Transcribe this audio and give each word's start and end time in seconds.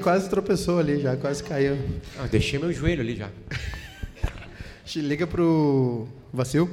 quase 0.00 0.28
tropeçou 0.28 0.78
ali, 0.78 1.00
já 1.00 1.16
quase 1.16 1.44
caiu. 1.44 1.76
Ah, 2.18 2.26
deixei 2.26 2.58
meu 2.58 2.72
joelho 2.72 3.02
ali 3.02 3.16
já. 3.16 3.28
Liga 4.96 5.26
pro 5.26 6.08
Vacil. 6.32 6.68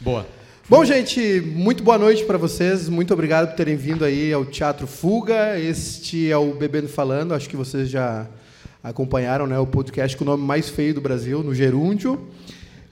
Boa. 0.00 0.26
Bom, 0.68 0.84
gente, 0.84 1.40
muito 1.40 1.82
boa 1.82 1.98
noite 1.98 2.24
para 2.24 2.38
vocês. 2.38 2.88
Muito 2.88 3.12
obrigado 3.12 3.48
por 3.48 3.56
terem 3.56 3.76
vindo 3.76 4.04
aí 4.04 4.32
ao 4.32 4.44
Teatro 4.44 4.86
Fuga. 4.86 5.58
Este 5.58 6.30
é 6.30 6.36
o 6.36 6.54
Bebendo 6.54 6.88
Falando. 6.88 7.34
Acho 7.34 7.48
que 7.48 7.56
vocês 7.56 7.90
já 7.90 8.26
acompanharam, 8.82 9.46
né, 9.46 9.58
o 9.58 9.66
podcast 9.66 10.16
com 10.16 10.24
o 10.24 10.26
nome 10.26 10.44
mais 10.44 10.68
feio 10.68 10.94
do 10.94 11.00
Brasil, 11.00 11.42
no 11.42 11.54
Gerúndio, 11.54 12.28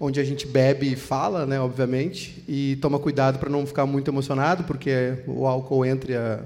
onde 0.01 0.21
a 0.21 0.25
gente 0.25 0.47
bebe 0.47 0.93
e 0.93 0.97
fala, 0.97 1.47
né, 1.47 1.61
obviamente, 1.61 2.43
e 2.49 2.77
toma 2.83 2.99
cuidado 2.99 3.39
para 3.39 3.49
não 3.49 3.65
ficar 3.65 3.87
muito 3.87 4.11
emocionado, 4.11 4.65
porque 4.65 5.19
o 5.27 5.47
álcool 5.47 5.85
entra 5.85 6.13
e 6.13 6.17
a, 6.17 6.41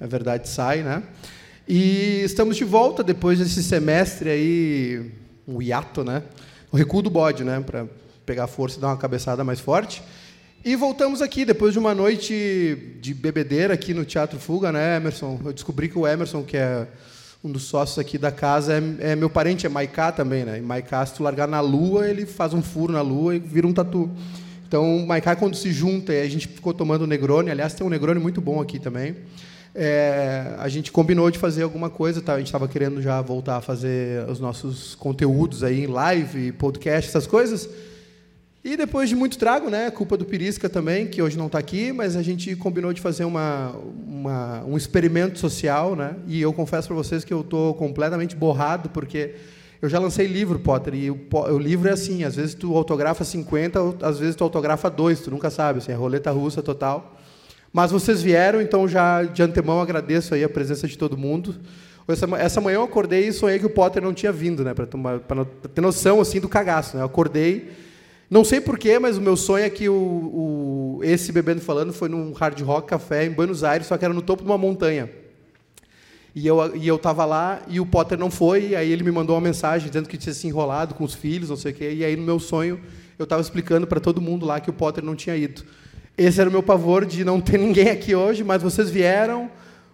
a 0.00 0.06
verdade 0.06 0.48
sai, 0.48 0.82
né? 0.82 1.02
E 1.72 2.22
estamos 2.24 2.56
de 2.56 2.64
volta 2.64 3.00
depois 3.00 3.38
desse 3.38 3.62
semestre 3.62 4.28
aí, 4.28 5.08
um 5.46 5.62
hiato, 5.62 6.02
né? 6.02 6.24
O 6.72 6.76
recuo 6.76 7.00
do 7.00 7.08
bode, 7.08 7.44
né, 7.44 7.60
para 7.64 7.86
pegar 8.26 8.48
força 8.48 8.76
e 8.76 8.80
dar 8.80 8.88
uma 8.88 8.96
cabeçada 8.96 9.44
mais 9.44 9.60
forte. 9.60 10.02
E 10.64 10.74
voltamos 10.74 11.22
aqui 11.22 11.44
depois 11.44 11.72
de 11.72 11.78
uma 11.78 11.94
noite 11.94 12.96
de 13.00 13.14
bebedeira 13.14 13.72
aqui 13.72 13.94
no 13.94 14.04
Teatro 14.04 14.36
Fuga, 14.36 14.72
né, 14.72 14.96
Emerson? 14.96 15.40
Eu 15.44 15.52
descobri 15.52 15.88
que 15.88 15.96
o 15.96 16.08
Emerson, 16.08 16.42
que 16.42 16.56
é 16.56 16.88
um 17.44 17.52
dos 17.52 17.62
sócios 17.62 18.00
aqui 18.00 18.18
da 18.18 18.32
casa 18.32 18.74
é, 18.74 19.12
é 19.12 19.14
meu 19.14 19.30
parente, 19.30 19.64
é 19.64 19.68
Maiká 19.68 20.10
também, 20.10 20.44
né? 20.44 20.58
E 20.58 20.62
Maiká, 20.62 21.06
se 21.06 21.14
tu 21.14 21.22
largar 21.22 21.46
na 21.46 21.60
lua, 21.60 22.08
ele 22.08 22.26
faz 22.26 22.52
um 22.52 22.62
furo 22.62 22.92
na 22.92 23.00
lua 23.00 23.36
e 23.36 23.38
vira 23.38 23.68
um 23.68 23.72
tatu. 23.72 24.10
Então, 24.66 25.06
Maiká, 25.06 25.36
quando 25.36 25.54
se 25.54 25.70
junta, 25.70 26.12
a 26.12 26.28
gente 26.28 26.48
ficou 26.48 26.74
tomando 26.74 27.06
Negroni, 27.06 27.48
aliás, 27.48 27.74
tem 27.74 27.86
um 27.86 27.90
Negroni 27.90 28.18
muito 28.18 28.40
bom 28.40 28.60
aqui 28.60 28.80
também. 28.80 29.14
É, 29.74 30.54
a 30.58 30.68
gente 30.68 30.90
combinou 30.90 31.30
de 31.30 31.38
fazer 31.38 31.62
alguma 31.62 31.88
coisa, 31.88 32.20
tá? 32.20 32.34
a 32.34 32.38
gente 32.38 32.48
estava 32.48 32.66
querendo 32.66 33.00
já 33.00 33.20
voltar 33.20 33.56
a 33.56 33.60
fazer 33.60 34.28
os 34.28 34.40
nossos 34.40 34.94
conteúdos 34.94 35.62
aí 35.62 35.84
em 35.84 35.86
live, 35.86 36.52
podcast, 36.52 37.08
essas 37.08 37.26
coisas. 37.26 37.68
E 38.62 38.76
depois 38.76 39.08
de 39.08 39.16
muito 39.16 39.38
trago, 39.38 39.70
né, 39.70 39.90
culpa 39.90 40.18
do 40.18 40.24
Pirisca 40.24 40.68
também, 40.68 41.06
que 41.06 41.22
hoje 41.22 41.38
não 41.38 41.46
está 41.46 41.58
aqui, 41.58 41.92
mas 41.92 42.14
a 42.14 42.22
gente 42.22 42.54
combinou 42.56 42.92
de 42.92 43.00
fazer 43.00 43.24
uma, 43.24 43.74
uma, 44.06 44.64
um 44.64 44.76
experimento 44.76 45.38
social, 45.38 45.96
né? 45.96 46.14
E 46.26 46.42
eu 46.42 46.52
confesso 46.52 46.88
para 46.88 46.96
vocês 46.96 47.24
que 47.24 47.32
eu 47.32 47.40
estou 47.40 47.72
completamente 47.72 48.36
borrado, 48.36 48.90
porque 48.90 49.34
eu 49.80 49.88
já 49.88 49.98
lancei 49.98 50.26
livro, 50.26 50.58
Potter, 50.58 50.94
e 50.94 51.10
o, 51.10 51.18
o, 51.32 51.58
livro 51.58 51.88
é 51.88 51.92
assim, 51.92 52.22
às 52.22 52.36
vezes 52.36 52.54
tu 52.54 52.76
autografa 52.76 53.24
50, 53.24 53.96
às 54.02 54.18
vezes 54.18 54.36
tu 54.36 54.44
autografa 54.44 54.90
2, 54.90 55.20
tu 55.20 55.30
nunca 55.30 55.48
sabe, 55.48 55.78
assim, 55.78 55.92
é 55.92 55.94
roleta 55.94 56.30
russa 56.30 56.62
total. 56.62 57.18
Mas 57.72 57.90
vocês 57.90 58.22
vieram, 58.22 58.60
então 58.60 58.88
já 58.88 59.22
de 59.22 59.42
antemão 59.42 59.80
agradeço 59.80 60.34
aí 60.34 60.42
a 60.42 60.48
presença 60.48 60.88
de 60.88 60.98
todo 60.98 61.16
mundo. 61.16 61.56
Essa, 62.08 62.26
essa 62.36 62.60
manhã 62.60 62.76
eu 62.76 62.82
acordei 62.82 63.28
e 63.28 63.32
sonhei 63.32 63.58
que 63.58 63.66
o 63.66 63.70
Potter 63.70 64.02
não 64.02 64.12
tinha 64.12 64.32
vindo, 64.32 64.64
né, 64.64 64.74
para 64.74 64.86
ter 65.72 65.80
noção 65.80 66.20
assim 66.20 66.40
do 66.40 66.48
cagaço, 66.48 66.96
né? 66.96 67.02
Eu 67.02 67.06
acordei 67.06 67.70
não 68.30 68.44
sei 68.44 68.60
porquê, 68.60 68.96
mas 68.96 69.16
o 69.16 69.20
meu 69.20 69.36
sonho 69.36 69.64
é 69.64 69.68
que 69.68 69.88
o, 69.88 69.92
o, 69.92 71.00
esse 71.02 71.32
Bebendo 71.32 71.60
Falando 71.60 71.92
foi 71.92 72.08
num 72.08 72.32
hard 72.32 72.60
rock 72.60 72.86
café 72.86 73.26
em 73.26 73.30
Buenos 73.32 73.64
Aires, 73.64 73.88
só 73.88 73.98
que 73.98 74.04
era 74.04 74.14
no 74.14 74.22
topo 74.22 74.44
de 74.44 74.48
uma 74.48 74.56
montanha. 74.56 75.10
E 76.32 76.46
eu, 76.46 76.76
e 76.76 76.86
eu 76.86 76.96
tava 76.96 77.24
lá 77.24 77.60
e 77.66 77.80
o 77.80 77.86
Potter 77.86 78.16
não 78.16 78.30
foi, 78.30 78.68
e 78.68 78.76
aí 78.76 78.92
ele 78.92 79.02
me 79.02 79.10
mandou 79.10 79.34
uma 79.34 79.42
mensagem 79.42 79.88
dizendo 79.88 80.08
que 80.08 80.16
tinha 80.16 80.32
se 80.32 80.46
enrolado 80.46 80.94
com 80.94 81.02
os 81.02 81.12
filhos, 81.12 81.48
não 81.48 81.56
sei 81.56 81.72
o 81.72 81.74
quê, 81.74 81.92
e 81.92 82.04
aí 82.04 82.14
no 82.14 82.22
meu 82.22 82.38
sonho 82.38 82.80
eu 83.18 83.24
estava 83.24 83.42
explicando 83.42 83.84
para 83.84 83.98
todo 83.98 84.20
mundo 84.20 84.46
lá 84.46 84.60
que 84.60 84.70
o 84.70 84.72
Potter 84.72 85.04
não 85.04 85.16
tinha 85.16 85.34
ido. 85.36 85.64
Esse 86.22 86.38
era 86.38 86.50
o 86.50 86.52
meu 86.52 86.62
pavor 86.62 87.06
de 87.06 87.24
não 87.24 87.40
ter 87.40 87.56
ninguém 87.56 87.88
aqui 87.88 88.14
hoje, 88.14 88.44
mas 88.44 88.60
vocês 88.60 88.90
vieram, 88.90 89.50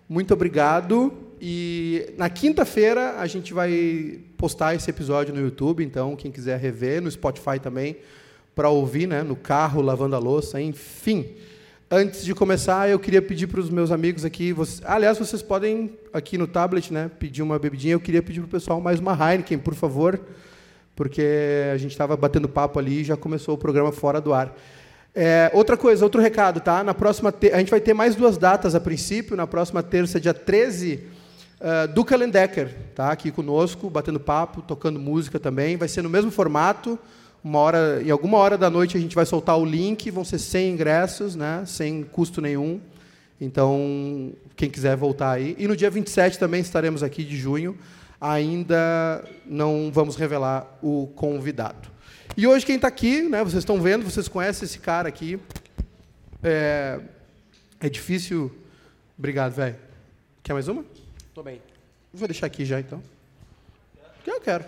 muito 0.09 0.35
obrigado. 0.35 1.13
E 1.41 2.13
na 2.19 2.29
quinta-feira 2.29 3.15
a 3.21 3.29
gente 3.29 3.55
vai 3.55 4.19
postar 4.37 4.75
esse 4.75 4.91
episódio 4.91 5.33
no 5.33 5.41
YouTube, 5.41 5.85
então 5.85 6.17
quem 6.17 6.33
quiser 6.33 6.59
rever, 6.59 7.01
no 7.01 7.09
Spotify 7.09 7.61
também 7.63 7.99
para 8.57 8.69
ouvir, 8.69 9.07
né, 9.07 9.23
no 9.23 9.37
carro, 9.37 9.81
lavando 9.81 10.17
a 10.17 10.19
louça, 10.19 10.61
enfim. 10.61 11.29
Antes 11.89 12.25
de 12.25 12.35
começar, 12.35 12.91
eu 12.91 12.99
queria 12.99 13.23
pedir 13.23 13.47
para 13.47 13.61
os 13.61 13.71
meus 13.71 13.93
amigos 13.93 14.25
aqui, 14.25 14.53
vocês, 14.53 14.83
aliás, 14.85 15.17
vocês 15.21 15.43
podem 15.43 15.97
aqui 16.13 16.37
no 16.37 16.49
tablet, 16.49 16.93
né, 16.93 17.09
pedir 17.21 17.43
uma 17.43 17.57
bebidinha. 17.57 17.95
Eu 17.95 18.01
queria 18.01 18.21
pedir 18.21 18.41
para 18.41 18.49
o 18.49 18.51
pessoal 18.51 18.81
mais 18.81 18.99
uma 18.99 19.13
Heineken, 19.13 19.59
por 19.59 19.77
favor, 19.77 20.21
porque 20.97 21.23
a 21.73 21.77
gente 21.77 21.93
estava 21.93 22.17
batendo 22.17 22.49
papo 22.49 22.81
ali 22.81 23.03
e 23.03 23.05
já 23.05 23.17
começou 23.17 23.55
o 23.55 23.59
programa 23.59 23.93
fora 23.93 24.21
do 24.21 24.35
ar. 24.35 24.53
É, 25.19 25.51
outra 25.55 25.79
coisa, 25.79 26.05
outro 26.05 26.21
recado, 26.21 26.61
tá? 26.61 26.85
Na 26.85 26.93
próxima 26.93 27.35
a 27.53 27.59
gente 27.59 27.71
vai 27.71 27.81
ter 27.81 27.95
mais 27.95 28.15
duas 28.15 28.37
datas 28.37 28.75
a 28.75 28.81
princípio. 28.81 29.35
Na 29.35 29.47
próxima 29.47 29.83
terça, 29.83 30.21
dia 30.21 30.35
13, 30.35 30.95
uh, 30.95 31.01
ah, 31.59 31.87
do 31.87 32.05
Kalendecker, 32.05 32.69
tá? 32.95 33.11
Aqui 33.11 33.31
conosco, 33.31 33.89
batendo 33.89 34.21
papo, 34.21 34.61
tocando 34.61 35.01
música 35.01 35.41
também. 35.41 35.79
Vai 35.79 35.89
ser 35.89 36.03
no 36.03 36.11
mesmo 36.11 36.31
formato 36.31 36.99
uma 37.43 37.61
hora, 37.61 38.03
em 38.05 38.11
alguma 38.11 38.39
hora 38.39 38.59
da 38.59 38.69
noite 38.69 38.97
a 38.97 39.01
gente 39.01 39.15
vai 39.15 39.25
soltar 39.25 39.57
o 39.57 39.65
link, 39.65 40.11
vão 40.11 40.25
ser 40.25 40.39
100 40.39 40.73
ingressos, 40.73 41.37
né, 41.37 41.63
sem 41.65 42.03
custo 42.03 42.41
nenhum. 42.41 42.81
Então, 43.41 44.33
quem 44.57 44.69
quiser 44.69 44.97
voltar 44.97 45.31
aí. 45.31 45.55
E 45.57 45.69
no 45.69 45.77
dia 45.77 45.89
27 45.89 46.41
também 46.41 46.61
estaremos 46.61 47.03
aqui 47.03 47.23
de 47.23 47.37
junho. 47.37 47.79
Ainda 48.21 49.25
não 49.47 49.91
vamos 49.93 50.17
revelar 50.17 50.77
o 50.83 51.07
convidado. 51.15 51.96
E 52.37 52.47
hoje 52.47 52.67
quem 52.67 52.77
está 52.77 52.87
aqui, 52.87 53.23
né, 53.23 53.43
vocês 53.43 53.63
estão 53.63 53.81
vendo, 53.81 54.05
vocês 54.05 54.29
conhecem 54.29 54.67
esse 54.67 54.79
cara 54.79 55.09
aqui. 55.09 55.41
É, 56.43 57.01
é 57.81 57.89
difícil. 57.89 58.55
Obrigado, 59.19 59.53
velho. 59.53 59.75
Quer 60.43 60.53
mais 60.53 60.69
uma? 60.69 60.85
Estou 61.29 61.43
bem. 61.43 61.63
Vou 62.13 62.29
deixar 62.29 62.45
aqui 62.45 62.67
já, 62.67 62.79
então. 62.79 63.03
Eu 64.27 64.39
quero. 64.39 64.67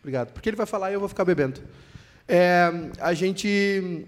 Obrigado. 0.00 0.32
Porque 0.32 0.46
ele 0.46 0.58
vai 0.58 0.66
falar 0.66 0.90
e 0.90 0.94
eu 0.94 1.00
vou 1.00 1.08
ficar 1.08 1.24
bebendo. 1.24 1.58
É, 2.28 2.70
a 3.00 3.14
gente 3.14 3.48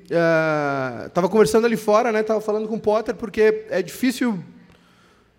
estava 0.04 1.28
é, 1.28 1.31
conversando 1.31 1.64
ali 1.64 1.78
fora, 1.78 2.12
né? 2.12 2.22
Tava 2.22 2.43
falando 2.43 2.69
com 2.69 2.75
o 2.75 2.81
Potter 2.81 3.14
porque 3.14 3.64
é 3.70 3.81
difícil 3.81 4.38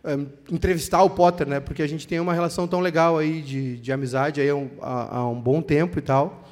é, 0.03 0.13
entrevistar 0.51 1.03
o 1.03 1.09
Potter, 1.11 1.47
né? 1.47 1.59
Porque 1.59 1.83
a 1.83 1.87
gente 1.87 2.07
tem 2.07 2.19
uma 2.19 2.33
relação 2.33 2.67
tão 2.67 2.79
legal 2.79 3.15
aí 3.15 3.43
de, 3.43 3.77
de 3.77 3.91
amizade 3.91 4.41
aí 4.41 4.49
há 4.49 4.55
um, 4.55 4.71
há, 4.81 5.17
há 5.17 5.29
um 5.29 5.39
bom 5.39 5.61
tempo 5.61 5.99
e 5.99 6.01
tal. 6.01 6.46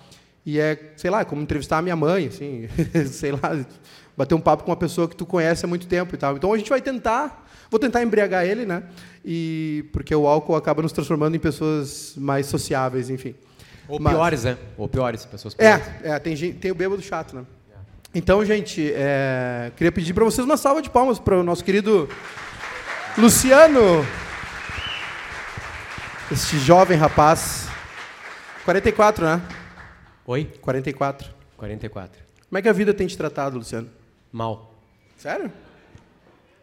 E 0.45 0.59
é, 0.59 0.93
sei 0.95 1.09
lá, 1.09 1.25
como 1.25 1.41
entrevistar 1.41 1.79
a 1.79 1.81
minha 1.81 1.95
mãe, 1.95 2.27
assim, 2.27 2.67
sei 3.09 3.31
lá, 3.31 3.65
bater 4.15 4.35
um 4.35 4.39
papo 4.39 4.63
com 4.63 4.69
uma 4.69 4.77
pessoa 4.77 5.07
que 5.07 5.15
tu 5.15 5.25
conhece 5.25 5.65
há 5.65 5.67
muito 5.67 5.87
tempo 5.87 6.13
e 6.13 6.17
tal. 6.17 6.37
Então 6.37 6.53
a 6.53 6.57
gente 6.57 6.69
vai 6.69 6.81
tentar, 6.81 7.47
vou 7.69 7.79
tentar 7.79 8.03
embriagar 8.03 8.45
ele, 8.45 8.65
né? 8.65 8.83
E 9.23 9.85
porque 9.91 10.13
o 10.13 10.27
álcool 10.27 10.55
acaba 10.55 10.83
nos 10.83 10.91
transformando 10.91 11.35
em 11.35 11.39
pessoas 11.39 12.13
mais 12.15 12.45
sociáveis, 12.45 13.09
enfim. 13.09 13.33
Ou 13.87 13.99
Mas, 13.99 14.13
piores, 14.13 14.43
né? 14.43 14.57
Ou 14.77 14.87
piores, 14.87 15.25
pessoas 15.25 15.55
é, 15.57 15.77
piores. 15.77 16.03
É, 16.03 16.09
é 16.11 16.19
tem, 16.19 16.53
tem 16.53 16.71
o 16.71 16.75
bêbado 16.75 17.01
chato, 17.01 17.35
né? 17.35 17.43
Então, 18.13 18.45
gente, 18.45 18.93
é, 18.95 19.71
queria 19.75 19.91
pedir 19.91 20.13
para 20.13 20.23
vocês 20.23 20.45
uma 20.45 20.57
salva 20.57 20.81
de 20.81 20.89
palmas 20.89 21.19
para 21.19 21.37
o 21.37 21.43
nosso 21.43 21.63
querido 21.63 22.07
Luciano. 23.17 24.05
Este 26.31 26.57
jovem 26.59 26.97
rapaz. 26.97 27.67
44, 28.63 29.25
né? 29.25 29.41
Oi? 30.27 30.49
44. 30.59 31.29
44. 31.55 32.19
Como 32.49 32.57
é 32.57 32.61
que 32.61 32.67
a 32.67 32.73
vida 32.73 32.93
tem 32.93 33.05
te 33.05 33.15
tratado, 33.15 33.57
Luciano? 33.57 33.87
Mal. 34.31 34.73
Sério? 35.17 35.51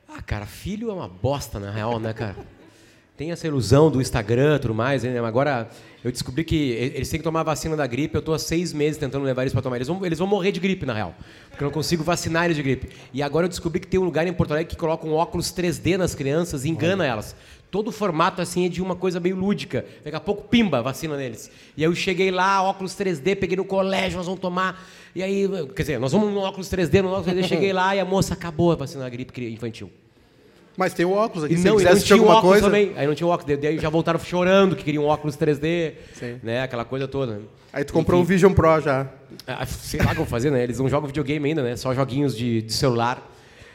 Ah, 0.09 0.21
cara, 0.21 0.47
filho 0.47 0.91
é 0.91 0.93
uma 0.93 1.09
bosta, 1.09 1.61
na 1.61 1.71
real, 1.71 2.01
né, 2.01 2.13
cara? 2.13 2.37
Tem 3.17 3.31
essa 3.31 3.47
ilusão 3.47 3.89
do 3.89 4.01
Instagram 4.01 4.57
e 4.57 4.59
tudo 4.59 4.75
mais, 4.75 5.05
né? 5.05 5.17
Agora, 5.21 5.71
eu 6.03 6.11
descobri 6.11 6.43
que 6.43 6.57
eles 6.73 7.09
têm 7.09 7.21
que 7.21 7.25
tomar 7.25 7.41
a 7.41 7.45
vacina 7.45 7.77
da 7.77 7.87
gripe. 7.87 8.17
Eu 8.17 8.19
estou 8.19 8.35
há 8.35 8.39
seis 8.39 8.73
meses 8.73 8.99
tentando 8.99 9.25
levar 9.25 9.43
eles 9.43 9.53
para 9.53 9.63
tomar. 9.63 9.77
Eles 9.77 9.87
vão, 9.87 10.05
eles 10.05 10.19
vão 10.19 10.27
morrer 10.27 10.51
de 10.51 10.59
gripe, 10.59 10.85
na 10.85 10.95
real. 10.95 11.15
Porque 11.49 11.63
eu 11.63 11.67
não 11.67 11.73
consigo 11.73 12.03
vacinar 12.03 12.47
eles 12.47 12.57
de 12.57 12.63
gripe. 12.65 12.91
E 13.13 13.23
agora 13.23 13.45
eu 13.45 13.49
descobri 13.49 13.79
que 13.79 13.87
tem 13.87 14.01
um 14.01 14.05
lugar 14.05 14.27
em 14.27 14.33
Porto 14.33 14.51
Alegre 14.51 14.71
que 14.71 14.77
coloca 14.77 15.07
um 15.07 15.13
óculos 15.13 15.53
3D 15.53 15.97
nas 15.97 16.17
crianças 16.17 16.65
e 16.65 16.69
engana 16.69 17.07
elas. 17.07 17.37
Todo 17.73 17.89
o 17.89 17.91
formato 17.91 18.43
assim 18.43 18.67
é 18.67 18.69
de 18.69 18.83
uma 18.83 18.95
coisa 18.95 19.19
meio 19.19 19.35
lúdica. 19.35 19.87
Daqui 20.05 20.15
a 20.15 20.21
pouco, 20.21 20.47
pimba, 20.47 20.83
vacina 20.83 21.17
neles. 21.17 21.51
E 21.75 21.83
aí 21.83 21.91
eu 21.91 21.95
cheguei 21.95 22.31
lá, 22.31 22.63
óculos 22.63 22.93
3D, 22.93 23.35
peguei 23.35 23.57
no 23.57 23.65
colégio, 23.65 24.19
nós 24.19 24.27
vamos 24.27 24.43
tomar. 24.43 24.87
E 25.15 25.23
aí, 25.23 25.49
quer 25.75 25.83
dizer, 25.83 25.99
nós 25.99 26.13
vamos 26.13 26.35
no 26.35 26.41
óculos 26.41 26.69
3D, 26.69 27.01
no 27.01 27.09
óculos 27.09 27.35
3D, 27.35 27.45
cheguei 27.45 27.73
lá 27.73 27.97
e 27.97 28.01
a 28.01 28.05
moça 28.05 28.35
acabou 28.35 28.73
a 28.73 28.75
vacina 28.75 29.05
da 29.05 29.09
gripe 29.09 29.51
infantil. 29.51 29.91
Mas 30.77 30.93
tem 30.93 31.07
o 31.07 31.13
óculos 31.13 31.45
aqui. 31.45 31.55
E 31.55 31.59
não, 31.61 31.79
se 31.79 31.85
não 31.87 31.99
tinha 31.99 32.19
alguma 32.19 32.43
coisa... 32.43 32.67
também. 32.67 32.93
Aí 32.95 33.07
não 33.07 33.15
tinha 33.15 33.27
óculos. 33.27 33.59
Daí 33.59 33.79
já 33.79 33.89
voltaram 33.89 34.21
chorando 34.21 34.77
que 34.77 34.85
queriam 34.85 35.07
óculos 35.07 35.35
3D. 35.35 35.95
Sim. 36.13 36.41
Né? 36.43 36.61
Aquela 36.61 36.85
coisa 36.85 37.09
toda. 37.09 37.41
Aí 37.73 37.85
tu 37.85 37.95
comprou 37.95 38.21
Enfim. 38.21 38.25
um 38.25 38.35
Vision 38.35 38.53
Pro 38.53 38.81
já. 38.83 39.09
Ah, 39.47 39.65
sei 39.65 39.99
lá 40.03 40.15
como 40.15 40.27
fazer, 40.27 40.51
né? 40.51 40.63
Eles 40.63 40.79
não 40.79 40.91
jogam 40.91 41.07
videogame 41.07 41.49
ainda, 41.49 41.63
né? 41.63 41.75
Só 41.75 41.95
joguinhos 41.95 42.37
de, 42.37 42.61
de 42.61 42.73
celular. 42.75 43.32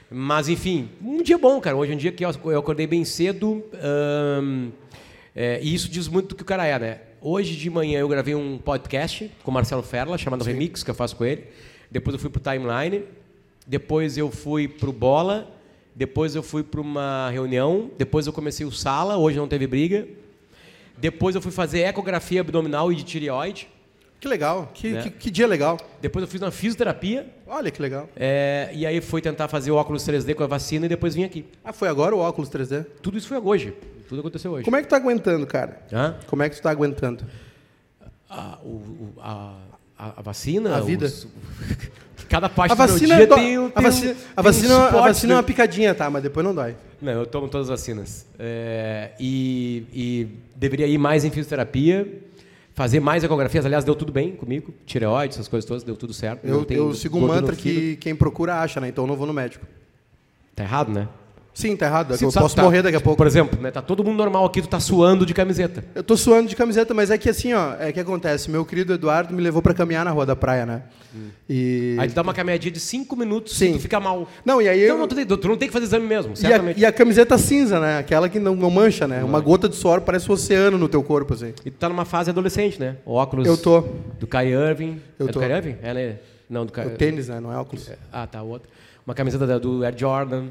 Mas, 0.10 0.48
enfim, 0.48 0.90
um 1.02 1.22
dia 1.22 1.38
bom, 1.38 1.60
cara. 1.60 1.76
Hoje 1.76 1.92
é 1.92 1.96
um 1.96 1.98
dia 1.98 2.12
que 2.14 2.24
eu 2.24 2.58
acordei 2.58 2.88
bem 2.88 3.04
cedo. 3.04 3.64
Hum, 4.42 4.72
é, 5.36 5.60
e 5.62 5.74
isso 5.74 5.90
diz 5.90 6.08
muito 6.08 6.30
do 6.30 6.36
que 6.36 6.44
o 6.44 6.46
cara 6.46 6.66
é, 6.66 6.80
né? 6.80 7.00
Hoje 7.20 7.56
de 7.58 7.70
manhã 7.70 8.00
eu 8.00 8.08
gravei 8.08 8.34
um 8.34 8.58
podcast 8.58 9.30
com 9.44 9.52
o 9.52 9.54
Marcelo 9.54 9.84
Ferla, 9.84 10.18
chamado 10.18 10.46
Sim. 10.46 10.52
Remix, 10.52 10.82
que 10.82 10.90
eu 10.90 10.96
faço 10.96 11.16
com 11.16 11.26
ele. 11.26 11.48
Depois 11.92 12.14
eu 12.14 12.20
fui 12.20 12.30
pro 12.30 12.42
Timeline. 12.42 13.04
Depois 13.66 14.18
eu 14.18 14.32
fui 14.32 14.66
pro 14.66 14.94
Bola 14.94 15.52
Depois 15.94 16.36
eu 16.36 16.42
fui 16.42 16.64
para 16.64 16.80
uma 16.80 17.30
reunião. 17.30 17.92
Depois 17.98 18.28
eu 18.28 18.32
comecei 18.32 18.66
o 18.66 18.72
sala. 18.72 19.18
Hoje 19.18 19.38
não 19.38 19.48
teve 19.48 19.68
briga. 19.68 20.08
Depois 20.98 21.36
eu 21.36 21.42
fui 21.42 21.52
fazer 21.52 21.82
ecografia 21.82 22.40
abdominal 22.40 22.94
e 22.94 22.96
de 22.96 23.04
tireoide. 23.04 23.68
Que 24.20 24.28
legal, 24.28 24.72
que, 24.74 24.92
Né? 24.94 25.02
que, 25.04 25.10
que 25.12 25.32
dia 25.32 25.46
legal. 25.46 25.78
Depois 26.02 26.24
eu 26.24 26.28
fiz 26.28 26.42
uma 26.42 26.50
fisioterapia. 26.52 27.28
Olha 27.46 27.70
que 27.70 27.82
legal. 27.82 28.10
é, 28.16 28.70
e 28.74 28.86
aí 28.86 29.00
fui 29.00 29.22
tentar 29.22 29.48
fazer 29.48 29.70
o 29.72 29.76
óculos 29.76 30.04
3D 30.04 30.34
com 30.34 30.44
a 30.44 30.48
vacina 30.48 30.86
e 30.88 30.90
depois 30.90 31.14
vim 31.14 31.24
aqui. 31.24 31.46
Ah, 31.64 31.72
foi 31.72 31.88
agora 31.88 32.16
o 32.16 32.20
óculos 32.20 32.50
3D? 32.50 32.86
Tudo 33.02 33.18
isso 33.18 33.28
foi 33.28 33.38
hoje. 33.38 33.74
Tudo 34.10 34.22
aconteceu 34.22 34.52
hoje. 34.52 34.64
Como 34.64 34.76
é 34.76 34.82
que 34.82 34.88
tu 34.88 34.92
tá 34.92 34.96
aguentando, 34.98 35.46
cara? 35.46 35.82
Hã? 35.94 36.16
Como 36.28 36.42
é 36.42 36.50
que 36.50 36.56
tu 36.56 36.62
tá 36.62 36.72
aguentando? 36.72 37.26
A, 38.30 38.58
o- 38.64 38.68
o- 38.68 39.14
a, 39.20 39.56
a- 39.98 40.14
a 40.18 40.22
vacina? 40.22 40.76
A 40.76 40.80
vida. 40.82 41.06
os- 41.06 41.28
cada 42.28 42.50
parte 42.50 42.72
A 42.72 42.76
vacina, 42.76 43.16
do 43.16 43.18
meu 43.18 43.18
dia 43.18 43.28
do- 43.28 43.36
tem, 43.36 43.60
um- 43.60 43.66
a 43.68 43.70
tem 43.70 43.80
um- 43.80 43.84
vacina, 43.84 44.14
tem 44.14 44.24
a 44.36 44.40
um 44.42 44.44
vacina, 44.44 44.78
a 44.78 44.86
suporte, 44.88 45.08
vacina 45.08 45.32
é 45.32 45.36
né? 45.36 45.38
uma 45.38 45.44
picadinha, 45.44 45.94
tá? 45.96 46.10
Mas 46.10 46.24
depois 46.24 46.46
não 46.46 46.56
dói. 46.56 46.76
Não, 47.02 47.12
eu 47.12 47.26
tomo 47.26 47.48
todas 47.48 47.70
as 47.70 47.80
vacinas. 47.80 48.26
É, 48.40 49.12
e, 49.20 49.86
e 49.94 50.28
deveria 50.56 50.88
ir 50.88 50.98
mais 50.98 51.24
em 51.24 51.30
fisioterapia, 51.30 52.08
fazer 52.78 53.00
mais 53.00 53.24
ecografias. 53.24 53.66
Aliás, 53.66 53.84
deu 53.84 53.96
tudo 53.96 54.12
bem 54.14 54.36
comigo. 54.36 54.72
Tireoide, 54.86 55.34
essas 55.34 55.48
coisas 55.48 55.68
todas, 55.68 55.82
deu 55.82 55.98
tudo 55.98 56.14
certo. 56.14 56.46
Eu, 56.46 56.58
Não 56.58 56.64
tem 56.64 56.78
eu 56.78 56.94
sigo 56.94 57.18
um 57.18 57.26
mantra 57.26 57.56
que 57.56 57.96
quem 57.96 58.16
procura 58.16 58.62
acha, 58.62 58.80
né? 58.80 58.88
Então 58.88 59.06
eu 59.06 59.08
não 59.08 59.16
vou 59.16 59.26
no 59.26 59.34
médico. 59.34 59.66
Tá 60.56 60.62
errado, 60.62 60.94
né? 60.94 61.10
Sim, 61.58 61.76
tá 61.76 61.88
errado. 61.88 62.14
é 62.14 62.24
eu 62.24 62.32
posso 62.32 62.56
tá- 62.56 62.62
morrer 62.62 62.84
daqui 62.84 62.96
a 62.98 63.02
pouco. 63.02 63.18
Por 63.18 63.26
exemplo, 63.26 63.60
né, 63.60 63.72
tá 63.72 63.82
todo 63.82 64.04
mundo 64.04 64.16
normal 64.16 64.46
aqui, 64.46 64.62
tu 64.62 64.68
tá 64.68 64.80
suando 64.80 65.26
de 65.26 65.34
camiseta. 65.34 65.84
Eu 65.96 66.04
tô 66.04 66.16
suando 66.16 66.48
de 66.48 66.56
camiseta, 66.56 66.94
mas 66.94 67.10
é 67.10 67.18
que 67.18 67.28
assim, 67.28 67.52
ó, 67.52 67.74
é 67.80 67.92
que 67.92 68.00
acontece. 68.00 68.52
Meu 68.52 68.64
querido 68.64 68.94
Eduardo 68.94 69.34
me 69.34 69.42
levou 69.42 69.60
pra 69.60 69.74
caminhar 69.74 70.06
na 70.06 70.12
rua 70.12 70.24
da 70.24 70.36
praia, 70.36 70.68
né? 70.68 70.84
E. 71.50 71.96
Hum. 71.98 72.02
Aí 72.02 72.10
tu 72.10 72.14
dá 72.14 72.22
uma 72.22 72.34
caminhadinha 72.34 72.72
de 72.72 72.80
5 72.80 73.16
minutos 73.16 73.58
Sim. 73.58 73.72
e 73.72 73.74
tu 73.74 73.80
fica 73.80 74.00
mal. 74.00 74.30
Não, 74.46 74.62
e 74.62 74.70
aí 74.70 74.84
Então 74.84 74.98
eu. 74.98 75.00
não, 75.00 75.08
tu, 75.08 75.16
tem- 75.16 75.26
tu 75.26 75.48
não 75.48 75.58
tem 75.58 75.68
que 75.68 75.74
fazer 75.74 75.86
exame 75.86 76.06
mesmo, 76.06 76.34
E 76.34 76.34
a, 76.34 76.36
certamente. 76.36 76.80
e 76.80 76.86
a 76.86 76.92
camiseta 76.92 77.36
cinza, 77.40 77.80
né? 77.80 77.98
Aquela 77.98 78.30
que 78.30 78.38
não, 78.38 78.56
não 78.56 78.70
mancha, 78.70 79.08
né? 79.08 79.24
Uma 79.24 79.40
gota 79.40 79.68
de 79.68 79.76
suor 79.76 80.02
parece 80.02 80.30
um 80.30 80.34
oceano 80.36 80.78
no 80.78 80.88
teu 80.88 81.02
corpo, 81.02 81.34
assim. 81.34 81.54
E 81.66 81.72
tu 81.72 81.78
tá 81.80 81.90
numa 81.90 82.06
fase 82.06 82.30
adolescente, 82.30 82.80
né? 82.80 82.98
O 83.04 83.16
óculos 83.16 83.48
Eu 83.48 83.58
tô. 83.58 83.82
do 84.20 84.28
Kai 84.28 84.50
Irving. 84.54 85.02
Eu 85.18 85.28
é 85.28 85.32
tô. 85.32 85.40
do 85.40 85.48
Kai 85.48 85.58
Irving? 85.58 85.76
É, 85.82 85.92
né? 85.92 86.16
Não, 86.48 86.68
do 86.68 86.72
Kai 86.72 86.86
O 86.86 86.92
tênis, 86.92 87.30
né? 87.30 87.40
Não 87.40 87.52
é 87.52 87.58
óculos. 87.58 87.90
Ah, 88.14 88.28
tá, 88.28 88.44
o 88.44 88.48
outro. 88.50 88.70
Uma 89.08 89.16
camiseta 89.16 89.60
do 89.60 89.84
Air 89.84 89.96
Jordan. 89.98 90.50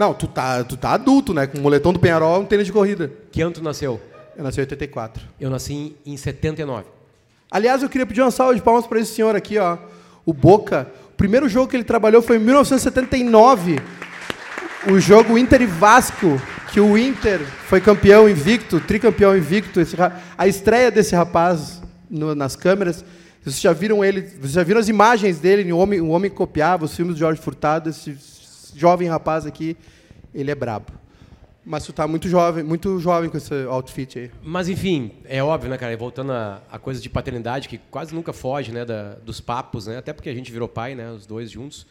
Não, 0.00 0.14
tu 0.14 0.26
tá, 0.26 0.64
tu 0.64 0.78
tá 0.78 0.92
adulto, 0.92 1.34
né? 1.34 1.46
Com 1.46 1.58
o 1.58 1.60
moletom 1.60 1.92
do 1.92 1.98
Penharol, 1.98 2.40
um 2.40 2.46
tênis 2.46 2.64
de 2.64 2.72
corrida. 2.72 3.12
Que 3.30 3.42
ano 3.42 3.52
tu 3.52 3.62
nasceu? 3.62 4.00
Eu 4.34 4.42
nasci 4.42 4.58
em 4.58 4.62
84. 4.62 5.22
Eu 5.38 5.50
nasci 5.50 5.74
em, 5.74 5.94
em 6.14 6.16
79. 6.16 6.86
Aliás, 7.50 7.82
eu 7.82 7.88
queria 7.90 8.06
pedir 8.06 8.22
uma 8.22 8.30
salva 8.30 8.54
de 8.54 8.62
palmas 8.62 8.86
para 8.86 8.98
esse 8.98 9.12
senhor 9.14 9.36
aqui, 9.36 9.58
ó. 9.58 9.76
O 10.24 10.32
Boca. 10.32 10.90
O 11.12 11.16
primeiro 11.18 11.50
jogo 11.50 11.68
que 11.68 11.76
ele 11.76 11.84
trabalhou 11.84 12.22
foi 12.22 12.36
em 12.36 12.38
1979. 12.38 13.78
O 14.90 14.98
jogo 14.98 15.36
Inter 15.36 15.60
e 15.60 15.66
Vasco, 15.66 16.40
que 16.72 16.80
o 16.80 16.96
Inter 16.96 17.38
foi 17.66 17.82
campeão 17.82 18.26
invicto, 18.26 18.80
tricampeão 18.80 19.36
invicto. 19.36 19.80
A 20.38 20.48
estreia 20.48 20.90
desse 20.90 21.14
rapaz 21.14 21.82
no- 22.08 22.34
nas 22.34 22.56
câmeras. 22.56 23.04
Vocês 23.42 23.60
já 23.60 23.74
viram 23.74 24.02
ele, 24.02 24.22
vocês 24.22 24.52
já 24.52 24.62
viram 24.62 24.80
as 24.80 24.88
imagens 24.88 25.38
dele 25.38 25.70
O 25.70 25.76
Homem, 25.76 26.00
o 26.00 26.08
Homem 26.08 26.30
Copiava, 26.30 26.86
os 26.86 26.96
filmes 26.96 27.16
de 27.16 27.20
Jorge 27.20 27.38
Furtado. 27.38 27.90
Esse 27.90 28.16
jovem 28.76 29.08
rapaz 29.08 29.46
aqui, 29.46 29.76
ele 30.34 30.50
é 30.50 30.54
brabo. 30.54 30.92
Mas 31.64 31.84
tu 31.84 31.92
tá 31.92 32.08
muito 32.08 32.28
jovem, 32.28 32.64
muito 32.64 32.98
jovem 32.98 33.28
com 33.28 33.36
esse 33.36 33.52
outfit 33.68 34.18
aí. 34.18 34.30
Mas 34.42 34.68
enfim, 34.68 35.12
é 35.26 35.42
óbvio, 35.42 35.70
né, 35.70 35.76
cara? 35.76 35.92
E 35.92 35.96
Voltando 35.96 36.32
a 36.32 36.78
coisa 36.80 37.00
de 37.00 37.08
paternidade, 37.10 37.68
que 37.68 37.78
quase 37.90 38.14
nunca 38.14 38.32
foge, 38.32 38.72
né, 38.72 38.84
da- 38.84 39.14
dos 39.16 39.40
papos, 39.40 39.86
né? 39.86 39.98
Até 39.98 40.12
porque 40.12 40.30
a 40.30 40.34
gente 40.34 40.50
virou 40.50 40.66
pai, 40.66 40.94
né, 40.94 41.10
os 41.10 41.26
dois 41.26 41.50
juntos. 41.50 41.86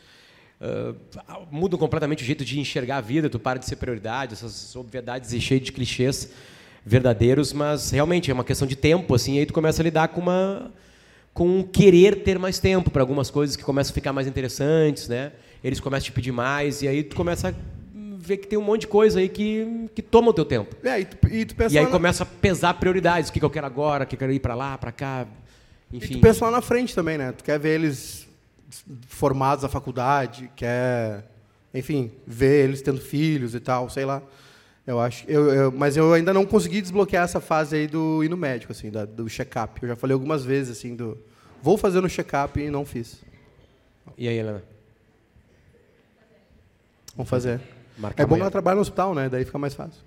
Mudam 1.52 1.80
completamente 1.80 2.24
o 2.24 2.26
jeito 2.26 2.44
de 2.44 2.60
enxergar 2.60 2.98
a 2.98 3.02
vida, 3.02 3.30
tu 3.30 3.40
para 3.40 3.60
de 3.60 3.66
ser 3.66 3.76
prioridade, 3.78 4.34
essas 4.34 4.76
obviedades 4.76 5.32
e 5.34 5.40
cheio 5.40 5.60
de 5.62 5.72
clichês 5.72 6.32
verdadeiros, 6.86 7.54
mas 7.54 7.92
realmente 7.92 8.30
é 8.32 8.34
uma 8.34 8.44
questão 8.44 8.68
de 8.68 8.76
tempo, 8.76 9.14
assim, 9.14 9.36
e 9.36 9.40
aí 9.40 9.46
tu 9.46 9.54
começa 9.54 9.82
a 9.82 9.84
lidar 9.84 10.08
com 10.10 10.22
uma 10.22 10.72
com 11.32 11.60
um 11.60 11.64
querer 11.64 12.24
ter 12.24 12.38
mais 12.40 12.60
tempo 12.60 12.90
para 12.90 13.02
algumas 13.02 13.30
coisas 13.30 13.56
que 13.56 13.64
começam 13.64 13.92
a 13.92 13.94
ficar 13.94 14.12
mais 14.12 14.28
interessantes, 14.28 15.08
né? 15.08 15.32
Eles 15.64 15.80
começam 15.80 16.04
a 16.06 16.06
te 16.06 16.12
pedir 16.12 16.32
mais 16.32 16.82
e 16.82 16.88
aí 16.88 17.04
tu 17.04 17.16
começa 17.16 17.50
a 17.50 17.54
ver 18.18 18.38
que 18.38 18.48
tem 18.48 18.58
um 18.60 18.62
monte 18.64 18.82
de 18.82 18.88
coisa 18.88 19.20
aí 19.20 19.28
que, 19.30 19.90
que 19.96 20.02
toma 20.02 20.30
o 20.30 20.34
teu 20.34 20.46
tempo. 20.46 20.76
É, 20.86 21.00
e 21.02 21.06
tu, 21.06 21.28
e 21.28 21.46
tu 21.46 21.56
E 21.70 21.78
aí 21.78 21.86
na- 21.86 21.90
começa 21.92 22.24
a 22.24 22.26
pesar 22.26 22.74
prioridades, 22.76 23.30
o 23.30 23.34
que, 23.34 23.40
que 23.40 23.46
eu 23.46 23.50
quero 23.50 23.66
agora, 23.68 24.04
o 24.04 24.08
que 24.08 24.16
eu 24.16 24.20
quero 24.20 24.32
ir 24.32 24.40
para 24.40 24.56
lá, 24.56 24.78
para 24.78 24.92
cá, 24.92 25.26
E 25.92 25.98
enfim. 25.98 26.16
tu 26.16 26.20
pensa 26.22 26.46
lá 26.46 26.52
na 26.52 26.62
frente 26.62 26.94
também, 26.96 27.18
né? 27.18 27.32
Tu 27.32 27.44
quer 27.44 27.60
ver 27.60 27.80
eles 27.80 28.28
formados 29.08 29.64
na 29.64 29.70
faculdade, 29.70 30.50
quer, 30.56 31.26
enfim, 31.74 32.12
ver 32.28 32.66
eles 32.66 32.82
tendo 32.82 33.02
filhos 33.02 33.56
e 33.56 33.60
tal, 33.60 33.90
sei 33.90 34.06
lá. 34.06 34.22
Eu 34.86 35.00
acho, 35.00 35.24
eu, 35.28 35.54
eu- 35.54 35.72
mas 35.72 35.98
eu 35.98 36.14
ainda 36.14 36.34
não 36.34 36.46
consegui 36.46 36.82
desbloquear 36.82 37.24
essa 37.24 37.40
fase 37.40 37.76
aí 37.76 37.88
do 37.88 38.24
ir 38.24 38.30
no 38.30 38.38
médico, 38.38 38.72
assim, 38.72 38.90
da- 38.90 39.06
do 39.06 39.28
check-up. 39.30 39.82
Eu 39.82 39.90
já 39.90 39.96
falei 39.96 40.14
algumas 40.14 40.44
vezes, 40.44 40.78
assim, 40.78 40.96
do 40.96 41.18
vou 41.62 41.78
fazer 41.78 42.02
no 42.02 42.10
check-up 42.10 42.60
e 42.60 42.70
não 42.72 42.86
fiz. 42.86 43.22
E 44.18 44.28
aí, 44.28 44.38
Helena? 44.38 44.64
Vamos 47.20 47.30
fazer. 47.30 47.60
É 48.16 48.26
bom 48.26 48.36
que 48.36 48.42
ela 48.42 48.50
trabalha 48.50 48.76
no 48.76 48.82
hospital, 48.82 49.14
né? 49.14 49.28
Daí 49.28 49.44
fica 49.44 49.58
mais 49.58 49.74
fácil. 49.74 50.00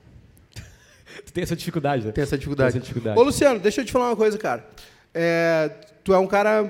Tu 1.27 1.31
tem 1.35 1.43
essa 1.43 1.55
dificuldade, 1.55 2.07
né? 2.07 2.13
Tem 2.13 2.23
essa 2.23 2.39
dificuldade. 2.39 2.73
Tem 2.73 2.79
essa 2.79 2.87
dificuldade. 2.87 3.21
Ô, 3.21 3.23
Luciano, 3.23 3.61
deixa 3.61 3.83
eu 3.83 3.85
te 3.85 3.93
falar 3.93 4.09
uma 4.09 4.17
coisa, 4.17 4.39
cara. 4.39 4.65
É, 5.13 5.71
tu 6.03 6.15
é 6.15 6.19
um 6.19 6.27
cara 6.27 6.67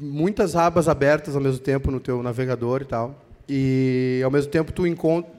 muitas 0.00 0.56
abas 0.56 0.88
abertas 0.88 1.36
ao 1.36 1.40
mesmo 1.40 1.60
tempo 1.60 1.92
no 1.92 2.00
teu 2.00 2.20
navegador 2.24 2.82
e 2.82 2.86
tal. 2.86 3.22
E 3.48 4.20
ao 4.24 4.32
mesmo 4.32 4.50
tempo 4.50 4.72
tu 4.72 4.84
encontra. 4.84 5.30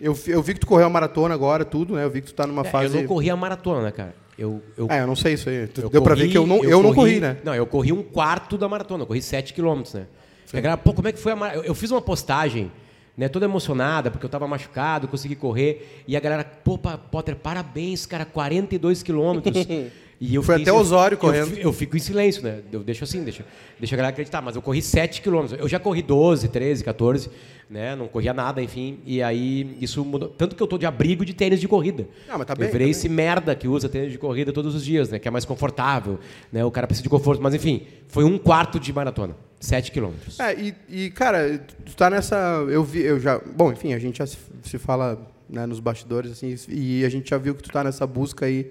Eu, 0.00 0.18
eu 0.26 0.42
vi 0.42 0.54
que 0.54 0.60
tu 0.60 0.66
correu 0.66 0.86
a 0.86 0.90
maratona 0.90 1.32
agora, 1.34 1.64
tudo, 1.64 1.94
né? 1.94 2.02
Eu 2.02 2.10
vi 2.10 2.20
que 2.20 2.26
tu 2.26 2.34
tá 2.34 2.44
numa 2.44 2.62
É, 2.62 2.70
fase. 2.70 2.96
Eu 2.96 3.02
não 3.02 3.06
corri 3.08 3.30
a 3.30 3.36
maratona, 3.36 3.80
né, 3.80 3.92
cara? 3.92 4.12
Eu, 4.36 4.60
eu, 4.76 4.88
É, 4.90 5.02
eu 5.02 5.06
não 5.06 5.14
sei 5.14 5.34
isso 5.34 5.48
aí. 5.48 5.68
Eu 5.80 5.88
Deu 5.88 6.02
pra 6.02 6.14
corri- 6.16 6.22
ver 6.26 6.28
que 6.32 6.36
eu 6.36 6.48
não, 6.48 6.64
eu 6.64 6.82
não 6.82 6.92
corri, 6.92 7.20
né? 7.20 7.36
Não, 7.44 7.54
eu 7.54 7.64
corri 7.64 7.92
um 7.92 8.02
quarto 8.02 8.58
da 8.58 8.68
maratona, 8.68 9.04
eu 9.04 9.06
corri 9.06 9.22
7 9.22 9.54
quilômetros, 9.54 9.94
né? 9.94 10.06
Galera, 10.52 10.76
pô, 10.76 10.92
como 10.92 11.06
é 11.06 11.12
que 11.12 11.20
foi 11.20 11.30
a 11.30 11.36
maratona? 11.36 11.64
Eu, 11.64 11.68
eu 11.68 11.74
fiz 11.76 11.92
uma 11.92 12.02
postagem, 12.02 12.72
né, 13.16 13.28
toda 13.28 13.46
emocionada, 13.46 14.10
porque 14.10 14.26
eu 14.26 14.30
tava 14.30 14.46
machucado, 14.48 15.06
consegui 15.08 15.36
correr, 15.36 16.02
e 16.06 16.16
a 16.16 16.20
galera, 16.20 16.44
pô, 16.44 16.78
Potter, 16.78 17.36
parabéns, 17.36 18.06
cara, 18.06 18.24
42 18.24 19.02
quilômetros. 19.02 19.66
E 20.20 20.34
eu 20.34 20.42
Foi 20.42 20.60
até 20.60 20.72
Osório 20.72 21.18
correndo. 21.18 21.56
Eu, 21.58 21.72
fico 21.72 21.96
em 21.96 22.00
silêncio, 22.00 22.42
né? 22.42 22.60
Eu 22.72 22.80
deixo 22.82 23.04
assim, 23.04 23.22
deixa, 23.22 23.44
deixa 23.78 23.94
a 23.94 23.96
galera 23.96 24.12
acreditar, 24.12 24.40
mas 24.40 24.56
eu 24.56 24.62
corri 24.62 24.80
7 24.80 25.20
quilômetros. 25.20 25.58
Eu 25.60 25.68
já 25.68 25.78
corri 25.78 26.02
12, 26.02 26.48
13, 26.48 26.84
14, 26.84 27.30
né? 27.68 27.96
Não 27.96 28.06
corria 28.06 28.32
nada, 28.32 28.62
enfim. 28.62 29.00
E 29.04 29.22
aí 29.22 29.76
isso 29.80 30.04
mudou. 30.04 30.28
Tanto 30.28 30.54
que 30.54 30.62
eu 30.62 30.66
tô 30.66 30.78
de 30.78 30.86
abrigo 30.86 31.24
de 31.24 31.34
tênis 31.34 31.60
de 31.60 31.68
corrida. 31.68 32.06
Ah, 32.28 32.38
mas 32.38 32.46
tá 32.46 32.54
bem, 32.54 32.66
eu 32.66 32.72
virei 32.72 32.86
tá 32.86 32.90
esse 32.92 33.08
merda 33.08 33.54
que 33.54 33.66
usa 33.66 33.88
tênis 33.88 34.12
de 34.12 34.18
corrida 34.18 34.52
todos 34.52 34.74
os 34.74 34.84
dias, 34.84 35.10
né? 35.10 35.18
Que 35.18 35.28
é 35.28 35.30
mais 35.30 35.44
confortável, 35.44 36.18
né? 36.52 36.64
O 36.64 36.70
cara 36.70 36.86
precisa 36.86 37.02
de 37.02 37.10
conforto. 37.10 37.42
Mas 37.42 37.54
enfim, 37.54 37.82
foi 38.08 38.24
um 38.24 38.38
quarto 38.38 38.78
de 38.78 38.92
maratona. 38.92 39.36
7 39.60 39.92
quilômetros. 39.92 40.38
É, 40.38 40.54
e, 40.54 40.74
e, 40.88 41.10
cara, 41.10 41.58
tu 41.86 41.96
tá 41.96 42.10
nessa. 42.10 42.36
Eu 42.68 42.84
vi, 42.84 43.00
eu 43.00 43.18
já. 43.18 43.38
Bom, 43.38 43.72
enfim, 43.72 43.94
a 43.94 43.98
gente 43.98 44.18
já 44.18 44.26
se, 44.26 44.36
se 44.62 44.78
fala 44.78 45.18
né, 45.48 45.64
nos 45.66 45.80
bastidores, 45.80 46.32
assim, 46.32 46.54
e 46.68 47.04
a 47.04 47.08
gente 47.08 47.30
já 47.30 47.38
viu 47.38 47.54
que 47.54 47.62
tu 47.62 47.70
tá 47.70 47.82
nessa 47.82 48.06
busca 48.06 48.44
aí 48.46 48.70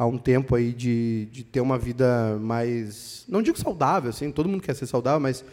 há 0.00 0.06
um 0.06 0.16
tempo 0.16 0.54
aí 0.54 0.72
de, 0.72 1.26
de 1.30 1.44
ter 1.44 1.60
uma 1.60 1.76
vida 1.76 2.38
mais. 2.40 3.22
Não 3.28 3.42
digo 3.42 3.58
saudável, 3.58 4.08
assim, 4.08 4.32
todo 4.32 4.48
mundo 4.48 4.62
quer 4.62 4.74
ser 4.74 4.86
saudável, 4.86 5.20
mas 5.20 5.44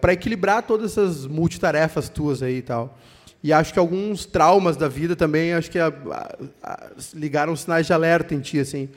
para 0.00 0.14
equilibrar 0.14 0.62
todas 0.62 0.92
essas 0.92 1.26
multitarefas 1.26 2.08
tuas 2.08 2.42
aí 2.42 2.56
e 2.56 2.62
tal. 2.62 2.98
E 3.42 3.52
acho 3.52 3.70
que 3.74 3.78
alguns 3.78 4.24
traumas 4.24 4.78
da 4.78 4.88
vida 4.88 5.14
também, 5.14 5.52
acho 5.52 5.70
que 5.70 5.78
a- 5.78 5.88
a- 6.10 6.36
a- 6.62 6.90
ligaram 7.12 7.54
sinais 7.54 7.84
de 7.86 7.92
alerta 7.92 8.34
em 8.34 8.40
ti, 8.40 8.58
assim. 8.58 8.88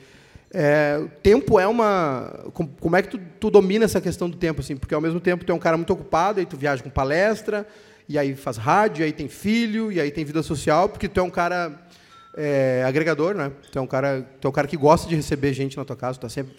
É, 0.50 1.04
tempo 1.22 1.60
é 1.60 1.66
uma. 1.66 2.46
com- 2.54 2.66
Como 2.66 2.96
é 2.96 3.02
que 3.02 3.08
tu, 3.10 3.20
tu 3.38 3.50
domina 3.50 3.84
essa 3.84 4.00
questão 4.00 4.30
do 4.30 4.38
tempo, 4.38 4.62
assim? 4.62 4.76
Porque 4.78 4.94
ao 4.94 5.00
mesmo 5.02 5.20
tempo 5.20 5.44
tu 5.44 5.52
é 5.52 5.54
um 5.54 5.58
cara 5.58 5.76
muito 5.76 5.92
ocupado, 5.92 6.40
aí 6.40 6.46
tu 6.46 6.56
viaja 6.56 6.82
com 6.82 6.88
palestra, 6.88 7.68
e 8.08 8.16
aí 8.18 8.34
faz 8.34 8.56
rádio, 8.56 9.02
e 9.02 9.04
aí 9.04 9.12
tem 9.12 9.28
filho, 9.28 9.92
e 9.92 10.00
aí 10.00 10.10
tem 10.10 10.24
vida 10.24 10.42
social, 10.42 10.88
porque 10.88 11.06
tu 11.06 11.20
é 11.20 11.22
um 11.22 11.28
cara 11.28 11.78
é, 12.38 12.84
agregador, 12.86 13.34
né? 13.34 13.50
Tu 13.72 13.78
é 13.78 13.82
um 13.82 13.86
cara, 13.86 14.26
tu 14.40 14.46
é 14.46 14.48
um 14.48 14.52
cara 14.52 14.66
que 14.68 14.76
gosta 14.76 15.08
de 15.08 15.14
receber 15.16 15.52
gente 15.52 15.76
na 15.76 15.84
tua 15.84 15.96
casa, 15.96 16.18
tu 16.18 16.22
tá 16.22 16.28
sempre 16.28 16.54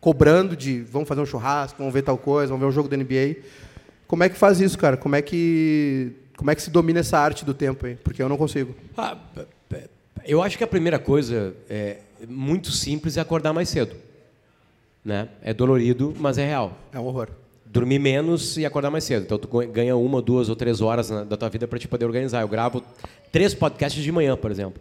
cobrando 0.00 0.56
de 0.56 0.80
vamos 0.82 1.08
fazer 1.08 1.20
um 1.20 1.26
churrasco, 1.26 1.78
vamos 1.78 1.92
ver 1.94 2.02
tal 2.02 2.18
coisa, 2.18 2.48
vamos 2.48 2.60
ver 2.62 2.68
um 2.68 2.72
jogo 2.72 2.88
da 2.88 2.96
NBA. 2.96 3.36
Como 4.06 4.24
é 4.24 4.28
que 4.28 4.36
faz 4.36 4.60
isso, 4.60 4.76
cara? 4.76 4.96
Como 4.96 5.14
é 5.14 5.22
que 5.22 6.12
como 6.36 6.50
é 6.50 6.54
que 6.54 6.62
se 6.62 6.70
domina 6.70 7.00
essa 7.00 7.18
arte 7.18 7.44
do 7.44 7.52
tempo 7.54 7.86
aí? 7.86 7.96
Porque 7.96 8.22
eu 8.22 8.28
não 8.28 8.36
consigo. 8.36 8.74
Ah, 8.96 9.16
eu 10.26 10.42
acho 10.42 10.56
que 10.58 10.64
a 10.64 10.66
primeira 10.66 10.98
coisa 10.98 11.54
é 11.68 11.98
muito 12.28 12.70
simples 12.72 13.16
é 13.16 13.20
acordar 13.20 13.52
mais 13.52 13.68
cedo. 13.68 13.94
Né? 15.04 15.28
É 15.42 15.54
dolorido, 15.54 16.14
mas 16.18 16.36
é 16.38 16.46
real. 16.46 16.76
É 16.92 16.98
um 16.98 17.06
horror. 17.06 17.28
Dormir 17.64 17.98
menos 17.98 18.56
e 18.58 18.66
acordar 18.66 18.90
mais 18.90 19.04
cedo. 19.04 19.22
Então 19.24 19.38
tu 19.38 19.48
ganha 19.68 19.96
uma, 19.96 20.20
duas 20.20 20.48
ou 20.48 20.56
três 20.56 20.80
horas 20.80 21.08
na- 21.08 21.24
da 21.24 21.36
tua 21.36 21.48
vida 21.48 21.66
para 21.68 21.78
te 21.78 21.86
poder 21.88 22.04
organizar. 22.04 22.40
Eu 22.42 22.48
gravo 22.48 22.82
três 23.30 23.54
podcasts 23.54 24.02
de 24.02 24.10
manhã, 24.12 24.36
por 24.36 24.50
exemplo. 24.50 24.80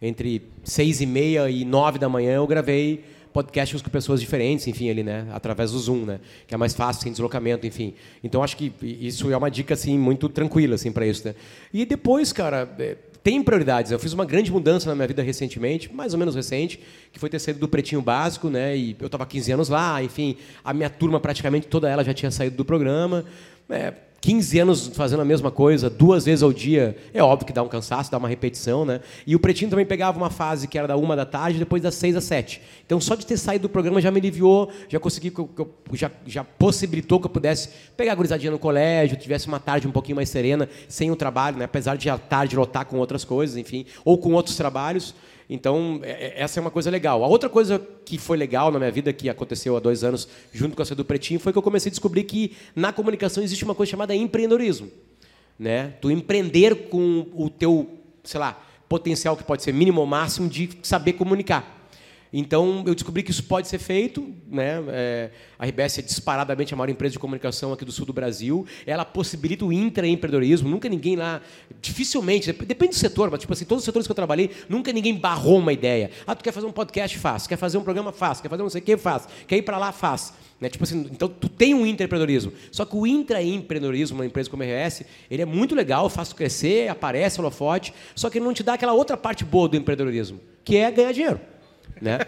Entre 0.00 0.42
seis 0.64 1.00
e 1.00 1.06
meia 1.06 1.50
e 1.50 1.64
nove 1.64 1.98
da 1.98 2.08
manhã 2.08 2.36
eu 2.36 2.46
gravei 2.46 3.04
podcasts 3.32 3.80
com 3.80 3.90
pessoas 3.90 4.20
diferentes, 4.20 4.66
enfim, 4.66 4.90
ali, 4.90 5.02
né? 5.02 5.26
Através 5.32 5.72
do 5.72 5.78
Zoom, 5.78 6.04
né? 6.04 6.20
Que 6.46 6.54
é 6.54 6.56
mais 6.56 6.74
fácil, 6.74 7.02
sem 7.02 7.12
deslocamento, 7.12 7.66
enfim. 7.66 7.94
Então, 8.22 8.42
acho 8.42 8.56
que 8.56 8.72
isso 8.82 9.30
é 9.30 9.36
uma 9.36 9.50
dica, 9.50 9.74
assim, 9.74 9.98
muito 9.98 10.28
tranquila, 10.28 10.74
assim, 10.74 10.90
para 10.90 11.06
isso, 11.06 11.26
né? 11.28 11.34
E 11.72 11.84
depois, 11.84 12.32
cara, 12.32 12.68
é, 12.78 12.96
tem 13.22 13.42
prioridades. 13.42 13.92
Eu 13.92 13.98
fiz 13.98 14.12
uma 14.12 14.24
grande 14.24 14.50
mudança 14.50 14.88
na 14.88 14.94
minha 14.94 15.06
vida 15.06 15.22
recentemente, 15.22 15.92
mais 15.92 16.12
ou 16.12 16.18
menos 16.18 16.34
recente, 16.34 16.80
que 17.12 17.18
foi 17.18 17.28
ter 17.28 17.38
saído 17.38 17.60
do 17.60 17.68
Pretinho 17.68 18.02
Básico, 18.02 18.48
né? 18.48 18.76
E 18.76 18.96
eu 18.98 19.06
estava 19.06 19.26
15 19.26 19.52
anos 19.52 19.68
lá, 19.68 20.02
enfim, 20.02 20.36
a 20.64 20.72
minha 20.72 20.90
turma 20.90 21.20
praticamente 21.20 21.66
toda 21.66 21.88
ela 21.88 22.02
já 22.02 22.14
tinha 22.14 22.30
saído 22.30 22.56
do 22.56 22.64
programa. 22.64 23.24
É, 23.68 23.92
15 24.20 24.58
anos 24.58 24.86
fazendo 24.88 25.20
a 25.20 25.24
mesma 25.24 25.50
coisa, 25.50 25.88
duas 25.88 26.26
vezes 26.26 26.42
ao 26.42 26.52
dia, 26.52 26.96
é 27.14 27.22
óbvio 27.22 27.46
que 27.46 27.52
dá 27.52 27.62
um 27.62 27.68
cansaço, 27.68 28.10
dá 28.10 28.18
uma 28.18 28.28
repetição, 28.28 28.84
né? 28.84 29.00
E 29.26 29.34
o 29.34 29.40
Pretinho 29.40 29.70
também 29.70 29.86
pegava 29.86 30.18
uma 30.18 30.28
fase 30.28 30.68
que 30.68 30.76
era 30.76 30.86
da 30.86 30.96
uma 30.96 31.16
da 31.16 31.24
tarde, 31.24 31.58
depois 31.58 31.82
das 31.82 31.94
seis 31.94 32.14
às 32.14 32.24
sete. 32.24 32.60
Então, 32.84 33.00
só 33.00 33.14
de 33.14 33.24
ter 33.24 33.38
saído 33.38 33.62
do 33.62 33.68
programa 33.70 34.00
já 34.00 34.10
me 34.10 34.18
aliviou, 34.18 34.70
já 34.88 35.00
consegui, 35.00 35.32
já, 35.94 36.10
já 36.26 36.44
possibilitou 36.44 37.18
que 37.18 37.26
eu 37.26 37.30
pudesse 37.30 37.70
pegar 37.96 38.12
a 38.12 38.14
gurizadinha 38.14 38.52
no 38.52 38.58
colégio, 38.58 39.16
tivesse 39.16 39.46
uma 39.46 39.58
tarde 39.58 39.88
um 39.88 39.92
pouquinho 39.92 40.16
mais 40.16 40.28
serena, 40.28 40.68
sem 40.86 41.10
o 41.10 41.16
trabalho, 41.16 41.56
né? 41.56 41.64
Apesar 41.64 41.96
de 41.96 42.10
a 42.10 42.18
tarde 42.18 42.56
lotar 42.56 42.84
com 42.84 42.98
outras 42.98 43.24
coisas, 43.24 43.56
enfim, 43.56 43.86
ou 44.04 44.18
com 44.18 44.32
outros 44.32 44.54
trabalhos. 44.54 45.14
Então, 45.52 45.98
é, 46.04 46.10
é, 46.10 46.42
essa 46.42 46.60
é 46.60 46.62
uma 46.62 46.70
coisa 46.70 46.88
legal. 46.88 47.24
A 47.24 47.26
outra 47.26 47.48
coisa 47.48 47.84
que 48.04 48.16
foi 48.16 48.36
legal 48.36 48.70
na 48.70 48.78
minha 48.78 48.92
vida, 48.92 49.12
que 49.12 49.28
aconteceu 49.28 49.76
há 49.76 49.80
dois 49.80 50.04
anos, 50.04 50.28
junto 50.52 50.76
com 50.76 50.82
a 50.82 50.94
do 50.94 51.04
Pretinho, 51.04 51.40
foi 51.40 51.52
que 51.52 51.58
eu 51.58 51.62
comecei 51.62 51.90
a 51.90 51.90
descobrir 51.90 52.22
que 52.22 52.56
na 52.74 52.92
comunicação 52.92 53.42
existe 53.42 53.64
uma 53.64 53.74
coisa 53.74 53.90
chamada 53.90 54.14
empreendedorismo. 54.14 54.88
Né? 55.58 55.88
Tu 56.00 56.08
empreender 56.12 56.88
com 56.88 57.26
o 57.34 57.50
teu, 57.50 57.90
sei 58.22 58.38
lá, 58.38 58.62
potencial 58.88 59.36
que 59.36 59.42
pode 59.42 59.64
ser 59.64 59.74
mínimo 59.74 60.00
ou 60.00 60.06
máximo 60.06 60.48
de 60.48 60.70
saber 60.84 61.14
comunicar. 61.14 61.79
Então, 62.32 62.84
eu 62.86 62.94
descobri 62.94 63.22
que 63.22 63.30
isso 63.30 63.42
pode 63.44 63.66
ser 63.66 63.78
feito. 63.78 64.32
Né? 64.48 64.82
É, 64.88 65.30
a 65.58 65.66
RBS 65.66 65.98
é 65.98 66.02
disparadamente 66.02 66.72
a 66.72 66.76
maior 66.76 66.88
empresa 66.88 67.12
de 67.12 67.18
comunicação 67.18 67.72
aqui 67.72 67.84
do 67.84 67.90
sul 67.90 68.06
do 68.06 68.12
Brasil. 68.12 68.64
Ela 68.86 69.04
possibilita 69.04 69.64
o 69.64 69.72
intraempreendedorismo. 69.72 70.68
Nunca 70.68 70.88
ninguém 70.88 71.16
lá, 71.16 71.40
dificilmente, 71.80 72.52
depende 72.52 72.92
do 72.92 72.98
setor, 72.98 73.30
mas 73.30 73.40
tipo 73.40 73.52
assim, 73.52 73.64
todos 73.64 73.82
os 73.82 73.84
setores 73.84 74.06
que 74.06 74.12
eu 74.12 74.16
trabalhei, 74.16 74.50
nunca 74.68 74.92
ninguém 74.92 75.14
barrou 75.14 75.58
uma 75.58 75.72
ideia. 75.72 76.10
Ah, 76.26 76.34
tu 76.34 76.44
quer 76.44 76.52
fazer 76.52 76.66
um 76.66 76.72
podcast? 76.72 77.18
Faz. 77.18 77.46
Quer 77.46 77.56
fazer 77.56 77.78
um 77.78 77.82
programa? 77.82 78.12
Faz. 78.12 78.40
Quer 78.40 78.48
fazer 78.48 78.62
não 78.62 78.70
sei 78.70 78.80
o 78.80 78.84
que? 78.84 78.96
Faz. 78.96 79.28
Quer 79.48 79.56
ir 79.56 79.62
para 79.62 79.78
lá? 79.78 79.90
Faz. 79.90 80.32
Né? 80.60 80.68
Tipo 80.68 80.84
assim, 80.84 81.08
então, 81.10 81.28
tu 81.28 81.48
tem 81.48 81.74
um 81.74 81.84
intraempreendedorismo. 81.84 82.52
Só 82.70 82.84
que 82.84 82.94
o 82.94 83.06
intraempreendedorismo, 83.06 84.18
uma 84.18 84.26
empresa 84.26 84.48
como 84.48 84.62
a 84.62 84.66
RBS, 84.66 85.04
ele 85.30 85.42
é 85.42 85.46
muito 85.46 85.74
legal, 85.74 86.08
faz 86.08 86.32
crescer, 86.32 86.88
aparece 86.88 87.40
holofote, 87.40 87.94
só 88.14 88.28
que 88.28 88.38
ele 88.38 88.44
não 88.44 88.52
te 88.52 88.62
dá 88.62 88.74
aquela 88.74 88.92
outra 88.92 89.16
parte 89.16 89.44
boa 89.44 89.68
do 89.68 89.76
empreendedorismo, 89.76 90.38
que 90.62 90.76
é 90.76 90.90
ganhar 90.90 91.12
dinheiro 91.12 91.40
né? 92.00 92.18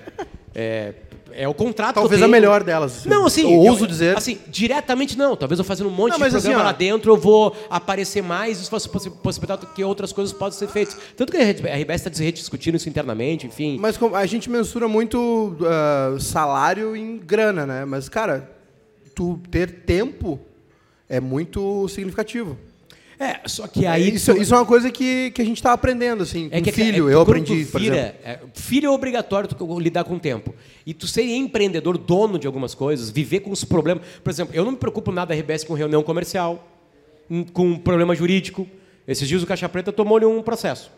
É, 0.54 0.94
é 1.34 1.48
o 1.48 1.54
contrato 1.54 1.94
Talvez 1.94 2.22
a 2.22 2.28
melhor 2.28 2.62
delas. 2.62 2.98
Assim. 2.98 3.08
Não, 3.08 3.26
assim. 3.26 3.42
Eu 3.42 3.60
ouso 3.60 3.86
dizer. 3.86 4.16
Assim, 4.16 4.38
diretamente 4.48 5.16
não. 5.16 5.36
Talvez 5.36 5.58
eu 5.58 5.64
fazendo 5.64 5.88
um 5.88 5.92
monte 5.92 6.18
não, 6.18 6.18
de 6.18 6.30
programa 6.30 6.56
assim, 6.56 6.64
lá 6.64 6.72
dentro, 6.72 7.12
eu 7.12 7.16
vou 7.16 7.56
aparecer 7.70 8.22
mais, 8.22 8.60
isso 8.60 8.70
fosse 8.70 8.88
possibilitar 8.88 9.58
que 9.58 9.82
outras 9.84 10.12
coisas 10.12 10.32
possam 10.32 10.58
ser 10.58 10.68
feitas. 10.68 10.96
Tanto 11.16 11.32
que 11.32 11.38
a 11.38 11.50
RBS 11.76 12.06
está 12.06 12.10
discutindo 12.10 12.76
isso 12.76 12.88
internamente, 12.88 13.46
enfim. 13.46 13.78
Mas 13.80 13.98
a 14.14 14.26
gente 14.26 14.50
mensura 14.50 14.86
muito 14.88 15.56
uh, 15.60 16.20
salário 16.20 16.94
em 16.94 17.18
grana, 17.18 17.66
né? 17.66 17.84
Mas, 17.84 18.08
cara, 18.08 18.50
tu 19.14 19.40
ter 19.50 19.84
tempo 19.84 20.40
é 21.08 21.20
muito 21.20 21.88
significativo. 21.88 22.58
É, 23.22 23.40
só 23.46 23.68
que 23.68 23.86
aí. 23.86 24.16
Isso, 24.16 24.32
isso 24.32 24.52
é 24.52 24.56
uma 24.56 24.66
coisa 24.66 24.90
que, 24.90 25.30
que 25.30 25.40
a 25.40 25.44
gente 25.44 25.58
está 25.58 25.72
aprendendo, 25.72 26.24
assim. 26.24 26.48
É 26.50 26.58
com 26.58 26.64
que, 26.64 26.72
filho, 26.72 27.08
é, 27.08 27.14
eu 27.14 27.20
aprendi. 27.20 27.64
Filho, 27.64 27.94
é, 27.94 28.40
filho 28.52 28.88
é 28.88 28.90
obrigatório 28.90 29.48
tu 29.48 29.78
lidar 29.78 30.02
com 30.02 30.16
o 30.16 30.18
tempo. 30.18 30.52
E 30.84 30.92
tu 30.92 31.06
ser 31.06 31.22
empreendedor, 31.22 31.96
dono 31.96 32.36
de 32.36 32.48
algumas 32.48 32.74
coisas, 32.74 33.10
viver 33.10 33.40
com 33.40 33.52
os 33.52 33.62
problemas. 33.62 34.02
Por 34.24 34.30
exemplo, 34.30 34.52
eu 34.56 34.64
não 34.64 34.72
me 34.72 34.76
preocupo 34.76 35.12
nada 35.12 35.32
RBS 35.34 35.62
com 35.62 35.74
reunião 35.74 36.02
comercial, 36.02 36.66
com 37.52 37.78
problema 37.78 38.12
jurídico. 38.12 38.66
Esses 39.06 39.28
dias 39.28 39.40
o 39.40 39.46
Caixa 39.46 39.68
Preta 39.68 39.92
tomou-lhe 39.92 40.26
um 40.26 40.42
processo. 40.42 40.90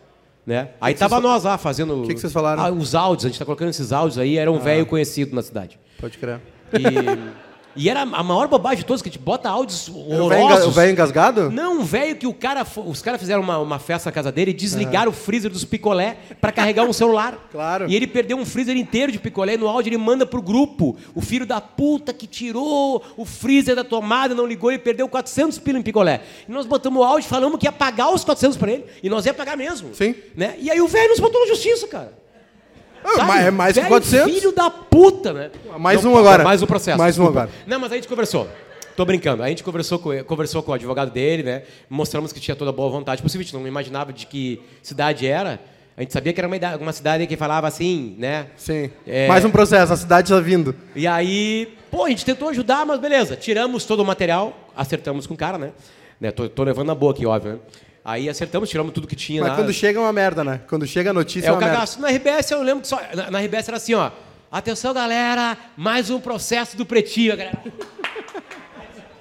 Né? 0.47 0.71
Aí 0.81 0.95
tava 0.95 1.21
nós 1.21 1.45
lá 1.45 1.59
fazendo. 1.59 2.05
O 2.05 2.07
que, 2.07 2.15
que, 2.15 2.21
vocês 2.21 2.33
falaram? 2.33 2.63
Ah, 2.63 2.71
os 2.71 2.95
áudios, 2.95 3.27
a 3.27 3.29
gente 3.29 3.35
está 3.35 3.45
colocando 3.45 3.69
esses 3.69 3.93
áudios 3.93 4.19
aí, 4.19 4.39
era 4.39 4.51
um 4.51 4.57
ah. 4.57 4.61
velho 4.61 4.87
conhecido 4.87 5.35
na 5.37 5.43
cidade. 5.43 5.79
Pode 6.01 6.17
crer. 6.17 6.41
E. 6.73 7.54
E 7.77 7.89
era 7.89 8.03
a 8.03 8.23
maior 8.23 8.49
bobagem 8.49 8.79
de 8.79 8.85
todos, 8.85 9.03
que 9.03 9.09
a 9.09 9.13
gente 9.13 9.21
bota 9.21 9.49
áudios 9.49 9.89
horrorosos. 9.89 10.67
O 10.67 10.71
velho 10.71 10.93
engasgado? 10.93 11.51
Não, 11.51 11.81
um 11.81 11.85
velho 11.85 12.17
que 12.17 12.27
o 12.27 12.35
cara, 12.35 12.67
os 12.87 13.03
caras 13.03 13.21
fizeram 13.21 13.43
uma, 13.43 13.59
uma, 13.59 13.79
festa 13.79 14.09
na 14.09 14.13
casa 14.13 14.31
dele 14.31 14.51
e 14.53 14.55
desligaram 14.55 15.11
uhum. 15.11 15.17
o 15.17 15.21
freezer 15.21 15.51
dos 15.51 15.65
picolé 15.65 16.17
para 16.41 16.53
carregar 16.53 16.85
um 16.85 16.93
celular. 16.93 17.39
Claro. 17.55 17.89
E 17.89 17.95
ele 17.95 18.07
perdeu 18.09 18.37
um 18.37 18.45
freezer 18.45 18.77
inteiro 18.77 19.13
de 19.13 19.19
picolé. 19.19 19.55
E 19.55 19.57
no 19.57 19.69
áudio 19.69 19.91
ele 19.91 19.97
manda 19.97 20.27
pro 20.27 20.43
grupo. 20.43 20.97
O 21.15 21.21
filho 21.21 21.47
da 21.47 21.61
puta 21.61 22.13
que 22.13 22.27
tirou 22.27 23.03
o 23.17 23.25
freezer 23.25 23.77
da 23.77 23.85
tomada, 23.85 24.35
não 24.35 24.45
ligou 24.45 24.73
e 24.73 24.79
perdeu 24.79 25.09
400 25.09 25.59
pila 25.61 25.79
em 25.79 25.83
picolé. 25.83 26.23
E 26.49 26.51
nós 26.51 26.67
botamos 26.67 27.01
o 27.01 27.05
áudio, 27.05 27.29
falamos 27.29 27.61
que 27.61 27.67
ia 27.67 27.73
pagar 27.73 28.13
os 28.13 28.25
400 28.25 28.57
para 28.57 28.73
ele. 28.73 28.85
E 29.03 29.09
nós 29.09 29.25
ia 29.25 29.33
pagar 29.33 29.57
mesmo. 29.57 29.95
Sim. 29.95 30.17
Né? 30.35 30.57
E 30.59 30.69
aí 30.69 30.81
o 30.81 30.89
velho 30.89 31.11
nos 31.11 31.21
botou 31.21 31.41
na 31.43 31.47
justiça, 31.47 31.87
cara. 31.87 32.24
Ah, 33.05 33.43
é 33.43 33.51
mais 33.51 33.75
que 33.75 33.85
400. 33.85 34.33
Filho 34.33 34.53
da 34.53 34.71
puta, 34.71 35.33
né? 35.33 35.51
Mais 35.79 36.03
não, 36.03 36.15
um 36.15 36.19
agora. 36.19 36.43
Mais 36.43 36.63
um 36.63 36.67
processo. 36.67 36.99
Mais 36.99 37.19
um 37.19 37.27
agora. 37.27 37.51
Não, 37.67 37.79
mas 37.79 37.93
a 37.93 37.95
gente 37.97 38.09
conversou. 38.09 38.49
Tô 38.97 39.05
brincando. 39.05 39.43
A 39.43 39.49
gente 39.49 39.63
conversou 39.63 39.99
com, 39.99 40.25
conversou 40.25 40.63
com 40.63 40.71
o 40.71 40.75
advogado 40.75 41.11
dele, 41.11 41.43
né? 41.43 41.63
Mostramos 41.91 42.33
que 42.33 42.41
tinha 42.41 42.55
toda 42.57 42.73
boa 42.73 42.89
vontade. 42.89 43.23
Possivelmente 43.23 43.53
não 43.53 43.67
imaginava 43.67 44.13
de 44.13 44.27
que 44.27 44.63
cidade 44.83 45.27
era. 45.27 45.61
A 45.97 46.01
gente 46.01 46.13
sabia 46.13 46.33
que 46.33 46.41
era 46.41 46.49
uma, 46.49 46.57
uma 46.77 46.93
cidade 46.93 47.27
que 47.27 47.37
falava 47.37 47.69
assim, 47.69 48.17
né? 48.19 48.47
Sim. 48.57 48.91
É... 49.07 49.29
Mais 49.29 49.45
um 49.45 49.51
processo, 49.51 49.93
a 49.93 49.97
cidade 49.97 50.33
está 50.33 50.41
vindo. 50.41 50.75
E 50.95 51.07
aí, 51.07 51.77
pô, 51.91 52.05
a 52.05 52.09
gente 52.09 52.25
tentou 52.25 52.49
ajudar, 52.49 52.85
mas 52.85 52.99
beleza. 52.99 53.37
Tiramos 53.37 53.85
todo 53.85 54.01
o 54.01 54.05
material, 54.05 54.57
acertamos 54.77 55.27
com 55.27 55.35
o 55.35 55.37
cara, 55.37 55.57
né? 55.57 55.73
né? 56.21 56.33
Tô, 56.33 56.49
tô 56.49 56.65
levando 56.65 56.89
na 56.89 56.95
boa 56.97 57.13
aqui, 57.13 57.25
óbvio, 57.27 57.55
né? 57.55 57.59
Aí 58.05 58.29
acertamos, 58.29 58.69
tiramos 58.69 58.93
tudo 58.93 59.07
que 59.07 59.17
tinha 59.17 59.41
Mas 59.41 59.51
lá. 59.51 59.57
quando 59.57 59.73
chega 59.73 59.99
é 59.99 60.03
uma 60.03 60.13
merda, 60.13 60.45
né? 60.45 60.61
Quando 60.69 60.87
chega 60.87 61.11
a 61.11 61.13
notícia 61.13 61.49
é, 61.49 61.51
é 61.51 61.53
uma 61.53 61.59
o 61.59 61.61
cagaço. 61.61 62.01
Na 62.01 62.09
RBS 62.09 62.51
eu 62.51 62.63
lembro 62.63 62.83
que 62.83 62.89
só. 62.89 63.01
Na, 63.15 63.31
na 63.31 63.41
RBS 63.41 63.69
era 63.69 63.77
assim, 63.79 63.95
ó. 63.95 64.11
Atenção, 64.53 64.93
galera, 64.93 65.57
mais 65.77 66.11
um 66.11 66.21
processo 66.21 66.77
do 66.77 66.85
pretinho, 66.85 67.37
galera. 67.37 67.59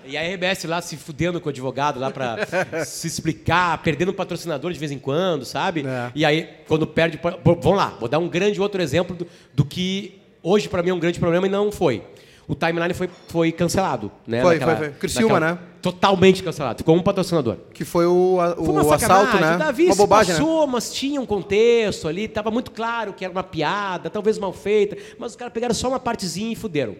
E 0.05 0.17
a 0.17 0.21
RBS 0.21 0.65
lá 0.65 0.81
se 0.81 0.97
fudendo 0.97 1.39
com 1.39 1.47
o 1.47 1.49
advogado 1.49 1.97
lá 1.97 2.11
pra 2.11 2.37
se 2.85 3.07
explicar, 3.07 3.81
perdendo 3.81 4.11
um 4.11 4.13
patrocinador 4.13 4.73
de 4.73 4.77
vez 4.77 4.91
em 4.91 4.99
quando, 4.99 5.45
sabe? 5.45 5.85
É. 5.87 6.11
E 6.13 6.25
aí, 6.25 6.49
quando 6.67 6.85
perde. 6.85 7.17
Vamos 7.41 7.77
lá, 7.77 7.95
vou 7.97 8.09
dar 8.09 8.19
um 8.19 8.27
grande 8.27 8.59
outro 8.59 8.81
exemplo 8.81 9.15
do, 9.15 9.25
do 9.53 9.63
que 9.63 10.19
hoje 10.43 10.67
para 10.67 10.83
mim 10.83 10.89
é 10.89 10.93
um 10.93 10.99
grande 10.99 11.21
problema 11.21 11.47
e 11.47 11.49
não 11.49 11.71
foi 11.71 12.03
o 12.47 12.55
timeline 12.55 12.93
foi, 12.93 13.09
foi 13.27 13.51
cancelado. 13.51 14.11
Né? 14.27 14.41
Foi, 14.41 14.55
naquela, 14.55 14.75
foi, 14.75 14.87
foi. 14.87 14.95
Criciúma, 14.95 15.39
né? 15.39 15.57
Totalmente 15.83 16.41
cancelado. 16.41 16.77
Ficou 16.77 16.95
um 16.95 17.03
patrocinador. 17.03 17.57
Que 17.73 17.83
foi 17.83 18.05
o, 18.05 18.37
o 18.57 18.65
foi 18.65 18.73
uma 18.73 18.95
assalto, 18.95 19.37
né? 19.37 19.55
O 19.55 19.59
Davi 19.59 19.87
uma 19.87 19.95
bobagem, 19.95 20.33
passou, 20.33 20.65
né? 20.65 20.71
mas 20.71 20.93
tinha 20.93 21.19
um 21.19 21.25
contexto 21.25 22.07
ali, 22.07 22.23
estava 22.23 22.49
muito 22.49 22.71
claro 22.71 23.11
que 23.11 23.25
era 23.25 23.31
uma 23.33 23.43
piada, 23.43 24.09
talvez 24.09 24.39
mal 24.39 24.53
feita, 24.53 24.95
mas 25.19 25.33
os 25.33 25.35
caras 25.35 25.53
pegaram 25.53 25.75
só 25.75 25.89
uma 25.89 25.99
partezinha 25.99 26.53
e 26.53 26.55
fuderam. 26.55 26.95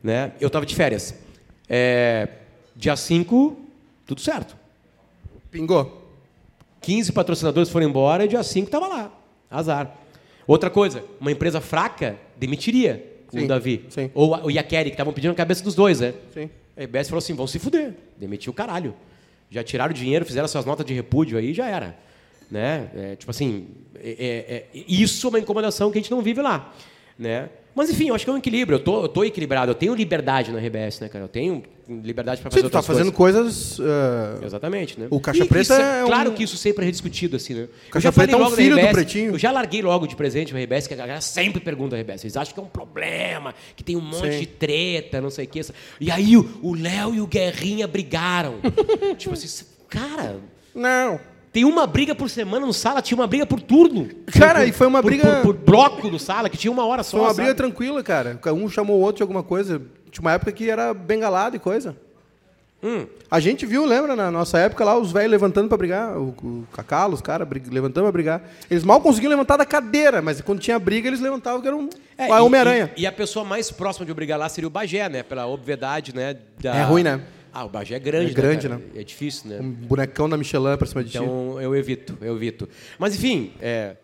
Né? 0.00 0.30
Eu 0.40 0.46
estava 0.46 0.64
de 0.64 0.76
férias. 0.76 1.12
É, 1.68 2.28
dia 2.76 2.94
5, 2.94 3.58
tudo 4.06 4.20
certo. 4.20 4.56
Pingou. 5.50 6.08
15 6.82 7.10
patrocinadores 7.10 7.68
foram 7.68 7.88
embora 7.88 8.26
e 8.26 8.28
dia 8.28 8.44
5 8.44 8.66
estava 8.66 8.86
lá. 8.86 9.12
Azar. 9.50 9.92
Outra 10.46 10.70
coisa, 10.70 11.04
uma 11.20 11.32
empresa 11.32 11.60
fraca 11.60 12.16
demitiria 12.36 13.04
sim, 13.28 13.44
o 13.44 13.48
Davi. 13.48 13.86
Sim. 13.88 14.08
Ou 14.14 14.44
o 14.44 14.50
Yakeri, 14.52 14.90
que 14.90 14.94
estavam 14.94 15.12
pedindo 15.12 15.32
a 15.32 15.34
cabeça 15.34 15.64
dos 15.64 15.74
dois, 15.74 15.98
né? 15.98 16.14
Sim. 16.32 16.48
A 16.76 16.82
EBS 16.82 17.08
falou 17.08 17.18
assim: 17.18 17.34
vão 17.34 17.46
se 17.46 17.58
fuder. 17.58 17.94
Demitiu 18.16 18.52
o 18.52 18.54
caralho. 18.54 18.94
Já 19.50 19.64
tiraram 19.64 19.90
o 19.90 19.94
dinheiro, 19.94 20.24
fizeram 20.24 20.46
suas 20.46 20.64
notas 20.64 20.86
de 20.86 20.94
repúdio 20.94 21.36
aí 21.36 21.52
já 21.52 21.66
era. 21.66 21.98
Né? 22.50 22.90
É, 22.94 23.16
tipo 23.16 23.30
assim, 23.30 23.68
é, 23.96 24.66
é, 24.74 24.84
isso 24.88 25.26
é 25.26 25.30
uma 25.30 25.38
incomodação 25.38 25.90
que 25.90 25.98
a 25.98 26.00
gente 26.00 26.10
não 26.10 26.22
vive 26.22 26.40
lá. 26.40 26.72
Né? 27.20 27.50
Mas 27.74 27.90
enfim, 27.90 28.08
eu 28.08 28.14
acho 28.14 28.24
que 28.24 28.30
é 28.30 28.34
um 28.34 28.38
equilíbrio. 28.38 28.76
Eu 28.76 28.82
tô, 28.82 29.02
eu 29.02 29.08
tô 29.08 29.22
equilibrado. 29.22 29.70
Eu 29.70 29.74
tenho 29.74 29.94
liberdade 29.94 30.50
na 30.50 30.58
RBS, 30.58 31.00
né, 31.00 31.08
cara? 31.08 31.24
Eu 31.24 31.28
tenho 31.28 31.62
liberdade 31.86 32.40
para 32.40 32.50
fazer 32.50 32.62
Sim, 32.62 32.68
tu 32.68 32.72
tá 32.72 32.82
fazendo 32.82 33.12
coisas. 33.12 33.78
Uh... 33.78 34.44
Exatamente, 34.44 34.98
né? 34.98 35.06
O 35.10 35.20
Caixa 35.20 35.44
Preta 35.44 35.74
é, 35.74 36.02
é 36.02 36.04
Claro 36.04 36.32
que 36.32 36.42
isso 36.42 36.56
sempre 36.56 36.82
é 36.82 36.86
rediscutido, 36.86 37.36
assim, 37.36 37.54
né? 37.54 37.68
O 37.88 37.90
Caixa 37.90 38.10
Preta 38.10 38.32
é 38.32 38.36
um 38.36 38.50
filho 38.50 38.76
RBS, 38.76 38.88
do 38.88 38.92
Pretinho. 38.94 39.32
Eu 39.32 39.38
já 39.38 39.52
larguei 39.52 39.82
logo 39.82 40.06
de 40.06 40.16
presente 40.16 40.52
na 40.52 40.60
RBS, 40.60 40.86
que 40.86 40.94
a 40.94 40.96
galera 40.96 41.20
sempre 41.20 41.60
pergunta 41.60 41.94
na 41.94 42.02
RBS. 42.02 42.24
Eles 42.24 42.36
acham 42.36 42.54
que 42.54 42.60
é 42.60 42.62
um 42.62 42.66
problema, 42.66 43.54
que 43.76 43.84
tem 43.84 43.96
um 43.96 44.00
monte 44.00 44.32
Sim. 44.32 44.40
de 44.40 44.46
treta, 44.46 45.20
não 45.20 45.30
sei 45.30 45.44
o 45.44 45.48
que. 45.48 45.60
E 46.00 46.10
aí 46.10 46.36
o 46.36 46.74
Léo 46.74 47.14
e 47.14 47.20
o 47.20 47.26
Guerrinha 47.26 47.86
brigaram. 47.86 48.54
tipo 49.16 49.34
assim, 49.34 49.64
cara... 49.88 50.38
Não. 50.74 51.20
Tem 51.52 51.64
uma 51.64 51.86
briga 51.86 52.14
por 52.14 52.30
semana 52.30 52.64
no 52.64 52.72
sala, 52.72 53.02
tinha 53.02 53.18
uma 53.18 53.26
briga 53.26 53.44
por 53.44 53.60
turno. 53.60 54.08
Cara, 54.38 54.60
por, 54.60 54.68
e 54.68 54.72
foi 54.72 54.86
uma 54.86 55.02
por, 55.02 55.08
briga. 55.10 55.40
Por, 55.42 55.54
por, 55.54 55.64
bloco 55.64 56.08
do 56.08 56.18
sala, 56.18 56.48
que 56.48 56.56
tinha 56.56 56.70
uma 56.70 56.86
hora 56.86 57.02
só. 57.02 57.16
Foi 57.16 57.20
uma 57.20 57.28
sabe? 57.28 57.42
briga 57.42 57.54
tranquila, 57.54 58.02
cara. 58.02 58.38
Um 58.54 58.68
chamou 58.68 58.98
o 58.98 59.00
outro 59.00 59.16
de 59.16 59.22
alguma 59.22 59.42
coisa. 59.42 59.82
Tinha 60.10 60.22
uma 60.22 60.32
época 60.32 60.52
que 60.52 60.70
era 60.70 60.94
bengalado 60.94 61.56
e 61.56 61.58
coisa. 61.58 61.96
Hum. 62.82 63.06
A 63.30 63.38
gente 63.40 63.66
viu, 63.66 63.84
lembra, 63.84 64.16
na 64.16 64.30
nossa 64.30 64.58
época 64.58 64.84
lá, 64.84 64.96
os 64.96 65.12
velhos 65.12 65.30
levantando 65.30 65.68
pra 65.68 65.76
brigar, 65.76 66.16
o, 66.16 66.28
o 66.42 66.66
Cacalo, 66.72 67.12
os 67.14 67.20
caras 67.20 67.46
levantando 67.70 68.04
pra 68.04 68.12
brigar. 68.12 68.42
Eles 68.70 68.84
mal 68.84 69.00
conseguiam 69.00 69.28
levantar 69.30 69.58
da 69.58 69.66
cadeira, 69.66 70.22
mas 70.22 70.40
quando 70.40 70.60
tinha 70.60 70.78
briga, 70.78 71.06
eles 71.08 71.20
levantavam 71.20 71.60
que 71.60 71.66
era 71.66 71.76
um 71.76 71.90
É, 72.16 72.32
Homem-Aranha. 72.40 72.90
E, 72.96 73.02
e 73.02 73.06
a 73.06 73.12
pessoa 73.12 73.44
mais 73.44 73.70
próxima 73.70 74.06
de 74.06 74.12
obrigar 74.12 74.38
lá 74.38 74.48
seria 74.48 74.66
o 74.66 74.70
Bagé, 74.70 75.08
né? 75.10 75.22
Pela 75.22 75.46
obviedade, 75.46 76.14
né? 76.14 76.36
da- 76.58 76.74
É 76.74 76.82
ruim, 76.82 77.02
né? 77.02 77.20
Ah, 77.52 77.64
o 77.64 77.68
Bagé 77.68 77.96
é 77.96 77.98
grande, 77.98 78.30
É 78.30 78.34
grande, 78.34 78.68
cara? 78.68 78.78
né? 78.80 78.84
É 78.96 79.02
difícil, 79.04 79.50
né? 79.50 79.58
Um 79.60 79.70
bonecão 79.70 80.28
da 80.28 80.36
Michelin 80.36 80.76
pra 80.76 80.86
cima 80.86 81.02
de 81.02 81.10
ti. 81.10 81.16
Então 81.18 81.60
eu 81.60 81.74
evito, 81.74 82.16
eu 82.20 82.36
evito. 82.36 82.68
Mas 82.98 83.14
enfim, 83.14 83.52
é, 83.60 83.96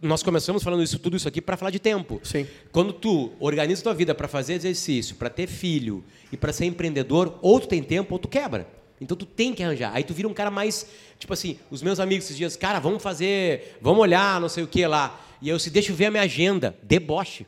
nós 0.00 0.22
começamos 0.22 0.62
falando 0.62 0.82
isso, 0.82 0.98
tudo 0.98 1.16
isso 1.16 1.26
aqui 1.26 1.40
para 1.40 1.56
falar 1.56 1.70
de 1.70 1.78
tempo. 1.78 2.20
Sim. 2.22 2.46
Quando 2.70 2.92
tu 2.92 3.32
organiza 3.40 3.82
tua 3.82 3.94
vida 3.94 4.14
para 4.14 4.28
fazer 4.28 4.54
exercício, 4.54 5.16
para 5.16 5.28
ter 5.28 5.46
filho 5.46 6.04
e 6.30 6.36
para 6.36 6.52
ser 6.52 6.66
empreendedor, 6.66 7.38
ou 7.42 7.58
tu 7.60 7.66
tem 7.68 7.82
tempo 7.82 8.14
ou 8.14 8.18
tu 8.18 8.28
quebra. 8.28 8.66
Então 9.00 9.16
tu 9.16 9.26
tem 9.26 9.52
que 9.52 9.62
arranjar. 9.62 9.92
Aí 9.94 10.02
tu 10.04 10.14
vira 10.14 10.26
um 10.28 10.32
cara 10.32 10.50
mais, 10.50 10.86
tipo 11.18 11.32
assim, 11.32 11.58
os 11.70 11.82
meus 11.82 12.00
amigos 12.00 12.24
esses 12.24 12.36
dias, 12.36 12.56
cara, 12.56 12.78
vamos 12.78 13.02
fazer, 13.02 13.76
vamos 13.80 14.00
olhar, 14.00 14.40
não 14.40 14.48
sei 14.48 14.64
o 14.64 14.66
que 14.66 14.86
lá. 14.86 15.20
E 15.42 15.48
eu 15.48 15.58
se 15.58 15.68
deixa 15.70 15.92
eu 15.92 15.96
ver 15.96 16.06
a 16.06 16.10
minha 16.10 16.22
agenda, 16.22 16.74
deboche. 16.82 17.44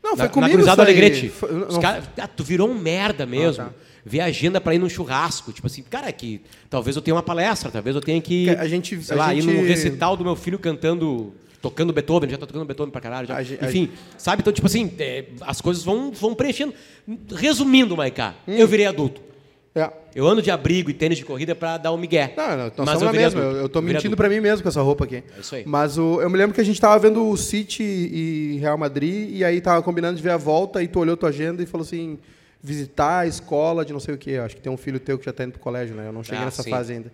Não, 0.00 0.16
foi 0.16 0.26
na, 0.26 0.30
comigo 0.30 0.50
na 0.52 0.56
Cruzada. 0.58 0.82
Alegrete. 0.82 1.28
Foi- 1.28 1.50
não- 1.52 1.80
cara- 1.80 2.02
ah, 2.18 2.28
tu 2.28 2.44
virou 2.44 2.68
um 2.70 2.74
merda 2.78 3.26
mesmo. 3.26 3.64
tá. 3.64 3.72
Ver 4.08 4.20
a 4.20 4.24
agenda 4.26 4.60
para 4.60 4.74
ir 4.74 4.78
num 4.78 4.88
churrasco. 4.88 5.52
Tipo 5.52 5.66
assim, 5.66 5.82
cara, 5.82 6.10
que 6.10 6.40
talvez 6.70 6.96
eu 6.96 7.02
tenha 7.02 7.14
uma 7.14 7.22
palestra, 7.22 7.70
talvez 7.70 7.94
eu 7.94 8.00
tenha 8.02 8.20
que. 8.20 8.48
A 8.50 8.66
gente- 8.66 9.00
sei 9.02 9.14
a 9.14 9.18
lá, 9.18 9.34
gente- 9.34 9.48
ir 9.48 9.52
num 9.54 9.62
recital 9.66 10.16
do 10.16 10.24
meu 10.24 10.34
filho 10.34 10.58
cantando. 10.58 11.32
Tocando 11.60 11.92
Beethoven, 11.92 12.30
já 12.30 12.38
tá 12.38 12.46
tocando 12.46 12.64
Beethoven 12.64 12.92
pra 12.92 13.00
caralho. 13.00 13.26
já. 13.26 13.34
A 13.36 13.42
gen- 13.42 13.58
a 13.60 13.66
Enfim, 13.66 13.90
sabe? 14.16 14.42
Então, 14.42 14.52
tipo 14.52 14.66
assim, 14.68 14.92
é, 15.00 15.24
as 15.40 15.60
coisas 15.60 15.82
vão, 15.84 16.12
vão 16.12 16.32
preenchendo. 16.32 16.72
Resumindo, 17.34 17.96
Maiká, 17.96 18.34
Hum. 18.46 18.52
eu 18.52 18.66
virei 18.66 18.86
adulto. 18.86 19.20
É. 19.74 19.90
Eu 20.14 20.26
ando 20.26 20.40
de 20.42 20.50
abrigo 20.50 20.90
e 20.90 20.94
tênis 20.94 21.18
de 21.18 21.24
corrida 21.24 21.54
pra 21.54 21.76
dar 21.78 21.92
um 21.92 21.96
migué. 21.96 22.32
Não, 22.36 22.48
não, 22.50 22.56
nós 22.64 22.72
Mas 22.86 23.02
eu 23.02 23.12
mesma. 23.12 23.40
Eu, 23.40 23.50
eu 23.58 23.68
tô 23.68 23.80
Virei 23.80 23.94
mentindo 23.94 24.16
pra 24.16 24.28
mim 24.28 24.40
mesmo 24.40 24.62
com 24.62 24.68
essa 24.68 24.80
roupa 24.82 25.04
aqui. 25.04 25.16
É 25.16 25.40
isso 25.40 25.54
aí. 25.54 25.62
Mas 25.66 25.96
o, 25.98 26.20
eu 26.20 26.28
me 26.30 26.36
lembro 26.36 26.54
que 26.54 26.60
a 26.60 26.64
gente 26.64 26.80
tava 26.80 26.98
vendo 26.98 27.28
o 27.28 27.36
City 27.36 27.82
e 27.82 28.58
Real 28.60 28.76
Madrid 28.78 29.30
e 29.36 29.44
aí 29.44 29.60
tava 29.60 29.80
combinando 29.82 30.16
de 30.16 30.22
ver 30.22 30.30
a 30.30 30.36
volta 30.36 30.82
e 30.82 30.88
tu 30.88 30.98
olhou 30.98 31.16
tua 31.16 31.28
agenda 31.28 31.62
e 31.62 31.66
falou 31.66 31.84
assim, 31.86 32.18
visitar 32.62 33.20
a 33.20 33.26
escola 33.26 33.84
de 33.84 33.92
não 33.92 34.00
sei 34.00 34.14
o 34.14 34.18
quê. 34.18 34.36
Acho 34.44 34.56
que 34.56 34.62
tem 34.62 34.72
um 34.72 34.76
filho 34.76 34.98
teu 34.98 35.18
que 35.18 35.24
já 35.24 35.32
tá 35.32 35.44
indo 35.44 35.52
pro 35.52 35.60
colégio, 35.60 35.94
né? 35.94 36.08
Eu 36.08 36.12
não 36.12 36.22
cheguei 36.24 36.40
Ah, 36.40 36.44
nessa 36.46 36.62
sim. 36.62 36.70
fase 36.70 36.92
ainda. 36.92 37.10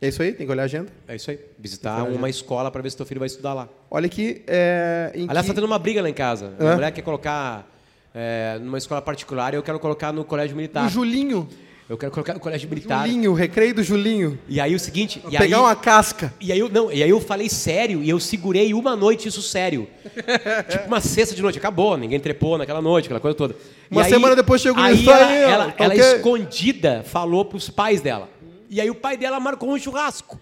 É 0.00 0.06
isso 0.08 0.22
aí? 0.22 0.32
Tem 0.32 0.46
que 0.46 0.52
olhar 0.52 0.62
a 0.62 0.66
agenda. 0.66 0.88
É 1.08 1.16
isso 1.16 1.28
aí. 1.30 1.40
Visitar 1.58 2.04
uma 2.04 2.28
escola 2.30 2.70
pra 2.70 2.80
ver 2.80 2.90
se 2.90 2.96
teu 2.96 3.04
filho 3.04 3.18
vai 3.18 3.26
estudar 3.26 3.52
lá. 3.54 3.68
Olha 3.90 4.06
aqui, 4.06 4.42
é, 4.46 5.10
Aliás, 5.12 5.40
que- 5.42 5.48
tá 5.48 5.54
tendo 5.54 5.64
uma 5.66 5.78
briga 5.78 6.00
lá 6.00 6.08
em 6.08 6.14
casa. 6.14 6.52
A 6.58 6.74
mulher 6.76 6.92
quer 6.92 7.02
colocar 7.02 7.68
é, 8.14 8.58
numa 8.60 8.78
escola 8.78 9.02
particular 9.02 9.52
e 9.52 9.56
eu 9.56 9.62
quero 9.62 9.78
colocar 9.80 10.12
no 10.12 10.24
colégio 10.24 10.54
militar. 10.56 10.86
o 10.86 10.88
Julinho. 10.88 11.48
Eu 11.88 11.96
quero 11.96 12.12
colocar 12.12 12.34
no 12.34 12.40
colégio 12.40 12.68
militar. 12.68 13.06
Julinho, 13.06 13.30
o 13.30 13.34
recreio 13.34 13.74
do 13.74 13.82
Julinho. 13.82 14.38
E 14.46 14.60
aí 14.60 14.74
o 14.74 14.78
seguinte. 14.78 15.20
Pegar 15.20 15.56
aí, 15.56 15.62
uma 15.62 15.74
casca. 15.74 16.34
E 16.38 16.52
aí 16.52 16.58
eu 16.58 16.68
não, 16.68 16.92
e 16.92 17.02
aí 17.02 17.08
eu 17.08 17.18
falei 17.18 17.48
sério 17.48 18.02
e 18.02 18.10
eu 18.10 18.20
segurei 18.20 18.74
uma 18.74 18.94
noite 18.94 19.26
isso 19.26 19.40
sério. 19.40 19.88
tipo 20.68 20.86
uma 20.86 21.00
sexta 21.00 21.34
de 21.34 21.40
noite, 21.40 21.58
acabou, 21.58 21.96
ninguém 21.96 22.20
trepou 22.20 22.58
naquela 22.58 22.82
noite, 22.82 23.06
aquela 23.06 23.20
coisa 23.20 23.34
toda. 23.34 23.56
E 23.90 23.94
Uma 23.94 24.04
semana 24.04 24.36
depois 24.36 24.60
chegou 24.60 24.82
aí 24.82 25.00
isso 25.00 25.10
ela, 25.10 25.26
aí, 25.26 25.42
ela, 25.42 25.74
ela 25.78 25.94
ok? 25.94 26.16
escondida 26.16 27.02
falou 27.06 27.42
pros 27.46 27.70
pais 27.70 28.02
dela. 28.02 28.28
E 28.68 28.82
aí 28.82 28.90
o 28.90 28.94
pai 28.94 29.16
dela 29.16 29.40
marcou 29.40 29.70
um 29.70 29.78
churrasco. 29.78 30.38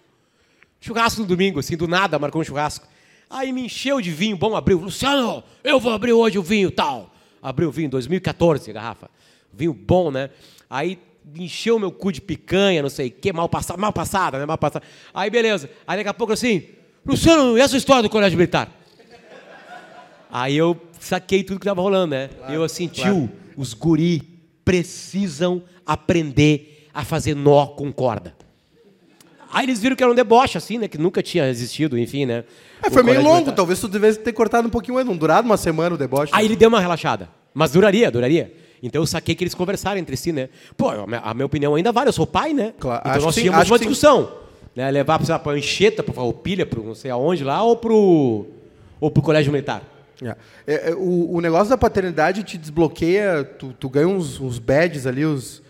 Churrasco 0.80 1.20
no 1.20 1.28
domingo, 1.28 1.60
assim, 1.60 1.76
do 1.76 1.86
nada 1.86 2.18
marcou 2.18 2.40
um 2.40 2.44
churrasco. 2.44 2.88
Aí 3.30 3.52
me 3.52 3.66
encheu 3.66 4.00
de 4.00 4.10
vinho 4.10 4.36
bom, 4.36 4.56
abriu. 4.56 4.80
Luciano, 4.80 5.44
eu 5.62 5.78
vou 5.78 5.92
abrir 5.92 6.12
hoje 6.12 6.40
o 6.40 6.42
vinho 6.42 6.72
tal. 6.72 7.12
Abriu 7.40 7.68
o 7.68 7.72
vinho, 7.72 7.88
2014, 7.90 8.68
a 8.68 8.74
garrafa. 8.74 9.08
Vinho 9.52 9.72
bom, 9.72 10.10
né? 10.10 10.30
Aí 10.68 10.98
encheu 11.34 11.78
meu 11.78 11.90
cu 11.90 12.12
de 12.12 12.20
picanha, 12.20 12.82
não 12.82 12.88
sei 12.88 13.08
o 13.08 13.10
quê, 13.10 13.32
mal 13.32 13.48
passada, 13.48 13.80
mal 13.80 13.92
passada, 13.92 14.38
né? 14.38 14.46
Mal 14.46 14.58
passada. 14.58 14.84
Aí 15.12 15.30
beleza. 15.30 15.68
Aí 15.86 15.98
daqui 15.98 16.08
a 16.08 16.14
pouco 16.14 16.32
assim, 16.32 16.64
Luciano, 17.04 17.56
e 17.58 17.60
essa 17.60 17.76
história 17.76 18.02
do 18.02 18.10
colégio 18.10 18.38
militar? 18.38 18.70
Aí 20.30 20.56
eu 20.56 20.76
saquei 20.98 21.42
tudo 21.42 21.58
que 21.60 21.66
tava 21.66 21.80
rolando, 21.80 22.08
né? 22.08 22.30
E 22.48 22.54
eu 22.54 22.62
assim, 22.62 22.88
tio, 22.88 23.30
os 23.56 23.74
guri 23.74 24.22
precisam 24.64 25.62
aprender 25.84 26.88
a 26.92 27.04
fazer 27.04 27.34
nó 27.34 27.66
com 27.68 27.92
corda. 27.92 28.34
Aí 29.52 29.64
eles 29.64 29.80
viram 29.80 29.94
que 29.94 30.02
era 30.02 30.10
um 30.10 30.14
deboche, 30.14 30.58
assim, 30.58 30.76
né? 30.76 30.88
Que 30.88 30.98
nunca 30.98 31.22
tinha 31.22 31.48
existido, 31.48 31.98
enfim, 31.98 32.26
né? 32.26 32.44
É, 32.82 32.90
foi 32.90 33.02
meio 33.02 33.22
longo, 33.22 33.52
talvez 33.52 33.80
tu 33.80 33.88
devesse 33.88 34.18
ter 34.18 34.32
cortado 34.32 34.66
um 34.66 34.70
pouquinho 34.70 35.02
não 35.04 35.16
durado 35.16 35.46
uma 35.46 35.56
semana 35.56 35.94
o 35.94 35.98
deboche. 35.98 36.32
Aí 36.34 36.44
ele 36.44 36.56
deu 36.56 36.68
uma 36.68 36.80
relaxada. 36.80 37.28
Mas 37.54 37.72
duraria, 37.72 38.10
duraria. 38.10 38.52
Então 38.82 39.02
eu 39.02 39.06
saquei 39.06 39.34
que 39.34 39.42
eles 39.42 39.54
conversaram 39.54 39.98
entre 39.98 40.16
si, 40.16 40.32
né? 40.32 40.48
Pô, 40.76 40.90
a 40.90 41.06
minha, 41.06 41.20
a 41.20 41.44
opinião 41.44 41.74
ainda 41.74 41.92
vale, 41.92 42.08
eu 42.08 42.12
sou 42.12 42.26
pai, 42.26 42.52
né? 42.52 42.74
Claro, 42.78 43.00
então 43.00 43.12
acho 43.12 43.24
nós 43.24 43.34
sim, 43.34 43.40
tínhamos 43.42 43.60
acho 43.60 43.72
uma 43.72 43.78
sim. 43.78 43.84
discussão. 43.84 44.32
Né? 44.74 44.90
Levar 44.90 45.20
lá, 45.26 45.38
pra 45.38 45.52
Anchieta, 45.52 46.02
pra 46.02 46.12
Farroupilha, 46.12 46.66
pro 46.66 46.84
não 46.84 46.94
sei 46.94 47.10
aonde 47.10 47.42
lá, 47.42 47.62
ou 47.62 47.76
pro, 47.76 48.46
ou 49.00 49.10
pro 49.10 49.22
colégio 49.22 49.50
militar. 49.50 49.82
É. 50.22 50.36
É, 50.66 50.90
é, 50.90 50.94
o, 50.94 51.34
o 51.34 51.40
negócio 51.40 51.68
da 51.68 51.78
paternidade 51.78 52.42
te 52.42 52.56
desbloqueia, 52.56 53.44
tu, 53.44 53.72
tu 53.72 53.88
ganha 53.88 54.08
uns, 54.08 54.40
uns 54.40 54.58
badges 54.58 55.06
ali, 55.06 55.24
os, 55.24 55.62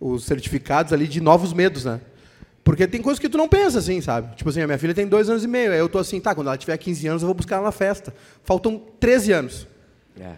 os 0.00 0.24
certificados 0.24 0.92
ali 0.92 1.06
de 1.06 1.20
novos 1.20 1.52
medos, 1.52 1.84
né? 1.84 2.00
Porque 2.62 2.86
tem 2.86 3.02
coisas 3.02 3.20
que 3.20 3.28
tu 3.28 3.36
não 3.36 3.46
pensa 3.46 3.78
assim, 3.78 4.00
sabe? 4.00 4.34
Tipo 4.36 4.48
assim, 4.48 4.62
a 4.62 4.66
minha 4.66 4.78
filha 4.78 4.94
tem 4.94 5.06
dois 5.06 5.28
anos 5.28 5.44
e 5.44 5.48
meio, 5.48 5.70
aí 5.70 5.78
eu 5.78 5.88
tô 5.88 5.98
assim, 5.98 6.18
tá, 6.18 6.34
quando 6.34 6.46
ela 6.46 6.56
tiver 6.56 6.76
15 6.78 7.06
anos 7.06 7.22
eu 7.22 7.26
vou 7.26 7.34
buscar 7.34 7.56
ela 7.56 7.66
na 7.66 7.72
festa. 7.72 8.14
Faltam 8.42 8.80
13 8.98 9.32
anos. 9.32 9.66
É. 10.18 10.32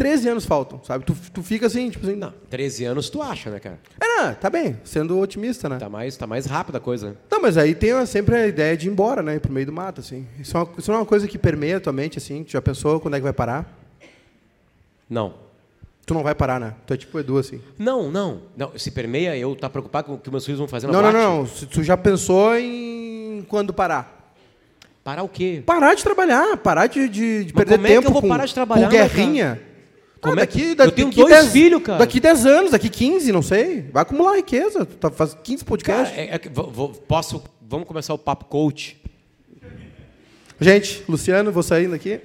13 0.00 0.28
anos 0.30 0.46
faltam, 0.46 0.80
sabe? 0.82 1.04
Tu, 1.04 1.14
tu 1.30 1.42
fica 1.42 1.66
assim, 1.66 1.90
tipo 1.90 2.06
assim, 2.06 2.16
Não, 2.16 2.32
13 2.48 2.86
anos 2.86 3.10
tu 3.10 3.20
acha, 3.20 3.50
né, 3.50 3.60
cara? 3.60 3.78
É, 4.00 4.06
não, 4.06 4.34
tá 4.34 4.48
bem, 4.48 4.78
sendo 4.82 5.18
otimista, 5.18 5.68
né? 5.68 5.76
Tá 5.76 5.90
mais, 5.90 6.16
tá 6.16 6.26
mais 6.26 6.46
rápida 6.46 6.78
a 6.78 6.80
coisa. 6.80 7.10
né? 7.10 7.16
Não, 7.30 7.42
mas 7.42 7.58
aí 7.58 7.74
tem 7.74 7.90
sempre 8.06 8.34
a 8.34 8.46
ideia 8.46 8.74
de 8.78 8.88
ir 8.88 8.90
embora, 8.90 9.22
né? 9.22 9.34
Ir 9.34 9.40
pro 9.40 9.52
meio 9.52 9.66
do 9.66 9.72
mato, 9.74 10.00
assim. 10.00 10.26
Isso, 10.38 10.56
é 10.56 10.60
uma, 10.60 10.68
isso 10.78 10.90
não 10.90 10.96
é 10.96 11.00
uma 11.00 11.06
coisa 11.06 11.28
que 11.28 11.36
permeia 11.36 11.76
a 11.76 11.80
tua 11.80 11.92
mente, 11.92 12.16
assim? 12.16 12.42
Tu 12.42 12.52
já 12.52 12.62
pensou 12.62 12.98
quando 12.98 13.12
é 13.12 13.18
que 13.18 13.24
vai 13.24 13.32
parar? 13.34 13.78
Não. 15.08 15.34
Tu 16.06 16.14
não 16.14 16.22
vai 16.22 16.34
parar, 16.34 16.58
né? 16.58 16.72
Tu 16.86 16.94
é 16.94 16.96
tipo 16.96 17.18
Edu, 17.20 17.36
assim. 17.36 17.60
Não, 17.78 18.10
não. 18.10 18.40
Não, 18.56 18.72
se 18.78 18.90
permeia, 18.90 19.36
eu 19.36 19.54
tá 19.54 19.68
preocupado 19.68 20.06
com 20.06 20.14
o 20.14 20.18
que 20.18 20.30
meus 20.30 20.46
filhos 20.46 20.58
vão 20.60 20.66
fazer 20.66 20.86
na 20.86 20.94
Não, 20.94 21.02
não, 21.02 21.12
boate? 21.42 21.60
não. 21.60 21.68
Tu 21.68 21.82
já 21.82 21.98
pensou 21.98 22.56
em 22.56 23.44
quando 23.48 23.74
parar? 23.74 24.32
Parar 25.04 25.22
o 25.22 25.28
quê? 25.28 25.62
Parar 25.66 25.94
de 25.94 26.02
trabalhar, 26.02 26.56
parar 26.56 26.86
de, 26.86 27.06
de, 27.06 27.44
de 27.44 27.52
perder 27.52 27.74
como 27.76 27.86
é 27.86 27.90
que 27.90 27.94
tempo 27.96 28.08
eu 28.08 28.12
vou 28.12 28.22
com, 28.22 28.28
parar 28.28 28.46
de 28.46 28.54
trabalhar, 28.54 28.86
com 28.86 28.92
guerrinha. 28.92 29.60
Como 30.20 30.38
Ah, 30.38 30.42
é 30.42 30.46
que- 30.46 30.58
daqui, 30.58 30.68
eu 30.70 30.74
daqui, 30.76 30.92
tenho 30.92 31.08
daqui 31.08 31.20
dois 31.20 31.30
10 31.34 31.52
filhos, 31.52 31.82
cara. 31.82 31.98
Daqui 31.98 32.20
10 32.20 32.44
anos, 32.46 32.70
daqui 32.72 32.88
15, 32.90 33.32
não 33.32 33.40
sei. 33.42 33.82
Vai 33.92 34.02
acumular 34.02 34.36
riqueza. 34.36 34.84
Tu 34.84 34.96
tá, 34.96 35.10
faz 35.10 35.34
15 35.42 35.64
Cara, 35.64 35.68
podcasts. 35.68 36.18
é- 36.18 36.34
é 36.34 36.40
vou- 36.52 36.70
vou- 36.70 36.88
posso. 36.90 37.42
Vamos 37.62 37.86
começar 37.88 38.12
o 38.12 38.18
papo 38.18 38.44
coach. 38.44 39.00
Gente, 40.60 41.02
Luciano, 41.08 41.50
vou 41.50 41.62
saindo 41.62 41.94
aqui. 41.94 42.20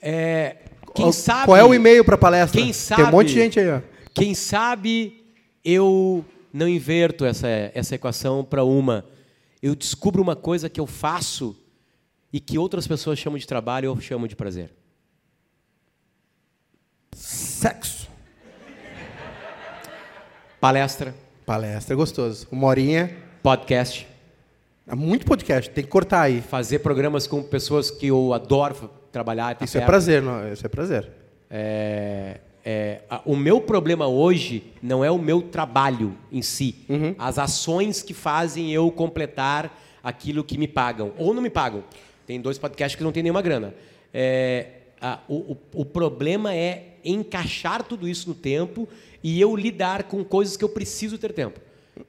É, 0.00 0.56
quem 0.94 1.06
Qual- 1.06 1.12
sabe. 1.12 1.46
Qual 1.46 1.56
é 1.56 1.64
o 1.64 1.74
e-mail 1.74 2.04
para 2.04 2.16
palestra? 2.18 2.60
Quem 2.60 2.72
Tem 2.72 3.04
um 3.04 3.10
monte 3.10 3.28
de 3.28 3.32
sabe- 3.32 3.42
gente 3.44 3.60
aí, 3.60 3.68
ó. 3.70 3.80
Quem 4.14 4.34
sabe 4.34 5.24
eu 5.64 6.24
não 6.52 6.68
inverto 6.68 7.24
essa, 7.24 7.48
essa 7.74 7.94
equação 7.94 8.44
para 8.44 8.62
uma. 8.64 9.04
Eu 9.62 9.74
descubro 9.74 10.20
uma 10.22 10.36
coisa 10.36 10.68
que 10.68 10.80
eu 10.80 10.86
faço 10.86 11.56
e 12.32 12.40
que 12.40 12.58
outras 12.58 12.86
pessoas 12.86 13.18
chamam 13.18 13.38
de 13.38 13.46
trabalho 13.46 13.86
eu 13.86 14.00
chamo 14.00 14.28
de 14.28 14.36
prazer. 14.36 14.70
Sexo. 17.14 18.08
Palestra, 20.60 21.14
Palestra 21.44 21.94
é 21.94 21.96
gostoso. 21.96 22.46
Uma 22.50 22.68
horinha. 22.68 23.10
podcast, 23.42 24.06
É 24.86 24.94
muito 24.94 25.26
podcast, 25.26 25.70
tem 25.70 25.82
que 25.84 25.90
cortar 25.90 26.22
aí. 26.22 26.40
fazer 26.40 26.78
programas 26.80 27.26
com 27.26 27.42
pessoas 27.42 27.90
que 27.90 28.06
eu 28.08 28.32
adoro 28.32 28.90
trabalhar. 29.10 29.54
tá 29.56 29.64
Isso 29.64 29.76
é 29.76 29.80
perto. 29.80 29.88
prazer, 29.90 30.22
não? 30.22 30.52
Isso 30.52 30.64
é 30.64 30.68
prazer. 30.68 31.10
É, 31.50 32.40
é, 32.64 33.00
a- 33.10 33.20
o 33.26 33.36
meu 33.36 33.60
problema 33.60 34.06
hoje 34.06 34.72
não 34.82 35.04
é 35.04 35.10
o 35.10 35.18
meu 35.18 35.42
trabalho 35.42 36.16
em 36.30 36.40
si, 36.42 36.86
as 37.18 37.38
ações 37.38 38.02
que 38.02 38.14
fazem 38.14 38.72
eu 38.72 38.90
completar 38.90 39.78
aquilo 40.02 40.42
que 40.44 40.56
me 40.56 40.66
pagam 40.68 41.12
ou 41.18 41.34
não 41.34 41.42
me 41.42 41.50
pagam. 41.50 41.84
Tem 42.26 42.40
dois 42.40 42.56
podcasts 42.58 42.96
que 42.96 43.04
não 43.04 43.12
tem 43.12 43.22
nenhuma 43.22 43.42
grana. 43.42 43.74
É, 44.14 44.66
a- 45.00 45.18
o, 45.28 45.52
o- 45.52 45.58
o 45.74 45.84
problema 45.84 46.54
é 46.54 46.91
encaixar 47.04 47.82
tudo 47.82 48.08
isso 48.08 48.28
no 48.28 48.34
tempo 48.34 48.88
e 49.22 49.40
eu 49.40 49.54
lidar 49.56 50.04
com 50.04 50.24
coisas 50.24 50.56
que 50.56 50.64
eu 50.64 50.68
preciso 50.68 51.18
ter 51.18 51.32
tempo, 51.32 51.60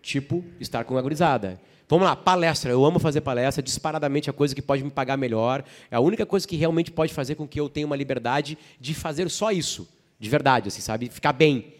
tipo 0.01 0.43
estar 0.59 0.83
com 0.83 0.97
a 0.97 1.01
gurizada. 1.01 1.59
Vamos 1.87 2.07
lá, 2.07 2.15
palestra. 2.15 2.71
Eu 2.71 2.83
amo 2.83 2.97
fazer 2.97 3.21
palestra, 3.21 3.61
disparadamente 3.61 4.29
a 4.29 4.33
coisa 4.33 4.55
que 4.55 4.61
pode 4.61 4.83
me 4.83 4.89
pagar 4.89 5.17
melhor. 5.17 5.63
É 5.91 5.95
a 5.95 5.99
única 5.99 6.25
coisa 6.25 6.47
que 6.47 6.55
realmente 6.55 6.91
pode 6.91 7.13
fazer 7.13 7.35
com 7.35 7.47
que 7.47 7.59
eu 7.59 7.69
tenha 7.69 7.85
uma 7.85 7.95
liberdade 7.95 8.57
de 8.79 8.93
fazer 8.93 9.29
só 9.29 9.51
isso, 9.51 9.87
de 10.19 10.29
verdade, 10.29 10.69
assim, 10.69 10.81
sabe? 10.81 11.09
Ficar 11.09 11.33
bem. 11.33 11.73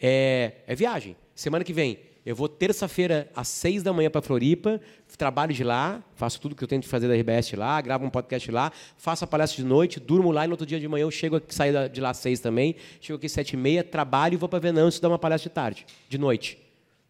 É, 0.00 0.54
é 0.66 0.74
viagem. 0.74 1.14
Semana 1.34 1.62
que 1.62 1.72
vem, 1.72 1.98
Eu 2.24 2.36
vou 2.36 2.48
terça-feira 2.48 3.30
às 3.34 3.48
seis 3.48 3.82
da 3.82 3.92
manhã 3.92 4.10
para 4.10 4.20
Floripa, 4.20 4.80
trabalho 5.16 5.54
de 5.54 5.64
lá, 5.64 6.02
faço 6.14 6.40
tudo 6.40 6.54
que 6.54 6.62
eu 6.62 6.68
tenho 6.68 6.82
que 6.82 6.88
fazer 6.88 7.08
da 7.08 7.14
RBS 7.14 7.52
lá, 7.52 7.80
gravo 7.80 8.04
um 8.04 8.10
podcast 8.10 8.50
lá, 8.50 8.70
faço 8.96 9.24
a 9.24 9.26
palestra 9.26 9.62
de 9.62 9.68
noite, 9.68 9.98
durmo 9.98 10.30
lá 10.30 10.44
e 10.44 10.46
no 10.46 10.52
outro 10.52 10.66
dia 10.66 10.78
de 10.78 10.86
manhã 10.86 11.02
eu 11.02 11.10
chego 11.10 11.36
aqui, 11.36 11.54
saio 11.54 11.88
de 11.88 12.00
lá 12.00 12.10
às 12.10 12.18
seis 12.18 12.40
também, 12.40 12.76
chego 13.00 13.16
aqui 13.16 13.26
às 13.26 13.32
sete 13.32 13.54
e 13.54 13.56
meia, 13.56 13.82
trabalho 13.82 14.34
e 14.34 14.36
vou 14.36 14.48
para 14.48 14.58
Venâncio 14.58 15.00
dar 15.00 15.08
uma 15.08 15.18
palestra 15.18 15.48
de 15.48 15.54
tarde, 15.54 15.86
de 16.08 16.18
noite. 16.18 16.58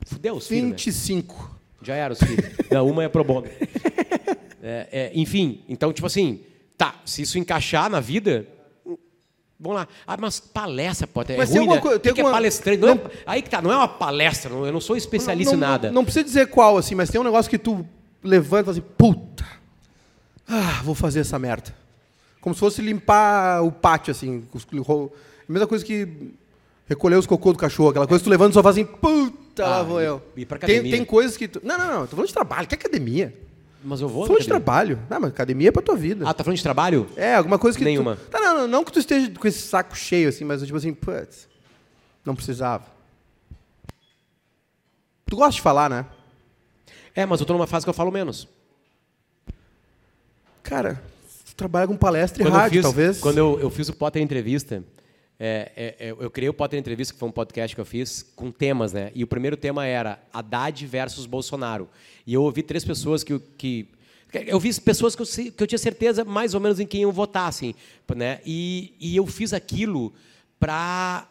Fudeu 0.07 0.37
os 0.37 0.47
filhos, 0.47 0.71
né? 0.71 0.77
25. 0.77 1.59
Já 1.83 1.95
era 1.95 2.13
os 2.13 2.19
filhos. 2.19 2.45
Não, 2.71 2.87
uma 2.89 3.05
é 3.05 3.09
pro 3.09 3.25
bono. 3.25 3.49
É, 4.63 4.89
é, 4.93 5.11
enfim, 5.15 5.63
então, 5.69 5.93
tipo 5.93 6.07
assim, 6.07 6.41
tá, 6.77 7.01
se 7.05 7.23
isso 7.23 7.39
encaixar 7.39 7.91
na 7.91 8.01
vida, 8.01 8.47
vamos 9.61 9.79
lá. 9.79 9.89
Ah, 10.07 10.17
mas 10.19 10.41
palestra, 10.41 11.07
pode 11.07 11.33
é 11.33 11.37
Mas 11.37 11.51
tem 11.51 11.59
ruim, 11.59 11.69
alguma 11.69 11.91
né? 11.93 11.99
que 11.99 12.03
tem 12.03 12.15
que 12.15 12.21
é 12.21 12.25
palestrante? 12.25 12.81
Não 12.81 12.89
é- 12.89 13.01
aí 13.27 13.43
que 13.43 13.51
tá, 13.51 13.61
não 13.61 13.71
é 13.71 13.77
uma 13.77 13.89
palestra, 13.89 14.51
não- 14.51 14.65
eu 14.67 14.73
não 14.73 14.81
sou 14.81 14.97
especialista 14.97 15.55
não, 15.55 15.59
em 15.59 15.61
nada. 15.71 15.89
Não, 15.89 15.95
não 15.97 16.05
precisa 16.05 16.25
dizer 16.25 16.47
qual, 16.49 16.77
assim, 16.79 16.95
mas 16.95 17.11
tem 17.11 17.21
um 17.21 17.25
negócio 17.25 17.51
que 17.51 17.59
tu 17.59 17.87
levanta 18.25 18.63
e 18.63 18.75
fala 18.75 18.79
assim, 18.79 18.95
puta, 18.97 19.45
ah, 20.49 20.81
vou 20.83 20.95
fazer 20.95 21.21
essa 21.21 21.39
merda. 21.39 21.75
Como 22.41 22.55
se 22.55 22.61
fosse 22.61 22.81
limpar 22.81 23.63
o 23.63 23.71
pátio, 23.71 24.11
assim. 24.11 24.45
A 24.55 25.53
mesma 25.53 25.67
coisa 25.67 25.85
que 25.85 26.09
recolher 26.89 27.17
os 27.17 27.27
cocô 27.27 27.53
do 27.53 27.59
cachorro, 27.59 27.91
aquela 27.91 28.07
coisa 28.07 28.21
que 28.21 28.25
tu 28.29 28.31
levanta 28.31 28.53
e 28.53 28.55
só 28.55 28.63
faz 28.63 28.77
assim, 28.77 28.85
puta, 28.87 29.67
lá 29.67 29.81
Ah, 29.81 29.83
vou 29.83 30.01
e- 30.01 30.07
eu. 30.07 30.23
e 30.37 30.47
pra 30.47 30.59
tem, 30.59 30.83
tem 30.91 31.05
coisas 31.05 31.37
que 31.37 31.47
tu... 31.47 31.61
Não, 31.63 31.77
não, 31.79 31.87
não, 31.87 32.01
tô 32.07 32.17
falando 32.17 32.27
de 32.29 32.33
trabalho, 32.33 32.67
que 32.67 32.75
academia? 32.75 33.35
Mas 33.83 34.01
eu 34.01 34.09
vou. 34.09 34.27
Falando 34.27 34.43
de 34.43 34.49
trabalho. 34.49 34.99
Não, 35.09 35.21
mas 35.21 35.31
academia 35.31 35.69
é 35.69 35.73
pra 35.73 35.83
tua 35.83 35.97
vida. 35.97 36.29
Ah, 36.29 36.35
tá 36.35 36.45
falando 36.45 36.57
de 36.57 36.63
trabalho? 36.63 37.09
É, 37.17 37.35
alguma 37.35 37.59
coisa 37.59 37.79
que 37.79 37.85
Nenhuma. 37.85 38.17
Tu... 38.17 38.29
Tá, 38.29 38.39
não, 38.39 38.55
não, 38.59 38.69
não 38.69 38.85
que 38.85 38.93
tu 38.93 38.99
esteja 38.99 39.31
com 39.31 39.49
esse 39.49 39.61
saco 39.63 39.97
cheio, 39.97 40.29
assim, 40.29 40.45
mas 40.45 40.63
tipo 40.63 40.77
assim, 40.77 40.93
putz, 40.93 41.49
não 42.25 42.35
precisava. 42.35 42.85
Tu 45.27 45.37
gosta 45.37 45.53
de 45.53 45.63
falar, 45.63 45.89
né? 45.89 46.05
É, 47.15 47.25
mas 47.25 47.41
eu 47.41 47.47
tô 47.47 47.53
numa 47.55 47.67
fase 47.67 47.87
que 47.87 47.91
eu 47.91 47.95
falo 47.95 48.11
menos. 48.11 48.47
Cara, 50.63 51.03
tu 51.47 51.55
trabalha 51.55 51.87
com 51.87 51.97
palestra 51.97 52.43
e 52.43 52.47
Quando 52.47 52.55
rádio, 52.55 52.75
fiz- 52.77 52.83
talvez. 52.83 53.19
Quando 53.21 53.39
eu, 53.39 53.59
eu 53.61 53.71
fiz 53.71 53.89
o 53.89 53.95
Potter 53.95 54.21
Entrevista, 54.23 54.83
é, 55.43 55.73
é, 55.75 56.09
é, 56.09 56.11
eu 56.11 56.31
criei 56.31 56.51
o 56.51 56.53
Potter 56.53 56.79
Entrevista, 56.79 57.15
que 57.15 57.19
foi 57.19 57.27
um 57.27 57.33
podcast 57.33 57.75
que 57.75 57.81
eu 57.81 57.85
fiz, 57.87 58.31
com 58.37 58.53
temas, 58.53 58.93
né? 58.93 59.11
E 59.15 59.25
o 59.25 59.27
primeiro 59.27 59.57
tema 59.57 59.87
era 59.87 60.23
Haddad 60.31 60.87
versus 60.87 61.25
Bolsonaro. 61.25 61.89
E 62.27 62.35
eu 62.35 62.43
ouvi 62.43 62.63
três 62.63 62.85
pessoas 62.85 63.25
que... 63.25 63.39
que 63.57 63.89
eu 64.47 64.61
vi 64.61 64.79
pessoas 64.81 65.17
que 65.17 65.23
eu, 65.23 65.27
que 65.27 65.63
eu 65.63 65.67
tinha 65.67 65.79
certeza 65.79 66.27
mais 66.27 66.53
ou 66.53 66.61
menos 66.61 66.79
em 66.79 66.87
quem 66.87 67.03
eu 67.03 67.11
votar, 67.11 67.49
assim, 67.49 67.75
né? 68.15 68.41
E, 68.45 68.95
e 69.01 69.17
eu 69.17 69.27
fiz 69.27 69.55
aquilo 69.55 70.13
para 70.59 71.27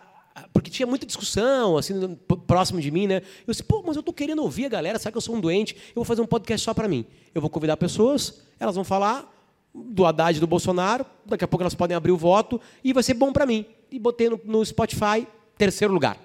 porque 0.54 0.72
tinha 0.72 0.88
muita 0.88 1.06
discussão, 1.06 1.78
assim, 1.78 2.18
próximo 2.48 2.80
de 2.80 2.90
mim, 2.90 3.08
né? 3.08 3.18
Eu 3.46 3.52
disse, 3.52 3.62
pô, 3.62 3.84
mas 3.86 3.96
eu 3.96 4.02
tô 4.02 4.14
querendo 4.14 4.42
ouvir 4.42 4.66
a 4.66 4.70
galera, 4.70 4.98
sabe 4.98 5.12
que 5.12 5.18
eu 5.18 5.22
sou 5.22 5.36
um 5.36 5.40
doente? 5.40 5.76
Eu 5.90 5.96
vou 5.96 6.06
fazer 6.06 6.22
um 6.22 6.26
podcast 6.26 6.64
só 6.64 6.74
para 6.74 6.88
mim. 6.88 7.06
Eu 7.36 7.42
vou 7.42 7.50
convidar 7.50 7.78
pessoas, 7.78 8.42
elas 8.60 8.74
vão 8.74 8.84
falar 8.84 9.30
do 9.74 10.06
Haddad 10.06 10.38
e 10.38 10.40
do 10.40 10.48
Bolsonaro, 10.48 11.06
daqui 11.26 11.44
a 11.44 11.48
pouco 11.48 11.62
elas 11.62 11.76
podem 11.76 11.96
abrir 11.96 12.12
o 12.12 12.18
voto 12.18 12.60
e 12.84 12.94
vai 12.94 13.04
ser 13.04 13.14
bom 13.14 13.32
para 13.32 13.46
mim. 13.46 13.66
E 13.92 14.00
botei 14.00 14.30
no, 14.30 14.40
no 14.44 14.66
Spotify, 14.66 15.28
terceiro 15.58 15.94
lugar, 15.94 16.18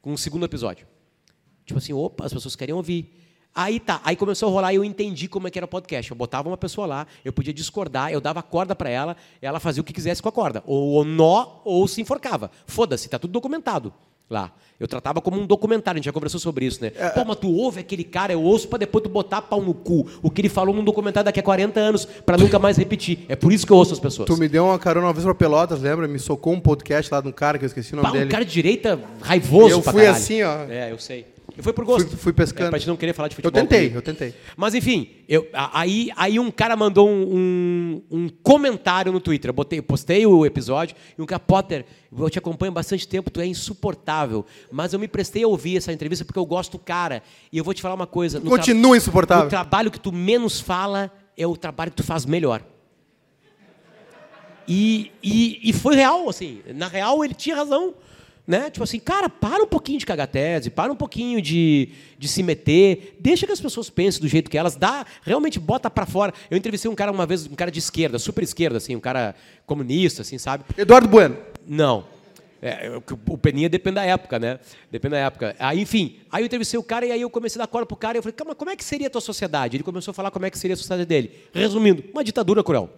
com 0.00 0.12
o 0.12 0.18
segundo 0.18 0.44
episódio. 0.44 0.86
Tipo 1.64 1.78
assim, 1.78 1.92
opa, 1.92 2.24
as 2.24 2.32
pessoas 2.32 2.56
querem 2.56 2.74
ouvir. 2.74 3.18
Aí 3.54 3.78
tá, 3.78 4.00
aí 4.02 4.16
começou 4.16 4.48
a 4.48 4.52
rolar 4.52 4.72
e 4.72 4.76
eu 4.76 4.84
entendi 4.84 5.28
como 5.28 5.46
é 5.46 5.50
que 5.50 5.58
era 5.58 5.66
o 5.66 5.68
podcast. 5.68 6.10
Eu 6.10 6.16
botava 6.16 6.48
uma 6.48 6.56
pessoa 6.56 6.86
lá, 6.86 7.06
eu 7.24 7.32
podia 7.32 7.52
discordar, 7.52 8.10
eu 8.10 8.20
dava 8.20 8.42
corda 8.42 8.74
para 8.74 8.88
ela, 8.88 9.16
ela 9.42 9.60
fazia 9.60 9.82
o 9.82 9.84
que 9.84 9.92
quisesse 9.92 10.22
com 10.22 10.28
a 10.28 10.32
corda. 10.32 10.62
Ou 10.66 11.00
o 11.00 11.04
nó, 11.04 11.60
ou 11.64 11.86
se 11.86 12.00
enforcava. 12.00 12.50
Foda-se, 12.66 13.08
tá 13.08 13.18
tudo 13.18 13.32
documentado 13.32 13.92
lá. 14.30 14.52
Eu 14.80 14.88
tratava 14.88 15.20
como 15.20 15.38
um 15.40 15.46
documentário, 15.46 15.96
a 15.96 16.00
gente 16.00 16.06
já 16.06 16.12
conversou 16.12 16.40
sobre 16.40 16.64
isso, 16.66 16.82
né? 16.82 16.90
Pô, 16.90 17.24
mas 17.24 17.36
tu 17.36 17.48
ouve 17.54 17.78
aquele 17.78 18.02
cara, 18.02 18.32
eu 18.32 18.42
ouço 18.42 18.66
pra 18.66 18.78
depois 18.78 19.04
tu 19.04 19.08
botar 19.08 19.40
pau 19.42 19.62
no 19.62 19.72
cu. 19.72 20.08
O 20.20 20.28
que 20.28 20.40
ele 20.40 20.48
falou 20.48 20.74
num 20.74 20.82
documentário 20.82 21.24
daqui 21.26 21.38
a 21.38 21.42
40 21.42 21.78
anos, 21.78 22.04
pra 22.04 22.36
nunca 22.36 22.58
mais 22.58 22.76
repetir. 22.76 23.24
É 23.28 23.36
por 23.36 23.52
isso 23.52 23.64
que 23.64 23.72
eu 23.72 23.76
ouço 23.76 23.92
as 23.92 24.00
pessoas. 24.00 24.26
Tu 24.26 24.36
me 24.36 24.48
deu 24.48 24.64
uma 24.64 24.78
carona 24.80 25.06
uma 25.06 25.12
vez 25.12 25.24
pra 25.24 25.34
Pelotas, 25.34 25.80
lembra? 25.80 26.08
Me 26.08 26.18
socou 26.18 26.52
um 26.52 26.58
podcast 26.60 27.12
lá 27.14 27.20
de 27.20 27.28
um 27.28 27.32
cara 27.32 27.58
que 27.58 27.64
eu 27.64 27.68
esqueci 27.68 27.92
o 27.92 27.96
nome 27.96 28.08
Pá, 28.08 28.12
dele. 28.12 28.24
um 28.24 28.28
cara 28.28 28.44
de 28.44 28.50
direita 28.50 28.98
raivoso 29.20 29.76
Eu 29.76 29.82
pra 29.82 29.92
fui 29.92 30.02
caralho. 30.02 30.20
assim, 30.20 30.42
ó. 30.42 30.64
É, 30.68 30.90
eu 30.90 30.98
sei. 30.98 31.26
Eu 31.56 31.62
fui 31.62 31.72
por 31.72 31.84
gosto. 31.84 32.08
Fui- 32.10 32.16
fui 32.18 32.32
pescando. 32.32 32.66
É, 32.66 32.70
pra 32.70 32.78
gente 32.78 32.88
não 32.88 32.96
querer 32.96 33.12
falar 33.12 33.28
de 33.28 33.34
Eu 33.34 33.36
futebol. 33.36 33.60
tentei, 33.60 33.78
comigo. 33.80 33.98
eu 33.98 34.02
tentei. 34.02 34.34
Mas 34.56 34.74
enfim, 34.74 35.08
eu, 35.28 35.48
aí, 35.52 36.10
aí 36.16 36.38
um 36.38 36.50
cara 36.50 36.74
mandou 36.76 37.08
um, 37.08 38.02
um, 38.10 38.16
um 38.18 38.28
comentário 38.42 39.12
no 39.12 39.20
Twitter. 39.20 39.48
Eu, 39.50 39.52
botei, 39.54 39.78
eu 39.78 39.82
postei 39.82 40.26
o 40.26 40.44
episódio 40.46 40.96
e 41.18 41.20
um 41.22 41.26
cara, 41.26 41.40
Potter, 41.40 41.84
eu 42.16 42.30
te 42.30 42.38
acompanho 42.38 42.70
há 42.72 42.74
bastante 42.74 43.06
tempo, 43.06 43.30
tu 43.30 43.40
é 43.40 43.46
insuportável. 43.46 44.44
Mas 44.70 44.92
eu 44.92 44.98
me 44.98 45.08
prestei 45.08 45.42
a 45.44 45.48
ouvir 45.48 45.76
essa 45.76 45.92
entrevista 45.92 46.24
porque 46.24 46.38
eu 46.38 46.46
gosto 46.46 46.72
do 46.72 46.78
cara. 46.78 47.22
E 47.52 47.58
eu 47.58 47.64
vou 47.64 47.74
te 47.74 47.82
falar 47.82 47.94
uma 47.94 48.06
coisa. 48.06 48.40
Continua 48.40 48.96
insuportável. 48.96 49.46
O 49.46 49.50
trabalho 49.50 49.90
que 49.90 50.00
tu 50.00 50.12
menos 50.12 50.60
fala 50.60 51.10
é 51.36 51.46
o 51.46 51.56
trabalho 51.56 51.90
que 51.90 51.96
tu 51.96 52.02
faz 52.04 52.24
melhor. 52.26 52.62
E, 54.66 55.10
e, 55.22 55.60
e 55.70 55.72
foi 55.72 55.96
real, 55.96 56.28
assim. 56.28 56.60
Na 56.74 56.86
real, 56.88 57.24
ele 57.24 57.34
tinha 57.34 57.56
razão. 57.56 57.94
Né? 58.44 58.70
Tipo 58.70 58.82
assim, 58.82 58.98
cara, 58.98 59.28
para 59.28 59.62
um 59.62 59.66
pouquinho 59.68 59.98
de 60.00 60.04
cagar 60.06 60.26
tese, 60.26 60.68
para 60.68 60.92
um 60.92 60.96
pouquinho 60.96 61.40
de, 61.40 61.90
de 62.18 62.26
se 62.26 62.42
meter, 62.42 63.16
deixa 63.20 63.46
que 63.46 63.52
as 63.52 63.60
pessoas 63.60 63.88
pensem 63.88 64.20
do 64.20 64.26
jeito 64.26 64.50
que 64.50 64.58
elas, 64.58 64.74
dá, 64.74 65.06
realmente 65.22 65.60
bota 65.60 65.88
pra 65.88 66.04
fora. 66.06 66.34
Eu 66.50 66.56
entrevistei 66.58 66.90
um 66.90 66.94
cara 66.94 67.12
uma 67.12 67.24
vez, 67.24 67.46
um 67.46 67.54
cara 67.54 67.70
de 67.70 67.78
esquerda, 67.78 68.18
super 68.18 68.42
esquerda, 68.42 68.78
assim, 68.78 68.96
um 68.96 69.00
cara 69.00 69.36
comunista, 69.64 70.22
assim, 70.22 70.38
sabe? 70.38 70.64
Eduardo 70.76 71.06
Bueno. 71.08 71.36
Não. 71.66 72.04
É, 72.60 72.90
o- 72.96 73.32
o 73.34 73.38
Peninha 73.38 73.68
depende 73.68 73.96
da 73.96 74.04
época, 74.04 74.38
né? 74.40 74.58
Depende 74.90 75.12
da 75.12 75.18
época. 75.18 75.54
Aí, 75.58 75.80
enfim, 75.80 76.16
aí 76.30 76.42
eu 76.42 76.46
entrevistei 76.46 76.78
o 76.78 76.82
cara 76.82 77.06
e 77.06 77.12
aí 77.12 77.20
eu 77.20 77.30
comecei 77.30 77.60
a 77.60 77.64
dar 77.64 77.68
corda 77.68 77.86
pro 77.86 77.96
cara 77.96 78.16
e 78.16 78.18
eu 78.18 78.22
falei, 78.22 78.34
"Calma, 78.34 78.54
como 78.56 78.70
é 78.70 78.76
que 78.76 78.84
seria 78.84 79.06
a 79.06 79.10
tua 79.10 79.20
sociedade? 79.20 79.76
Ele 79.76 79.82
começou 79.84 80.10
a 80.10 80.14
falar 80.14 80.30
como 80.32 80.46
é 80.46 80.50
que 80.50 80.58
seria 80.58 80.74
a 80.74 80.76
sociedade 80.76 81.04
dele. 81.06 81.32
Resumindo, 81.52 82.04
uma 82.12 82.22
ditadura 82.24 82.62
cruel. 82.62 82.88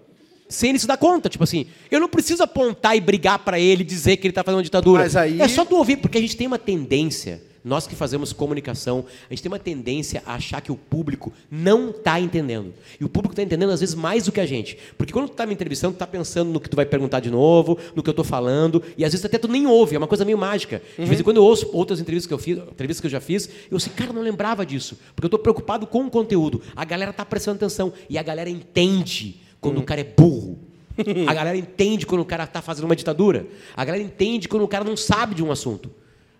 Sem 0.48 0.70
ele 0.70 0.78
se 0.78 0.86
dar 0.86 0.96
conta, 0.98 1.28
tipo 1.28 1.42
assim, 1.42 1.66
eu 1.90 1.98
não 1.98 2.08
preciso 2.08 2.42
apontar 2.42 2.96
e 2.96 3.00
brigar 3.00 3.38
pra 3.38 3.58
ele 3.58 3.82
dizer 3.82 4.18
que 4.18 4.26
ele 4.26 4.32
tá 4.34 4.44
fazendo 4.44 4.58
uma 4.58 4.62
ditadura. 4.64 5.02
Aí- 5.02 5.40
É 5.40 5.48
só 5.48 5.64
tu 5.64 5.76
ouvir, 5.76 5.96
porque 5.96 6.18
a 6.18 6.20
gente 6.20 6.36
tem 6.36 6.46
uma 6.46 6.58
tendência, 6.58 7.42
nós 7.64 7.86
que 7.86 7.96
fazemos 7.96 8.30
comunicação, 8.30 9.06
a 9.28 9.32
gente 9.32 9.42
tem 9.42 9.50
uma 9.50 9.58
tendência 9.58 10.22
a 10.26 10.34
achar 10.34 10.60
que 10.60 10.70
o 10.70 10.76
público 10.76 11.32
não 11.50 11.88
está 11.88 12.20
entendendo. 12.20 12.74
E 13.00 13.04
o 13.04 13.08
público 13.08 13.32
está 13.32 13.42
entendendo 13.42 13.70
às 13.70 13.80
vezes 13.80 13.94
mais 13.94 14.26
do 14.26 14.32
que 14.32 14.38
a 14.38 14.44
gente. 14.44 14.76
Porque 14.98 15.14
quando 15.14 15.28
tu 15.28 15.32
está 15.32 15.46
me 15.46 15.54
entrevistando, 15.54 15.94
tu 15.94 15.96
está 15.96 16.06
pensando 16.06 16.50
no 16.52 16.60
que 16.60 16.68
tu 16.68 16.76
vai 16.76 16.84
perguntar 16.84 17.20
de 17.20 17.30
novo, 17.30 17.78
no 17.96 18.02
que 18.02 18.08
eu 18.10 18.12
estou 18.12 18.24
falando, 18.24 18.82
e 18.98 19.04
às 19.04 19.12
vezes 19.12 19.24
até 19.24 19.38
tu 19.38 19.48
nem 19.48 19.66
ouve, 19.66 19.94
é 19.96 19.98
uma 19.98 20.06
coisa 20.06 20.26
meio 20.26 20.36
mágica. 20.36 20.82
De 20.98 21.06
vez 21.06 21.18
em 21.18 21.22
quando 21.24 21.38
eu 21.38 21.44
ouço 21.44 21.70
outras 21.72 22.00
entrevistas 22.00 22.28
que 22.28 22.34
eu 22.34 22.38
fiz, 22.38 22.58
entrevistas 22.58 23.00
que 23.00 23.06
eu 23.06 23.10
já 23.10 23.20
fiz, 23.20 23.48
eu 23.70 23.80
sei, 23.80 23.90
cara, 23.96 24.12
não 24.12 24.20
lembrava 24.20 24.66
disso, 24.66 24.98
porque 25.16 25.24
eu 25.24 25.28
estou 25.28 25.38
preocupado 25.40 25.86
com 25.86 26.04
o 26.04 26.10
conteúdo. 26.10 26.60
A 26.76 26.84
galera 26.84 27.12
está 27.12 27.24
prestando 27.24 27.56
atenção 27.56 27.94
e 28.10 28.18
a 28.18 28.22
galera 28.22 28.50
entende 28.50 29.40
quando 29.64 29.78
o 29.78 29.82
cara 29.82 30.00
é 30.00 30.04
burro. 30.04 30.58
A 31.26 31.34
galera 31.34 31.56
entende 31.56 32.06
quando 32.06 32.20
o 32.20 32.24
cara 32.24 32.44
está 32.44 32.60
fazendo 32.62 32.84
uma 32.84 32.94
ditadura. 32.94 33.46
A 33.76 33.84
galera 33.84 34.04
entende 34.04 34.48
quando 34.48 34.62
o 34.62 34.68
cara 34.68 34.84
não 34.84 34.96
sabe 34.96 35.34
de 35.34 35.42
um 35.42 35.50
assunto. 35.50 35.90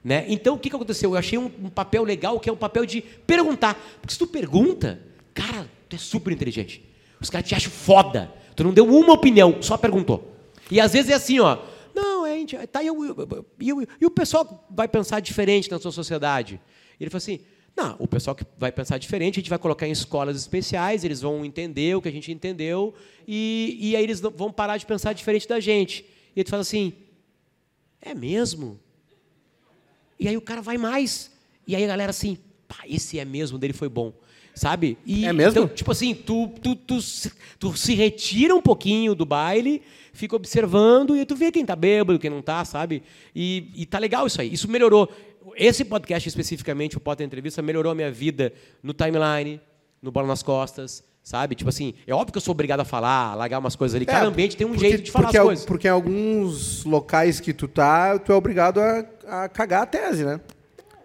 Né? 0.04 0.26
Então, 0.28 0.54
o 0.54 0.58
que, 0.58 0.68
que 0.68 0.76
aconteceu? 0.76 1.10
Eu 1.12 1.16
achei 1.16 1.38
um, 1.38 1.50
um 1.62 1.70
papel 1.70 2.04
legal, 2.04 2.38
que 2.38 2.48
é 2.48 2.52
o 2.52 2.56
papel 2.56 2.84
de 2.84 3.00
perguntar. 3.26 3.74
Porque 4.00 4.12
se 4.12 4.18
tu 4.18 4.26
pergunta, 4.26 5.00
cara, 5.32 5.66
tu 5.88 5.96
é 5.96 5.98
super 5.98 6.32
inteligente. 6.32 6.84
Os 7.20 7.30
caras 7.30 7.48
te 7.48 7.54
acham 7.54 7.70
foda. 7.72 8.30
Tu 8.54 8.62
não 8.62 8.72
deu 8.72 8.84
uma 8.86 9.14
opinião, 9.14 9.56
só 9.62 9.76
perguntou. 9.78 10.36
E 10.70 10.78
às 10.80 10.92
vezes 10.92 11.10
é 11.10 11.14
assim, 11.14 11.40
ó. 11.40 11.58
Não, 11.94 12.26
é, 12.26 12.34
gente, 12.36 12.54
tá, 12.66 12.82
e, 12.82 12.86
eu- 12.88 13.04
eu- 13.04 13.46
e 13.60 13.68
eu- 13.70 13.86
e 14.00 14.06
o 14.06 14.10
pessoal 14.10 14.66
vai 14.70 14.86
pensar 14.86 15.20
diferente 15.20 15.70
na 15.70 15.78
sua 15.78 15.90
sociedade. 15.90 16.60
E 17.00 17.02
ele 17.04 17.10
falou 17.10 17.18
assim, 17.18 17.40
não, 17.76 17.96
o 17.98 18.06
pessoal 18.06 18.36
que 18.36 18.44
vai 18.56 18.70
pensar 18.70 18.98
diferente, 18.98 19.38
a 19.38 19.40
gente 19.40 19.50
vai 19.50 19.58
colocar 19.58 19.86
em 19.86 19.90
escolas 19.90 20.36
especiais, 20.36 21.02
eles 21.04 21.20
vão 21.20 21.44
entender 21.44 21.96
o 21.96 22.00
que 22.02 22.08
a 22.08 22.12
gente 22.12 22.30
entendeu, 22.30 22.94
e, 23.26 23.76
e 23.80 23.96
aí 23.96 24.02
eles 24.04 24.20
vão 24.20 24.52
parar 24.52 24.76
de 24.76 24.86
pensar 24.86 25.12
diferente 25.12 25.48
da 25.48 25.58
gente. 25.58 26.04
E 26.36 26.40
ele 26.40 26.48
fala 26.48 26.62
assim, 26.62 26.92
é 28.00 28.14
mesmo? 28.14 28.78
E 30.18 30.28
aí 30.28 30.36
o 30.36 30.40
cara 30.40 30.62
vai 30.62 30.78
mais. 30.78 31.32
E 31.66 31.74
aí 31.74 31.84
a 31.84 31.88
galera 31.88 32.10
assim, 32.10 32.38
pá, 32.68 32.78
esse 32.88 33.18
é 33.18 33.24
mesmo, 33.24 33.58
dele 33.58 33.72
foi 33.72 33.88
bom. 33.88 34.12
Sabe? 34.54 34.96
E, 35.04 35.24
É 35.26 35.32
mesmo? 35.32 35.50
Então, 35.64 35.68
tipo 35.68 35.90
assim, 35.90 36.14
tu, 36.14 36.46
tu, 36.62 36.76
tu, 36.76 37.02
se- 37.02 37.32
tu 37.58 37.76
se 37.76 37.92
retira 37.94 38.54
um 38.54 38.62
pouquinho 38.62 39.12
do 39.12 39.26
baile, 39.26 39.82
fica 40.12 40.36
observando 40.36 41.16
e 41.16 41.26
tu 41.26 41.34
vê 41.34 41.50
quem 41.50 41.66
tá 41.66 41.74
bêbado, 41.74 42.20
quem 42.20 42.30
não 42.30 42.40
tá, 42.40 42.64
sabe? 42.64 43.02
E, 43.34 43.72
e 43.74 43.84
tá 43.84 43.98
legal 43.98 44.28
isso 44.28 44.40
aí. 44.40 44.52
Isso 44.52 44.70
melhorou. 44.70 45.10
Esse 45.56 45.84
podcast 45.84 46.28
especificamente, 46.28 46.96
o 46.96 47.00
Potter 47.00 47.26
Entrevista, 47.26 47.60
melhorou 47.62 47.92
a 47.92 47.94
minha 47.94 48.10
vida 48.10 48.52
no 48.82 48.92
timeline, 48.94 49.60
no 50.00 50.10
Bola 50.10 50.26
nas 50.26 50.42
Costas, 50.42 51.02
sabe? 51.22 51.54
Tipo 51.54 51.68
assim, 51.70 51.94
é 52.06 52.14
óbvio 52.14 52.32
que 52.32 52.38
eu 52.38 52.42
sou 52.42 52.52
obrigado 52.52 52.80
a 52.80 52.84
falar, 52.84 53.34
largar 53.34 53.58
umas 53.58 53.76
coisas 53.76 53.94
ali. 53.94 54.06
Cada 54.06 54.24
É, 54.26 54.28
ambiente 54.28 54.56
tem 54.56 54.66
um 54.66 54.70
porque- 54.70 54.88
jeito 54.88 55.02
de 55.04 55.10
falar 55.10 55.26
porque, 55.26 55.38
as 55.38 55.44
coisas. 55.44 55.64
Porque 55.66 55.88
em 55.88 55.90
alguns 55.90 56.84
locais 56.84 57.40
que 57.40 57.52
tu 57.52 57.66
tá, 57.68 58.18
tu 58.18 58.32
é 58.32 58.34
obrigado 58.34 58.78
a, 58.80 59.04
a 59.44 59.48
cagar 59.48 59.82
a 59.82 59.86
tese, 59.86 60.24
né? 60.24 60.40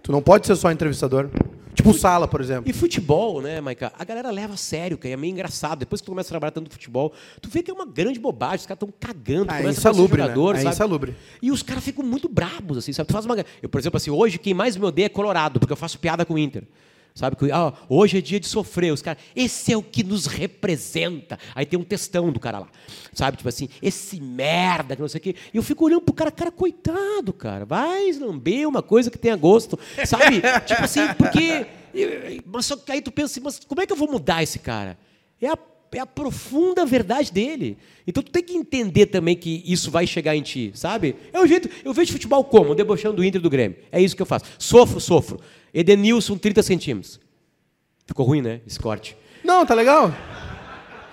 Tu 0.02 0.12
não 0.12 0.21
pode 0.21 0.47
ser 0.47 0.56
só 0.56 0.71
entrevistador. 0.71 1.30
Tipo 1.79 1.93
Sala, 1.93 2.27
por 2.27 2.41
exemplo. 2.41 2.69
E 2.69 2.73
futebol, 2.73 3.41
né, 3.41 3.61
Maica? 3.61 3.93
A 3.97 4.03
galera 4.03 4.29
leva 4.31 4.53
a 4.55 4.57
sério, 4.57 4.97
que 4.97 5.07
é 5.07 5.15
meio 5.15 5.31
engraçado. 5.31 5.79
Depois 5.79 6.01
que 6.01 6.05
tu 6.05 6.11
começa 6.11 6.27
a 6.27 6.31
trabalhar 6.31 6.51
tanto 6.51 6.69
futebol, 6.69 7.13
tu 7.41 7.49
vê 7.49 7.63
que 7.63 7.71
é 7.71 7.73
uma 7.73 7.85
grande 7.85 8.19
bobagem. 8.19 8.57
Os 8.57 8.65
caras 8.65 8.83
estão 8.83 8.93
cagando. 8.99 9.49
Ah, 9.49 9.61
é 9.63 9.69
insalubre, 9.69 10.17
né? 10.21 10.23
jogador, 10.27 10.55
É 10.55 10.59
sabe? 10.59 10.75
insalubre. 10.75 11.15
E 11.41 11.51
os 11.51 11.63
caras 11.63 11.81
ficam 11.81 12.03
muito 12.03 12.27
brabos, 12.27 12.77
assim, 12.77 12.91
sabe? 12.91 13.07
Tu 13.07 13.13
faz 13.13 13.25
uma... 13.25 13.37
Eu, 13.63 13.69
por 13.69 13.79
exemplo, 13.79 13.95
assim, 13.95 14.11
hoje 14.11 14.37
quem 14.37 14.53
mais 14.53 14.75
me 14.75 14.83
odeia 14.83 15.05
é 15.05 15.09
Colorado, 15.09 15.57
porque 15.57 15.71
eu 15.71 15.77
faço 15.77 15.97
piada 15.99 16.25
com 16.25 16.33
o 16.33 16.37
Inter. 16.37 16.63
Sabe? 17.13 17.35
Que, 17.35 17.51
ah, 17.51 17.73
hoje 17.89 18.17
é 18.17 18.21
dia 18.21 18.39
de 18.39 18.47
sofrer. 18.47 18.93
Os 18.93 19.01
caras, 19.01 19.21
esse 19.35 19.73
é 19.73 19.77
o 19.77 19.83
que 19.83 20.03
nos 20.03 20.25
representa. 20.25 21.37
Aí 21.53 21.65
tem 21.65 21.77
um 21.77 21.83
textão 21.83 22.31
do 22.31 22.39
cara 22.39 22.59
lá. 22.59 22.67
Sabe? 23.13 23.37
Tipo 23.37 23.49
assim, 23.49 23.67
esse 23.81 24.21
merda, 24.21 24.95
que 24.95 25.01
não 25.01 25.09
sei 25.09 25.19
o 25.19 25.21
quê. 25.21 25.35
E 25.53 25.57
eu 25.57 25.63
fico 25.63 25.85
olhando 25.85 26.01
pro 26.01 26.13
cara, 26.13 26.31
cara, 26.31 26.51
coitado, 26.51 27.33
cara. 27.33 27.65
Vai 27.65 28.11
lamber 28.13 28.67
uma 28.67 28.81
coisa 28.81 29.11
que 29.11 29.17
tenha 29.17 29.35
gosto. 29.35 29.77
Sabe? 30.05 30.41
tipo 30.65 30.83
assim, 30.83 31.01
porque. 31.17 31.65
Mas 32.45 32.67
só 32.67 32.77
que 32.77 32.91
aí 32.91 33.01
tu 33.01 33.11
pensa 33.11 33.33
assim, 33.33 33.41
mas 33.43 33.59
como 33.59 33.81
é 33.81 33.85
que 33.85 33.91
eu 33.91 33.97
vou 33.97 34.09
mudar 34.09 34.43
esse 34.43 34.59
cara? 34.59 34.97
É 35.41 35.47
a 35.47 35.57
é 35.97 35.99
a 35.99 36.05
profunda 36.05 36.85
verdade 36.85 37.31
dele. 37.31 37.77
Então 38.05 38.21
tu 38.21 38.31
tem 38.31 38.43
que 38.43 38.53
entender 38.53 39.07
também 39.07 39.35
que 39.35 39.63
isso 39.65 39.89
vai 39.89 40.05
chegar 40.05 40.35
em 40.35 40.41
ti, 40.41 40.71
sabe? 40.75 41.15
É 41.33 41.39
o 41.39 41.47
jeito. 41.47 41.69
Eu 41.83 41.93
vejo 41.93 42.11
futebol 42.11 42.43
como? 42.43 42.75
Debochando 42.75 43.17
do 43.17 43.23
Inter 43.23 43.39
e 43.39 43.43
do 43.43 43.49
Grêmio. 43.49 43.77
É 43.91 44.01
isso 44.01 44.15
que 44.15 44.21
eu 44.21 44.25
faço. 44.25 44.45
Sofro, 44.57 44.99
sofro. 44.99 45.39
Edenilson, 45.73 46.38
30 46.38 46.63
centímetros. 46.63 47.19
Ficou 48.05 48.25
ruim, 48.25 48.41
né? 48.41 48.62
Esse 48.65 48.79
corte. 48.79 49.15
Não, 49.43 49.65
tá 49.65 49.73
legal. 49.73 50.13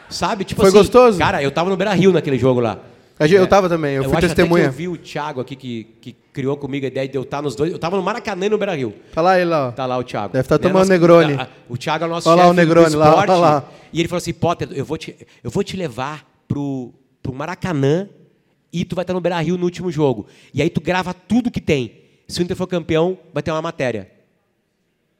Sabe? 0.09 0.45
Tipo 0.45 0.61
Foi 0.61 0.69
assim, 0.69 0.79
gostoso? 0.79 1.19
Cara, 1.19 1.43
eu 1.43 1.51
tava 1.51 1.69
no 1.71 1.77
Beira 1.77 1.93
Rio 1.93 2.13
naquele 2.13 2.39
jogo 2.39 2.61
lá. 2.61 2.79
Eu 3.19 3.47
tava 3.47 3.67
também, 3.67 3.95
eu, 3.97 4.05
fui 4.05 4.13
acho 4.13 4.27
testemunha. 4.29 4.65
Eu 4.67 4.73
vi 4.73 4.89
o 4.89 4.97
Thiago 4.97 5.41
aqui 5.41 5.57
que, 5.57 5.85
que 6.03 6.13
criou 6.35 6.55
comigo 6.57 6.85
a 6.85 6.89
ideia 6.89 7.09
de 7.09 7.17
eu 7.17 7.23
estar 7.23 7.41
nos 7.41 7.57
dois. 7.57 7.73
Eu 7.73 7.79
tava 7.79 7.97
no 7.97 8.03
Maracanã 8.03 8.45
e 8.45 8.49
no 8.51 8.59
Beira 8.59 8.75
Rio. 8.77 8.95
Tá 9.15 9.23
lá 9.23 9.41
ele 9.41 9.49
lá. 9.49 9.73
Tá 9.73 9.87
lá 9.87 9.97
o 9.97 10.05
Thiago. 10.05 10.35
Deve 10.35 10.47
tá 10.47 10.57
Né, 10.57 10.59
tomando 10.59 10.79
nosso- 10.81 10.91
Negroni. 10.91 11.35
O 11.67 11.79
Thiago 11.79 12.05
é 12.05 12.07
o 12.07 12.11
nosso 12.11 12.29
Olha 12.29 12.43
lá 12.45 12.51
o 12.51 12.53
Negroni 12.53 12.91
do 12.91 12.99
lá, 12.99 13.09
esporte. 13.09 13.31
olha 13.31 13.41
lá. 13.41 13.65
E 13.91 14.01
ele 14.01 14.09
falou 14.09 14.19
assim, 14.19 14.35
Potter, 14.35 14.69
eu 14.73 14.85
vou 14.85 14.99
te, 14.99 15.17
eu 15.43 15.51
vou 15.51 15.65
te 15.65 15.79
levar 15.79 16.27
pro, 16.47 16.93
pro 17.23 17.33
Maracanã 17.33 18.07
e 18.71 18.85
tu 18.85 18.95
vai 18.95 19.03
estar 19.03 19.15
no 19.15 19.21
Beira 19.21 19.41
Rio 19.41 19.57
no 19.57 19.65
último 19.65 19.91
jogo. 19.91 20.27
E 20.53 20.61
aí 20.61 20.69
tu 20.69 20.83
grava 20.83 21.15
tudo 21.15 21.51
que 21.51 21.61
tem. 21.61 22.03
Se 22.29 22.41
o 22.41 22.43
Inter 22.43 22.57
for 22.57 22.67
campeão, 22.67 23.17
vai 23.33 23.43
ter 23.43 23.51
uma 23.51 23.63
matéria. 23.63 24.11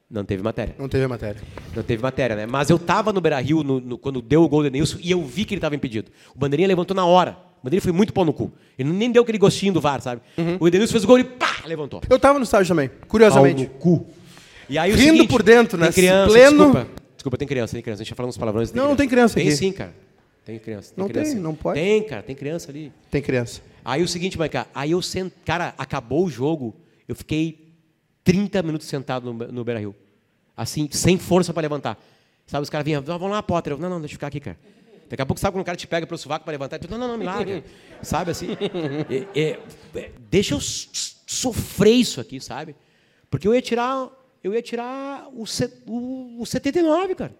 Não 0.09 0.23
teve 0.23 0.41
matéria. 0.41 0.73
Não 0.79 0.87
teve 0.87 1.05
matéria. 1.05 1.41
Não 1.75 1.83
teve 1.83 2.01
matéria, 2.01 2.35
né? 2.35 2.45
Mas 2.45 2.69
eu 2.69 2.79
tava 2.79 3.11
no 3.11 3.19
Beira 3.19 3.39
Rio 3.41 3.61
no, 3.63 3.79
no- 3.81 3.97
quando 3.97 4.21
deu 4.21 4.41
o 4.43 4.47
gol 4.47 4.63
do 4.63 4.69
Denilson 4.69 4.97
e 5.01 5.11
eu 5.11 5.21
vi 5.23 5.43
que 5.43 5.53
ele 5.53 5.59
estava 5.59 5.75
impedido. 5.75 6.09
O 6.33 6.39
Bandeirinha 6.39 6.67
levantou 6.67 6.95
na 6.95 7.05
hora. 7.05 7.31
O 7.59 7.65
Bandeirinha 7.65 7.81
foi 7.81 7.91
muito 7.91 8.13
pau 8.13 8.23
no 8.23 8.31
cu. 8.31 8.51
Ele 8.79 8.89
nem 8.93 9.11
deu 9.11 9.23
aquele 9.23 9.37
gostinho 9.37 9.73
do 9.73 9.81
VAR, 9.81 10.01
sabe? 10.01 10.21
Uhum. 10.37 10.57
O 10.61 10.69
Denilson 10.69 10.91
fez 10.93 11.03
o 11.03 11.07
gol 11.07 11.19
e 11.19 11.23
pá, 11.25 11.57
levantou. 11.65 12.01
Eu 12.09 12.17
tava 12.17 12.39
no 12.39 12.43
estádio 12.45 12.69
também, 12.69 12.87
Pau 12.87 12.99
curiosamente. 13.09 13.63
no 13.63 13.69
cu. 13.71 14.07
E 14.69 14.77
aí 14.77 14.91
o 14.91 14.95
Rindo 14.95 15.11
seguinte, 15.13 15.29
por 15.29 15.43
dentro, 15.43 15.77
né? 15.77 15.87
Tem 15.87 15.93
criança, 15.95 16.31
Pleno. 16.31 16.57
desculpa. 16.57 16.87
Desculpa, 17.15 17.37
tem 17.37 17.47
criança, 17.47 17.73
tem 17.73 17.81
criança. 17.81 18.01
A 18.01 18.03
gente 18.05 18.09
tá 18.11 18.15
falando 18.15 18.29
uns 18.29 18.37
palavrões. 18.37 18.71
Não, 18.71 18.87
não 18.89 18.95
tem 18.95 19.09
criança 19.09 19.35
Tem 19.35 19.47
aqui. 19.47 19.55
sim, 19.57 19.71
cara. 19.73 19.93
Tem 20.45 20.57
criança. 20.59 20.93
Tem 20.95 21.01
Não 21.03 21.09
criança. 21.09 21.31
tem, 21.33 21.41
não 21.41 21.53
pode. 21.53 21.79
Tem, 21.79 22.01
cara, 22.03 22.21
tem 22.23 22.33
criança 22.35 22.71
ali. 22.71 22.91
Tem 23.11 23.21
criança. 23.21 23.59
Aí 23.83 24.01
o 24.03 24.07
seguinte, 24.07 24.37
Maica, 24.37 24.67
aí 24.73 24.91
eu 24.91 25.01
sent... 25.01 25.31
cara, 25.43 25.73
acabou 25.77 26.25
o 26.25 26.29
jogo, 26.29 26.73
eu 27.07 27.15
fiquei 27.15 27.66
30 28.27 28.61
minutos 28.61 28.85
sentado 28.87 29.31
no, 29.31 29.47
no 29.47 29.63
Beira 29.63 29.79
Rio. 29.79 29.95
Assim, 30.55 30.89
sem 30.91 31.17
força 31.17 31.53
para 31.53 31.61
levantar. 31.61 31.97
Sabe, 32.45 32.61
os 32.61 32.69
caras 32.69 32.83
vinham, 32.83 33.01
"Não, 33.01 33.17
vamos 33.17 33.31
lá, 33.31 33.41
Potter. 33.41 33.71
Eu, 33.71 33.77
não, 33.77 33.89
não, 33.89 34.01
deixa 34.01 34.15
eu 34.15 34.17
ficar 34.17 34.27
aqui, 34.27 34.41
cara. 34.41 34.59
Daqui 35.09 35.21
a 35.21 35.25
pouco, 35.25 35.39
sabe 35.39 35.53
quando 35.53 35.61
o 35.61 35.65
cara 35.65 35.77
te 35.77 35.87
pega 35.87 36.05
pelo 36.05 36.17
sovaco 36.17 36.43
para 36.43 36.51
levantar? 36.51 36.77
Tu, 36.77 36.91
não, 36.91 36.97
não, 36.97 37.07
não, 37.07 37.17
me 37.17 37.23
larga. 37.23 37.63
sabe 38.01 38.31
assim? 38.31 38.47
É, 39.33 39.39
é, 39.39 39.59
é, 39.95 40.11
deixa 40.29 40.55
eu 40.55 40.59
sofrer 40.59 41.93
isso 41.93 42.19
aqui, 42.19 42.41
sabe? 42.41 42.75
Porque 43.29 43.47
eu 43.47 43.55
ia 43.55 43.61
tirar, 43.61 44.09
eu 44.43 44.53
ia 44.53 44.61
tirar 44.61 45.29
o, 45.31 45.45
o, 45.85 46.41
o 46.41 46.45
79, 46.45 47.15
cara. 47.15 47.33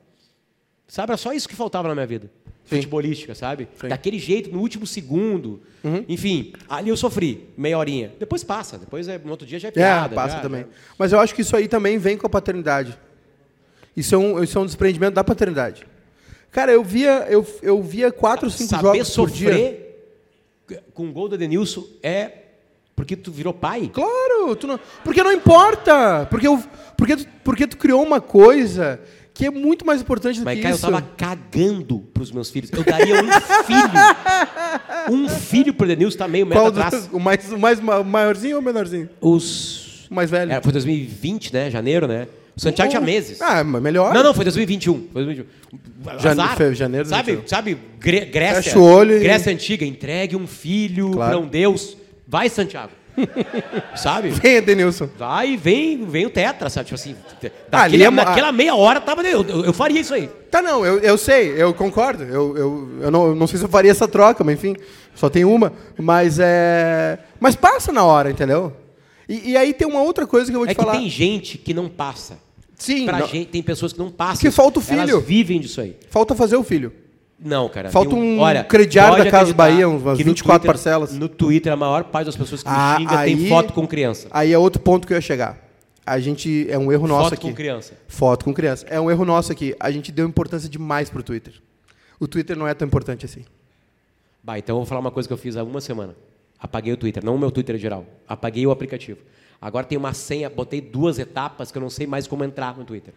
Sabe, 0.87 1.11
era 1.11 1.17
só 1.17 1.33
isso 1.33 1.49
que 1.49 1.55
faltava 1.55 1.89
na 1.89 1.95
minha 1.95 2.07
vida. 2.07 2.31
Sim. 2.69 2.75
Futebolística, 2.77 3.33
sabe? 3.33 3.67
Sim. 3.79 3.87
Daquele 3.87 4.19
jeito, 4.19 4.51
no 4.51 4.59
último 4.59 4.85
segundo. 4.85 5.61
Enfim, 6.09 6.51
ali 6.67 6.89
eu 6.89 6.97
sofri, 6.97 7.47
meia 7.57 7.77
horinha. 7.77 8.11
Depois 8.19 8.43
passa, 8.43 8.77
depois 8.77 9.07
é, 9.07 9.17
no 9.17 9.31
outro 9.31 9.47
dia 9.47 9.57
já 9.57 9.69
é 9.69 9.69
É, 9.69 9.71
piada. 9.71 10.13
passa 10.15 10.35
já- 10.35 10.41
também. 10.41 10.61
já- 10.61 10.67
Mas 10.99 11.11
eu 11.13 11.19
acho 11.19 11.33
que 11.33 11.41
isso 11.41 11.55
aí 11.55 11.67
também 11.67 11.97
vem 11.97 12.17
com 12.17 12.27
a 12.27 12.29
paternidade. 12.29 12.97
Isso 13.95 14.13
é 14.13 14.17
um, 14.17 14.43
isso 14.43 14.57
é 14.57 14.61
um 14.61 14.65
desprendimento 14.65 15.13
da 15.13 15.23
paternidade. 15.23 15.87
Cara, 16.51 16.71
eu 16.71 16.83
via, 16.83 17.25
eu, 17.29 17.45
eu 17.61 17.81
via 17.81 18.11
quatro, 18.11 18.49
cinco 18.49 18.69
Saber 18.69 18.83
jogos 18.99 19.15
por 19.15 19.29
dia. 19.31 19.49
sofrer 19.51 19.83
com 20.93 21.07
o 21.07 21.11
gol 21.13 21.29
do 21.29 21.37
Denilson 21.37 21.85
é 22.03 22.31
porque 22.95 23.15
tu 23.15 23.31
virou 23.31 23.53
pai. 23.53 23.89
Claro, 23.93 24.55
tu 24.55 24.67
não, 24.67 24.79
porque 25.03 25.23
não 25.23 25.31
importa. 25.31 26.27
Porque, 26.29 26.47
eu, 26.47 26.61
porque, 26.97 27.15
tu, 27.15 27.27
porque 27.43 27.67
tu 27.67 27.77
criou 27.77 28.03
uma 28.03 28.19
coisa 28.19 28.99
que 29.37 29.45
é 29.45 29.51
muito 29.51 29.85
mais 29.85 30.01
importante 30.01 30.39
do 30.39 30.45
Mas, 30.45 30.55
que 30.55 30.61
cara, 30.63 30.73
eu 30.73 30.77
isso. 30.77 30.85
tava 30.89 31.01
cagando 31.15 31.99
pros 32.13 32.31
meus 32.31 32.49
filhos. 32.49 32.71
Eu 32.71 32.83
daria 32.83 33.15
um 33.15 33.27
filho. 33.65 33.91
Um 35.09 35.29
filho 35.29 35.73
pro 35.73 35.87
Denilson, 35.87 36.17
tá 36.17 36.27
meio 36.27 36.45
metro 36.45 36.61
Qual 36.63 36.71
dos- 36.71 36.81
atrás. 36.81 37.09
o 37.13 37.19
mais, 37.19 37.51
o 37.51 37.57
mais 37.57 37.79
ma- 37.79 38.03
maiorzinho 38.03 38.55
ou 38.57 38.61
o 38.61 38.65
menorzinho? 38.65 39.09
Os... 39.21 40.05
O 40.09 40.13
mais 40.13 40.29
velho? 40.29 40.51
É, 40.51 40.61
foi 40.61 40.71
2020, 40.73 41.53
né? 41.53 41.71
Janeiro, 41.71 42.07
né? 42.07 42.27
O 42.55 42.59
Santiago 42.59 42.89
tinha 42.89 43.01
meses. 43.01 43.41
Ah, 43.41 43.63
mas 43.63 43.81
melhor. 43.81 44.13
Não, 44.13 44.21
não, 44.23 44.33
foi 44.33 44.43
2021. 44.43 45.07
Foi 45.13 45.23
2021. 45.23 46.19
Jane- 46.19 46.41
Azar. 46.41 46.57
fe- 46.57 46.75
janeiro 46.75 47.07
Sabe, 47.07 47.31
21. 47.33 47.47
sabe 47.47 47.77
Gre- 47.99 48.25
Grécia. 48.25 48.63
Fecha 48.63 48.79
o 48.79 48.83
olho 48.83 49.15
e- 49.15 49.19
Grécia 49.19 49.51
antiga, 49.53 49.85
entregue 49.85 50.35
um 50.35 50.45
filho 50.47 51.11
Claro. 51.11 51.31
para 51.37 51.39
um 51.39 51.47
Deus. 51.47 51.95
Vai, 52.27 52.49
Santiago. 52.49 52.91
sabe? 53.95 54.33
É 54.43 54.61
Denilson? 54.61 55.09
Vai, 55.17 55.57
vem, 55.57 56.05
vem 56.05 56.25
o 56.25 56.29
tetra, 56.29 56.69
sabe? 56.69 56.85
Tipo 56.85 56.95
assim, 56.95 57.15
daquele, 57.69 58.03
é 58.03 58.09
naquela 58.11 58.51
meia 58.51 58.75
hora 58.75 59.01
tava. 59.01 59.21
Eu, 59.23 59.43
eu, 59.47 59.65
eu 59.65 59.73
faria 59.73 59.99
isso 60.01 60.13
aí. 60.13 60.27
Tá, 60.51 60.61
não, 60.61 60.85
eu, 60.85 60.99
eu 60.99 61.17
sei, 61.17 61.53
eu 61.61 61.73
concordo. 61.73 62.23
Eu, 62.23 62.57
eu, 62.57 62.89
eu 63.01 63.11
não, 63.11 63.35
não 63.35 63.47
sei 63.47 63.57
se 63.59 63.65
eu 63.65 63.69
faria 63.69 63.91
essa 63.91 64.07
troca, 64.07 64.43
mas 64.43 64.55
enfim, 64.55 64.75
só 65.15 65.29
tem 65.29 65.43
uma. 65.45 65.73
Mas 65.97 66.37
é. 66.39 67.19
Mas 67.39 67.55
passa 67.55 67.91
na 67.91 68.03
hora, 68.03 68.29
entendeu? 68.31 68.71
E, 69.27 69.51
e 69.51 69.57
aí 69.57 69.73
tem 69.73 69.87
uma 69.87 70.01
outra 70.01 70.25
coisa 70.25 70.49
que 70.49 70.55
eu 70.55 70.59
vou 70.59 70.67
te 70.67 70.71
É 70.71 70.75
que 70.75 70.81
falar. 70.81 70.97
tem 70.97 71.09
gente 71.09 71.57
que 71.57 71.73
não 71.73 71.89
passa. 71.89 72.37
Sim, 72.77 73.05
Pra 73.05 73.19
não- 73.19 73.27
gente, 73.27 73.47
tem 73.49 73.63
pessoas 73.63 73.91
que 73.91 73.99
não 73.99 74.11
passam. 74.11 74.35
Porque 74.35 74.51
falta 74.51 74.79
o 74.79 74.81
filho. 74.81 75.01
Elas 75.01 75.23
vivem 75.25 75.59
disso 75.59 75.81
aí. 75.81 75.95
falta 76.09 76.35
fazer 76.35 76.55
o 76.55 76.63
filho. 76.63 76.93
Não, 77.39 77.69
cara. 77.69 77.89
Falta 77.91 78.09
tem 78.09 78.19
um 78.19 78.39
olha, 78.39 78.63
crediário 78.63 79.23
da 79.23 79.29
Casa 79.29 79.53
Bahia, 79.53 79.87
umas 79.87 80.17
que 80.17 80.23
no 80.23 80.31
24 80.31 80.59
Twitter- 80.61 80.67
parcelas. 80.71 81.13
No 81.13 81.29
Twitter, 81.29 81.71
a 81.71 81.75
maior 81.75 82.03
parte 82.05 82.25
das 82.25 82.35
pessoas 82.35 82.63
que 82.63 82.69
Ah, 82.69 82.95
me 82.99 83.05
xingam 83.05 83.17
aí- 83.19 83.35
tem 83.37 83.47
foto 83.49 83.73
com 83.73 83.87
criança. 83.87 84.27
Aí 84.31 84.51
é 84.51 84.57
outro 84.57 84.81
ponto 84.81 85.05
que 85.05 85.13
eu 85.13 85.17
ia 85.17 85.21
chegar. 85.21 85.57
A 86.05 86.19
gente. 86.19 86.65
É 86.69 86.77
um 86.79 86.91
erro 86.91 87.05
nosso 87.07 87.25
foto 87.25 87.33
aqui. 87.35 87.47
com 87.49 87.53
criança. 87.53 87.93
Foto 88.07 88.45
com 88.45 88.53
criança. 88.53 88.85
É 88.89 88.99
um 88.99 89.11
erro 89.11 89.23
nosso 89.25 89.51
aqui. 89.51 89.75
A 89.79 89.91
gente 89.91 90.11
deu 90.11 90.27
importância 90.27 90.67
demais 90.67 91.09
pro 91.09 91.21
Twitter. 91.21 91.53
O 92.19 92.27
Twitter 92.27 92.57
não 92.57 92.67
é 92.67 92.73
tão 92.73 92.87
importante 92.87 93.25
assim. 93.25 93.43
Bah, 94.43 94.57
então 94.57 94.75
eu 94.75 94.79
vou 94.79 94.85
falar 94.85 95.01
uma 95.01 95.11
coisa 95.11 95.27
que 95.27 95.33
eu 95.33 95.37
fiz 95.37 95.55
há 95.57 95.63
uma 95.63 95.81
semana. 95.81 96.15
Apaguei 96.59 96.91
o 96.93 96.97
Twitter, 96.97 97.23
não 97.23 97.35
o 97.35 97.39
meu 97.39 97.51
Twitter 97.51 97.77
geral. 97.77 98.05
Apaguei 98.27 98.65
o 98.65 98.71
aplicativo. 98.71 99.19
Agora 99.61 99.85
tem 99.85 99.97
uma 99.97 100.13
senha, 100.13 100.49
botei 100.49 100.79
duas 100.81 101.19
etapas 101.19 101.71
que 101.71 101.77
eu 101.77 101.81
não 101.81 101.89
sei 101.89 102.07
mais 102.07 102.25
como 102.25 102.43
entrar 102.43 102.75
no 102.77 102.83
Twitter. 102.85 103.13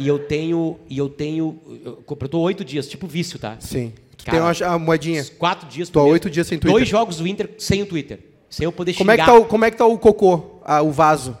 E 0.00 0.08
eu 0.08 0.18
tenho. 0.18 0.78
E 0.88 0.98
eu 0.98 1.08
tenho. 1.08 1.58
Eu, 1.84 2.38
oito 2.40 2.64
dias, 2.64 2.88
tipo 2.88 3.06
vício, 3.06 3.38
tá? 3.38 3.56
Sim. 3.60 3.92
Cara, 4.24 4.52
tem 4.54 4.66
uma, 4.66 4.74
a 4.74 4.78
moedinha. 4.78 5.24
Quatro 5.38 5.68
dias 5.68 5.88
Tô 5.88 6.00
primeiro. 6.00 6.12
oito 6.14 6.28
dias 6.30 6.46
sem 6.46 6.58
Twitter. 6.58 6.72
Dois 6.78 6.88
jogos 6.88 7.16
do 7.18 7.26
Inter 7.26 7.50
sem 7.58 7.82
o 7.82 7.86
Twitter. 7.86 8.18
Sem 8.50 8.64
eu 8.64 8.72
poder 8.72 8.94
Como 8.94 9.10
é, 9.10 9.16
que 9.16 9.22
xingar. 9.22 9.32
tá 9.32 9.38
o, 9.38 9.44
como 9.46 9.64
é 9.64 9.70
que 9.70 9.76
tá 9.76 9.86
o 9.86 9.96
cocô, 9.98 10.58
ah, 10.64 10.82
o 10.82 10.90
vaso? 10.90 11.38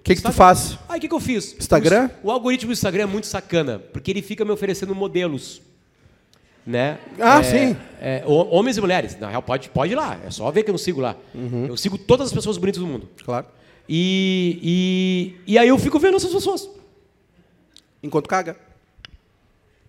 O 0.00 0.02
que, 0.02 0.14
que 0.16 0.22
tu 0.22 0.32
faz? 0.32 0.78
Aí 0.88 0.98
o 0.98 1.00
que, 1.00 1.08
que 1.08 1.14
eu 1.14 1.20
fiz? 1.20 1.54
Instagram? 1.58 2.10
O, 2.22 2.28
o 2.28 2.30
algoritmo 2.30 2.68
do 2.70 2.72
Instagram 2.72 3.02
é 3.04 3.06
muito 3.06 3.26
sacana, 3.26 3.78
porque 3.92 4.10
ele 4.10 4.22
fica 4.22 4.44
me 4.44 4.50
oferecendo 4.50 4.94
modelos. 4.94 5.60
Né? 6.66 6.98
Ah, 7.20 7.40
É, 7.40 7.42
sim. 7.42 7.76
é, 8.00 8.22
ho- 8.26 8.48
homens 8.50 8.76
e 8.78 8.80
mulheres. 8.80 9.18
Na 9.18 9.28
real, 9.28 9.42
pode, 9.42 9.68
pode 9.68 9.92
ir 9.92 9.96
lá. 9.96 10.18
É 10.26 10.30
só 10.30 10.50
ver 10.50 10.62
que 10.62 10.70
eu 10.70 10.72
não 10.72 10.78
sigo 10.78 11.00
lá. 11.00 11.14
Uhum. 11.34 11.66
Eu 11.66 11.76
sigo 11.76 11.98
todas 11.98 12.28
as 12.28 12.32
pessoas 12.32 12.56
bonitas 12.56 12.80
do 12.80 12.86
mundo. 12.86 13.08
Claro. 13.24 13.46
E, 13.86 15.34
e, 15.46 15.52
e 15.54 15.58
aí 15.58 15.68
eu 15.68 15.78
fico 15.78 15.98
vendo 15.98 16.16
essas 16.16 16.32
pessoas. 16.32 16.66
Enquanto 18.04 18.28
caga. 18.28 18.56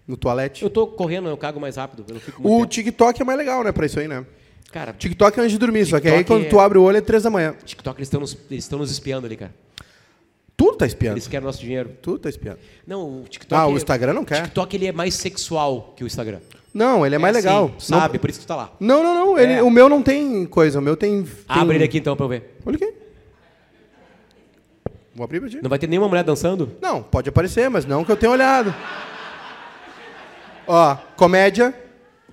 No 0.08 0.16
toalete. 0.16 0.64
Eu 0.64 0.70
tô 0.70 0.88
correndo, 0.88 1.28
eu 1.28 1.38
cago 1.38 1.60
mais 1.60 1.76
rápido. 1.76 2.06
Não 2.10 2.18
O 2.18 2.58
tempo. 2.60 2.66
TikTok 2.68 3.22
é 3.22 3.26
mais 3.26 3.38
legal, 3.38 3.64
né, 3.64 3.72
pra 3.72 3.86
isso 3.86 4.00
aí, 4.00 4.08
né? 4.08 4.26
Cara, 4.72 4.94
TikTok 4.94 5.38
é 5.40 5.42
antes 5.42 5.52
de 5.54 5.58
dormir, 5.58 5.86
só 5.86 6.00
que 6.00 6.08
aí 6.08 6.18
TikTok 6.20 6.28
quando 6.42 6.46
é- 6.46 6.50
tu 6.50 6.60
abre 6.60 6.78
o 6.78 6.84
olho 6.84 6.98
é 6.98 7.02
três 7.02 7.24
da 7.24 7.30
manhã. 7.30 7.56
TikTok, 7.66 7.98
eles 7.98 8.08
estão 8.08 8.20
nos, 8.20 8.38
eles 8.50 8.70
nos 8.70 8.92
espiando 8.92 9.26
ali, 9.26 9.36
cara. 9.36 9.54
Tudo 10.58 10.78
tá 10.78 10.86
espiando. 10.86 11.16
Eles 11.16 11.28
querem 11.28 11.46
nosso 11.46 11.60
dinheiro. 11.60 11.90
Tudo 12.02 12.20
tá 12.20 12.30
espiando. 12.30 12.60
Não, 12.88 13.22
o 13.22 13.24
TikTok... 13.28 13.60
Ah, 13.62 13.68
o 13.68 13.72
é- 13.72 13.76
Instagram 13.76 14.14
não 14.14 14.24
quer. 14.24 14.44
TikTok, 14.44 14.76
ele 14.76 14.88
é 14.88 14.92
mais 14.92 15.14
sexual 15.16 15.94
que 15.98 16.04
o 16.04 16.08
Instagram. 16.08 16.40
Não, 16.74 17.06
ele 17.06 17.16
é 17.16 17.18
mais 17.18 17.36
assim, 17.38 17.48
legal. 17.48 17.74
sabe? 17.80 18.20
Por 18.20 18.30
isso 18.30 18.40
que 18.40 18.46
tu 18.46 18.48
tá 18.50 18.56
lá. 18.56 18.74
Não, 18.80 19.04
não, 19.04 19.14
não. 19.14 19.40
ele- 19.40 19.54
É. 19.54 19.64
O 19.64 19.70
meu 19.70 19.90
não 19.90 20.02
tem 20.02 20.46
coisa. 20.46 20.80
O 20.80 20.82
meu 20.82 20.96
tem. 20.96 21.24
tem... 21.24 21.32
Abre 21.48 21.76
ele 21.76 21.84
aqui 21.86 21.98
então 21.98 22.16
pra 22.16 22.26
eu 22.26 22.30
ver. 22.30 22.58
Olha 22.66 22.76
aqui. 22.76 22.94
Vou 25.16 25.24
abrir 25.24 25.40
pra 25.40 25.50
ti. 25.50 25.60
Não 25.62 25.70
vai 25.70 25.80
ter 25.80 25.88
nenhuma 25.88 26.10
mulher 26.10 26.26
dançando? 26.26 26.76
Não, 26.82 27.02
pode 27.02 27.30
aparecer, 27.30 27.70
mas 27.70 27.86
não 27.86 28.04
que 28.04 28.12
eu 28.12 28.18
tenha 28.18 28.32
olhado. 28.32 28.76
Ó, 30.68 30.96
comédia. 31.16 31.74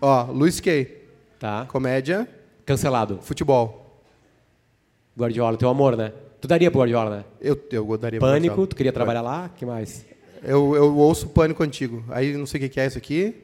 Ó, 0.01 0.25
Luiz 0.25 0.59
Kay. 0.59 1.01
Tá. 1.39 1.65
Comédia, 1.67 2.29
Cancelado. 2.67 3.21
futebol. 3.23 4.01
Guardiola, 5.17 5.57
teu 5.57 5.69
amor, 5.69 5.97
né? 5.97 6.13
Tu 6.41 6.49
daria 6.49 6.71
pro 6.71 6.81
Guardiola, 6.81 7.19
né? 7.19 7.25
Eu, 7.41 7.61
eu 7.71 7.99
daria 7.99 8.19
pro 8.19 8.29
Pânico, 8.29 8.47
Guardiola. 8.55 8.67
tu 8.67 8.77
queria 8.77 8.93
trabalhar 8.93 9.23
lá? 9.23 9.49
que 9.55 9.65
mais? 9.65 10.05
Eu, 10.43 10.75
eu 10.75 10.97
ouço 10.97 11.29
Pânico 11.29 11.63
Antigo. 11.63 12.03
Aí 12.11 12.37
não 12.37 12.47
sei 12.47 12.59
o 12.59 12.63
que 12.65 12.69
que 12.69 12.81
é 12.81 12.87
isso 12.87 12.99
aqui. 12.99 13.35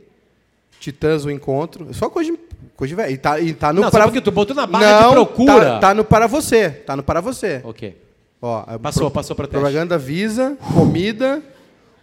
Titãs, 0.80 1.24
o 1.24 1.30
Encontro. 1.30 1.92
Só 1.94 2.10
coisa 2.10 2.32
de, 2.32 2.38
coisa 2.76 2.88
de 2.90 2.94
velho. 2.96 3.12
E 3.12 3.18
tá, 3.18 3.38
e 3.38 3.54
tá 3.54 3.72
no 3.72 3.82
Não, 3.82 3.90
para... 3.90 4.04
porque 4.04 4.20
tu 4.20 4.32
botou 4.32 4.56
na 4.56 4.66
barra 4.66 5.02
não, 5.02 5.08
de 5.10 5.14
procura. 5.14 5.64
Tá, 5.64 5.80
tá 5.80 5.94
no 5.94 6.04
para 6.04 6.26
você. 6.26 6.70
Tá 6.70 6.96
no 6.96 7.04
para 7.04 7.20
você. 7.20 7.60
Ok. 7.62 8.07
Ó, 8.40 8.78
Passou, 8.78 9.10
passou 9.10 9.34
pro 9.34 9.46
teste. 9.46 9.58
Propaganda 9.60 9.98
Visa, 9.98 10.56
comida, 10.74 11.42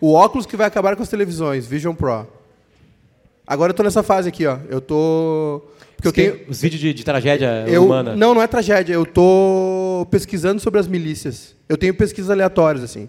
o 0.01 0.13
óculos 0.13 0.45
que 0.45 0.57
vai 0.57 0.67
acabar 0.67 0.95
com 0.95 1.03
as 1.03 1.09
televisões, 1.09 1.65
Vision 1.65 1.95
Pro. 1.95 2.27
Agora 3.47 3.69
eu 3.69 3.73
tô 3.75 3.83
nessa 3.83 4.03
fase 4.03 4.27
aqui, 4.27 4.45
ó. 4.45 4.57
Eu 4.69 4.81
tô. 4.81 5.61
Porque 5.95 6.07
eu 6.07 6.11
tenho. 6.11 6.49
Os 6.49 6.61
vídeos 6.61 6.81
de, 6.81 6.93
de 6.93 7.03
tragédia 7.03 7.63
Eu, 7.67 7.85
humana. 7.85 8.15
não, 8.15 8.33
não 8.33 8.41
é 8.41 8.47
tragédia. 8.47 8.93
Eu 8.93 9.05
tô 9.05 10.05
pesquisando 10.09 10.59
sobre 10.59 10.79
as 10.79 10.87
milícias. 10.87 11.55
Eu 11.69 11.77
tenho 11.77 11.93
pesquisas 11.93 12.29
aleatórias, 12.31 12.83
assim. 12.83 13.07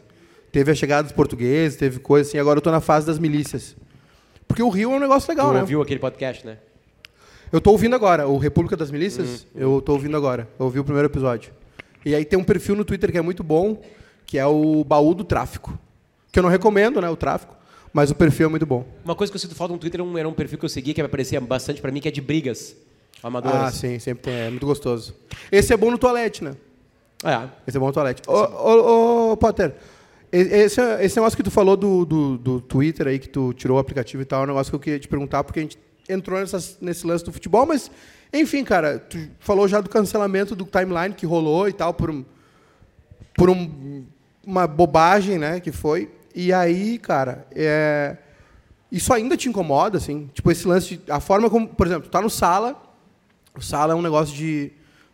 Teve 0.52 0.70
a 0.70 0.74
chegada 0.74 1.02
dos 1.04 1.12
portugueses, 1.12 1.76
teve 1.76 1.98
coisa 1.98 2.28
assim. 2.28 2.38
Agora 2.38 2.58
eu 2.58 2.62
tô 2.62 2.70
na 2.70 2.80
fase 2.80 3.06
das 3.06 3.18
milícias. 3.18 3.74
Porque 4.46 4.62
o 4.62 4.68
Rio 4.68 4.92
é 4.92 4.96
um 4.96 5.00
negócio 5.00 5.28
legal, 5.28 5.48
tu 5.48 5.54
né? 5.54 5.60
ouviu 5.62 5.82
aquele 5.82 5.98
podcast, 5.98 6.46
né? 6.46 6.58
Eu 7.50 7.60
tô 7.60 7.70
ouvindo 7.72 7.94
agora, 7.96 8.26
o 8.28 8.38
República 8.38 8.76
das 8.76 8.90
Milícias, 8.90 9.46
eu 9.54 9.80
tô 9.80 9.92
ouvindo 9.92 10.16
agora. 10.16 10.48
Eu 10.58 10.66
ouvi 10.66 10.78
o 10.80 10.84
primeiro 10.84 11.08
episódio. 11.08 11.52
E 12.06 12.14
aí 12.14 12.24
tem 12.24 12.38
um 12.38 12.44
perfil 12.44 12.76
no 12.76 12.84
Twitter 12.84 13.10
que 13.10 13.18
é 13.18 13.20
muito 13.20 13.42
bom, 13.42 13.82
que 14.24 14.38
é 14.38 14.46
o 14.46 14.84
Baú 14.84 15.12
do 15.12 15.24
Tráfico. 15.24 15.76
Que 16.30 16.38
eu 16.38 16.42
não 16.42 16.48
recomendo, 16.48 17.00
né, 17.00 17.10
o 17.10 17.16
tráfico, 17.16 17.56
mas 17.92 18.12
o 18.12 18.14
perfil 18.14 18.46
é 18.46 18.48
muito 18.48 18.64
bom. 18.64 18.86
Uma 19.04 19.16
coisa 19.16 19.32
que 19.32 19.36
eu 19.36 19.40
sinto 19.40 19.56
falta 19.56 19.72
no 19.72 19.80
Twitter 19.80 20.00
era 20.00 20.08
um, 20.08 20.16
era 20.16 20.28
um 20.28 20.32
perfil 20.32 20.56
que 20.56 20.64
eu 20.64 20.68
segui 20.68 20.94
que 20.94 21.00
aparecia 21.00 21.40
bastante 21.40 21.80
pra 21.80 21.90
mim, 21.90 22.00
que 22.00 22.06
é 22.06 22.10
de 22.12 22.20
brigas 22.20 22.76
amadoras. 23.20 23.60
Ah, 23.60 23.72
sim, 23.72 23.98
sempre 23.98 24.22
tem, 24.22 24.34
é 24.34 24.50
muito 24.50 24.64
gostoso. 24.64 25.16
Esse 25.50 25.72
é 25.72 25.76
bom 25.76 25.90
no 25.90 25.98
toalete, 25.98 26.44
né? 26.44 26.54
É. 27.24 27.48
Esse 27.66 27.76
é 27.76 27.80
bom 27.80 27.86
no 27.86 27.92
toalete. 27.92 28.22
Ô, 28.28 28.32
ô, 28.34 29.32
ô, 29.32 29.36
Potter, 29.36 29.74
esse, 30.30 30.80
esse 31.00 31.16
negócio 31.16 31.36
que 31.36 31.42
tu 31.42 31.50
falou 31.50 31.76
do, 31.76 32.04
do, 32.04 32.38
do 32.38 32.60
Twitter 32.60 33.08
aí, 33.08 33.18
que 33.18 33.28
tu 33.28 33.52
tirou 33.52 33.78
o 33.78 33.80
aplicativo 33.80 34.22
e 34.22 34.26
tal, 34.26 34.42
é 34.42 34.44
um 34.44 34.48
negócio 34.48 34.70
que 34.70 34.76
eu 34.76 34.80
queria 34.80 35.00
te 35.00 35.08
perguntar, 35.08 35.42
porque 35.42 35.58
a 35.58 35.62
gente 35.62 35.78
entrou 36.08 36.38
nesse 36.80 37.06
lance 37.06 37.24
do 37.24 37.32
futebol, 37.32 37.66
mas, 37.66 37.90
enfim, 38.32 38.62
cara, 38.64 38.98
tu 38.98 39.18
falou 39.38 39.66
já 39.68 39.80
do 39.80 39.88
cancelamento 39.90 40.54
do 40.54 40.64
timeline 40.64 41.14
que 41.14 41.26
rolou 41.26 41.68
e 41.68 41.72
tal, 41.72 41.92
por, 41.94 42.10
um, 42.10 42.24
por 43.34 43.50
um- 43.50 44.04
uma 44.44 44.66
bobagem, 44.66 45.38
né, 45.38 45.60
que 45.60 45.72
foi. 45.72 46.10
E 46.34 46.52
aí, 46.52 46.98
cara, 46.98 47.46
é, 47.52 48.16
isso 48.92 49.12
ainda 49.12 49.36
te 49.36 49.48
incomoda, 49.48 49.98
assim? 49.98 50.30
Tipo, 50.32 50.50
esse 50.50 50.66
lance 50.68 50.96
de, 50.96 51.10
a 51.10 51.18
forma 51.20 51.50
como, 51.50 51.66
por 51.68 51.86
exemplo, 51.86 52.04
tu 52.04 52.10
tá 52.10 52.20
no 52.20 52.30
sala, 52.30 52.80
o 53.56 53.60
sala 53.60 53.92
é 53.92 53.96
um 53.96 54.02
negócio 54.02 54.34
de, 54.34 54.70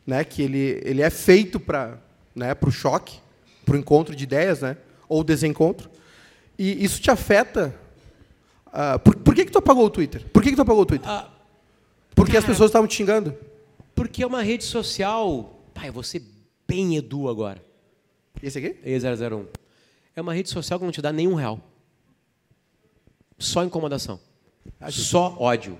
né, 0.07 0.24
que 0.24 0.42
ele, 0.42 0.81
ele 0.85 1.00
é 1.00 1.11
feito 1.11 1.59
para, 1.61 1.98
né, 2.35 2.55
o 2.61 2.70
choque, 2.70 3.18
para 3.64 3.74
o 3.76 3.78
encontro 3.78 4.14
de 4.16 4.24
ideias, 4.24 4.61
né, 4.61 4.76
ou 5.09 5.22
desencontro. 5.24 5.88
E 6.59 6.85
isso 6.85 7.00
te 7.00 7.11
afeta. 7.11 7.74
Ah, 8.72 8.98
por, 8.98 9.16
por 9.16 9.35
que 9.35 9.44
que 9.44 9.52
tu 9.52 9.58
apagou 9.58 9.85
o 9.87 9.90
Twitter? 9.90 10.24
Por 10.32 10.42
que 10.42 10.50
que 10.50 10.56
tu 10.56 10.62
apagou 10.62 10.82
o 10.82 10.87
Twitter? 10.87 11.08
Ah, 11.08 11.28
Porque 12.14 12.37
as 12.37 12.42
cara. 12.44 12.52
pessoas 12.52 12.68
estavam 12.70 12.88
te 12.88 12.94
xingando. 12.94 13.37
porque 13.94 14.22
é 14.22 14.26
uma 14.26 14.42
rede 14.42 14.64
social. 14.64 15.58
Pai, 15.74 15.88
eu 15.88 15.92
vou 15.92 16.02
ser 16.02 16.22
bem 16.66 16.96
Edu 16.96 17.28
agora. 17.28 17.62
Esse 18.42 18.58
aqui? 18.58 18.76
E001. 18.85 19.46
É 20.16 20.20
uma 20.20 20.35
rede 20.35 20.48
social 20.50 20.78
que 20.78 20.85
não 20.85 20.92
te 20.92 21.00
dá 21.02 21.12
nenhum 21.12 21.35
real. 21.35 21.61
Só 23.38 23.64
incomodação. 23.64 24.18
Só 24.90 25.37
ódio. 25.38 25.78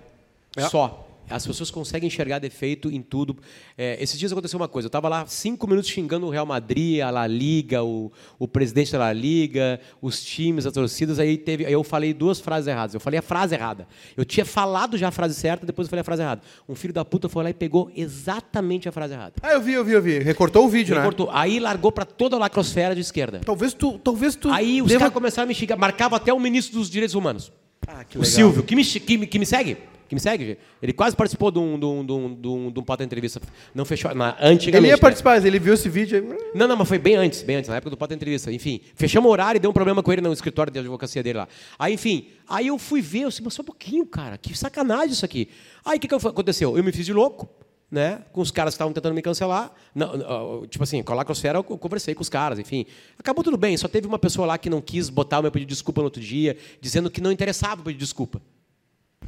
É. 0.57 0.69
Só. 0.69 1.09
As 1.33 1.47
pessoas 1.47 1.71
conseguem 1.71 2.07
enxergar 2.07 2.39
defeito 2.39 2.91
em 2.91 3.01
tudo. 3.03 3.37
É, 3.77 3.97
esses 4.03 4.19
dias 4.19 4.33
aconteceu 4.33 4.59
uma 4.59 4.69
coisa. 4.69 4.87
Eu 4.87 4.89
estava 4.89 5.09
lá 5.09 5.27
cinco 5.27 5.67
minutos 5.67 5.91
xingando 5.91 6.27
o 6.27 6.31
Real 6.31 6.47
Madrid, 6.47 7.01
a 7.01 7.11
La 7.11 7.27
Liga, 7.27 7.83
o, 7.83 8.13
o 8.39 8.47
presidente 8.47 8.93
da 8.93 8.99
La 8.99 9.13
Liga, 9.13 9.81
os 10.01 10.23
times, 10.23 10.67
as 10.67 10.73
torcidas. 10.73 11.19
Aí, 11.19 11.37
teve, 11.37 11.65
eu 11.65 11.83
falei 11.83 12.13
duas 12.15 12.41
frases 12.41 12.69
erradas. 12.69 12.95
Eu 12.95 13.01
falei 13.01 13.19
a 13.19 13.23
frase 13.23 13.55
errada. 13.55 13.87
Eu 14.17 14.25
tinha 14.25 14.45
falado 14.45 14.97
já 14.99 15.09
a 15.09 15.11
frase 15.11 15.35
certa, 15.35 15.65
depois 15.67 15.87
eu 15.87 15.91
falei 15.91 16.01
a 16.01 16.05
frase 16.05 16.23
errada. 16.23 16.43
Um 16.69 16.75
filho 16.75 16.93
da 16.93 17.05
puta 17.05 17.29
foi 17.29 17.43
lá 17.45 17.51
e 17.51 17.55
pegou 17.55 17.91
exatamente 17.97 18.89
a 18.89 18.93
frase 18.93 19.15
errada. 19.15 19.35
Ah, 19.43 19.53
eu 19.53 19.61
vi, 19.61 19.73
eu 19.73 19.85
vi, 19.85 19.93
eu 19.93 20.03
vi. 20.03 20.19
Recortou 20.19 20.65
o 20.67 20.69
vídeo, 20.69 20.95
né? 20.95 21.03
cortou. 21.03 21.29
Aí 21.33 21.59
largou 21.59 21.91
para 21.93 22.05
toda 22.05 22.37
a 22.37 22.39
lacrosfera 22.39 22.95
de 22.95 23.01
esquerda. 23.01 23.41
Talvez 23.45 23.75
tu, 23.75 23.99
talvez 23.99 24.35
tu 24.37 24.51
Aí 24.51 24.81
os 24.83 24.89
deva- 24.89 25.01
caras 25.01 25.15
começaram 25.15 25.45
a 25.45 25.49
me 25.49 25.55
xingar. 25.55 25.77
Marcava 25.77 26.17
até 26.17 26.33
o 26.33 26.39
ministro 26.41 26.79
dos 26.79 26.89
Direitos 26.91 27.15
Humanos. 27.15 27.53
Ah, 27.87 28.05
que 28.05 28.19
o. 28.19 28.25
Silvio, 28.25 28.63
que 28.63 28.77
me, 28.77 28.85
que, 28.85 29.27
que 29.27 29.39
me 29.39 29.47
segue. 29.47 29.77
Que 30.13 30.15
me 30.15 30.21
segue. 30.21 30.59
Ele 30.83 30.93
quase 30.93 31.17
participou 31.17 31.51
de 31.51 31.59
um, 31.59 31.79
de 31.79 31.87
um, 31.87 32.05
de 32.05 32.13
um, 32.13 32.35
de 32.35 32.49
um, 32.49 32.71
de 32.71 32.81
um 32.81 32.83
pauta 32.83 33.03
entrevista. 33.03 33.41
Não 33.75 33.83
fechou. 33.87 34.15
Na, 34.15 34.37
antigamente. 34.43 34.77
Ele 34.77 34.87
ia 34.89 34.93
né? 34.93 35.01
participar, 35.01 35.37
mas 35.37 35.45
ele 35.47 35.59
viu 35.59 35.73
esse 35.73 35.89
vídeo 35.89 36.19
aí. 36.19 36.39
Não, 36.55 36.69
não, 36.69 36.77
mas 36.77 36.87
foi 36.87 36.99
bem 36.99 37.15
antes, 37.15 37.41
bem 37.41 37.57
antes, 37.57 37.71
na 37.71 37.77
época 37.77 37.89
do 37.89 37.97
pauta 37.97 38.13
entrevista. 38.13 38.53
Enfim, 38.53 38.83
fechamos 38.95 39.27
o 39.27 39.33
horário 39.33 39.59
e 39.59 39.59
deu 39.59 39.71
um 39.71 39.73
problema 39.73 40.03
com 40.03 40.13
ele 40.13 40.21
no 40.21 40.31
escritório 40.31 40.71
de 40.71 40.79
advocacia 40.79 41.23
dele 41.23 41.39
lá. 41.39 41.49
Aí, 41.79 41.95
enfim, 41.95 42.29
aí 42.47 42.67
eu 42.67 42.77
fui 42.77 43.01
ver, 43.01 43.21
eu 43.21 43.31
disse, 43.31 43.43
mas 43.43 43.55
só 43.55 43.63
um 43.63 43.65
pouquinho, 43.65 44.05
cara, 44.05 44.37
que 44.37 44.55
sacanagem 44.55 45.13
isso 45.13 45.25
aqui. 45.25 45.49
Aí 45.83 45.97
o 45.97 46.01
que, 46.01 46.07
que 46.07 46.15
aconteceu? 46.15 46.77
Eu 46.77 46.85
me 46.85 46.93
fiz 46.93 47.07
de 47.07 47.15
louco, 47.15 47.49
né? 47.91 48.23
Com 48.35 48.43
os 48.43 48.51
caras 48.51 48.75
que 48.75 48.77
estavam 48.77 48.93
tentando 48.93 49.15
me 49.15 49.23
cancelar. 49.23 49.73
Não, 49.95 50.67
tipo 50.67 50.85
assim, 50.85 51.03
com 51.03 51.15
a 51.15 51.17
lacrosfera 51.17 51.57
eu 51.57 51.65
conversei 51.65 52.15
com 52.15 52.21
os 52.21 52.29
caras, 52.29 52.59
enfim. 52.59 52.85
Acabou 53.19 53.43
tudo 53.43 53.57
bem, 53.57 53.79
só 53.79 53.89
teve 53.89 54.07
uma 54.07 54.19
pessoa 54.19 54.47
lá 54.47 54.59
que 54.59 54.69
não 54.69 54.83
quis 54.83 55.09
botar 55.09 55.39
o 55.39 55.43
meu 55.43 55.51
pedido 55.51 55.69
de 55.69 55.75
desculpa 55.75 56.03
no 56.03 56.05
outro 56.05 56.21
dia, 56.21 56.55
dizendo 56.83 57.11
que 57.11 57.23
não 57.23 57.33
interessava 57.33 57.81
o 57.81 57.85
pedido 57.85 58.01
de 58.01 58.05
desculpa. 58.05 58.43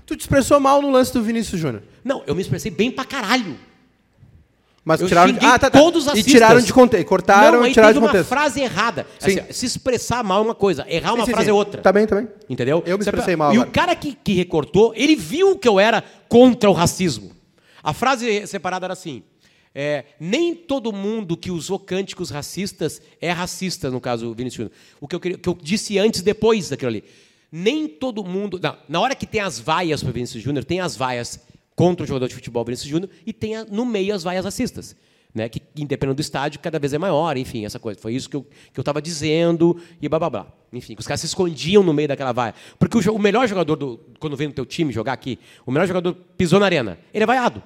Tu 0.07 0.16
te 0.16 0.20
expressou 0.20 0.61
mal 0.61 0.83
no 0.83 0.90
lance 0.90 1.12
do 1.12 1.22
Vinícius 1.22 1.61
Júnior. 1.61 1.83
Não, 2.04 2.22
eu 2.26 2.35
me 2.35 2.42
expressei 2.42 2.70
bem 2.70 2.90
pra 2.90 3.04
caralho. 3.04 3.57
Mas 4.85 5.00
Eu 5.00 5.09
tiraram 5.09 5.33
de... 5.33 5.38
Ah, 5.38 5.59
tá, 5.59 5.70
tá. 5.70 5.78
todos 5.78 6.07
os 6.07 6.18
E 6.18 6.22
tiraram 6.22 6.61
de 6.61 6.70
contexto. 6.70 7.07
Cortaram 7.09 7.59
não, 7.59 7.64
e 7.64 7.68
aí 7.68 7.72
tiraram 7.72 7.94
de 7.94 7.98
uma 8.00 8.09
contexto. 8.09 8.28
frase 8.28 8.61
errada. 8.61 9.07
Sim. 9.18 9.38
Assim, 9.40 9.52
se 9.52 9.64
expressar 9.64 10.22
mal 10.22 10.40
é 10.40 10.44
uma 10.44 10.54
coisa, 10.54 10.85
errar 10.87 11.14
uma 11.14 11.24
Sim, 11.24 11.30
frase 11.30 11.44
sim. 11.46 11.50
é 11.50 11.54
outra. 11.54 11.80
Tá 11.80 11.90
bem, 11.90 12.07
tá 12.07 12.16
bem. 12.16 12.28
Entendeu? 12.50 12.83
Eu 12.85 12.98
me 12.98 13.02
Você 13.04 13.09
expressei 13.09 13.35
pra- 13.35 13.46
mal 13.46 13.52
E 13.54 13.57
agora. 13.57 13.68
o 13.70 13.72
cara 13.72 13.96
que, 13.96 14.12
que 14.14 14.35
recortou, 14.35 14.92
ele 14.94 15.16
viu 15.16 15.57
que 15.59 15.66
eu 15.66 15.80
era 15.80 16.04
contra 16.28 16.68
o 16.68 16.74
racismo. 16.74 17.33
A 17.83 17.94
frase 17.94 18.46
separada 18.46 18.85
era 18.85 18.92
assim: 18.92 19.22
é, 19.74 20.04
nem 20.20 20.54
todo 20.54 20.92
mundo 20.92 21.35
que 21.35 21.50
usou 21.50 21.78
cânticos 21.78 22.28
racistas 22.28 23.00
é 23.22 23.30
racista, 23.30 23.90
no 23.90 24.02
caso 24.02 24.35
Vinícius 24.35 24.66
Júnior. 24.66 24.72
O 25.00 25.09
que 25.09 25.16
eu, 25.16 25.20
queria- 25.20 25.38
que 25.38 25.48
eu 25.48 25.57
disse 25.62 25.98
antes, 25.98 26.20
depois 26.20 26.68
daquilo 26.68 26.90
ali. 26.90 27.04
Nem 27.57 27.87
todo 27.87 28.25
mundo. 28.25 28.59
não, 28.61 28.77
na 28.88 29.01
hora 29.01 29.14
que 29.14 29.25
tem 29.27 29.40
as 29.40 29.61
vaias 29.61 30.03
para 30.03 30.11
o 30.11 30.12
Vinícius 30.12 30.43
Júnior, 30.43 30.64
tem 30.64 30.81
as 30.81 30.97
vaias 30.97 31.38
contra 31.77 32.03
o 32.03 32.07
jogador 32.07 32.27
de 32.27 32.35
futebol 32.35 32.64
Vinícius 32.64 32.88
Júnior 32.88 33.09
e 33.25 33.33
tem 33.33 33.55
a- 33.55 33.64
no 33.64 33.87
meio 33.87 34.12
as 34.12 34.25
vaias 34.25 34.45
racistas. 34.45 34.97
Né, 35.33 35.49
que, 35.49 35.61
independente 35.77 36.17
do 36.17 36.21
estádio, 36.21 36.61
cada 36.61 36.79
vez 36.79 36.93
é 36.95 36.99
maior, 36.99 37.37
enfim, 37.37 37.64
essa 37.64 37.79
coisa. 37.81 37.99
Foi 38.01 38.14
isso 38.14 38.29
que 38.31 38.37
eu 38.37 38.47
estava 38.79 39.03
dizendo 39.03 39.81
e 40.01 40.09
blá 40.09 40.17
blá 40.19 40.31
blá. 40.31 40.47
Enfim, 40.73 40.95
que 40.95 41.01
os 41.01 41.07
caras 41.09 41.21
se 41.23 41.27
escondiam 41.27 41.83
no 41.83 41.93
meio 41.93 42.07
daquela 42.07 42.31
vaia. 42.31 42.55
Porque 42.79 42.97
o, 42.97 43.12
o 43.14 43.19
melhor 43.19 43.49
jogador, 43.49 43.75
do, 43.75 43.99
quando 44.21 44.37
vem 44.37 44.47
no 44.47 44.53
teu 44.55 44.64
time 44.64 44.93
jogar 44.93 45.12
aqui, 45.12 45.38
o 45.67 45.73
melhor 45.73 45.88
jogador 45.88 46.14
pisou 46.37 46.61
na 46.61 46.67
arena, 46.67 46.99
ele 47.12 47.25
é 47.25 47.27
vaiado. 47.27 47.61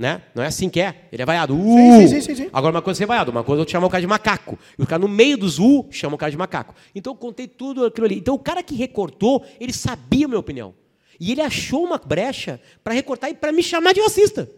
Né? 0.00 0.22
Não 0.34 0.42
é 0.42 0.46
assim 0.46 0.70
que 0.70 0.80
é. 0.80 1.08
Ele 1.12 1.20
é 1.20 1.26
vaiado. 1.26 1.54
Uh! 1.54 1.76
sim, 2.00 2.08
sim, 2.08 2.20
sim, 2.22 2.34
sim. 2.34 2.50
Agora, 2.54 2.74
uma 2.74 2.80
coisa 2.80 2.96
é 2.96 3.00
ser 3.00 3.06
vaiado, 3.06 3.30
uma 3.30 3.44
coisa 3.44 3.60
é 3.60 3.62
eu 3.62 3.66
te 3.66 3.72
chamar 3.72 3.86
o 3.86 3.90
cara 3.90 4.00
de 4.00 4.06
macaco. 4.06 4.58
E 4.78 4.82
o 4.82 4.86
cara 4.86 4.98
no 4.98 5.06
meio 5.06 5.36
dos 5.36 5.58
U 5.58 5.86
chama 5.90 6.14
o 6.14 6.18
cara 6.18 6.32
de 6.32 6.38
macaco. 6.38 6.74
Então 6.94 7.12
eu 7.12 7.16
contei 7.18 7.46
tudo 7.46 7.84
aquilo 7.84 8.06
ali. 8.06 8.16
Então 8.16 8.34
o 8.34 8.38
cara 8.38 8.62
que 8.62 8.74
recortou, 8.74 9.44
ele 9.60 9.74
sabia 9.74 10.24
a 10.24 10.28
minha 10.28 10.40
opinião. 10.40 10.72
E 11.20 11.32
ele 11.32 11.42
achou 11.42 11.84
uma 11.84 11.98
brecha 11.98 12.58
para 12.82 12.94
recortar 12.94 13.28
e 13.28 13.34
para 13.34 13.52
me 13.52 13.62
chamar 13.62 13.92
de 13.92 14.00
racista. 14.00 14.48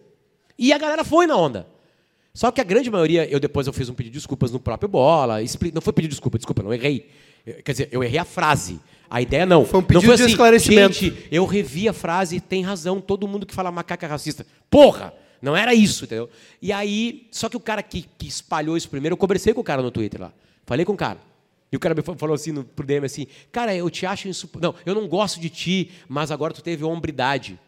E 0.57 0.73
a 0.73 0.79
galera 0.79 1.03
foi 1.03 1.27
na 1.27 1.37
onda. 1.37 1.67
Só 2.33 2.53
que 2.53 2.61
a 2.61 2.65
grande 2.65 2.89
maioria, 2.89 3.29
eu 3.29 3.41
depois 3.41 3.67
eu 3.67 3.73
fiz 3.73 3.89
um 3.89 3.95
pedido 3.95 4.13
de 4.13 4.19
desculpas 4.21 4.53
no 4.53 4.61
próprio 4.61 4.89
Bola. 4.89 5.43
expli- 5.43 5.73
Não 5.75 5.83
foi 5.83 5.93
pedir 5.93 6.07
desculpa, 6.07 6.39
desculpa, 6.39 6.63
não 6.63 6.73
errei. 6.73 7.11
Quer 7.65 7.73
dizer, 7.73 7.89
eu 7.91 8.05
errei 8.05 8.19
a 8.21 8.25
frase. 8.25 8.79
A 9.11 9.21
ideia 9.21 9.45
não. 9.45 9.65
Foi 9.65 9.81
um 9.81 9.83
não 9.83 9.89
pedido 9.89 10.07
foi 10.07 10.17
de 10.17 10.23
assim, 10.23 10.31
esclarecimento. 10.31 10.95
Gente, 10.95 11.29
eu 11.33 11.45
revi 11.47 11.89
a 11.89 11.93
frase, 11.93 12.41
tem 12.41 12.63
razão, 12.63 13.01
todo 13.01 13.27
mundo 13.27 13.45
que 13.45 13.53
fala 13.53 13.73
macaca 13.73 14.07
é 14.07 14.09
racista. 14.09 14.47
Porra! 14.71 15.13
Não 15.43 15.57
era 15.57 15.75
isso, 15.75 16.05
entendeu? 16.05 16.31
E 16.63 16.73
aí, 16.73 17.27
só 17.33 17.49
que 17.49 17.57
o 17.57 17.61
cara 17.61 17.83
que, 17.83 18.07
que 18.17 18.29
espalhou 18.29 18.77
isso 18.77 18.89
primeiro, 18.89 19.15
eu 19.15 19.19
conversei 19.19 19.53
com 19.53 19.61
o 19.61 19.65
cara 19.65 19.83
no 19.83 19.91
Twitter 19.91 20.21
lá. 20.21 20.33
Falei 20.65 20.87
com 20.87 20.93
o 20.93 20.97
cara. 20.97 21.19
E 21.73 21.77
o 21.77 21.81
cara 21.81 21.95
me 21.95 22.03
fa- 22.03 22.15
falou 22.17 22.35
assim 22.35 22.53
no, 22.53 22.63
pro 22.65 22.87
DM 22.87 23.05
assim, 23.05 23.27
cara, 23.51 23.75
eu 23.75 23.91
te 23.91 24.07
acho 24.07 24.29
insup... 24.29 24.61
Não, 24.61 24.75
eu 24.87 24.95
não 24.95 25.09
gosto 25.09 25.41
de 25.41 25.51
ti, 25.51 25.91
mas 26.09 26.31
agora 26.31 26.55
tu 26.55 26.63
teve 26.63 26.85
hombridade. 26.85 27.59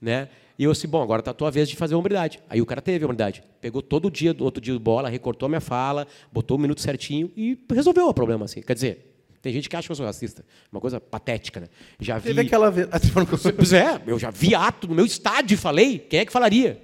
Né? 0.00 0.28
E 0.58 0.64
eu 0.64 0.70
assim, 0.72 0.88
bom, 0.88 1.00
agora 1.02 1.22
tá 1.22 1.30
a 1.30 1.34
tua 1.34 1.50
vez 1.50 1.68
de 1.68 1.76
fazer 1.76 1.94
hombridade. 1.94 2.40
Aí 2.50 2.60
o 2.60 2.66
cara 2.66 2.82
teve 2.82 3.04
hombridade. 3.04 3.42
Pegou 3.60 3.80
todo 3.82 4.10
dia, 4.10 4.34
outro 4.40 4.60
dia 4.60 4.76
bola, 4.78 5.08
recortou 5.08 5.46
a 5.46 5.48
minha 5.48 5.60
fala, 5.60 6.08
botou 6.32 6.56
o 6.56 6.60
minuto 6.60 6.80
certinho 6.80 7.30
e 7.36 7.56
resolveu 7.70 8.08
o 8.08 8.14
problema, 8.14 8.46
assim. 8.46 8.62
Quer 8.62 8.74
dizer, 8.74 9.14
tem 9.40 9.52
gente 9.52 9.68
que 9.68 9.76
acha 9.76 9.86
que 9.86 9.92
eu 9.92 9.96
sou 9.96 10.06
racista. 10.06 10.44
Uma 10.72 10.80
coisa 10.80 11.00
patética, 11.00 11.60
né? 11.60 11.68
Já 12.00 12.18
vi... 12.18 12.28
Teve 12.28 12.40
aquela 12.40 12.70
vez. 12.70 12.88
Pois 13.56 13.72
é, 13.72 14.00
eu 14.06 14.18
já 14.18 14.30
vi 14.30 14.54
ato 14.54 14.88
no 14.88 14.94
meu 14.94 15.04
estádio 15.06 15.54
e 15.54 15.58
falei, 15.58 15.98
quem 15.98 16.20
é 16.20 16.24
que 16.24 16.32
falaria? 16.32 16.82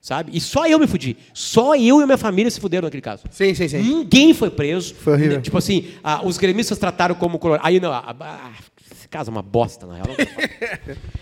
Sabe? 0.00 0.30
E 0.34 0.40
só 0.40 0.66
eu 0.66 0.78
me 0.78 0.86
fudi. 0.86 1.14
Só 1.34 1.76
eu 1.76 2.00
e 2.00 2.06
minha 2.06 2.16
família 2.16 2.50
se 2.50 2.58
fuderam 2.58 2.86
naquele 2.86 3.02
caso. 3.02 3.22
Sim, 3.30 3.54
sim, 3.54 3.68
sim. 3.68 3.82
Ninguém 3.82 4.32
foi 4.32 4.48
preso. 4.50 4.94
Foi 4.94 5.12
horrível. 5.12 5.42
Tipo 5.42 5.58
assim, 5.58 5.90
ah, 6.02 6.24
os 6.24 6.38
gremistas 6.38 6.78
trataram 6.78 7.14
como 7.14 7.38
colorado. 7.38 7.66
Aí 7.66 7.78
não, 7.78 7.92
ah, 7.92 8.16
ah, 8.18 8.52
esse 8.90 9.06
caso 9.06 9.30
é 9.30 9.32
uma 9.32 9.42
bosta, 9.42 9.86
na 9.86 9.96
real. 9.96 10.06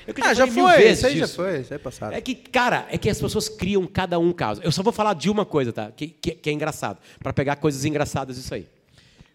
Eu 0.07 0.15
Ah, 0.23 0.33
já 0.33 0.47
falei 0.47 0.63
mil 0.63 0.69
foi, 0.73 0.91
isso 0.93 1.07
aí 1.07 1.19
já 1.19 1.25
disso. 1.25 1.37
foi, 1.37 1.61
isso 1.61 1.73
aí 1.73 1.77
é 1.77 1.79
passado. 1.79 2.13
É 2.13 2.21
que, 2.21 2.37
cara, 2.37 2.87
é 2.91 2.97
que 2.97 3.11
as 3.11 3.21
pessoas 3.21 3.49
criam 3.49 3.85
cada 3.85 4.17
um 4.19 4.33
caso. 4.33 4.61
Eu 4.63 4.71
só 4.71 4.81
vou 4.83 4.93
falar 4.93 5.15
de 5.15 5.29
uma 5.29 5.45
coisa, 5.45 5.73
tá? 5.73 5.91
Que, 5.91 6.07
que, 6.07 6.31
que 6.31 6.49
é 6.49 6.53
engraçado. 6.53 6.99
Para 7.21 7.33
pegar 7.33 7.57
coisas 7.57 7.85
engraçadas 7.85 8.39
isso 8.39 8.55
aí. 8.55 8.67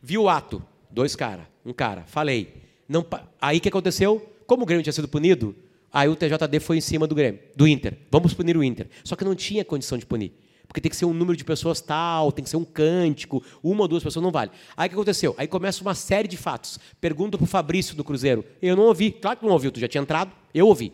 Vi 0.01 0.17
o 0.17 0.29
ato, 0.29 0.63
dois 0.89 1.17
caras, 1.17 1.45
um 1.65 1.73
cara, 1.73 2.03
falei. 2.07 2.53
Não, 2.87 3.05
aí 3.41 3.57
o 3.57 3.61
que 3.61 3.67
aconteceu? 3.69 4.25
Como 4.47 4.63
o 4.63 4.65
Grêmio 4.65 4.83
tinha 4.83 4.93
sido 4.93 5.07
punido, 5.07 5.53
aí 5.93 6.09
o 6.09 6.15
TJD 6.15 6.59
foi 6.59 6.77
em 6.77 6.81
cima 6.81 7.07
do 7.07 7.13
Grêmio, 7.15 7.39
do 7.55 7.67
Inter. 7.67 7.97
Vamos 8.11 8.33
punir 8.33 8.57
o 8.57 8.63
Inter. 8.63 8.89
Só 9.03 9.15
que 9.15 9.23
não 9.23 9.35
tinha 9.35 9.63
condição 9.63 9.97
de 9.97 10.05
punir. 10.05 10.33
Porque 10.67 10.81
tem 10.81 10.89
que 10.89 10.95
ser 10.95 11.05
um 11.05 11.13
número 11.13 11.37
de 11.37 11.43
pessoas 11.43 11.79
tal, 11.79 12.31
tem 12.31 12.43
que 12.43 12.49
ser 12.49 12.57
um 12.57 12.65
cântico, 12.65 13.43
uma 13.61 13.83
ou 13.83 13.87
duas 13.87 14.03
pessoas 14.03 14.23
não 14.23 14.31
vale. 14.31 14.49
Aí 14.75 14.87
o 14.87 14.89
que 14.89 14.95
aconteceu? 14.95 15.35
Aí 15.37 15.47
começa 15.47 15.83
uma 15.83 15.93
série 15.93 16.27
de 16.27 16.35
fatos. 16.35 16.79
Pergunta 16.99 17.37
pro 17.37 17.45
Fabrício 17.45 17.95
do 17.95 18.03
Cruzeiro. 18.03 18.43
Eu 18.59 18.75
não 18.75 18.85
ouvi. 18.85 19.11
Claro 19.11 19.37
que 19.37 19.45
não 19.45 19.53
ouviu, 19.53 19.71
tu 19.71 19.79
já 19.79 19.87
tinha 19.87 20.01
entrado, 20.01 20.31
eu 20.51 20.67
ouvi. 20.67 20.91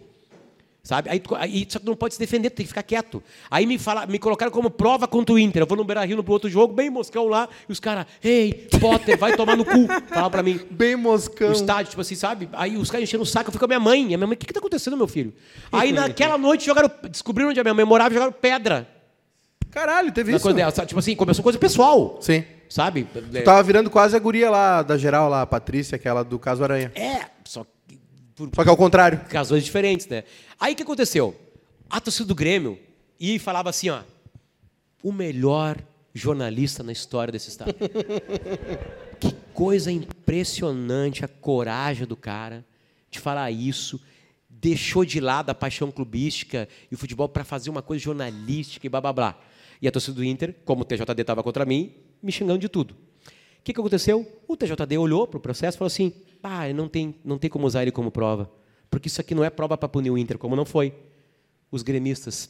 Sabe? 0.82 1.10
Aí, 1.10 1.22
aí, 1.38 1.68
só 1.70 1.78
que 1.78 1.86
tu 1.86 1.90
não 1.90 1.96
pode 1.96 2.14
se 2.14 2.20
defender, 2.20 2.50
tu 2.50 2.56
tem 2.56 2.64
que 2.66 2.70
ficar 2.70 2.84
quieto. 2.84 3.22
Aí 3.52 3.66
me, 3.66 3.78
fala, 3.78 4.06
me 4.06 4.18
colocaram 4.18 4.52
como 4.52 4.70
prova 4.70 5.08
contra 5.08 5.36
o 5.36 5.40
Inter. 5.40 5.62
Eu 5.62 5.68
vou 5.68 5.78
no 5.78 5.84
Beira 5.84 6.06
Rio 6.06 6.18
no 6.18 6.24
outro 6.28 6.50
jogo, 6.50 6.74
bem 6.74 6.90
moscão 6.90 7.28
lá, 7.28 7.50
e 7.68 7.72
os 7.72 7.80
caras, 7.80 8.06
ei, 8.24 8.68
Potter, 8.80 9.18
vai 9.18 9.36
tomar 9.36 9.56
no 9.58 9.66
cu. 9.66 9.88
Falaram 10.08 10.32
pra 10.32 10.42
mim. 10.42 10.60
Bem 10.72 10.96
moscão. 10.96 11.50
O 11.50 11.52
estádio, 11.52 11.90
tipo 11.90 12.02
assim, 12.02 12.16
sabe? 12.16 12.50
Aí 12.54 12.78
os 12.78 12.90
caras 12.90 13.04
encheram 13.04 13.24
o 13.24 13.26
saco, 13.26 13.50
eu 13.50 13.52
fui 13.52 13.60
com 13.60 13.66
a 13.66 13.68
minha 13.68 13.80
mãe. 13.80 14.12
E 14.12 14.14
a 14.14 14.18
minha 14.18 14.28
mãe, 14.28 14.36
o 14.36 14.38
que, 14.38 14.48
que 14.48 14.54
tá 14.54 14.60
acontecendo, 14.60 14.96
meu 14.96 15.08
filho? 15.08 15.34
Aí 15.72 15.92
naquela 15.92 16.38
noite 16.38 16.66
jogaram, 16.66 16.90
descobriram 17.10 17.50
onde 17.50 17.60
a 17.60 17.64
minha 17.64 17.74
mãe 17.74 17.86
morava 17.86 18.12
e 18.12 18.14
jogaram 18.14 18.32
pedra. 18.32 18.88
Caralho, 19.70 20.12
teve 20.12 20.32
Na 20.32 20.38
isso? 20.38 20.44
coisa 20.44 20.58
dela, 20.58 20.72
sabe? 20.72 20.88
Tipo 20.88 21.00
assim, 21.00 21.16
começou 21.16 21.44
coisa 21.44 21.60
pessoal. 21.60 22.18
Sim. 22.22 22.44
Sabe? 22.70 23.08
Tu 23.12 23.44
tava 23.44 23.62
virando 23.64 23.90
quase 23.90 24.16
a 24.16 24.20
guria 24.20 24.50
lá 24.50 24.82
da 24.84 24.98
geral 24.98 25.30
lá, 25.30 25.42
a 25.42 25.46
Patrícia, 25.46 25.96
aquela 25.96 26.24
do 26.24 26.38
caso 26.38 26.64
Aranha. 26.64 26.92
É, 26.96 27.26
só 27.44 27.64
que 27.64 27.70
por 28.48 28.56
Só 28.56 28.64
que 28.64 28.70
ao 28.70 28.78
contrário. 28.78 29.22
razões 29.32 29.64
diferentes, 29.64 30.08
né? 30.08 30.24
Aí 30.60 30.74
o 30.74 30.76
que 30.76 30.84
aconteceu? 30.84 31.36
A 31.90 32.00
torcida 32.00 32.26
do 32.26 32.36
Grêmio 32.36 32.80
ia 33.20 33.36
e 33.36 33.40
falava 33.40 33.70
assim, 33.70 33.90
ó, 33.90 34.02
o 35.04 35.12
melhor 35.12 35.78
jornalista 36.14 36.84
na 36.84 36.92
história 36.92 37.32
desse 37.32 37.50
estado. 37.50 37.74
que 39.20 39.34
coisa 39.54 39.92
impressionante 39.92 41.26
a 41.26 41.28
coragem 41.28 42.06
do 42.06 42.16
cara 42.16 42.66
de 43.10 43.20
falar 43.20 43.52
isso. 43.52 44.00
Deixou 44.50 45.06
de 45.06 45.20
lado 45.20 45.50
a 45.50 45.56
paixão 45.56 45.92
clubística 45.92 46.68
e 46.92 46.96
o 46.96 46.98
futebol 46.98 47.30
para 47.30 47.44
fazer 47.44 47.70
uma 47.70 47.82
coisa 47.82 48.04
jornalística 48.04 48.86
e 48.86 48.90
blá 48.90 49.00
blá 49.00 49.14
blá. 49.14 49.40
E 49.82 49.88
a 49.88 49.92
torcida 49.92 50.16
do 50.16 50.24
Inter, 50.24 50.56
como 50.66 50.82
o 50.82 50.86
TJD 50.86 51.22
estava 51.22 51.42
contra 51.42 51.66
mim, 51.66 51.94
me 52.22 52.32
xingando 52.32 52.60
de 52.60 52.68
tudo. 52.68 52.92
O 52.92 53.64
que, 53.64 53.74
que 53.74 53.80
aconteceu? 53.80 54.28
O 54.48 54.58
TJD 54.58 54.98
olhou 54.98 55.28
para 55.28 55.38
o 55.38 55.42
processo 55.42 55.78
e 55.78 55.80
falou 55.80 55.88
assim: 55.88 56.14
ah, 56.42 56.72
não 56.74 56.88
tem, 56.88 57.16
não 57.24 57.38
tem 57.38 57.50
como 57.50 57.66
usar 57.66 57.82
ele 57.82 57.92
como 57.92 58.12
prova. 58.12 58.50
Porque 58.90 59.08
isso 59.08 59.22
aqui 59.22 59.36
não 59.36 59.44
é 59.44 59.50
prova 59.50 59.78
para 59.78 59.90
punir 59.90 60.10
o 60.10 60.18
Inter, 60.18 60.38
como 60.38 60.56
não 60.56 60.66
foi. 60.66 60.94
Os 61.72 61.84
gremistas, 61.84 62.50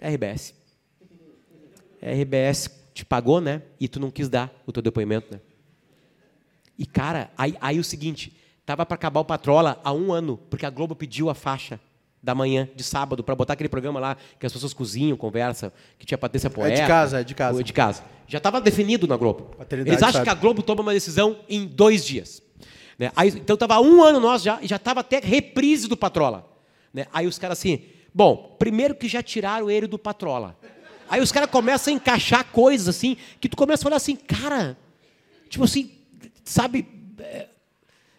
RBS. 0.00 0.54
RBS 2.02 2.70
te 2.92 3.04
pagou, 3.04 3.40
né? 3.40 3.62
E 3.78 3.86
tu 3.86 4.00
não 4.00 4.10
quis 4.10 4.28
dar 4.28 4.52
o 4.66 4.72
teu 4.72 4.82
depoimento, 4.82 5.32
né? 5.32 5.40
E, 6.78 6.84
cara, 6.84 7.30
aí, 7.38 7.56
aí 7.60 7.78
o 7.78 7.84
seguinte, 7.84 8.32
tava 8.66 8.84
para 8.84 8.96
acabar 8.96 9.20
o 9.20 9.24
Patrola 9.24 9.80
há 9.84 9.92
um 9.92 10.12
ano, 10.12 10.36
porque 10.50 10.66
a 10.66 10.70
Globo 10.70 10.96
pediu 10.96 11.30
a 11.30 11.34
faixa 11.34 11.78
da 12.22 12.34
manhã, 12.34 12.68
de 12.74 12.84
sábado, 12.84 13.22
para 13.22 13.34
botar 13.34 13.54
aquele 13.54 13.68
programa 13.68 13.98
lá 13.98 14.16
que 14.38 14.46
as 14.46 14.52
pessoas 14.52 14.72
cozinham, 14.72 15.16
conversam, 15.16 15.72
que 15.98 16.06
tinha 16.06 16.16
Patrícia 16.16 16.48
Poeta. 16.48 16.86
casa, 16.86 17.20
é 17.20 17.24
de 17.24 17.34
casa. 17.34 17.60
o 17.60 17.62
De 17.62 17.72
casa. 17.72 18.02
Já 18.28 18.38
estava 18.38 18.60
definido 18.60 19.06
na 19.06 19.16
Globo. 19.16 19.56
Paternidade 19.56 19.90
Eles 19.96 20.02
acham 20.02 20.12
sabe. 20.12 20.24
que 20.24 20.30
a 20.30 20.34
Globo 20.34 20.62
toma 20.62 20.82
uma 20.82 20.92
decisão 20.92 21.36
em 21.48 21.66
dois 21.66 22.04
dias. 22.04 22.40
Né? 22.98 23.10
Aí, 23.16 23.28
então 23.28 23.54
estava 23.54 23.80
um 23.80 24.02
ano 24.02 24.20
nós 24.20 24.42
já, 24.42 24.58
e 24.62 24.66
já 24.66 24.76
estava 24.76 25.00
até 25.00 25.18
reprise 25.18 25.88
do 25.88 25.96
Patrola. 25.96 26.48
Né? 26.92 27.06
Aí 27.12 27.26
os 27.26 27.38
caras 27.38 27.58
assim, 27.58 27.82
bom, 28.14 28.54
primeiro 28.58 28.94
que 28.94 29.08
já 29.08 29.22
tiraram 29.22 29.70
ele 29.70 29.86
do 29.86 29.98
Patrola. 29.98 30.56
Aí 31.08 31.20
os 31.20 31.30
caras 31.32 31.50
começam 31.50 31.92
a 31.92 31.96
encaixar 31.96 32.44
coisas 32.52 32.88
assim, 32.88 33.16
que 33.40 33.48
tu 33.48 33.56
começa 33.56 33.82
a 33.82 33.84
falar 33.84 33.96
assim, 33.96 34.16
cara, 34.16 34.76
tipo 35.48 35.64
assim, 35.64 35.90
sabe, 36.44 36.86
é, 37.18 37.46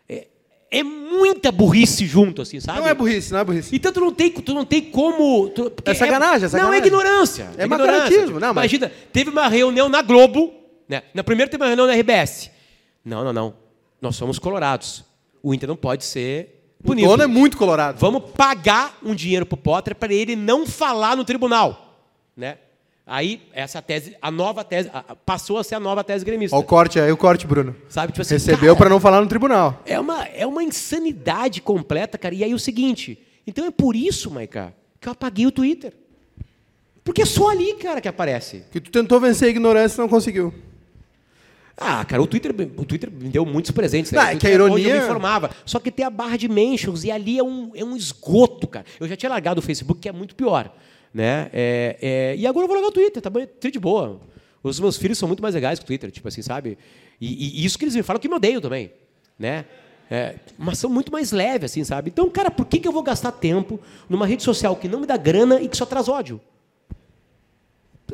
é- 0.07 0.28
é 0.69 0.84
muita 0.84 1.51
burrice 1.51 2.05
junto, 2.05 2.41
assim, 2.41 2.59
sabe? 2.59 2.80
Não 2.80 2.88
é 2.88 2.93
burrice, 2.93 3.32
não 3.32 3.39
é 3.39 3.43
burrice. 3.43 3.76
Então 3.76 3.91
tu 3.91 3.99
não 3.99 4.11
tem, 4.11 4.32
tu 4.32 4.53
não 4.53 4.65
tem 4.65 4.82
como. 4.91 5.49
tu- 5.49 5.71
porque 5.71 5.91
É 5.91 5.93
sacanagem, 5.93 6.36
é 6.36 6.39
Não, 6.39 6.45
é 6.45 6.49
sacanagem. 6.49 6.86
ignorância. 6.88 7.43
É 7.57 7.63
ignorância. 7.65 7.97
macaratismo, 7.99 8.39
não, 8.39 8.53
mas- 8.53 8.71
Imagina, 8.71 8.91
teve 9.11 9.30
uma 9.30 9.47
reunião 9.47 9.88
na 9.89 10.01
Globo, 10.01 10.53
né? 10.88 11.03
Na 11.13 11.24
primeira 11.24 11.49
teve 11.49 11.61
uma 11.63 11.67
reunião 11.67 11.88
na 11.88 11.93
RBS. 11.93 12.51
Não, 13.05 13.24
não, 13.24 13.34
não. 13.34 13.62
Nós 14.04 14.18
somos 14.18 14.38
colorados. 14.38 15.06
O 15.41 15.54
Inter 15.54 15.70
não 15.70 15.78
pode 15.78 16.04
ser 16.04 16.74
O 16.82 16.88
punido. 16.88 17.08
dono 17.08 17.24
é 17.24 17.28
muito 17.28 17.56
colorado. 17.56 17.97
Vamos 17.99 18.32
pagar 18.32 18.97
um 19.01 19.16
dinheiro 19.16 19.45
pro 19.45 19.56
Potter 19.56 19.95
para 19.95 20.14
ele 20.14 20.36
não 20.36 20.68
falar 20.68 21.16
no 21.16 21.24
tribunal, 21.24 22.04
né? 22.36 22.58
Aí 23.08 23.41
essa 23.54 23.82
tese, 23.82 24.14
a 24.22 24.30
nova 24.30 24.62
tese, 24.62 24.91
passou 25.26 25.58
a 25.58 25.64
ser 25.64 25.76
a 25.76 25.80
nova 25.80 26.04
tese 26.04 26.26
gremista. 26.26 26.54
Ó 26.56 26.60
o 26.60 26.64
corte 26.64 26.99
aí, 26.99 27.10
o 27.14 27.16
corte, 27.18 27.47
Bruno. 27.47 27.74
Sabe, 27.88 28.12
tipo 28.12 28.22
assim, 28.22 28.34
Recebeu 28.34 28.76
pra 28.76 28.89
não 28.89 28.99
falar 28.99 29.22
no 29.22 29.28
tribunal. 29.28 29.82
é 29.86 29.97
uma, 29.97 30.26
é 30.26 30.45
uma 30.45 30.62
insanidade 30.64 31.62
completa, 31.62 32.18
cara. 32.18 32.36
E 32.36 32.43
aí 32.43 32.54
o 32.54 32.60
seguinte, 32.60 33.18
então 33.47 33.66
é 33.66 33.72
por 33.72 33.95
isso, 33.95 34.30
Maiká, 34.30 34.74
que 34.99 35.08
eu 35.08 35.14
apaguei 35.14 35.45
o 35.47 35.51
Twitter. 35.51 35.93
Porque 37.06 37.22
é 37.22 37.26
só 37.26 37.49
ali, 37.49 37.74
cara, 37.76 38.01
que 38.01 38.08
aparece. 38.10 38.64
Que 38.70 38.82
tu 38.82 38.91
tentou 38.91 39.18
vencer 39.22 39.47
a 39.47 39.51
ignorância 39.51 39.95
e 39.95 40.01
não 40.01 40.10
conseguiu. 40.10 40.54
Ah, 41.76 42.05
cara, 42.05 42.21
o 42.21 42.28
Twitter, 42.28 42.53
o 42.78 42.86
Twitter 42.86 43.11
me 43.11 43.30
deu 43.30 43.45
muitos 43.45 43.71
presentes. 43.71 44.11
Né? 44.11 44.19
Não, 44.21 44.28
é 44.28 44.36
que 44.36 44.45
a 44.47 44.49
onde 44.51 44.59
eu 44.59 44.67
ironia- 44.67 44.93
me 44.95 44.99
informava. 45.03 45.49
Só 45.65 45.80
que 45.80 45.91
tem 45.91 46.05
a 46.05 46.09
barra 46.09 46.38
de 46.38 46.47
mentions 46.47 47.03
e 47.03 47.09
ali 47.11 47.39
é 47.39 47.43
um, 47.43 47.71
é 47.74 47.84
um 47.84 47.95
esgoto, 47.95 48.67
cara. 48.67 48.86
Eu 48.99 49.07
já 49.07 49.15
tinha 49.15 49.30
largado 49.30 49.59
o 49.59 49.61
Facebook, 49.63 49.99
que 49.99 50.07
é 50.07 50.11
muito 50.11 50.36
pior. 50.36 50.71
Né? 51.13 51.49
É, 51.53 51.97
é, 52.01 52.36
e 52.38 52.45
agora 52.45 52.63
eu 52.63 52.67
vou 52.67 52.76
largar 52.76 52.89
o 52.89 52.91
Twitter, 52.91 53.21
tá 53.21 53.30
bem, 53.30 53.47
tá 53.47 53.69
de 53.69 53.80
boa. 53.80 54.19
Os 54.61 54.80
meus 54.80 54.97
filhos 54.97 55.17
são 55.17 55.28
muito 55.28 55.41
mais 55.41 55.55
legais 55.55 55.80
que 55.80 55.84
o 55.84 55.88
Twitter, 55.88 56.09
tipo 56.11 56.28
assim, 56.28 56.41
sabe? 56.41 56.78
E, 57.19 57.61
e 57.61 57.65
isso 57.65 57.78
que 57.78 57.86
eles 57.86 57.95
me 57.95 58.03
falam 58.03 58.19
que 58.19 58.30
me 58.30 58.36
odeiam 58.36 58.61
também. 58.61 58.91
Né? 59.38 59.65
É, 60.09 60.36
mas 60.57 60.78
são 60.78 60.89
muito 60.89 61.11
mais 61.11 61.32
leves, 61.32 61.71
assim, 61.71 61.84
sabe? 61.84 62.09
Então, 62.09 62.30
cara, 62.30 62.51
por 62.51 62.65
que, 62.65 62.80
que 62.80 62.88
eu 62.88 62.91
vou 62.91 63.01
gastar 63.03 63.32
tempo 63.32 63.80
numa 64.07 64.28
rede 64.28 64.43
social 64.43 64.76
que 64.76 64.88
não 64.88 64.99
me 64.99 65.07
dá 65.07 65.17
grana 65.17 65.59
e 65.61 65.67
que 65.67 65.76
só 65.76 65.86
traz 65.86 66.07
ódio? 66.07 66.39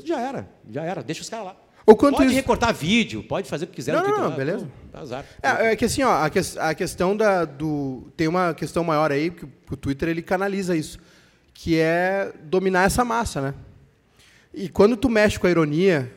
Já 0.06 0.20
era, 0.22 0.50
já 0.70 0.84
era. 0.84 1.04
Deixa 1.04 1.22
os 1.22 1.30
caras 1.30 1.48
lá. 1.48 1.56
Ou 1.90 1.96
quanto 1.96 2.16
pode 2.18 2.28
isso- 2.28 2.36
recortar 2.36 2.74
vídeo, 2.74 3.24
pode 3.24 3.48
fazer 3.50 3.66
o 3.66 3.68
que 3.68 3.76
quiser 3.76 3.94
Não, 3.94 4.02
no 4.02 4.08
não, 4.08 4.14
Twitter 4.16 4.30
não, 4.30 4.38
beleza. 4.38 4.68
tá 4.92 5.00
azar. 5.00 5.26
É, 5.42 5.72
é 5.72 5.76
que 5.76 5.86
assim, 5.86 6.04
ó, 6.04 6.24
a, 6.24 6.30
que- 6.30 6.40
a 6.60 6.74
questão 6.76 7.16
da, 7.18 7.46
do. 7.46 8.08
Tem 8.16 8.28
uma 8.28 8.54
questão 8.54 8.84
maior 8.84 9.12
aí, 9.12 9.30
que 9.32 9.46
o, 9.46 9.50
o 9.72 9.76
Twitter 9.78 10.10
ele 10.10 10.22
canaliza 10.22 10.76
isso, 10.76 11.00
que 11.54 11.78
é 11.80 12.32
dominar 12.44 12.86
essa 12.86 13.04
massa, 13.06 13.42
né? 13.42 13.54
E 14.54 14.68
quando 14.70 14.98
tu 14.98 15.10
mexe 15.10 15.40
com 15.40 15.48
a 15.48 15.50
ironia, 15.50 16.12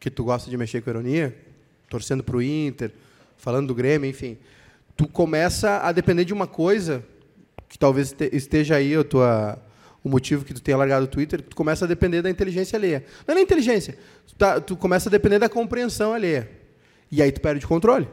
que 0.00 0.10
tu 0.10 0.24
gosta 0.24 0.50
de 0.50 0.56
mexer 0.56 0.80
com 0.82 0.90
a 0.90 0.92
ironia, 0.92 1.36
torcendo 1.88 2.22
pro 2.24 2.42
Inter, 2.42 2.90
falando 3.36 3.68
do 3.68 3.74
Grêmio, 3.74 4.08
enfim, 4.10 4.36
tu 4.96 5.06
começa 5.06 5.78
a 5.78 5.92
depender 5.92 6.24
de 6.24 6.32
uma 6.32 6.46
coisa 6.46 7.04
que 7.68 7.78
talvez 7.78 8.08
este- 8.12 8.30
esteja 8.36 8.76
aí 8.76 8.94
a 8.94 9.04
tua, 9.04 9.58
o 10.04 10.08
motivo 10.08 10.44
que 10.44 10.52
tu 10.54 10.60
tenha 10.62 10.76
largado 10.76 11.04
o 11.04 11.08
Twitter, 11.08 11.40
tu 11.42 11.54
começa 11.56 11.84
a 11.84 11.88
depender 11.88 12.22
da 12.22 12.30
inteligência 12.30 12.76
alheia. 12.76 13.04
Não 13.26 13.32
é 13.32 13.34
nem 13.36 13.44
inteligência, 13.44 13.96
tu, 14.26 14.34
tá- 14.34 14.60
tu 14.60 14.76
começa 14.76 15.08
a 15.08 15.10
depender 15.12 15.38
da 15.38 15.48
compreensão 15.48 16.12
alheia. 16.12 16.50
E 17.10 17.22
aí 17.22 17.30
tu 17.30 17.40
perde 17.40 17.64
o 17.64 17.68
controle. 17.68 18.08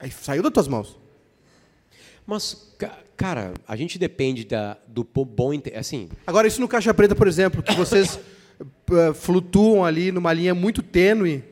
Aí 0.00 0.10
saiu 0.10 0.42
das 0.42 0.52
tuas 0.52 0.66
mãos. 0.68 0.98
Mas, 2.26 2.72
ca- 2.78 2.98
cara, 3.16 3.52
a 3.66 3.76
gente 3.76 3.98
depende 3.98 4.44
da, 4.44 4.76
do 4.86 5.04
bom... 5.04 5.50
Assim, 5.76 6.08
Agora, 6.26 6.46
isso 6.46 6.60
no 6.60 6.68
Caixa 6.68 6.94
Preta, 6.94 7.14
por 7.14 7.26
exemplo, 7.28 7.62
que 7.62 7.74
vocês 7.74 8.18
eh, 8.90 9.12
flutuam 9.14 9.84
ali 9.84 10.10
numa 10.12 10.32
linha 10.32 10.54
muito 10.54 10.82
tênue, 10.82 11.44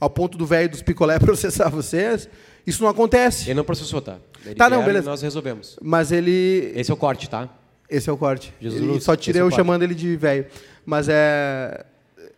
ao 0.00 0.10
ponto 0.10 0.36
do 0.36 0.44
velho 0.46 0.68
dos 0.68 0.82
picolé 0.82 1.18
processar 1.20 1.68
vocês, 1.68 2.28
isso 2.66 2.82
não 2.82 2.90
acontece. 2.90 3.44
ele 3.46 3.54
não 3.54 3.64
processou, 3.64 4.00
tá? 4.00 4.18
Ele 4.44 4.54
Tá, 4.54 4.68
não, 4.68 4.84
beleza. 4.84 5.08
nós 5.08 5.22
resolvemos. 5.22 5.78
Mas 5.80 6.10
ele. 6.12 6.72
Esse 6.74 6.90
é 6.90 6.94
o 6.94 6.96
corte, 6.96 7.28
tá? 7.30 7.48
Esse 7.88 8.08
é 8.08 8.12
o 8.12 8.16
corte. 8.16 8.52
Jesus 8.60 9.04
só 9.04 9.14
tirei 9.16 9.40
é 9.40 9.42
eu 9.42 9.46
corte. 9.46 9.56
chamando 9.56 9.82
ele 9.82 9.94
de 9.94 10.16
velho. 10.16 10.46
Mas 10.86 11.08
é. 11.08 11.84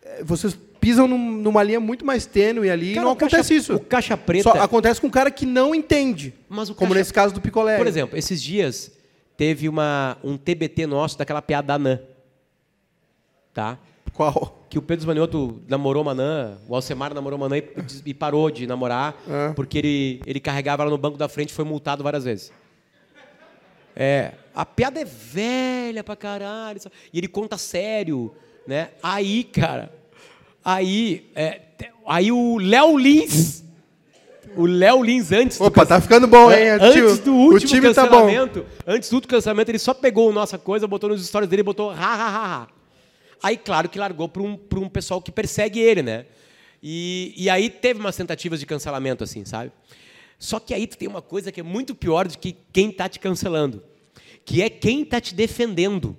é, 0.03 0.23
Vocês 0.23 0.57
pisam 0.79 1.07
num- 1.07 1.31
numa 1.41 1.63
linha 1.63 1.79
muito 1.79 2.05
mais 2.05 2.25
tênue 2.25 2.69
ali 2.69 2.93
Cara, 2.93 3.01
e 3.01 3.05
não 3.05 3.11
o 3.13 3.15
caixa- 3.15 3.37
acontece 3.37 3.55
isso. 3.55 3.75
o 3.75 3.79
caixa 3.79 4.15
preta- 4.15 4.43
Só 4.51 4.57
acontece 4.61 5.01
com 5.01 5.07
um 5.07 5.11
cara 5.11 5.31
que 5.31 5.45
não 5.45 5.73
entende. 5.75 6.33
Mas 6.47 6.69
o 6.69 6.75
como 6.75 6.89
caixa- 6.89 6.99
nesse 6.99 7.13
caso 7.13 7.33
do 7.33 7.41
picolé. 7.41 7.77
Por 7.77 7.87
exemplo, 7.87 8.17
esses 8.17 8.41
dias 8.41 8.91
teve 9.35 9.67
uma, 9.67 10.17
um 10.23 10.37
TBT 10.37 10.85
nosso 10.87 11.17
daquela 11.17 11.41
piada 11.41 11.67
da 11.67 11.79
Nan. 11.79 11.99
Tá? 13.53 13.77
Qual? 14.13 14.65
Que 14.69 14.77
o 14.77 14.81
Pedro 14.81 15.01
Esmanioto 15.03 15.61
namorou 15.67 16.01
uma 16.03 16.13
Nan, 16.13 16.57
o 16.67 16.75
Alcemar 16.75 17.13
namorou 17.13 17.37
uma 17.39 17.47
Nan 17.49 17.57
e, 17.57 17.63
e 18.07 18.13
parou 18.13 18.49
de 18.51 18.65
namorar 18.67 19.15
Ah. 19.29 19.53
porque 19.55 19.77
ele, 19.77 20.21
ele 20.25 20.39
carregava 20.39 20.83
ela 20.83 20.89
no 20.91 20.97
banco 20.97 21.17
da 21.17 21.27
frente 21.29 21.49
e 21.49 21.53
foi 21.53 21.65
multado 21.65 22.03
várias 22.03 22.23
vezes. 22.23 22.51
É, 23.95 24.33
a 24.57 24.65
piada 24.65 24.99
é 24.99 25.05
velha 25.05 26.03
pra 26.03 26.15
caralho. 26.15 26.79
E 27.13 27.19
ele 27.19 27.27
conta 27.27 27.59
sério, 27.59 28.33
né? 28.65 28.89
Aí, 29.03 29.43
cara, 29.43 29.93
aí, 30.65 31.29
é, 31.35 31.61
aí 32.07 32.31
o 32.31 32.57
Léo 32.57 32.97
Lins 32.97 33.63
O 34.55 34.65
Léo 34.65 35.03
Lins 35.03 35.31
antes 35.31 35.61
Opa, 35.61 35.85
do 35.85 35.87
tá 35.87 36.01
ficando 36.01 36.27
bom, 36.27 36.51
hein? 36.51 36.69
Antes 36.81 37.19
do 37.19 37.35
último 37.35 37.93
tá 37.93 38.07
cancelamento, 38.07 38.65
antes 38.87 39.11
do 39.11 39.17
último 39.17 39.29
cancelamento, 39.29 39.69
ele 39.69 39.77
só 39.77 39.93
pegou 39.93 40.33
nossa 40.33 40.57
coisa, 40.57 40.87
botou 40.87 41.11
nos 41.11 41.23
stories 41.23 41.47
dele 41.47 41.59
e 41.59 41.63
botou 41.63 41.91
ha, 41.91 41.95
ha, 41.95 42.27
ha, 42.27 42.63
ha. 42.63 42.67
Aí, 43.43 43.55
claro 43.55 43.87
que 43.87 43.99
largou 43.99 44.27
para 44.27 44.41
um, 44.41 44.57
pra 44.57 44.79
um 44.79 44.89
pessoal 44.89 45.21
que 45.21 45.31
persegue 45.31 45.79
ele, 45.79 46.01
né? 46.01 46.25
E, 46.81 47.31
e 47.37 47.47
aí 47.47 47.69
teve 47.69 47.99
umas 47.99 48.15
tentativas 48.15 48.59
de 48.59 48.65
cancelamento, 48.65 49.23
assim, 49.23 49.45
sabe? 49.45 49.71
Só 50.39 50.59
que 50.59 50.73
aí 50.73 50.87
tu 50.87 50.97
tem 50.97 51.07
uma 51.07 51.21
coisa 51.21 51.51
que 51.51 51.59
é 51.59 51.63
muito 51.63 51.93
pior 51.93 52.27
do 52.27 52.35
que 52.35 52.55
quem 52.73 52.91
tá 52.91 53.07
te 53.07 53.19
cancelando, 53.19 53.83
que 54.47 54.61
é 54.61 54.69
quem 54.69 55.03
tá 55.03 55.19
te 55.19 55.35
defendendo. 55.35 56.15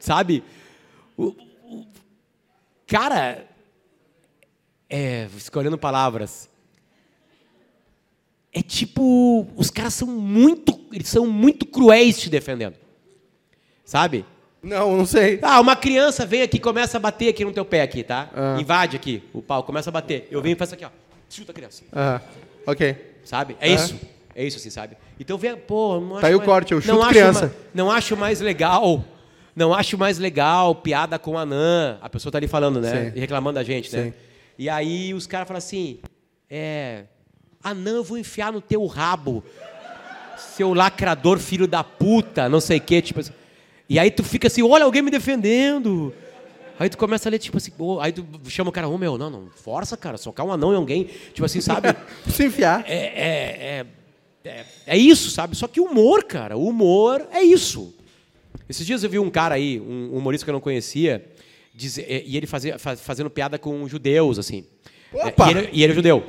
Sabe? 0.00 0.42
O, 1.16 1.26
o- 1.64 1.86
cara, 2.84 3.46
é, 4.88 5.28
escolhendo 5.36 5.78
palavras, 5.78 6.50
é 8.52 8.60
tipo, 8.60 9.46
os 9.56 9.70
caras 9.70 9.94
são 9.94 10.08
muito, 10.08 10.80
eles 10.92 11.08
são 11.08 11.26
muito 11.28 11.64
cruéis 11.64 12.18
te 12.18 12.28
defendendo. 12.28 12.74
Sabe? 13.84 14.24
Não, 14.60 14.96
não 14.96 15.06
sei. 15.06 15.38
Ah, 15.42 15.60
uma 15.60 15.76
criança 15.76 16.26
vem 16.26 16.42
aqui 16.42 16.56
e 16.56 16.60
começa 16.60 16.96
a 16.96 17.00
bater 17.00 17.28
aqui 17.28 17.44
no 17.44 17.52
teu 17.52 17.64
pé 17.64 17.82
aqui, 17.82 18.02
tá? 18.02 18.28
Ah. 18.34 18.60
Invade 18.60 18.96
aqui 18.96 19.22
o 19.32 19.40
pau, 19.40 19.62
começa 19.62 19.90
a 19.90 19.92
bater. 19.92 20.26
Eu 20.28 20.42
venho 20.42 20.54
e 20.54 20.58
faço 20.58 20.74
aqui, 20.74 20.84
ó. 20.84 20.90
Chuta 21.28 21.52
a 21.52 21.54
criança. 21.54 21.84
Ah, 21.92 22.20
ok. 22.66 22.96
Sabe? 23.24 23.56
É 23.60 23.68
Ah. 23.70 23.74
isso. 23.74 23.98
É 24.40 24.44
isso, 24.46 24.56
assim, 24.56 24.70
sabe? 24.70 24.96
Então 25.18 25.36
vem, 25.36 25.54
pô, 25.56 26.00
não 26.00 26.12
acho 26.12 26.20
Tá 26.22 26.26
aí 26.28 26.34
o 26.34 26.38
mais- 26.38 26.48
corte, 26.48 26.72
eu 26.72 26.76
não 26.76 26.82
chuto 26.82 27.00
acho 27.02 27.08
criança. 27.10 27.46
ma- 27.46 27.52
não 27.74 27.90
acho 27.90 28.16
mais 28.16 28.40
legal. 28.40 29.04
Não 29.54 29.74
acho 29.74 29.98
mais 29.98 30.18
legal 30.18 30.74
piada 30.76 31.18
com 31.18 31.36
anã. 31.36 31.98
A 32.00 32.08
pessoa 32.08 32.32
tá 32.32 32.38
ali 32.38 32.48
falando, 32.48 32.80
né? 32.80 33.10
Sim. 33.10 33.16
E 33.16 33.20
reclamando 33.20 33.56
da 33.56 33.62
gente, 33.64 33.94
né? 33.94 34.04
Sim. 34.04 34.14
E 34.58 34.68
aí 34.70 35.12
os 35.12 35.26
caras 35.26 35.46
falam 35.46 35.58
assim: 35.58 35.98
é. 36.48 37.04
Anã, 37.62 37.90
eu 37.96 38.04
vou 38.04 38.16
enfiar 38.16 38.52
no 38.52 38.60
teu 38.60 38.86
rabo. 38.86 39.44
Seu 40.56 40.72
lacrador, 40.72 41.38
filho 41.38 41.66
da 41.66 41.84
puta, 41.84 42.48
não 42.48 42.60
sei 42.60 42.78
o 42.78 42.80
quê. 42.80 43.02
Tipo 43.02 43.20
assim. 43.20 43.32
E 43.88 43.98
aí 43.98 44.10
tu 44.10 44.24
fica 44.24 44.46
assim: 44.46 44.62
olha, 44.62 44.84
alguém 44.84 45.02
me 45.02 45.10
defendendo. 45.10 46.14
Aí 46.78 46.88
tu 46.88 46.96
começa 46.96 47.28
a 47.28 47.30
ler, 47.30 47.38
tipo 47.38 47.58
assim, 47.58 47.70
pô, 47.72 48.00
aí 48.00 48.10
tu 48.10 48.24
chama 48.48 48.70
o 48.70 48.72
cara, 48.72 48.88
ô 48.88 48.96
meu, 48.96 49.18
não, 49.18 49.28
não, 49.28 49.50
força, 49.50 49.98
cara, 49.98 50.16
socar 50.16 50.46
um 50.46 50.50
anão 50.52 50.72
em 50.72 50.76
alguém. 50.76 51.04
Tipo 51.34 51.44
assim, 51.44 51.60
sabe? 51.60 51.88
Se 52.26 52.46
enfiar. 52.46 52.84
é, 52.86 52.94
é, 52.94 53.26
é, 53.80 53.86
é, 54.44 54.64
é 54.86 54.96
isso, 54.96 55.30
sabe? 55.30 55.56
Só 55.56 55.66
que 55.68 55.80
o 55.80 55.84
humor, 55.84 56.24
cara, 56.24 56.56
o 56.56 56.66
humor 56.68 57.26
é 57.32 57.42
isso. 57.42 57.94
Esses 58.68 58.86
dias 58.86 59.02
eu 59.02 59.10
vi 59.10 59.18
um 59.18 59.30
cara 59.30 59.54
aí, 59.56 59.80
um 59.80 60.16
humorista 60.16 60.44
que 60.44 60.50
eu 60.50 60.54
não 60.54 60.60
conhecia, 60.60 61.24
dizer, 61.74 62.02
é, 62.08 62.22
e 62.26 62.36
ele 62.36 62.46
fazia, 62.46 62.78
fa- 62.78 62.96
fazendo 62.96 63.28
piada 63.30 63.58
com 63.58 63.86
judeus, 63.88 64.38
assim. 64.38 64.64
Opa! 65.12 65.48
É, 65.48 65.52
E, 65.52 65.56
ele, 65.56 65.68
e 65.72 65.82
ele 65.82 65.92
é 65.92 65.94
judeu. 65.96 66.26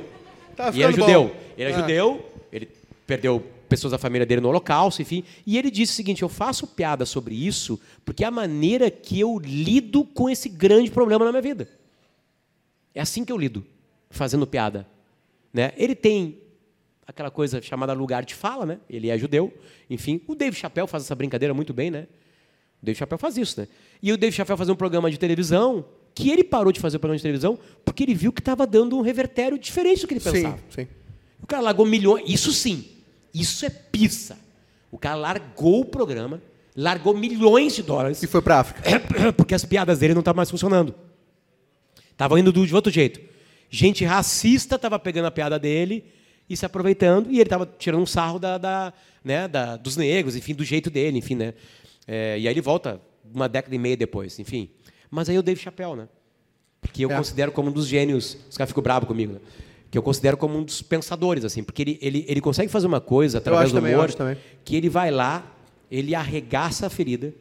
Tá 0.56 0.70
e 0.74 0.82
ele 0.82 0.84
é 0.84 0.92
judeu. 0.92 1.24
bom. 1.24 1.36
Ele 1.56 1.70
é 1.70 1.74
Ah. 1.74 1.80
judeu, 1.80 2.30
ele 2.52 2.68
perdeu 3.06 3.44
pessoas 3.68 3.92
da 3.92 3.98
família 3.98 4.26
dele 4.26 4.40
no 4.40 4.48
holocausto, 4.48 5.00
enfim. 5.00 5.24
E 5.46 5.56
ele 5.56 5.70
disse 5.70 5.92
o 5.92 5.96
seguinte, 5.96 6.20
eu 6.22 6.28
faço 6.28 6.66
piada 6.66 7.06
sobre 7.06 7.34
isso 7.34 7.80
porque 8.04 8.22
é 8.22 8.26
a 8.26 8.30
maneira 8.30 8.90
que 8.90 9.18
eu 9.18 9.38
lido 9.38 10.04
com 10.04 10.28
esse 10.28 10.48
grande 10.48 10.90
problema 10.90 11.24
na 11.24 11.30
minha 11.30 11.40
vida. 11.42 11.68
É 12.94 13.00
assim 13.00 13.24
que 13.24 13.32
eu 13.32 13.38
lido, 13.38 13.64
fazendo 14.10 14.46
piada. 14.46 14.86
Né? 15.54 15.72
Ele 15.76 15.94
tem 15.94 16.38
aquela 17.06 17.30
coisa 17.30 17.60
chamada 17.60 17.92
lugar 17.92 18.24
de 18.24 18.34
fala, 18.34 18.64
né? 18.66 18.78
Ele 18.88 19.08
é 19.10 19.18
judeu, 19.18 19.52
enfim. 19.90 20.20
O 20.26 20.34
Dave 20.34 20.56
Chappelle 20.56 20.86
faz 20.88 21.04
essa 21.04 21.14
brincadeira 21.14 21.52
muito 21.54 21.72
bem, 21.74 21.90
né? 21.90 22.06
O 22.82 22.86
Dave 22.86 22.98
Chappelle 22.98 23.20
faz 23.20 23.36
isso, 23.36 23.60
né? 23.60 23.68
E 24.02 24.12
o 24.12 24.16
Dave 24.16 24.34
Chappelle 24.34 24.56
fazia 24.58 24.72
um 24.72 24.76
programa 24.76 25.10
de 25.10 25.18
televisão 25.18 25.84
que 26.14 26.30
ele 26.30 26.44
parou 26.44 26.72
de 26.72 26.80
fazer 26.80 26.96
o 26.98 27.00
programa 27.00 27.16
de 27.16 27.22
televisão 27.22 27.58
porque 27.84 28.02
ele 28.02 28.14
viu 28.14 28.32
que 28.32 28.40
estava 28.40 28.66
dando 28.66 28.96
um 28.98 29.00
revertério 29.00 29.58
diferente 29.58 30.02
do 30.02 30.08
que 30.08 30.14
ele 30.14 30.20
pensava. 30.20 30.58
Sim, 30.70 30.82
sim. 30.82 30.88
O 31.42 31.46
cara 31.46 31.62
largou 31.62 31.86
milhões. 31.86 32.24
Isso 32.28 32.52
sim. 32.52 32.84
Isso 33.32 33.64
é 33.64 33.70
pizza. 33.70 34.38
O 34.90 34.98
cara 34.98 35.14
largou 35.16 35.80
o 35.80 35.84
programa, 35.86 36.42
largou 36.76 37.16
milhões 37.16 37.74
de 37.74 37.82
dólares 37.82 38.22
E 38.22 38.26
foi 38.26 38.42
pra 38.42 38.60
África. 38.60 38.82
porque 39.36 39.54
as 39.54 39.64
piadas 39.64 39.98
dele 40.00 40.12
não 40.14 40.20
estavam 40.20 40.36
mais 40.36 40.50
funcionando. 40.50 40.94
Estavam 42.10 42.36
indo 42.38 42.52
do- 42.52 42.66
de 42.66 42.74
outro 42.74 42.92
jeito. 42.92 43.20
Gente 43.70 44.04
racista 44.04 44.76
estava 44.76 44.98
pegando 44.98 45.26
a 45.26 45.30
piada 45.30 45.58
dele 45.58 46.04
e 46.48 46.56
se 46.56 46.66
aproveitando, 46.66 47.28
e 47.30 47.34
ele 47.36 47.42
estava 47.42 47.66
tirando 47.78 48.02
um 48.02 48.06
sarro 48.06 48.38
da, 48.38 48.58
da- 48.58 48.92
né, 49.24 49.46
da- 49.48 49.76
dos 49.76 49.96
negros, 49.96 50.36
enfim, 50.36 50.54
do 50.54 50.64
jeito 50.64 50.90
dele, 50.90 51.18
enfim, 51.18 51.34
né? 51.34 51.54
É, 52.06 52.38
e 52.38 52.46
aí 52.48 52.52
ele 52.52 52.60
volta 52.60 53.00
uma 53.32 53.48
década 53.48 53.74
e 53.74 53.78
meia 53.78 53.96
depois, 53.96 54.38
enfim. 54.38 54.68
Mas 55.10 55.28
aí 55.28 55.38
o 55.38 55.42
Dave 55.42 55.60
Chappelle, 55.60 55.94
né? 55.96 56.08
Que 56.92 57.02
eu 57.02 57.10
É. 57.10 57.16
considero 57.16 57.52
como 57.52 57.68
um 57.68 57.72
dos 57.72 57.86
gênios. 57.86 58.36
Os 58.50 58.56
caras 58.56 58.70
ficam 58.70 58.82
bravos 58.82 59.06
comigo, 59.06 59.34
né? 59.34 59.40
Que 59.90 59.96
eu 59.96 60.02
considero 60.02 60.36
como 60.36 60.58
um 60.58 60.64
dos 60.64 60.82
pensadores, 60.82 61.44
assim, 61.44 61.62
porque 61.62 61.82
ele, 61.82 61.98
ele, 62.02 62.24
ele 62.26 62.40
consegue 62.40 62.70
fazer 62.70 62.86
uma 62.86 63.00
coisa 63.00 63.38
através 63.38 63.70
do 63.70 63.76
também, 63.76 63.92
eu 63.92 63.98
humor 63.98 64.36
que 64.64 64.74
ele 64.74 64.88
vai 64.88 65.10
lá, 65.10 65.54
ele 65.90 66.14
arregaça 66.14 66.86
a 66.86 66.90
ferida, 66.90 67.32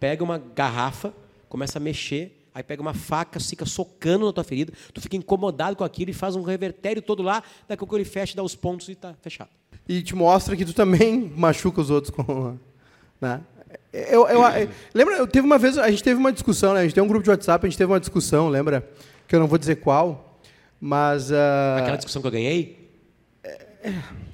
pega 0.00 0.24
uma 0.24 0.38
garrafa, 0.38 1.12
começa 1.48 1.78
a 1.78 1.80
mexer, 1.80 2.37
aí 2.54 2.62
pega 2.62 2.80
uma 2.82 2.94
faca, 2.94 3.38
fica 3.40 3.64
socando 3.66 4.26
na 4.26 4.32
tua 4.32 4.44
ferida, 4.44 4.72
tu 4.92 5.00
fica 5.00 5.16
incomodado 5.16 5.76
com 5.76 5.84
aquilo 5.84 6.10
e 6.10 6.14
faz 6.14 6.34
um 6.36 6.42
revertério 6.42 7.00
todo 7.02 7.22
lá, 7.22 7.42
daqui 7.68 7.74
a 7.74 7.76
pouco 7.78 7.96
ele 7.96 8.04
fecha, 8.04 8.34
dá 8.36 8.42
os 8.42 8.54
pontos 8.54 8.88
e 8.88 8.94
tá 8.94 9.14
fechado. 9.22 9.50
E 9.88 10.02
te 10.02 10.14
mostra 10.14 10.54
que 10.56 10.64
tu 10.64 10.72
também 10.74 11.32
machuca 11.36 11.80
os 11.80 11.90
outros 11.90 12.14
com. 12.14 12.56
Né? 13.20 13.40
Eu, 13.92 14.26
eu, 14.28 14.42
eu- 14.42 14.68
lembra, 14.94 15.14
eu 15.16 15.26
teve 15.26 15.46
uma 15.46 15.58
vez, 15.58 15.76
a 15.78 15.90
gente 15.90 16.02
teve 16.02 16.18
uma 16.18 16.32
discussão, 16.32 16.74
né? 16.74 16.80
A 16.80 16.82
gente 16.82 16.94
tem 16.94 17.02
um 17.02 17.08
grupo 17.08 17.24
de 17.24 17.30
WhatsApp, 17.30 17.66
a 17.66 17.68
gente 17.68 17.78
teve 17.78 17.90
uma 17.92 18.00
discussão, 18.00 18.48
lembra? 18.48 18.88
Que 19.26 19.34
eu 19.36 19.40
não 19.40 19.46
vou 19.46 19.58
dizer 19.58 19.76
qual, 19.76 20.40
mas. 20.80 21.32
ah, 21.32 21.76
Aquela 21.80 21.96
discussão 21.96 22.20
que 22.22 22.28
eu 22.28 22.32
ganhei, 22.32 22.88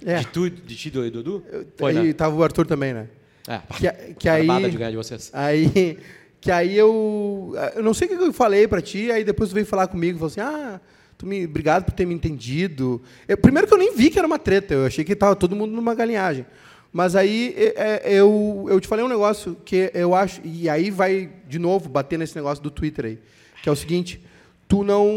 é, 0.04 0.18
de 0.20 0.26
tu, 0.28 0.48
de 0.50 0.76
ti, 0.76 0.90
do 0.90 1.08
Dudu, 1.10 1.44
foi, 1.76 1.96
aí 1.96 2.06
né? 2.08 2.12
tava 2.12 2.34
o 2.34 2.42
Arthur 2.42 2.66
também, 2.66 2.92
né? 2.94 3.08
É, 3.46 3.58
Que, 3.76 4.14
que 4.14 4.28
aí. 4.28 4.46
de 4.70 4.76
ganhar 4.76 4.90
de 4.90 4.96
vocês. 4.96 5.30
Aí, 5.32 5.98
que 6.44 6.50
aí 6.50 6.76
eu, 6.76 7.54
eu 7.74 7.82
não 7.82 7.94
sei 7.94 8.06
o 8.06 8.10
que 8.10 8.22
eu 8.22 8.30
falei 8.30 8.68
pra 8.68 8.82
ti, 8.82 9.10
aí 9.10 9.24
depois 9.24 9.48
tu 9.48 9.54
veio 9.54 9.64
falar 9.64 9.86
comigo, 9.86 10.18
falou 10.18 10.26
assim, 10.30 10.42
ah, 10.42 10.78
tu 11.16 11.24
me, 11.24 11.46
obrigado 11.46 11.86
por 11.86 11.92
ter 11.92 12.04
me 12.04 12.12
entendido. 12.12 13.00
Eu- 13.26 13.38
primeiro 13.38 13.66
que 13.66 13.72
eu 13.72 13.78
nem 13.78 13.96
vi 13.96 14.10
que 14.10 14.18
era 14.18 14.26
uma 14.26 14.38
treta, 14.38 14.74
eu 14.74 14.84
achei 14.84 15.02
que 15.04 15.16
tava 15.16 15.34
todo 15.34 15.56
mundo 15.56 15.72
numa 15.72 15.94
galinhagem. 15.94 16.44
Mas 16.92 17.16
aí 17.16 17.54
é, 17.56 18.02
eu, 18.12 18.66
eu 18.68 18.78
te 18.78 18.86
falei 18.86 19.02
um 19.02 19.08
negócio 19.08 19.56
que 19.64 19.90
eu 19.94 20.14
acho, 20.14 20.42
e 20.44 20.68
aí 20.68 20.90
vai 20.90 21.30
de 21.48 21.58
novo 21.58 21.88
bater 21.88 22.18
nesse 22.18 22.36
negócio 22.36 22.62
do 22.62 22.70
Twitter 22.70 23.06
aí, 23.06 23.18
que 23.62 23.68
é 23.70 23.72
o 23.72 23.76
seguinte, 23.76 24.20
tu 24.68 24.84
não, 24.84 25.08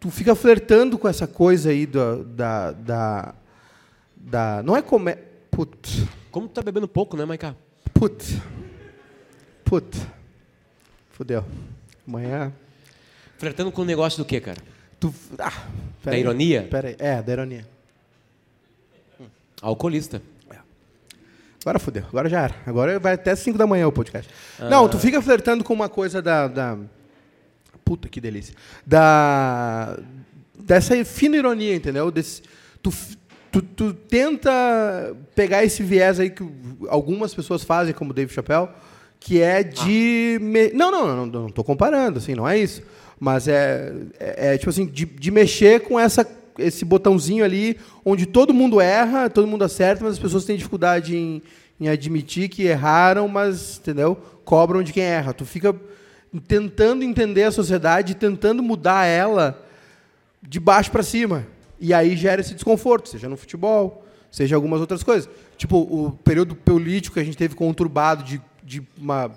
tu 0.00 0.10
fica 0.10 0.34
flertando 0.34 0.96
com 0.96 1.06
essa 1.06 1.26
coisa 1.26 1.68
aí 1.68 1.84
da, 1.84 2.14
da, 2.24 2.72
da, 2.72 3.34
da 4.16 4.62
não 4.64 4.74
é 4.74 4.80
como 4.80 5.10
putz, 5.50 6.04
Como 6.30 6.48
tu 6.48 6.54
tá 6.54 6.62
bebendo 6.62 6.88
pouco, 6.88 7.18
né, 7.18 7.26
Maiká? 7.26 7.54
Put. 7.92 8.40
Put. 9.68 9.84
Fudeu. 11.12 11.44
Amanhã. 12.06 12.52
Flertando 13.36 13.70
com 13.70 13.82
o 13.82 13.84
negócio 13.84 14.18
do 14.18 14.24
quê, 14.24 14.40
cara? 14.40 14.58
Tu. 14.98 15.12
Ah, 15.38 15.52
Da 16.02 16.12
aí. 16.12 16.20
ironia? 16.20 16.66
Pera 16.70 16.88
aí. 16.88 16.96
É, 16.98 17.20
da 17.22 17.32
ironia. 17.32 17.66
Alcoolista. 19.60 20.22
Agora 21.60 21.78
fudeu. 21.80 22.04
Agora 22.08 22.28
já 22.30 22.42
era. 22.44 22.54
Agora 22.64 22.98
vai 22.98 23.12
até 23.14 23.34
5 23.36 23.58
da 23.58 23.66
manhã 23.66 23.86
o 23.86 23.92
podcast. 23.92 24.30
Não, 24.70 24.88
tu 24.88 24.96
fica 24.98 25.20
flertando 25.20 25.62
com 25.62 25.74
uma 25.74 25.88
coisa 25.88 26.22
da. 26.22 26.46
da... 26.48 26.78
Puta 27.84 28.08
que 28.08 28.20
delícia. 28.20 28.54
Da. 28.86 29.98
Dessa 30.58 31.04
fina 31.04 31.36
ironia, 31.36 31.74
entendeu? 31.74 32.10
Desse, 32.10 32.42
tu, 32.82 32.90
tu, 33.52 33.60
tu 33.60 33.92
tenta 33.92 34.50
pegar 35.34 35.62
esse 35.64 35.82
viés 35.82 36.18
aí 36.20 36.30
que 36.30 36.42
algumas 36.88 37.34
pessoas 37.34 37.62
fazem, 37.64 37.92
como 37.92 38.12
o 38.12 38.14
Dave 38.14 38.32
Chappelle, 38.32 38.68
que 39.20 39.40
é 39.40 39.62
de. 39.62 40.38
me- 40.40 40.70
Não, 40.70 40.90
não, 40.90 41.06
não, 41.16 41.26
não, 41.26 41.48
tô 41.48 41.62
comparando, 41.64 42.18
assim, 42.18 42.34
não 42.34 42.48
é 42.48 42.58
isso. 42.58 42.82
Mas 43.20 43.48
é, 43.48 43.92
é, 44.20 44.54
é, 44.54 44.58
tipo 44.58 44.70
assim, 44.70 44.86
de, 44.86 45.04
de 45.04 45.30
mexer 45.30 45.80
com 45.80 45.98
essa, 45.98 46.24
esse 46.58 46.84
botãozinho 46.84 47.44
ali, 47.44 47.76
onde 48.04 48.26
todo 48.26 48.54
mundo 48.54 48.80
erra, 48.80 49.28
todo 49.28 49.46
mundo 49.48 49.64
acerta, 49.64 50.04
mas 50.04 50.14
as 50.14 50.18
pessoas 50.20 50.44
têm 50.44 50.56
dificuldade 50.56 51.16
em, 51.16 51.42
em 51.80 51.88
admitir 51.88 52.48
que 52.48 52.62
erraram, 52.62 53.26
mas, 53.26 53.78
entendeu? 53.78 54.16
Cobram 54.44 54.82
de 54.84 54.92
quem 54.92 55.02
erra. 55.02 55.32
Tu 55.34 55.44
fica 55.44 55.74
tentando 56.46 57.02
entender 57.02 57.44
a 57.44 57.50
sociedade, 57.50 58.14
tentando 58.14 58.62
mudar 58.62 59.04
ela 59.06 59.64
de 60.42 60.60
baixo 60.60 60.90
para 60.90 61.02
cima. 61.02 61.46
E 61.80 61.92
aí 61.94 62.16
gera 62.16 62.40
esse 62.40 62.54
desconforto, 62.54 63.08
seja 63.08 63.28
no 63.28 63.36
futebol, 63.36 64.04
seja 64.30 64.54
algumas 64.56 64.80
outras 64.80 65.02
coisas. 65.02 65.28
Tipo, 65.56 65.78
o 65.78 66.12
período 66.22 66.54
político 66.54 67.14
que 67.14 67.20
a 67.20 67.24
gente 67.24 67.36
teve 67.36 67.54
conturbado 67.54 68.22
de, 68.22 68.40
de 68.68 68.82
uma 68.98 69.30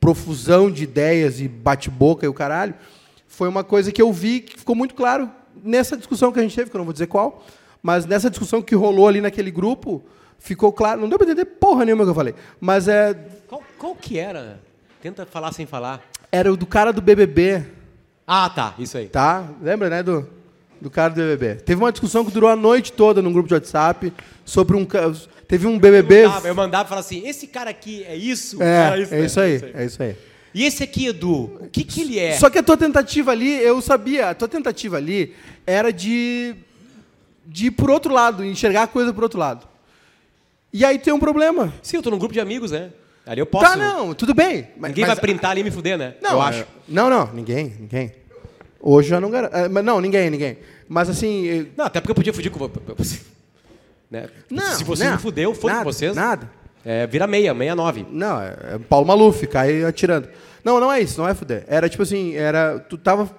profusão 0.00 0.70
de 0.70 0.84
ideias 0.84 1.40
e 1.40 1.46
bate-boca 1.48 2.24
e 2.24 2.28
o 2.28 2.34
caralho, 2.34 2.74
foi 3.28 3.48
uma 3.48 3.62
coisa 3.62 3.92
que 3.92 4.00
eu 4.00 4.12
vi 4.12 4.40
que 4.40 4.58
ficou 4.58 4.74
muito 4.74 4.94
claro 4.94 5.30
nessa 5.62 5.96
discussão 5.96 6.32
que 6.32 6.38
a 6.38 6.42
gente 6.42 6.54
teve, 6.56 6.70
que 6.70 6.76
eu 6.76 6.78
não 6.78 6.84
vou 6.84 6.92
dizer 6.92 7.06
qual, 7.06 7.44
mas 7.82 8.06
nessa 8.06 8.30
discussão 8.30 8.62
que 8.62 8.74
rolou 8.74 9.06
ali 9.08 9.20
naquele 9.20 9.50
grupo, 9.50 10.02
ficou 10.38 10.72
claro, 10.72 11.00
não 11.00 11.08
deu 11.08 11.18
para 11.18 11.26
entender 11.26 11.44
porra 11.44 11.84
nenhuma 11.84 12.04
que 12.04 12.10
eu 12.10 12.14
falei, 12.14 12.34
mas 12.60 12.88
é, 12.88 13.14
Qual, 13.46 13.62
qual 13.78 13.94
que 13.94 14.18
era? 14.18 14.60
Tenta 15.02 15.26
falar 15.26 15.52
sem 15.52 15.66
falar. 15.66 16.02
era 16.32 16.50
o 16.52 16.56
do 16.56 16.66
cara 16.66 16.92
do 16.92 17.02
BBB, 17.02 17.64
Ah, 18.26 18.48
tá, 18.50 18.74
isso 18.78 18.96
aí. 18.96 19.08
tá? 19.08 19.46
Lembra, 19.60 19.88
né, 19.90 20.02
do 20.02 20.26
do 20.84 20.90
cara 20.90 21.08
do 21.14 21.16
BBB. 21.16 21.62
Teve 21.62 21.80
uma 21.82 21.90
discussão 21.90 22.24
que 22.26 22.30
durou 22.30 22.50
a 22.50 22.54
noite 22.54 22.92
toda 22.92 23.22
num 23.22 23.32
grupo 23.32 23.48
de 23.48 23.54
WhatsApp 23.54 24.12
sobre 24.44 24.76
um. 24.76 24.84
ca- 24.84 25.10
Teve 25.48 25.66
um 25.66 25.78
BBB. 25.78 26.24
Eu 26.24 26.28
mandava, 26.28 26.48
eu 26.48 26.54
mandava 26.54 26.84
e 26.84 26.88
falava 26.90 27.06
assim: 27.06 27.26
esse 27.26 27.46
cara 27.46 27.70
aqui 27.70 28.04
é 28.04 28.14
isso? 28.14 28.62
É, 28.62 29.06
é 29.10 29.24
isso 29.24 29.40
aí, 29.40 29.60
é 29.74 29.84
isso 29.86 30.02
aí. 30.02 30.14
E 30.54 30.62
esse 30.64 30.82
aqui, 30.84 31.06
Edu, 31.06 31.58
o 31.60 31.68
que, 31.72 31.82
que 31.84 32.02
ele 32.02 32.18
é? 32.18 32.32
Só 32.36 32.48
que 32.50 32.58
a 32.58 32.62
tua 32.62 32.76
tentativa 32.76 33.32
ali, 33.32 33.50
eu 33.62 33.80
sabia, 33.80 34.28
a 34.30 34.34
tua 34.34 34.46
tentativa 34.46 34.96
ali 34.98 35.34
era 35.66 35.90
de, 35.92 36.54
de 37.46 37.66
ir 37.66 37.70
por 37.72 37.90
outro 37.90 38.12
lado, 38.12 38.44
enxergar 38.44 38.82
a 38.82 38.86
coisa 38.86 39.12
por 39.12 39.22
outro 39.24 39.38
lado. 39.38 39.66
E 40.72 40.84
aí 40.84 40.98
tem 40.98 41.12
um 41.14 41.18
problema. 41.18 41.72
Sim, 41.82 41.96
eu 41.96 42.02
tô 42.02 42.10
num 42.10 42.18
grupo 42.18 42.32
de 42.34 42.40
amigos, 42.40 42.70
né? 42.70 42.90
Ali 43.26 43.40
eu 43.40 43.46
posso. 43.46 43.64
Tá, 43.64 43.74
não, 43.76 44.12
tudo 44.14 44.34
bem. 44.34 44.68
mas- 44.76 44.90
Ninguém 44.90 45.06
mas- 45.06 45.14
vai 45.14 45.20
printar 45.20 45.50
ali 45.52 45.62
e 45.62 45.64
me 45.64 45.70
fuder, 45.70 45.96
né? 45.96 46.14
Não, 46.22 46.32
eu 46.32 46.42
é- 46.42 46.46
acho. 46.46 46.66
Não, 46.86 47.08
não, 47.08 47.32
ninguém, 47.32 47.74
ninguém. 47.80 48.12
Hoje 48.86 49.08
já 49.08 49.18
não 49.20 49.30
garanto. 49.30 49.54
é, 49.56 49.68
mas 49.68 49.84
Não, 49.84 50.00
ninguém, 50.00 50.28
ninguém. 50.28 50.58
Mas 50.88 51.08
assim. 51.08 51.48
eh, 51.48 51.66
Não, 51.76 51.86
até 51.86 52.00
porque 52.00 52.10
eu 52.10 52.14
podia 52.14 52.32
fudir 52.34 52.50
com 52.50 52.68
você. 52.96 53.20
Né? 54.10 54.28
Não, 54.50 54.74
Se 54.76 54.84
você 54.84 55.08
não, 55.08 55.18
fudeu, 55.18 55.54
foda 55.54 55.76
com 55.78 55.84
vocês. 55.84 56.14
Nada. 56.14 56.50
É, 56.84 57.06
vira 57.06 57.26
meia, 57.26 57.54
meia 57.54 57.74
nove. 57.74 58.04
Não, 58.10 58.40
é 58.42 58.54
é 58.74 58.78
Paulo 58.78 59.06
Maluf, 59.06 59.46
cai 59.46 59.82
atirando. 59.84 60.28
Não, 60.62 60.78
não 60.78 60.92
é 60.92 61.00
isso, 61.00 61.18
não 61.18 61.26
é 61.26 61.32
fuder. 61.34 61.64
Era 61.66 61.88
tipo 61.88 62.02
assim, 62.02 62.34
era. 62.34 62.78
Tu 62.78 62.98
tava 62.98 63.30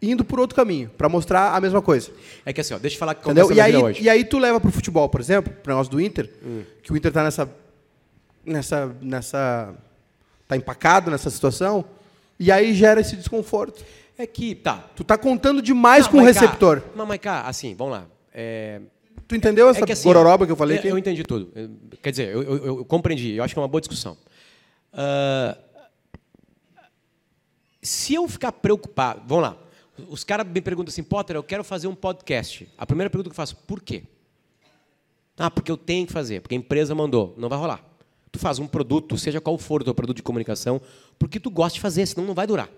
indo 0.00 0.24
por 0.24 0.40
outro 0.40 0.56
caminho, 0.56 0.90
pra 0.96 1.06
mostrar 1.08 1.54
a 1.54 1.60
mesma 1.60 1.82
coisa. 1.82 2.10
É 2.46 2.52
que 2.52 2.60
assim, 2.62 2.72
ó, 2.72 2.78
deixa 2.78 2.96
eu 2.96 2.98
falar 2.98 3.14
que 3.14 3.20
aconteceu 3.20 3.54
E 3.54 3.60
aí, 3.60 3.76
hoje. 3.76 4.02
e 4.02 4.08
aí 4.08 4.24
tu 4.24 4.38
leva 4.38 4.58
pro 4.58 4.70
futebol, 4.72 5.06
por 5.08 5.20
exemplo, 5.20 5.52
pro 5.62 5.72
negócio 5.72 5.90
do 5.92 6.00
Inter, 6.00 6.30
Hum. 6.42 6.62
que 6.82 6.90
o 6.92 6.96
Inter 6.96 7.12
tá 7.12 7.22
nessa. 7.24 7.48
nessa. 8.46 8.90
nessa. 9.02 9.74
tá 10.46 10.56
empacado 10.56 11.10
nessa 11.10 11.28
situação, 11.28 11.84
e 12.40 12.50
aí 12.50 12.72
gera 12.72 13.00
esse 13.02 13.16
desconforto. 13.16 13.84
É 14.18 14.26
que, 14.26 14.54
tá. 14.56 14.78
Tu 14.96 15.04
tá 15.04 15.16
contando 15.16 15.62
demais 15.62 16.04
Não, 16.06 16.10
com 16.12 16.18
o 16.18 16.20
cá- 16.20 16.26
receptor. 16.26 16.82
Não, 16.96 17.06
mas 17.06 17.18
cá, 17.20 17.42
assim, 17.42 17.74
vamos 17.74 17.92
lá. 17.94 18.06
É, 18.34 18.80
Tu 19.28 19.36
entendeu 19.36 19.68
essa 19.68 19.80
é 19.84 19.86
que 19.86 19.92
assim, 19.92 20.08
gororoba 20.08 20.44
que 20.46 20.50
eu 20.52 20.56
falei 20.56 20.76
eu, 20.76 20.80
aqui? 20.80 20.88
eu 20.88 20.98
entendi 20.98 21.22
tudo. 21.22 21.52
Eu- 21.54 21.70
Quer 22.02 22.10
dizer, 22.10 22.28
eu, 22.34 22.42
eu- 22.42 22.66
eu 22.78 22.84
compreendi. 22.84 23.34
Eu 23.34 23.44
acho 23.44 23.54
que 23.54 23.58
é 23.58 23.62
uma 23.62 23.68
boa 23.68 23.80
discussão. 23.80 24.16
Ah, 24.92 25.56
se 27.82 28.14
eu 28.14 28.26
ficar 28.28 28.52
preocupado... 28.52 29.22
Vamos 29.26 29.42
lá. 29.44 29.56
Os 30.08 30.24
caras 30.24 30.46
me 30.46 30.60
perguntam 30.60 30.90
assim, 30.90 31.02
Potter, 31.02 31.36
eu 31.36 31.42
quero 31.42 31.62
fazer 31.64 31.86
um 31.88 31.94
podcast. 31.94 32.68
A 32.78 32.86
primeira 32.86 33.10
pergunta 33.10 33.28
que 33.28 33.32
eu 33.32 33.36
faço, 33.36 33.56
por 33.56 33.82
quê? 33.82 34.02
Ah, 35.36 35.50
porque 35.50 35.70
eu 35.70 35.76
tenho 35.76 36.06
que 36.06 36.12
fazer, 36.12 36.40
porque 36.40 36.54
a 36.54 36.58
empresa 36.58 36.94
mandou. 36.94 37.34
Não 37.36 37.48
vai 37.48 37.58
rolar. 37.58 37.84
Tu 38.32 38.38
faz 38.38 38.58
um 38.58 38.66
produto, 38.66 39.16
seja 39.16 39.40
qual 39.40 39.56
for 39.58 39.80
o 39.80 39.84
teu 39.84 39.94
produto 39.94 40.16
de 40.16 40.22
comunicação, 40.22 40.80
porque 41.18 41.38
tu 41.40 41.50
gosta 41.50 41.74
de 41.74 41.80
fazer, 41.80 42.06
senão 42.06 42.26
não 42.26 42.34
vai 42.34 42.46
durar. 42.46 42.68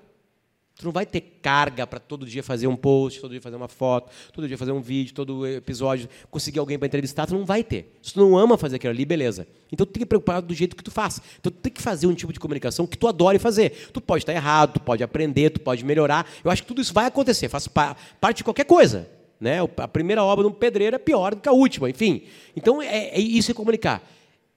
Tu 0.80 0.86
não 0.86 0.92
vai 0.92 1.04
ter 1.04 1.20
carga 1.42 1.86
para 1.86 2.00
todo 2.00 2.24
dia 2.24 2.42
fazer 2.42 2.66
um 2.66 2.74
post, 2.74 3.20
todo 3.20 3.32
dia 3.32 3.40
fazer 3.42 3.56
uma 3.56 3.68
foto, 3.68 4.10
todo 4.32 4.48
dia 4.48 4.56
fazer 4.56 4.72
um 4.72 4.80
vídeo, 4.80 5.12
todo 5.12 5.46
episódio, 5.46 6.08
conseguir 6.30 6.58
alguém 6.58 6.78
para 6.78 6.86
entrevistar, 6.86 7.26
tu 7.26 7.34
não 7.34 7.44
vai 7.44 7.62
ter. 7.62 7.94
Se 8.02 8.14
tu 8.14 8.20
não 8.20 8.38
ama 8.38 8.56
fazer 8.56 8.76
aquilo 8.76 8.90
ali, 8.90 9.04
beleza. 9.04 9.46
Então 9.70 9.84
tu 9.84 9.92
tem 9.92 10.00
que 10.00 10.06
preocupar 10.06 10.40
do 10.40 10.54
jeito 10.54 10.74
que 10.74 10.82
tu 10.82 10.90
faz. 10.90 11.20
Então 11.38 11.52
tu 11.52 11.58
tem 11.58 11.70
que 11.70 11.82
fazer 11.82 12.06
um 12.06 12.14
tipo 12.14 12.32
de 12.32 12.40
comunicação 12.40 12.86
que 12.86 12.96
tu 12.96 13.06
adore 13.06 13.38
fazer. 13.38 13.90
Tu 13.92 14.00
pode 14.00 14.22
estar 14.22 14.32
errado, 14.32 14.72
tu 14.74 14.80
pode 14.80 15.02
aprender, 15.04 15.50
tu 15.50 15.60
pode 15.60 15.84
melhorar. 15.84 16.26
Eu 16.42 16.50
acho 16.50 16.62
que 16.62 16.68
tudo 16.68 16.80
isso 16.80 16.94
vai 16.94 17.04
acontecer, 17.04 17.50
faz 17.50 17.68
pa- 17.68 17.94
parte 18.18 18.38
de 18.38 18.44
qualquer 18.44 18.64
coisa. 18.64 19.06
Né? 19.38 19.58
A 19.76 19.86
primeira 19.88 20.24
obra 20.24 20.44
de 20.46 20.50
um 20.50 20.54
pedreiro 20.54 20.96
é 20.96 20.98
pior 20.98 21.34
do 21.34 21.42
que 21.42 21.48
a 21.48 21.52
última, 21.52 21.90
enfim. 21.90 22.22
Então 22.56 22.80
é, 22.80 23.08
é 23.08 23.20
isso 23.20 23.50
é 23.50 23.54
comunicar. 23.54 24.02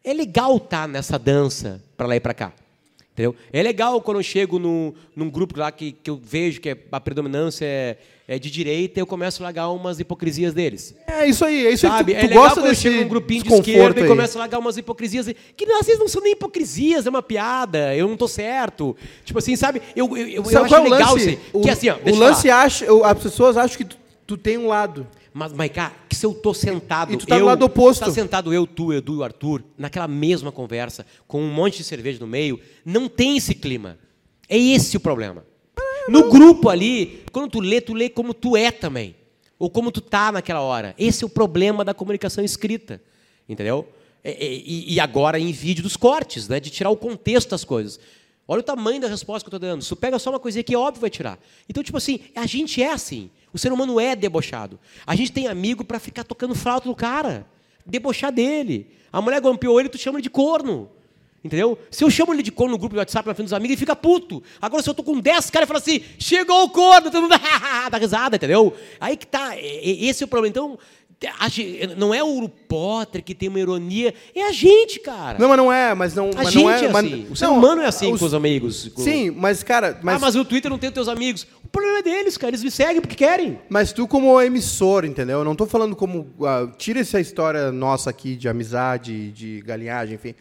É 0.01 0.13
legal 0.13 0.55
estar 0.55 0.87
nessa 0.87 1.19
dança 1.19 1.81
para 1.97 2.07
lá 2.07 2.15
e 2.15 2.19
para 2.21 2.33
cá. 2.33 2.53
Entendeu? 3.13 3.35
É 3.51 3.61
legal 3.61 4.01
quando 4.01 4.17
eu 4.19 4.23
chego 4.23 4.57
num, 4.57 4.91
num 5.15 5.29
grupo 5.29 5.59
lá 5.59 5.71
que, 5.71 5.91
que 5.91 6.09
eu 6.09 6.19
vejo 6.21 6.59
que 6.59 6.75
a 6.91 6.99
predominância 6.99 7.63
é, 7.63 7.95
é 8.27 8.39
de 8.39 8.49
direita, 8.49 8.99
eu 8.99 9.05
começo 9.05 9.43
a 9.43 9.45
largar 9.45 9.69
umas 9.69 9.99
hipocrisias 9.99 10.51
deles. 10.51 10.95
É 11.05 11.27
isso 11.27 11.45
aí, 11.45 11.67
é 11.67 11.71
isso 11.71 11.85
Sabe? 11.87 12.15
aí. 12.15 12.19
Tu, 12.21 12.25
é 12.25 12.27
legal 12.29 12.43
gosta 12.45 12.59
quando 12.61 12.69
eu 12.69 12.75
chego 12.75 13.03
num 13.03 13.07
grupinho 13.07 13.43
de 13.43 13.53
esquerda 13.53 13.99
e 13.99 14.03
aí. 14.03 14.09
começo 14.09 14.35
a 14.35 14.41
largar 14.41 14.57
umas 14.57 14.77
hipocrisias. 14.77 15.27
Que 15.55 15.65
às 15.73 15.85
vezes 15.85 15.99
não 15.99 16.07
são 16.07 16.23
nem 16.23 16.31
hipocrisias, 16.31 17.05
é 17.05 17.09
uma 17.11 17.21
piada, 17.21 17.95
eu 17.95 18.07
não 18.07 18.17
tô 18.17 18.27
certo. 18.27 18.97
Tipo 19.23 19.37
assim, 19.37 19.55
sabe? 19.55 19.79
Eu, 19.95 20.07
eu, 20.17 20.27
eu, 20.27 20.27
eu 20.37 20.45
Sabe 20.45 20.57
acho 20.65 20.69
qual 20.69 20.83
é 20.83 20.87
o 20.87 20.91
legal 20.91 21.13
lance? 21.13 21.29
aí. 21.29 21.39
O, 21.53 21.61
Que 21.61 21.69
assim, 21.69 21.89
ó, 21.89 21.95
o 21.97 22.09
eu 22.09 22.15
lance 22.15 22.49
acha, 22.49 22.91
o- 22.91 23.03
as 23.03 23.21
pessoas 23.21 23.57
acham 23.57 23.77
que 23.77 23.85
tu, 23.85 23.97
tu 24.25 24.37
tem 24.37 24.57
um 24.57 24.67
lado. 24.67 25.05
Mas, 25.33 25.51
Maiká, 25.51 25.91
que 26.07 26.15
se 26.15 26.25
eu 26.25 26.33
tô 26.33 26.53
sentado. 26.53 27.11
E 27.13 27.17
tu 27.17 27.25
tá 27.25 27.35
do 27.35 27.41
eu, 27.41 27.45
lado 27.45 27.65
oposto. 27.65 28.05
Tá 28.05 28.11
sentado 28.11 28.53
eu, 28.53 28.67
tu, 28.67 28.93
Edu 28.93 29.15
e 29.15 29.17
o 29.17 29.23
Arthur, 29.23 29.63
naquela 29.77 30.07
mesma 30.07 30.51
conversa, 30.51 31.05
com 31.27 31.41
um 31.41 31.51
monte 31.51 31.77
de 31.77 31.83
cerveja 31.83 32.19
no 32.19 32.27
meio, 32.27 32.59
não 32.85 33.09
tem 33.09 33.35
esse 33.37 33.55
clima. 33.55 33.97
É 34.47 34.57
esse 34.57 34.95
o 34.95 34.99
problema. 34.99 35.43
No 36.07 36.29
grupo 36.29 36.69
ali, 36.69 37.23
quando 37.31 37.49
tu 37.49 37.59
lê, 37.59 37.81
tu 37.81 37.93
lê 37.93 38.09
como 38.09 38.33
tu 38.33 38.55
é 38.55 38.69
também. 38.71 39.15
Ou 39.57 39.69
como 39.69 39.91
tu 39.91 40.01
tá 40.01 40.31
naquela 40.31 40.61
hora. 40.61 40.93
Esse 40.99 41.23
é 41.23 41.27
o 41.27 41.29
problema 41.29 41.83
da 41.85 41.93
comunicação 41.93 42.43
escrita. 42.43 43.01
Entendeu? 43.47 43.87
E, 44.23 44.29
e- 44.89 44.93
e 44.95 44.99
agora 44.99 45.39
em 45.39 45.51
vídeo 45.51 45.81
dos 45.83 45.95
cortes, 45.97 46.47
né? 46.47 46.59
De 46.59 46.69
tirar 46.69 46.89
o 46.89 46.97
contexto 46.97 47.49
das 47.49 47.63
coisas. 47.63 47.99
Olha 48.47 48.59
o 48.59 48.63
tamanho 48.63 48.99
da 48.99 49.07
resposta 49.07 49.47
que 49.49 49.53
eu 49.53 49.57
estou 49.57 49.69
dando. 49.69 49.85
Tu 49.85 49.95
pega 49.95 50.19
só 50.19 50.29
uma 50.29 50.39
coisinha 50.39 50.63
que 50.63 50.73
é 50.73 50.77
óbvio 50.77 50.99
vai 51.01 51.09
tirar. 51.09 51.39
Então, 51.69 51.81
tipo 51.81 51.97
assim, 51.97 52.19
a 52.35 52.45
gente 52.45 52.81
é 52.83 52.91
assim. 52.91 53.29
O 53.53 53.57
ser 53.57 53.71
humano 53.71 53.99
é 53.99 54.15
debochado. 54.15 54.79
A 55.05 55.15
gente 55.15 55.31
tem 55.31 55.47
amigo 55.47 55.83
para 55.85 55.99
ficar 55.99 56.23
tocando 56.23 56.53
flauta 56.55 56.87
no 56.89 56.95
cara. 56.95 57.45
Debochar 57.85 58.31
dele. 58.31 58.87
A 59.11 59.21
mulher 59.21 59.39
golpeou 59.39 59.79
ele, 59.79 59.87
tu 59.89 59.97
chama 59.97 60.17
ele 60.17 60.23
de 60.23 60.29
corno. 60.29 60.89
Entendeu? 61.43 61.77
Se 61.91 62.03
eu 62.03 62.09
chamo 62.09 62.33
ele 62.33 62.41
de 62.41 62.51
corno 62.53 62.71
no 62.71 62.77
grupo 62.77 62.95
do 62.95 62.99
WhatsApp 62.99 63.27
na 63.27 63.33
frente 63.35 63.47
dos 63.47 63.53
amigos, 63.53 63.71
ele 63.73 63.79
fica 63.79 63.95
puto. 63.95 64.41
Agora, 64.61 64.81
se 64.81 64.89
eu 64.89 64.93
tô 64.93 65.03
com 65.03 65.19
10 65.19 65.49
caras 65.49 65.67
e 65.67 65.67
falo 65.67 65.77
assim, 65.79 66.01
chegou 66.17 66.63
o 66.63 66.69
corno, 66.69 67.11
todo 67.11 67.21
mundo 67.21 67.35
dá 67.91 67.97
risada, 67.97 68.37
entendeu? 68.37 68.73
Aí 68.99 69.17
que 69.17 69.27
tá. 69.27 69.53
é- 69.55 69.59
é- 69.59 70.05
Esse 70.05 70.23
é 70.23 70.25
o 70.25 70.29
problema. 70.29 70.49
Então, 70.51 70.79
não 71.97 72.13
é 72.13 72.23
o 72.23 72.47
Potter 72.49 73.23
que 73.23 73.35
tem 73.35 73.49
uma 73.49 73.59
ironia, 73.59 74.13
é 74.35 74.43
a 74.47 74.51
gente, 74.51 74.99
cara. 74.99 75.37
Não, 75.39 75.47
mas 75.47 75.57
não 75.57 75.71
é, 75.71 75.93
mas 75.93 76.15
não, 76.15 76.29
a 76.31 76.35
mas 76.43 76.51
gente 76.51 76.63
não 76.63 76.71
é, 76.71 76.85
é 76.85 76.89
mas- 76.89 77.05
assim. 77.05 77.27
O 77.29 77.35
ser 77.35 77.45
não, 77.45 77.57
humano 77.57 77.81
é 77.81 77.85
assim 77.85 78.11
os- 78.11 78.19
com 78.19 78.25
os 78.25 78.33
amigos. 78.33 78.87
com- 78.89 79.01
Sim, 79.01 79.29
mas 79.31 79.63
cara, 79.63 79.99
mas, 80.01 80.15
ah, 80.15 80.19
mas 80.19 80.35
no 80.35 80.43
Twitter 80.45 80.69
não 80.69 80.77
tem 80.77 80.91
teus 80.91 81.07
amigos. 81.07 81.45
O 81.63 81.67
problema 81.67 81.99
é 81.99 82.01
deles, 82.03 82.37
cara. 82.37 82.49
Eles 82.51 82.63
me 82.63 82.69
seguem 82.71 83.01
porque 83.01 83.15
querem. 83.15 83.59
mas 83.69 83.91
tu 83.93 84.07
como 84.07 84.39
emissor, 84.41 85.05
entendeu? 85.05 85.39
Eu 85.39 85.45
não 85.45 85.55
tô 85.55 85.65
falando 85.65 85.95
como 85.95 86.27
ah, 86.43 86.67
tira 86.77 86.99
essa 86.99 87.19
história 87.19 87.71
nossa 87.71 88.09
aqui 88.09 88.35
de 88.35 88.47
amizade, 88.47 89.31
de 89.31 89.61
galinhagem, 89.65 90.15
enfim. 90.15 90.35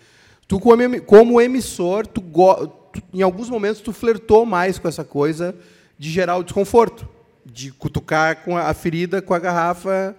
Tu 0.49 0.59
como, 0.61 0.83
emi- 0.83 1.01
como 1.01 1.41
emissor, 1.41 2.07
tu, 2.07 2.21
go- 2.21 2.67
tu- 2.93 3.03
em 3.15 3.23
alguns 3.23 3.49
momentos 3.49 3.81
tu 3.81 3.93
flertou 3.93 4.45
mais 4.45 4.79
com 4.79 4.87
essa 4.89 5.05
coisa 5.05 5.55
de 5.99 6.11
gerar 6.11 6.37
o 6.37 6.43
desconforto, 6.43 7.09
de 7.47 7.71
cutucar 7.73 8.45
com 8.45 8.57
a 8.57 8.73
ferida 8.75 9.23
com 9.23 9.33
a 9.33 9.39
garrafa 9.39 10.15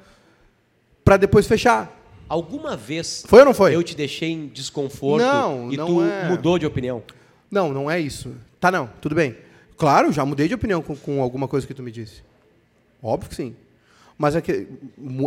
para 1.04 1.18
depois 1.18 1.48
fechar. 1.48 2.00
Alguma 2.30 2.76
vez 2.76 3.24
Foi 3.28 3.40
ou 3.40 3.46
não 3.46 3.54
foi? 3.54 3.76
eu 3.76 3.84
te 3.84 3.96
deixei 3.96 4.32
em 4.32 4.48
desconforto 4.48 5.22
Não, 5.24 5.72
e 5.72 5.78
não 5.78 5.86
tu 5.88 6.04
é. 6.04 6.30
mudou 6.30 6.58
de 6.58 6.66
opinião? 6.66 7.04
Não, 7.52 7.72
não 7.74 7.92
é 7.92 8.00
isso. 8.00 8.34
Tá, 8.60 8.72
não, 8.72 8.90
tudo 9.02 9.14
bem. 9.14 9.36
Claro, 9.78 10.12
já 10.12 10.26
mudei 10.26 10.48
de 10.48 10.54
opinião 10.56 10.82
com, 10.82 10.96
com 10.96 11.22
alguma 11.22 11.48
coisa 11.48 11.68
que 11.68 11.74
tu 11.74 11.84
me 11.84 11.92
disse. 11.92 12.24
Óbvio 13.02 13.30
que 13.30 13.36
sim. 13.36 13.56
Mas 14.18 14.36
é 14.36 14.42
que, 14.42 14.68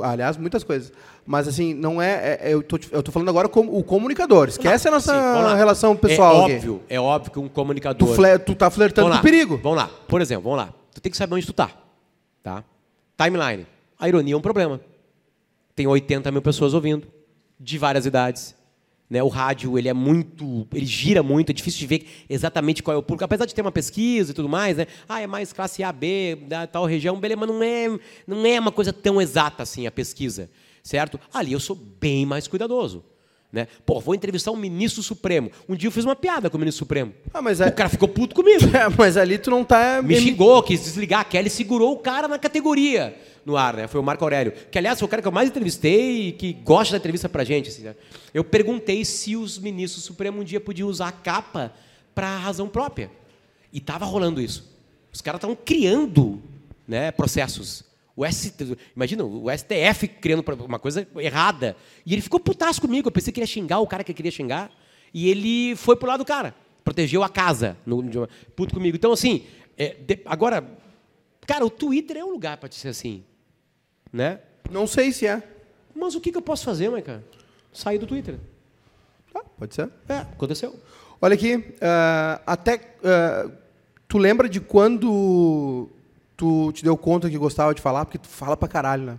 aliás, 0.03 0.37
muitas 0.37 0.65
coisas. 0.65 0.93
Mas 1.27 1.47
assim, 1.47 1.75
não 1.75 2.01
é. 2.01 2.39
é- 2.41 2.55
eu, 2.55 2.63
tô, 2.63 2.79
eu 2.91 3.03
tô 3.03 3.13
falando 3.13 3.29
agora 3.29 3.49
como 3.49 3.77
o 3.77 3.83
comunicador. 3.85 4.49
Esquece 4.49 4.89
a 4.89 4.91
nossa 4.91 5.55
relação 5.57 5.95
pessoal 5.97 6.43
É 6.43 6.45
aqui. 6.45 6.55
óbvio, 6.55 6.83
é 6.89 7.01
óbvio 7.01 7.33
que 7.33 7.39
um 7.39 7.49
Tu, 7.49 7.51
comunicador. 7.51 8.15
fle, 8.15 8.39
tu 8.39 8.55
tá 8.55 8.71
flertando 8.71 9.11
com 9.15 9.23
perigo. 9.23 9.61
Vamos 9.63 9.79
lá. 9.79 9.91
Por 10.09 10.21
exemplo, 10.23 10.45
vamos 10.45 10.59
lá. 10.59 10.73
Tu 10.95 11.01
tem 11.01 11.11
que 11.11 11.19
saber 11.19 11.35
onde 11.35 11.45
tu 11.47 11.53
tá. 11.53 11.71
Tá? 12.43 12.65
Timeline. 13.19 13.67
A 13.99 14.09
ironia 14.09 14.35
é 14.35 14.37
um 14.37 14.41
problema. 14.41 14.81
Tem 15.77 15.87
80 15.87 16.33
mil 16.33 16.41
pessoas 16.41 16.73
ouvindo, 16.73 17.07
de 17.61 17.77
várias 17.77 18.07
idades. 18.07 18.57
Né? 19.09 19.23
O 19.23 19.29
rádio 19.29 19.79
ele 19.79 19.89
é 19.89 19.93
muito, 19.93 20.67
ele 20.75 20.87
gira 20.87 21.23
muito, 21.23 21.51
é 21.51 21.53
difícil 21.53 21.79
de 21.81 21.87
ver 21.87 22.07
exatamente 22.29 22.83
qual 22.83 22.95
é 22.97 22.99
o 22.99 23.03
público, 23.03 23.25
apesar 23.25 23.45
de 23.45 23.55
ter 23.55 23.61
uma 23.61 23.71
pesquisa 23.71 24.33
e 24.33 24.35
tudo 24.35 24.49
mais, 24.49 24.79
né? 24.79 24.87
Ah, 25.09 25.21
é 25.21 25.27
mais 25.29 25.53
classe 25.53 25.85
A, 25.85 25.93
B, 25.93 26.39
da 26.49 26.67
tal 26.67 26.87
região, 26.87 27.21
beleza, 27.21 27.39
mas 27.39 27.49
não 27.49 27.63
é, 27.63 27.99
não 28.27 28.45
é 28.45 28.59
uma 28.59 28.73
coisa 28.73 28.93
tão 28.93 29.21
exata 29.21 29.63
assim 29.63 29.87
a 29.87 29.93
pesquisa, 29.93 30.51
certo? 30.83 31.21
Ali 31.33 31.53
eu 31.53 31.61
sou 31.61 31.77
bem 31.77 32.27
mais 32.27 32.49
cuidadoso. 32.49 33.05
Né? 33.53 33.69
Pô, 33.87 34.01
vou 34.01 34.15
entrevistar 34.15 34.51
um 34.51 34.57
ministro 34.57 35.03
supremo. 35.05 35.51
Um 35.69 35.77
dia 35.77 35.87
eu 35.87 35.93
fiz 35.93 36.05
uma 36.05 36.17
piada 36.17 36.51
com 36.51 36.57
o 36.57 36.61
ministro 36.61 36.81
supremo. 36.81 37.15
Ah, 37.33 37.41
mas 37.41 37.61
é- 37.61 37.69
O 37.69 37.73
cara 37.73 37.89
ficou 37.89 38.09
puto 38.09 38.35
comigo. 38.35 38.65
É, 38.77 38.89
mas 38.99 39.17
ali 39.17 39.39
tu 39.39 39.51
não 39.51 39.65
tá. 39.65 40.03
Me 40.03 40.17
xingou, 40.17 40.63
quis 40.65 40.83
desligar. 40.83 41.21
A 41.21 41.25
Kelly 41.25 41.49
segurou 41.49 41.93
o 41.93 41.99
cara 41.99 42.27
na 42.27 42.39
categoria 42.39 43.17
no 43.47 43.57
ar, 43.57 43.75
né? 43.77 43.87
Foi 43.87 44.01
o 44.01 44.03
Marco 44.03 44.25
Aurélio. 44.25 44.53
Que, 44.71 44.77
aliás, 44.77 44.99
foi 44.99 45.07
o 45.07 45.09
cara 45.09 45.23
que 45.23 45.29
eu 45.29 45.33
mais 45.33 45.49
entrevistei 45.49 46.29
e 46.29 46.33
que 46.33 46.53
gosta 46.53 46.93
da 46.93 46.99
entrevista 46.99 47.29
pra 47.29 47.45
gente. 47.45 47.69
assim, 47.69 47.83
né? 47.83 47.95
Eu 48.35 48.43
perguntei 48.45 49.05
se 49.05 49.37
os 49.37 49.57
ministros 49.59 50.05
supremos 50.05 50.41
um 50.41 50.45
dia 50.45 50.61
podiam 50.61 50.89
usar 50.89 51.09
a 51.09 51.13
capa 51.13 51.73
para 52.15 52.37
razão 52.37 52.69
própria. 52.69 53.11
E 53.73 53.81
tava 53.81 54.05
rolando 54.05 54.41
isso. 54.41 54.69
Os 55.13 55.21
caras 55.21 55.39
estavam 55.39 55.57
criando 55.57 56.43
né, 56.87 57.11
processos. 57.13 57.85
O 58.17 58.25
ST, 58.27 58.77
imagina, 58.97 59.25
o 59.25 59.47
STF 59.51 60.09
criando 60.09 60.43
uma 60.65 60.79
coisa 60.79 61.07
errada. 61.17 61.77
E 62.05 62.13
ele 62.13 62.23
ficou 62.23 62.41
putaço 62.41 62.81
comigo. 62.81 63.07
Eu 63.09 63.13
pensei 63.13 63.33
que 63.33 63.39
ele 63.39 63.45
ia 63.45 63.49
xingar 63.53 63.79
o 63.79 63.87
cara 63.87 64.03
que 64.03 64.13
queria 64.13 64.33
xingar. 64.33 64.71
E 65.15 65.29
ele 65.29 65.77
foi 65.77 65.95
pro 65.97 66.09
lado 66.09 66.21
do 66.21 66.27
cara. 66.27 66.55
Protegeu 66.83 67.23
a 67.23 67.29
casa. 67.29 67.77
No, 67.87 68.03
puto 68.57 68.75
comigo. 68.75 68.97
Então, 68.97 69.13
assim, 69.13 69.45
é, 69.77 69.95
de- 69.95 70.21
agora, 70.25 70.67
cara, 71.47 71.65
o 71.65 71.71
Twitter 71.71 72.17
é 72.17 72.25
um 72.25 72.31
lugar 72.33 72.57
para 72.57 72.71
ser 72.73 72.89
assim. 72.89 73.23
Né? 74.17 74.41
Não 74.71 74.87
sei 74.87 75.13
se 75.13 75.27
é. 75.27 75.43
Mas 75.95 76.15
o 76.15 76.21
que, 76.21 76.33
que 76.33 76.39
eu 76.39 76.43
posso 76.43 76.65
fazer, 76.65 76.91
mãe, 76.91 77.03
cara? 77.03 77.23
Sair 77.73 77.99
do 77.99 78.07
Twitter. 78.07 78.39
Ah, 79.35 79.43
pode 79.59 79.75
ser. 79.75 79.89
É, 80.09 80.19
aconteceu. 80.19 80.75
Olha 81.21 81.35
aqui, 81.35 81.75
ah, 81.81 82.41
até. 82.47 82.81
ah, 83.05 83.49
tu 84.09 84.19
lembra 84.19 84.49
de 84.49 84.61
quando 84.61 85.89
tu 86.37 86.73
te 86.73 86.83
deu 86.83 86.97
conta 86.97 87.31
que 87.31 87.39
gostava 87.39 87.75
de 87.75 87.81
falar? 87.83 88.05
Porque 88.05 88.19
tu 88.19 88.29
fala 88.29 88.57
pra 88.57 88.69
caralho, 88.69 89.05
né? 89.05 89.19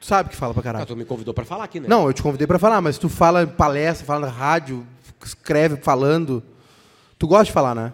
Tu 0.00 0.06
sabe 0.06 0.28
que 0.30 0.36
fala 0.36 0.52
pra 0.52 0.60
Ah, 0.60 0.64
caralho. 0.64 0.86
tu 0.86 0.96
me 0.96 1.04
convidou 1.04 1.32
pra 1.34 1.44
falar 1.44 1.64
aqui, 1.64 1.80
né? 1.80 1.88
Não, 1.88 2.06
eu 2.06 2.12
te 2.12 2.22
convidei 2.22 2.46
pra 2.46 2.58
falar, 2.58 2.80
mas 2.80 2.98
tu 2.98 3.08
fala 3.08 3.42
em 3.42 3.46
palestra, 3.46 4.06
fala 4.06 4.26
na 4.26 4.32
rádio, 4.32 4.86
escreve 5.24 5.76
falando. 5.76 6.42
Tu 7.18 7.26
gosta 7.26 7.44
de 7.46 7.52
falar, 7.52 7.74
né? 7.74 7.92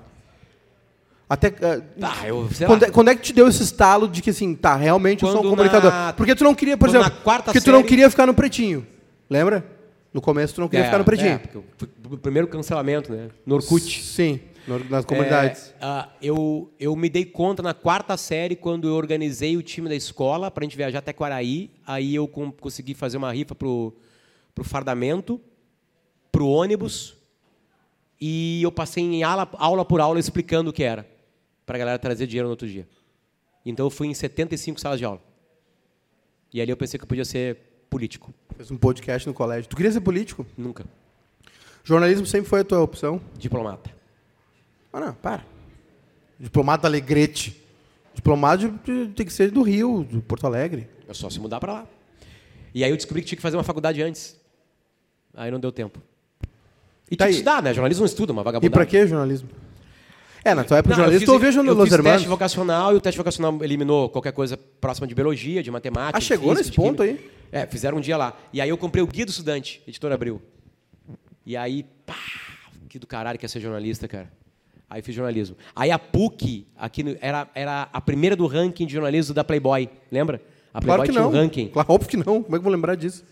Até. 1.30 1.46
ah, 1.62 1.80
Tá, 2.00 2.26
eu, 2.26 2.48
quando, 2.66 2.82
é, 2.82 2.90
quando 2.90 3.08
é 3.08 3.14
que 3.14 3.22
te 3.22 3.32
deu 3.32 3.46
esse 3.46 3.62
estalo 3.62 4.08
de 4.08 4.20
que 4.20 4.30
assim, 4.30 4.52
tá, 4.56 4.74
realmente 4.74 5.22
eu 5.22 5.28
sou 5.28 5.38
um 5.38 5.42
Quando 5.42 5.50
comunicador? 5.50 5.90
na- 5.92 6.12
Porque 6.12 6.34
tu 6.34 6.42
não 6.42 6.54
queria, 6.56 6.76
por 6.76 6.88
quando 6.88 6.96
exemplo, 6.96 7.16
na 7.16 7.22
quarta 7.22 7.44
porque 7.52 7.60
tu 7.60 7.70
não 7.70 7.78
série- 7.78 7.88
queria 7.88 8.10
ficar 8.10 8.26
no 8.26 8.34
pretinho. 8.34 8.84
Lembra? 9.30 9.64
No 10.12 10.20
começo 10.20 10.56
tu 10.56 10.60
não 10.60 10.68
queria 10.68 10.82
É, 10.82 10.86
ficar 10.86 10.98
no 10.98 11.04
pretinho. 11.04 11.28
É, 11.34 11.38
porque 11.38 11.58
o 12.12 12.18
primeiro 12.18 12.48
cancelamento, 12.48 13.12
né? 13.12 13.28
No 13.46 13.54
Orkut. 13.54 14.02
Sim, 14.02 14.40
nas 14.88 15.04
comunidades. 15.04 15.68
É, 15.68 15.74
ah, 15.80 16.08
eu, 16.20 16.68
eu 16.80 16.96
me 16.96 17.08
dei 17.08 17.24
conta 17.24 17.62
na 17.62 17.72
quarta 17.72 18.16
série, 18.16 18.56
quando 18.56 18.88
eu 18.88 18.94
organizei 18.94 19.56
o 19.56 19.62
time 19.62 19.88
da 19.88 19.94
escola 19.94 20.50
para 20.50 20.64
a 20.64 20.66
gente 20.66 20.76
viajar 20.76 20.98
até 20.98 21.12
Quaraí. 21.12 21.70
Aí 21.86 22.12
eu 22.12 22.26
consegui 22.26 22.92
fazer 22.92 23.18
uma 23.18 23.32
rifa 23.32 23.54
pro, 23.54 23.94
pro 24.52 24.64
fardamento, 24.64 25.40
pro 26.32 26.48
ônibus. 26.48 27.14
E 28.20 28.60
eu 28.64 28.72
passei 28.72 29.02
em 29.04 29.22
aula, 29.22 29.48
aula 29.54 29.84
por 29.84 30.00
aula 30.00 30.18
explicando 30.18 30.70
o 30.70 30.72
que 30.72 30.82
era, 30.82 31.06
para 31.70 31.76
a 31.76 31.78
galera 31.78 31.98
trazer 32.00 32.26
dinheiro 32.26 32.48
no 32.48 32.50
outro 32.50 32.66
dia. 32.66 32.84
Então 33.64 33.86
eu 33.86 33.90
fui 33.90 34.08
em 34.08 34.12
75 34.14 34.80
salas 34.80 34.98
de 34.98 35.04
aula. 35.04 35.22
E 36.52 36.60
ali 36.60 36.68
eu 36.68 36.76
pensei 36.76 36.98
que 36.98 37.04
eu 37.04 37.06
podia 37.06 37.24
ser 37.24 37.58
político. 37.88 38.34
Fez 38.56 38.72
um 38.72 38.76
podcast 38.76 39.28
no 39.28 39.32
colégio. 39.32 39.70
Tu 39.70 39.76
queria 39.76 39.92
ser 39.92 40.00
político? 40.00 40.44
Nunca. 40.58 40.84
Jornalismo 41.84 42.26
sempre 42.26 42.48
foi 42.50 42.62
a 42.62 42.64
tua 42.64 42.80
opção? 42.80 43.20
Diplomata. 43.38 43.88
Ah, 44.92 44.98
não, 44.98 45.14
para. 45.14 45.46
Diplomata 46.40 46.88
Alegrete. 46.88 47.56
Diplomata 48.14 48.68
tem 49.14 49.24
que 49.24 49.32
ser 49.32 49.52
do 49.52 49.62
Rio, 49.62 50.02
do 50.02 50.20
Porto 50.20 50.48
Alegre. 50.48 50.88
É 51.06 51.14
só 51.14 51.30
se 51.30 51.38
mudar 51.38 51.60
para 51.60 51.72
lá. 51.72 51.86
E 52.74 52.82
aí 52.82 52.90
eu 52.90 52.96
descobri 52.96 53.22
que 53.22 53.28
tinha 53.28 53.36
que 53.36 53.42
fazer 53.42 53.56
uma 53.56 53.62
faculdade 53.62 54.02
antes. 54.02 54.36
Aí 55.34 55.52
não 55.52 55.60
deu 55.60 55.70
tempo. 55.70 56.02
E 57.08 57.16
Tá 57.16 57.26
tinha 57.26 57.26
aí. 57.26 57.32
que 57.34 57.38
estudar, 57.38 57.62
né? 57.62 57.72
Jornalismo 57.72 58.00
não 58.00 58.06
estuda, 58.06 58.32
uma 58.32 58.42
E 58.42 58.44
vagabundagem. 58.44 58.72
pra 58.72 58.84
que 58.86 59.06
jornalismo? 59.06 59.48
É, 60.44 60.54
na 60.54 60.64
tua 60.64 60.78
época 60.78 60.94
Não, 60.94 61.04
eu 61.04 61.10
jornalista, 61.10 61.18
fiz- 61.20 61.26
tu 61.26 61.32
ouvia 61.32 61.48
eu 61.70 61.74
Los 61.74 61.84
fiz 61.84 61.92
Hermanos. 61.92 62.18
teste 62.18 62.28
vocacional 62.28 62.92
e 62.92 62.96
o 62.96 63.00
teste 63.00 63.18
vocacional 63.18 63.58
eliminou 63.62 64.08
qualquer 64.08 64.32
coisa 64.32 64.56
próxima 64.80 65.06
de 65.06 65.14
biologia, 65.14 65.62
de 65.62 65.70
matemática. 65.70 66.16
Ah, 66.16 66.20
chegou 66.20 66.50
física, 66.54 66.60
nesse 66.68 66.72
ponto 66.76 67.02
química. 67.02 67.22
aí? 67.52 67.62
É, 67.62 67.66
fizeram 67.66 67.98
um 67.98 68.00
dia 68.00 68.16
lá. 68.16 68.34
E 68.52 68.60
aí 68.60 68.68
eu 68.68 68.78
comprei 68.78 69.02
o 69.02 69.06
Guia 69.06 69.26
do 69.26 69.30
Estudante, 69.30 69.82
editora 69.86 70.14
Abril. 70.14 70.40
E 71.44 71.56
aí, 71.56 71.84
pá, 72.06 72.14
que 72.88 72.98
do 72.98 73.06
caralho 73.06 73.38
que 73.38 73.44
é 73.44 73.48
ser 73.48 73.60
jornalista, 73.60 74.06
cara. 74.08 74.30
Aí 74.88 75.02
fiz 75.02 75.14
jornalismo. 75.14 75.56
Aí 75.76 75.90
a 75.90 75.98
PUC 75.98 76.66
aqui 76.76 77.02
no- 77.02 77.16
era, 77.20 77.46
era 77.54 77.88
a 77.92 78.00
primeira 78.00 78.34
do 78.34 78.46
ranking 78.46 78.86
de 78.86 78.92
jornalismo 78.94 79.34
da 79.34 79.44
Playboy, 79.44 79.88
lembra? 80.10 80.40
A 80.72 80.80
Playboy 80.80 80.86
Claro 80.96 81.02
que 81.02 81.10
tinha 81.12 81.22
não. 81.22 81.28
um 81.30 81.32
ranking. 81.32 81.68
Claro, 81.68 81.92
óbvio 81.92 82.08
que 82.08 82.16
não. 82.16 82.42
Como 82.42 82.46
é 82.46 82.50
que 82.50 82.56
eu 82.56 82.62
vou 82.62 82.72
lembrar 82.72 82.94
disso? 82.96 83.24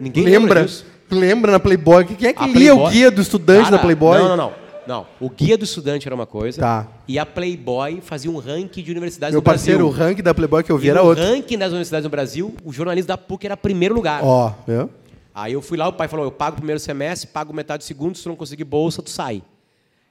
Ninguém 0.00 0.24
lembra? 0.24 0.64
disso. 0.64 0.84
Lembra 1.10 1.52
na 1.52 1.60
Playboy? 1.60 2.04
Quem 2.04 2.28
é 2.28 2.32
que 2.32 2.42
A 2.42 2.46
lia 2.46 2.72
o 2.74 2.76
Playboy- 2.78 2.92
guia 2.92 3.10
do 3.10 3.20
estudante 3.20 3.64
Cara, 3.64 3.76
da 3.76 3.82
Playboy? 3.82 4.18
Não, 4.18 4.28
não, 4.28 4.36
não. 4.36 4.67
Não, 4.88 5.06
o 5.20 5.28
guia 5.28 5.58
do 5.58 5.64
estudante 5.64 6.08
era 6.08 6.14
uma 6.14 6.24
coisa. 6.24 6.62
Tá. 6.62 6.88
E 7.06 7.18
a 7.18 7.26
Playboy 7.26 8.00
fazia 8.00 8.30
um 8.30 8.38
ranking 8.38 8.82
de 8.82 8.90
universidades 8.90 9.34
Meu 9.34 9.40
no 9.40 9.44
Brasil. 9.44 9.74
parceiro, 9.78 9.86
o 9.86 9.90
ranking 9.90 10.22
da 10.22 10.32
Playboy 10.32 10.62
que 10.64 10.72
eu 10.72 10.78
vi 10.78 10.86
E 10.86 10.90
era 10.90 11.02
outro. 11.02 11.22
ranking 11.22 11.58
das 11.58 11.68
universidades 11.68 12.04
no 12.04 12.10
Brasil, 12.10 12.54
o 12.64 12.72
jornalismo 12.72 13.08
da 13.08 13.18
PUC 13.18 13.44
era 13.44 13.54
primeiro 13.54 13.94
lugar. 13.94 14.24
Ó, 14.24 14.50
viu? 14.66 14.88
Aí 15.34 15.52
eu 15.52 15.60
fui 15.60 15.76
lá, 15.76 15.86
o 15.88 15.92
pai 15.92 16.08
falou: 16.08 16.24
eu 16.24 16.32
pago 16.32 16.54
o 16.54 16.56
primeiro 16.56 16.80
semestre, 16.80 17.28
pago 17.28 17.52
metade 17.52 17.84
do 17.84 17.86
segundo, 17.86 18.16
se 18.16 18.22
tu 18.22 18.30
não 18.30 18.34
conseguir 18.34 18.64
bolsa, 18.64 19.02
tu 19.02 19.10
sai. 19.10 19.42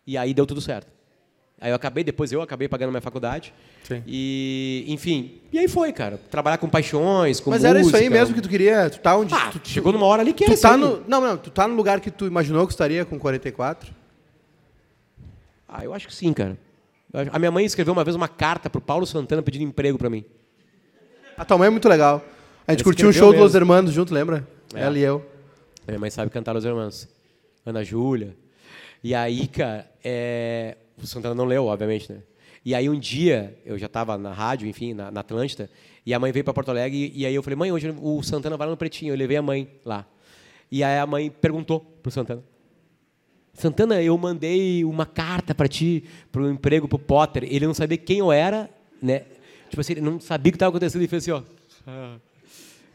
E 0.05 0.15
aí 0.15 0.31
deu 0.31 0.45
tudo 0.45 0.61
certo. 0.61 0.87
Aí 1.59 1.71
eu 1.71 1.75
acabei, 1.75 2.03
depois 2.03 2.31
eu 2.31 2.39
acabei 2.39 2.67
pagando 2.67 2.91
minha 2.91 3.01
faculdade. 3.01 3.51
Sim. 3.83 4.03
E, 4.05 4.85
enfim, 4.87 5.41
e 5.51 5.57
aí 5.57 5.67
foi, 5.67 5.91
cara. 5.91 6.19
Trabalhar 6.29 6.59
com 6.59 6.69
paixões, 6.69 7.39
com 7.39 7.49
Mas 7.49 7.61
música. 7.63 7.69
era 7.79 7.81
isso 7.81 7.95
aí 7.95 8.09
mesmo 8.11 8.35
que 8.35 8.41
tu 8.41 8.47
queria? 8.47 8.91
Tu 8.91 8.99
tá 8.99 9.17
onde? 9.17 9.33
Ah, 9.33 9.49
tu, 9.51 9.57
tu- 9.57 9.69
chegou 9.69 9.91
numa 9.91 10.05
hora 10.05 10.21
ali 10.21 10.33
que 10.33 10.43
é 10.43 10.47
tu 10.47 10.53
isso 10.53 10.61
tá 10.61 10.77
no, 10.77 11.01
Não, 11.07 11.19
não, 11.19 11.35
tu 11.35 11.49
tá 11.49 11.67
no 11.67 11.73
lugar 11.75 11.99
que 11.99 12.11
tu 12.11 12.27
imaginou 12.27 12.67
que 12.67 12.73
estaria 12.73 13.03
com 13.05 13.17
44? 13.17 13.91
Ah, 15.67 15.83
eu 15.83 15.93
acho 15.93 16.07
que 16.07 16.15
sim, 16.15 16.33
cara. 16.33 16.57
A 17.31 17.39
minha 17.39 17.51
mãe 17.51 17.65
escreveu 17.65 17.93
uma 17.93 18.03
vez 18.03 18.15
uma 18.15 18.27
carta 18.27 18.69
pro 18.69 18.81
Paulo 18.81 19.05
Santana 19.05 19.41
pedindo 19.41 19.63
emprego 19.63 19.97
para 19.97 20.09
mim. 20.09 20.23
A 21.37 21.45
tua 21.45 21.57
mãe 21.57 21.67
é 21.67 21.69
muito 21.69 21.87
legal. 21.87 22.23
A 22.67 22.71
gente 22.71 22.83
curtiu 22.83 23.07
um 23.07 23.09
escreveu 23.09 23.33
show 23.33 23.41
dos 23.43 23.53
mesmo. 23.53 23.63
Hermanos 23.63 23.91
junto, 23.91 24.13
lembra? 24.13 24.47
É. 24.73 24.81
Ela 24.81 24.97
e 24.97 25.01
eu. 25.01 25.25
A 25.87 25.91
minha 25.91 25.99
mãe 25.99 26.09
sabe 26.09 26.29
cantar 26.31 26.53
Los 26.53 26.65
Hermanos. 26.65 27.07
Ana 27.65 27.83
Júlia. 27.83 28.35
E 29.03 29.13
aí, 29.15 29.47
cara, 29.47 29.89
é... 30.03 30.77
o 31.01 31.07
Santana 31.07 31.35
não 31.35 31.45
leu, 31.45 31.65
obviamente, 31.65 32.11
né? 32.11 32.19
E 32.65 32.75
aí 32.75 32.89
um 32.89 32.99
dia, 32.99 33.57
eu 33.65 33.77
já 33.77 33.85
estava 33.85 34.17
na 34.17 34.33
rádio, 34.33 34.67
enfim, 34.67 34.93
na, 34.93 35.09
na 35.09 35.21
Atlântida, 35.21 35.69
e 36.05 36.13
a 36.13 36.19
mãe 36.19 36.31
veio 36.31 36.43
para 36.43 36.53
Porto 36.53 36.69
Alegre, 36.69 37.11
e 37.15 37.25
aí 37.25 37.33
eu 37.33 37.41
falei, 37.41 37.55
mãe, 37.55 37.71
hoje 37.71 37.93
o 38.01 38.21
Santana 38.21 38.57
vai 38.57 38.67
lá 38.67 38.71
no 38.71 38.77
Pretinho. 38.77 39.13
Eu 39.13 39.17
levei 39.17 39.37
a 39.37 39.41
mãe 39.41 39.69
lá. 39.85 40.05
E 40.69 40.83
aí 40.83 40.99
a 40.99 41.05
mãe 41.05 41.29
perguntou 41.29 41.79
pro 41.79 42.11
Santana. 42.11 42.43
Santana, 43.57 43.99
eu 44.03 44.15
mandei 44.19 44.85
uma 44.85 45.05
carta 45.05 45.55
para 45.55 45.67
ti, 45.67 46.03
para 46.31 46.43
o 46.43 46.49
emprego 46.51 46.87
pro 46.87 46.99
Potter. 46.99 47.43
Ele 47.43 47.65
não 47.65 47.73
sabia 47.73 47.97
quem 47.97 48.19
eu 48.19 48.31
era, 48.31 48.69
né? 49.01 49.23
Tipo 49.67 49.81
assim, 49.81 49.93
ele 49.93 50.01
não 50.01 50.19
sabia 50.19 50.51
o 50.51 50.53
que 50.53 50.55
estava 50.57 50.69
acontecendo 50.69 51.01
e 51.01 51.07
fez 51.07 51.23
assim, 51.23 51.31
ó. 51.31 51.41
Ah. 51.87 52.17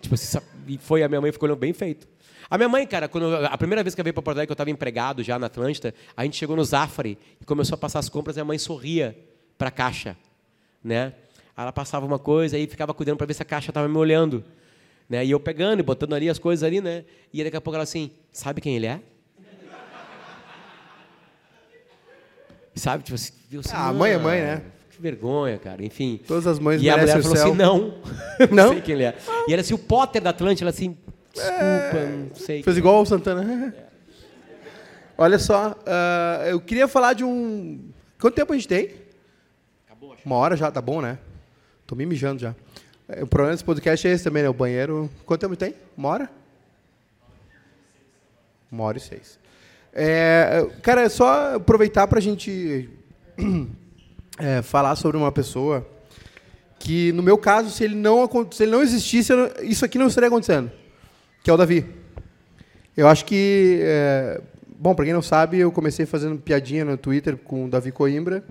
Tipo 0.01 0.15
assim, 0.15 0.39
e 0.69 0.79
foi 0.79 1.03
a 1.03 1.09
minha 1.09 1.21
mãe 1.21 1.33
ficou 1.33 1.49
olhando 1.49 1.59
bem 1.59 1.73
feito. 1.73 2.07
A 2.49 2.57
minha 2.57 2.69
mãe, 2.69 2.87
cara, 2.87 3.09
quando 3.09 3.25
eu- 3.25 3.47
a 3.47 3.59
primeira 3.59 3.83
vez 3.83 3.93
que 3.95 4.01
eu 4.01 4.05
veio 4.05 4.15
para 4.15 4.23
Porto 4.23 4.37
Alegre, 4.37 4.47
que 4.47 4.53
eu 4.53 4.55
estava 4.55 4.71
empregado 4.71 5.21
já 5.23 5.37
na 5.37 5.47
Atlântida, 5.47 5.93
a 6.17 6.23
gente 6.23 6.37
chegou 6.37 6.55
no 6.55 6.65
Zafari 6.65 7.19
e 7.41 7.45
começou 7.45 7.75
a 7.75 7.79
passar 7.79 7.99
as 7.99 8.09
compras 8.09 8.37
e 8.37 8.41
a 8.41 8.45
mãe 8.45 8.57
sorria 8.57 9.19
para 9.59 9.67
a 9.67 9.71
caixa, 9.73 10.17
né? 10.83 11.13
Ela 11.57 11.73
passava 11.73 12.07
uma 12.07 12.21
coisa 12.21 12.57
e 12.57 12.69
ficava 12.69 12.95
cuidando 12.95 13.17
para 13.17 13.27
ver 13.27 13.35
se 13.35 13.43
a 13.43 13.45
caixa 13.45 13.71
estava 13.73 13.89
me 13.89 13.97
olhando, 13.97 14.45
né? 15.09 15.25
E 15.27 15.31
eu 15.33 15.41
pegando 15.41 15.81
e 15.81 15.83
botando 15.83 16.13
ali 16.15 16.29
as 16.31 16.39
coisas 16.39 16.63
ali, 16.63 16.81
né? 16.81 17.05
E 17.33 17.43
daqui 17.43 17.57
a 17.57 17.61
pouco 17.61 17.75
ela 17.75 17.83
assim, 17.83 18.13
sabe 18.31 18.61
quem 18.61 18.77
ele 18.77 18.87
é? 18.87 19.01
Sabe, 22.83 23.05
tipo 23.05 23.15
assim, 23.15 23.33
eu 23.53 23.61
assim, 23.61 23.71
Ah, 23.73 23.93
mãe 23.93 24.11
é 24.11 24.17
"Não, 24.17 24.25
mãe, 24.25 24.41
né? 24.41 24.63
Que 24.91 25.01
vergonha, 25.01 25.57
cara. 25.57 25.85
Enfim. 25.85 26.21
Todas 26.27 26.49
as 26.49 26.59
mães 26.59 26.83
E 26.83 26.91
a 26.91 26.97
mulher 26.97 27.17
o 27.17 27.23
falou 27.23 27.37
céu. 27.37 27.47
assim, 27.47 27.55
não. 27.63 27.95
Não? 28.51 28.73
sei 28.73 28.81
quem 28.81 28.95
ele 28.97 29.05
é. 29.05 29.17
E 29.47 29.53
era 29.53 29.63
assim, 29.63 29.73
o 29.73 29.79
Potter 29.79 30.21
da 30.21 30.31
Atlântida, 30.31 30.65
ela 30.65 30.71
assim, 30.71 30.99
desculpa, 31.33 32.07
não 32.29 32.35
sei. 32.35 32.61
Fez 32.61 32.77
igual 32.77 33.01
o 33.01 33.07
Santana. 33.07 33.73
Olha 35.17 35.39
só, 35.39 35.77
ah, 35.87 36.43
eu 36.49 36.61
queria 36.61 36.89
falar 36.89 37.13
de 37.13 37.23
um. 37.23 37.89
Quanto 38.21 38.35
tempo 38.35 38.53
a 38.53 38.57
gente 38.57 38.67
tem? 38.67 38.91
Acabou, 39.87 40.13
acho. 40.15 40.23
Uma 40.27 40.35
hora 40.35 40.57
já, 40.57 40.69
tá 40.69 40.83
bom, 40.83 41.01
né? 41.01 41.19
Tô 41.87 41.95
me 41.95 42.05
mijando 42.05 42.41
já. 42.41 42.53
É, 43.09 43.23
O 43.23 43.29
problema 43.29 43.53
desse 43.55 43.63
podcast 43.65 44.09
é 44.09 44.11
esse 44.11 44.25
também, 44.25 44.43
né? 44.43 44.49
O 44.49 44.53
banheiro. 44.55 45.09
Quanto 45.25 45.41
tempo 45.43 45.55
tem? 45.55 45.73
Uma 45.97 46.09
hora? 46.09 46.31
Uma 48.73 48.83
hora 48.83 48.99
e 48.99 49.01
seis. 49.01 49.39
É, 49.93 50.67
cara, 50.83 51.03
é 51.03 51.09
só 51.09 51.57
aproveitar 51.57 52.07
pra 52.07 52.21
gente 52.21 52.89
é, 54.39 54.63
falar 54.63 54.97
sobre 54.97 55.17
uma 55.17 55.31
pessoa 55.31 55.87
que, 56.79 57.13
no 57.13 57.23
meu 57.23 57.39
caso, 57.39 57.71
se 57.71 57.85
ele 57.85 57.95
não, 57.95 58.29
se 58.51 58.63
ele 58.63 58.73
não 58.73 58.83
existisse, 58.83 59.33
isso 59.63 59.85
aqui 59.85 59.99
não 59.99 60.09
estaria 60.09 60.29
acontecendo. 60.29 60.71
Que 61.43 61.51
é 61.51 61.53
o 61.53 61.57
Davi. 61.57 61.87
Eu 62.97 63.07
acho 63.09 63.25
que. 63.25 63.81
é, 63.83 64.41
bom, 64.79 64.95
pra 64.95 65.05
quem 65.05 65.15
não 65.15 65.23
sabe, 65.23 65.59
eu 65.59 65.71
comecei 65.71 66.07
fazendo 66.07 66.39
piadinha 66.39 66.85
no 66.85 66.97
Twitter 66.97 67.37
com 67.37 67.67
o 67.67 67.69
Davi 67.69 67.93
Coimbra. 67.93 68.45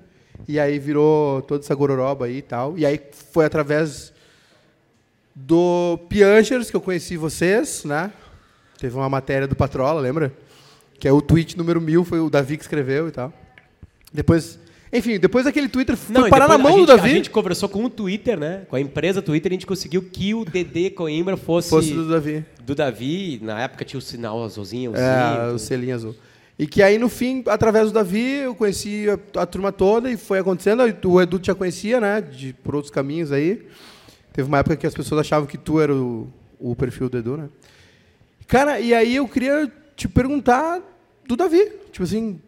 E 0.48 0.60
aí 0.60 0.80
virou 0.80 1.42
toda 1.42 1.64
essa 1.64 1.76
gororoba 1.76 2.26
aí 2.26 2.38
e 2.38 2.42
tal. 2.42 2.78
E 2.78 2.86
aí 2.86 3.00
foi 3.32 3.46
através 3.46 4.14
do 5.36 6.00
Piangers 6.10 6.70
que 6.70 6.76
eu 6.76 6.82
conheci 6.82 7.18
vocês, 7.18 7.84
né? 7.84 8.12
Teve 8.80 8.96
uma 8.96 9.10
matéria 9.10 9.48
do 9.48 9.56
Patrola, 9.56 10.02
lembra? 10.02 10.34
Que 11.02 11.08
é 11.08 11.12
o 11.12 11.20
tweet 11.20 11.58
número 11.58 11.82
mil, 11.82 12.06
foi 12.06 12.20
o 12.20 12.30
Davi 12.30 12.56
que 12.58 12.64
escreveu 12.64 13.08
e 13.08 13.12
tal. 13.12 13.34
Depois. 14.14 14.60
Enfim, 14.94 15.18
depois 15.18 15.48
aquele 15.48 15.68
Twitter 15.68 15.98
foi 15.98 16.14
Não, 16.14 16.30
parar 16.30 16.48
na 16.48 16.60
mão 16.60 16.74
a 16.74 16.76
do 16.76 16.80
gente, 16.82 16.88
Davi. 16.90 17.10
A 17.10 17.14
gente 17.16 17.30
conversou 17.32 17.68
com 17.68 17.84
o 17.84 17.90
Twitter, 17.90 18.40
né? 18.40 18.66
Com 18.70 18.76
a 18.76 18.80
empresa 18.80 19.20
Twitter, 19.20 19.52
a 19.52 19.54
gente 19.54 19.66
conseguiu 19.66 20.04
que 20.04 20.36
o 20.36 20.46
DD 20.46 20.92
Coimbra 20.92 21.36
fosse, 21.36 21.70
Fosse 21.70 21.92
do 21.92 22.08
Davi. 22.08 22.46
do 22.64 22.76
Davi. 22.76 23.40
Na 23.42 23.64
época 23.64 23.84
tinha 23.84 23.98
o 23.98 24.02
sinal 24.02 24.44
azulzinho. 24.44 24.94
É, 24.96 25.50
o 25.52 25.56
o 25.56 25.60
selinho 25.60 25.96
azul. 25.96 26.16
E 26.60 26.68
que 26.68 26.84
aí, 26.84 27.00
no 27.00 27.10
fim, 27.10 27.44
através 27.48 27.88
do 27.88 27.94
Davi, 27.96 28.42
eu 28.44 28.54
conheci 28.54 29.08
a, 29.10 29.42
a 29.42 29.46
turma 29.48 29.72
toda 29.72 30.12
e 30.12 30.16
foi 30.18 30.38
acontecendo. 30.38 30.84
O 31.06 31.20
Edu 31.20 31.40
já 31.42 31.56
conhecia, 31.56 32.00
né? 32.00 32.22
De, 32.22 32.54
por 32.54 32.76
outros 32.76 32.94
caminhos 32.94 33.32
aí. 33.32 33.66
Teve 34.32 34.48
uma 34.48 34.60
época 34.60 34.76
que 34.76 34.86
as 34.86 34.94
pessoas 34.94 35.22
achavam 35.22 35.48
que 35.48 35.58
tu 35.58 35.82
era 35.82 35.96
o, 35.96 36.32
o 36.60 36.76
perfil 36.76 37.10
do 37.10 37.18
Edu, 37.18 37.38
né? 37.38 37.50
Cara, 38.48 38.80
e 38.80 38.94
aí 38.94 39.16
eu 39.16 39.28
queria 39.28 39.72
te 39.96 40.08
perguntar 40.08 40.82
do 41.32 41.38
Davi. 41.38 41.72
Tipo 41.92 42.04
assim, 42.04 42.42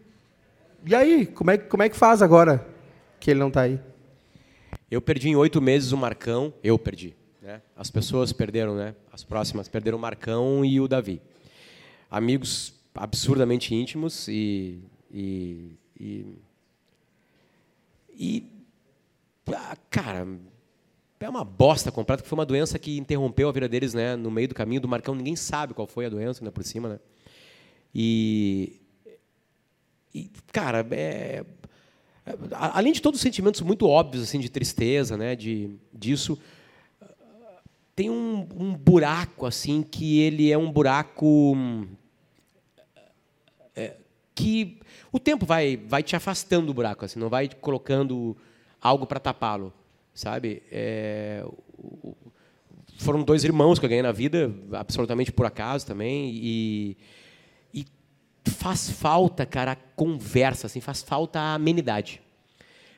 e 0.86 0.94
aí, 0.94 1.26
como 1.26 1.50
é, 1.50 1.58
como 1.58 1.82
é 1.82 1.88
que 1.88 1.96
faz 1.96 2.22
agora 2.22 2.66
que 3.18 3.30
ele 3.30 3.40
não 3.40 3.50
tá 3.50 3.62
aí? 3.62 3.80
Eu 4.90 5.00
perdi 5.00 5.28
em 5.28 5.36
oito 5.36 5.60
meses 5.60 5.92
o 5.92 5.96
Marcão. 5.96 6.52
Eu 6.62 6.78
perdi. 6.78 7.14
Né? 7.42 7.60
As 7.76 7.90
pessoas 7.90 8.32
perderam, 8.32 8.76
né? 8.76 8.94
As 9.12 9.24
próximas 9.24 9.68
perderam 9.68 9.98
o 9.98 10.00
Marcão 10.00 10.64
e 10.64 10.80
o 10.80 10.86
Davi. 10.86 11.20
Amigos 12.10 12.74
absurdamente 12.94 13.74
íntimos 13.74 14.28
e 14.28 14.80
e, 15.16 15.78
e, 15.98 16.38
e 18.16 18.46
ah, 19.46 19.76
cara, 19.88 20.26
é 21.20 21.28
uma 21.28 21.44
bosta 21.44 21.92
completa, 21.92 22.22
que 22.22 22.28
foi 22.28 22.36
uma 22.36 22.44
doença 22.44 22.78
que 22.80 22.98
interrompeu 22.98 23.48
a 23.48 23.52
vida 23.52 23.68
deles, 23.68 23.94
né, 23.94 24.16
no 24.16 24.30
meio 24.30 24.48
do 24.48 24.54
caminho 24.54 24.80
do 24.80 24.88
Marcão, 24.88 25.14
ninguém 25.14 25.36
sabe 25.36 25.72
qual 25.72 25.86
foi 25.86 26.06
a 26.06 26.08
doença, 26.08 26.40
ainda 26.40 26.50
por 26.50 26.64
cima, 26.64 26.88
né? 26.88 27.00
E, 27.94 28.80
e 30.14 30.30
cara, 30.52 30.86
é, 30.90 31.44
além 32.52 32.92
de 32.92 33.00
todos 33.00 33.18
os 33.18 33.22
sentimentos 33.22 33.60
muito 33.60 33.86
óbvios 33.86 34.24
assim 34.24 34.40
de 34.40 34.48
tristeza, 34.48 35.16
né, 35.16 35.36
de 35.36 35.76
disso, 35.92 36.38
tem 37.94 38.10
um, 38.10 38.48
um 38.56 38.74
buraco 38.74 39.46
assim 39.46 39.82
que 39.82 40.18
ele 40.20 40.50
é 40.50 40.58
um 40.58 40.70
buraco 40.72 41.56
é, 43.76 43.96
que 44.34 44.80
o 45.12 45.20
tempo 45.20 45.46
vai 45.46 45.76
vai 45.76 46.02
te 46.02 46.16
afastando 46.16 46.66
do 46.66 46.74
buraco, 46.74 47.04
assim, 47.04 47.20
não 47.20 47.28
vai 47.28 47.48
colocando 47.48 48.36
algo 48.80 49.06
para 49.06 49.20
tapá-lo, 49.20 49.72
sabe? 50.12 50.62
É, 50.70 51.44
foram 52.98 53.22
dois 53.22 53.44
irmãos 53.44 53.78
que 53.78 53.84
eu 53.84 53.88
ganhei 53.88 54.02
na 54.02 54.12
vida, 54.12 54.52
absolutamente 54.72 55.32
por 55.32 55.46
acaso 55.46 55.86
também, 55.86 56.30
e, 56.34 56.96
faz 58.50 58.90
falta, 58.90 59.46
cara, 59.46 59.72
a 59.72 59.76
conversa, 59.76 60.66
assim, 60.66 60.80
faz 60.80 61.02
falta 61.02 61.40
a 61.40 61.54
amenidade. 61.54 62.20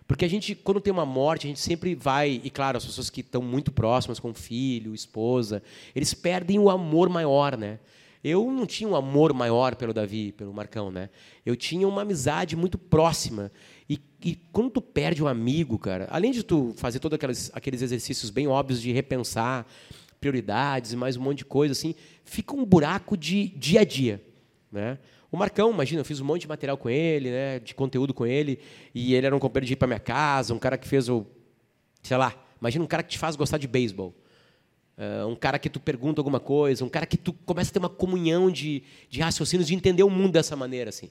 Porque 0.07 0.25
a 0.25 0.29
gente, 0.29 0.55
quando 0.55 0.81
tem 0.81 0.93
uma 0.93 1.05
morte, 1.05 1.47
a 1.47 1.49
gente 1.49 1.61
sempre 1.61 1.95
vai, 1.95 2.41
e 2.43 2.51
claro, 2.51 2.77
as 2.79 2.85
pessoas 2.85 3.11
que 3.11 3.21
estão 3.21 3.43
muito 3.43 3.73
próximas, 3.73 4.21
com 4.21 4.33
filho, 4.33 4.95
esposa, 4.95 5.63
eles 5.95 6.15
perdem 6.15 6.59
o 6.59 6.71
amor 6.71 7.09
maior, 7.09 7.57
né? 7.57 7.81
Eu 8.23 8.51
não 8.51 8.67
tinha 8.67 8.89
um 8.89 8.97
amor 8.97 9.33
maior 9.33 9.75
pelo 9.77 9.93
Davi, 9.93 10.33
pelo 10.33 10.53
Marcão, 10.53 10.91
né? 10.91 11.11
Eu 11.45 11.57
tinha 11.57 11.87
uma 11.87 12.03
amizade 12.03 12.57
muito 12.57 12.79
próxima. 12.79 13.53
E, 13.89 14.01
e 14.25 14.37
quando 14.53 14.71
tu 14.71 14.81
perde 14.81 15.23
um 15.23 15.29
amigo, 15.29 15.79
cara, 15.79 16.09
além 16.11 16.33
de 16.33 16.43
tu 16.43 16.73
fazer 16.77 16.99
todos 16.99 17.17
aqueles, 17.17 17.51
aqueles 17.53 17.83
exercícios 17.83 18.31
bem 18.31 18.47
óbvios 18.49 18.81
de 18.81 18.93
repensar 18.93 19.67
prioridades 20.21 20.93
e 20.93 20.97
mais 20.97 21.17
um 21.17 21.23
monte 21.23 21.39
de 21.39 21.45
coisa, 21.45 21.73
assim, 21.73 21.95
fica 22.25 22.55
um 22.55 22.65
buraco 22.65 23.17
de 23.17 23.49
dia 23.49 23.81
a 23.81 23.85
dia, 23.85 24.23
né? 24.71 24.99
O 25.37 25.39
Marcão, 25.39 25.71
imagina, 25.71 26.01
eu 26.01 26.05
fiz 26.07 26.19
um 26.19 26.25
monte 26.25 26.41
de 26.41 26.49
material 26.49 26.79
com 26.79 26.89
ele, 26.89 27.31
né, 27.31 27.59
de 27.59 27.75
conteúdo 27.75 28.15
com 28.15 28.25
ele, 28.25 28.59
e 28.95 29.15
ele 29.15 29.27
era 29.27 29.37
um 29.37 29.39
companheiro 29.39 29.67
de 29.67 29.75
ir 29.75 29.77
para 29.77 29.87
minha 29.87 30.01
casa, 30.01 30.55
um 30.55 30.59
cara 30.59 30.79
que 30.79 30.89
fez 30.89 31.11
o, 31.11 31.27
sei 32.03 32.17
lá, 32.17 32.35
imagina 32.59 32.83
um 32.83 32.87
cara 32.87 33.03
que 33.03 33.11
te 33.11 33.19
faz 33.19 33.37
gostar 33.37 33.59
de 33.59 33.69
beisebol. 33.69 34.15
Uh, 34.97 35.29
um 35.29 35.37
cara 35.37 35.59
que 35.59 35.69
tu 35.69 35.79
pergunta 35.79 36.23
alguma 36.23 36.41
coisa, 36.41 36.83
um 36.87 36.89
cara 36.89 37.05
que 37.05 37.19
tu 37.19 37.35
começa 37.35 37.71
a 37.71 37.73
ter 37.75 37.79
uma 37.79 37.91
comunhão 37.91 38.51
de, 38.51 38.83
de 39.11 39.21
raciocínios, 39.21 39.69
de 39.69 39.75
entender 39.75 40.03
o 40.05 40.09
mundo 40.09 40.33
dessa 40.33 40.57
maneira, 40.57 40.89
assim. 40.89 41.11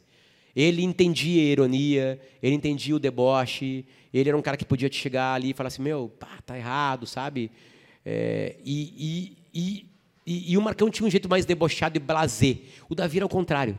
Ele 0.55 0.81
entendia 0.81 1.43
a 1.43 1.45
ironia, 1.45 2.19
ele 2.41 2.55
entendia 2.55 2.95
o 2.95 2.99
deboche, 2.99 3.85
ele 4.11 4.27
era 4.27 4.35
um 4.35 4.41
cara 4.41 4.57
que 4.57 4.65
podia 4.65 4.89
te 4.89 4.97
chegar 4.97 5.35
ali 5.35 5.51
e 5.51 5.53
falar 5.53 5.67
assim, 5.67 5.83
meu, 5.83 6.11
pá, 6.19 6.39
tá 6.43 6.57
errado, 6.57 7.05
sabe? 7.05 7.51
É, 8.03 8.55
e, 8.65 9.37
e, 9.53 9.87
e, 10.25 10.51
e, 10.51 10.57
o 10.57 10.61
Marcão 10.63 10.89
tinha 10.89 11.05
um 11.05 11.11
jeito 11.11 11.29
mais 11.29 11.45
debochado 11.45 11.95
e 11.95 11.99
blasé. 11.99 12.57
O 12.89 12.95
Davi 12.95 13.17
era 13.17 13.25
o 13.27 13.29
contrário. 13.29 13.77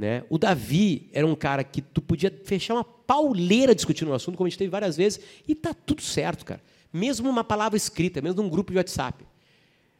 Né? 0.00 0.24
O 0.30 0.38
Davi 0.38 1.10
era 1.12 1.26
um 1.26 1.34
cara 1.34 1.62
que 1.62 1.82
tu 1.82 2.00
podia 2.00 2.32
fechar 2.46 2.72
uma 2.72 2.82
pauleira 2.82 3.74
discutindo 3.74 4.10
um 4.10 4.14
assunto, 4.14 4.34
como 4.34 4.46
a 4.46 4.48
gente 4.48 4.56
teve 4.56 4.70
várias 4.70 4.96
vezes, 4.96 5.20
e 5.46 5.54
tá 5.54 5.74
tudo 5.74 6.00
certo, 6.00 6.42
cara. 6.42 6.62
Mesmo 6.90 7.28
uma 7.28 7.44
palavra 7.44 7.76
escrita, 7.76 8.22
mesmo 8.22 8.42
num 8.42 8.48
grupo 8.48 8.72
de 8.72 8.78
WhatsApp. 8.78 9.22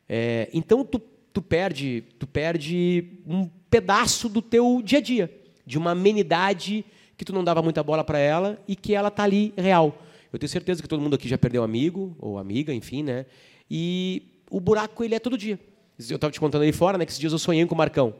É, 0.08 0.48
então 0.54 0.86
tu, 0.86 0.98
tu 1.34 1.42
perde, 1.42 2.02
tu 2.18 2.26
perde 2.26 3.18
um 3.26 3.46
pedaço 3.68 4.30
do 4.30 4.40
teu 4.40 4.80
dia 4.82 5.00
a 5.00 5.02
dia, 5.02 5.30
de 5.66 5.76
uma 5.76 5.90
amenidade 5.90 6.82
que 7.14 7.22
tu 7.22 7.34
não 7.34 7.44
dava 7.44 7.60
muita 7.60 7.82
bola 7.82 8.02
para 8.02 8.18
ela 8.18 8.58
e 8.66 8.74
que 8.74 8.94
ela 8.94 9.10
tá 9.10 9.24
ali 9.24 9.52
real. 9.54 10.02
Eu 10.32 10.38
tenho 10.38 10.48
certeza 10.48 10.80
que 10.80 10.88
todo 10.88 11.02
mundo 11.02 11.14
aqui 11.14 11.28
já 11.28 11.36
perdeu 11.36 11.62
amigo 11.62 12.16
ou 12.18 12.38
amiga, 12.38 12.72
enfim, 12.72 13.02
né? 13.02 13.26
E 13.70 14.22
o 14.50 14.60
buraco 14.60 15.04
ele 15.04 15.14
é 15.14 15.18
todo 15.18 15.36
dia. 15.36 15.60
Eu 16.08 16.16
estava 16.16 16.32
te 16.32 16.40
contando 16.40 16.62
aí 16.62 16.72
fora, 16.72 16.96
né? 16.96 17.04
Que 17.04 17.10
esses 17.12 17.20
dias 17.20 17.34
eu 17.34 17.38
sonhei 17.38 17.66
com 17.66 17.74
o 17.74 17.78
Marcão. 17.78 18.14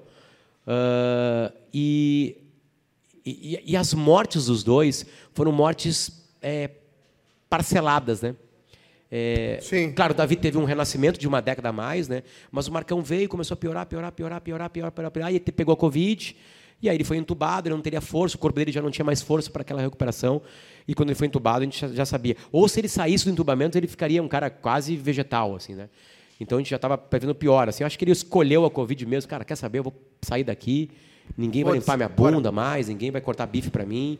Uh, 0.67 1.53
e, 1.73 2.37
e, 3.25 3.63
e, 3.73 3.77
as 3.77 3.95
mortes 3.95 4.47
dos 4.47 4.63
dois 4.63 5.07
foram 5.33 5.53
mortes 5.53 6.29
é, 6.43 6.71
parceladas, 7.49 8.23
né? 8.23 8.37
É, 9.11 9.59
Sim. 9.61 9.91
Claro, 9.93 10.15
Davi 10.15 10.37
teve 10.37 10.57
um 10.57 10.65
renascimento 10.65 11.19
de 11.19 11.27
uma 11.27 11.43
década 11.43 11.71
a 11.71 11.73
mais, 11.73 12.09
né? 12.09 12.23
Mas 12.51 12.69
o 12.69 12.73
Marcão 12.73 13.03
veio, 13.03 13.29
começou 13.29 13.55
a 13.55 13.57
piorar, 13.57 13.85
piorar, 13.87 14.13
piorar, 14.13 14.41
piorar, 14.41 14.71
piorar, 14.71 14.93
piorar, 14.93 15.11
piorar, 15.11 15.33
e 15.33 15.37
ele 15.37 15.41
pegou 15.41 15.73
a 15.73 15.77
Covid, 15.77 16.37
e 16.81 16.89
aí 16.89 16.97
ele 16.97 17.05
foi 17.05 17.17
entubado, 17.17 17.69
ele 17.69 17.75
não 17.75 17.83
teria 17.83 18.01
força, 18.01 18.37
o 18.37 18.39
corpo 18.39 18.57
dele 18.57 18.71
já 18.71 18.81
não 18.81 18.91
tinha 18.91 19.05
mais 19.05 19.21
força 19.21 19.51
para 19.51 19.63
aquela 19.63 19.83
recuperação, 19.83 20.41
e 20.87 20.95
quando 20.95 21.11
ele 21.11 21.17
foi 21.17 21.27
entubado, 21.27 21.63
a 21.63 21.65
gente 21.65 21.95
já 21.95 22.07
sabia. 22.07 22.37
Ou 22.53 22.69
se 22.69 22.81
ele 22.81 22.89
saísse 22.89 23.25
do 23.25 23.33
entubamento, 23.33 23.77
ele 23.77 23.89
ficaria 23.89 24.23
um 24.23 24.29
cara 24.29 24.49
quase 24.49 24.97
vegetal, 24.97 25.57
assim, 25.57 25.75
né? 25.75 25.89
Então 26.41 26.57
a 26.57 26.61
gente 26.61 26.71
já 26.71 26.77
estava 26.77 26.97
prevendo 26.97 27.35
pior. 27.35 27.69
Assim, 27.69 27.85
eu 27.85 27.87
acho 27.87 27.99
que 27.99 28.05
ele 28.05 28.13
escolheu 28.13 28.65
a 28.65 28.71
Covid 28.71 29.05
mesmo. 29.05 29.29
Cara, 29.29 29.45
quer 29.45 29.57
saber? 29.57 29.79
Eu 29.79 29.85
vou 29.85 29.95
sair 30.23 30.43
daqui. 30.43 30.91
Ninguém 31.37 31.63
vai 31.63 31.75
limpar 31.75 31.97
minha 31.97 32.09
bunda 32.09 32.51
mais. 32.51 32.89
Ninguém 32.89 33.11
vai 33.11 33.21
cortar 33.21 33.47
bife 33.47 33.71
para 33.71 33.85
mim. 33.85 34.19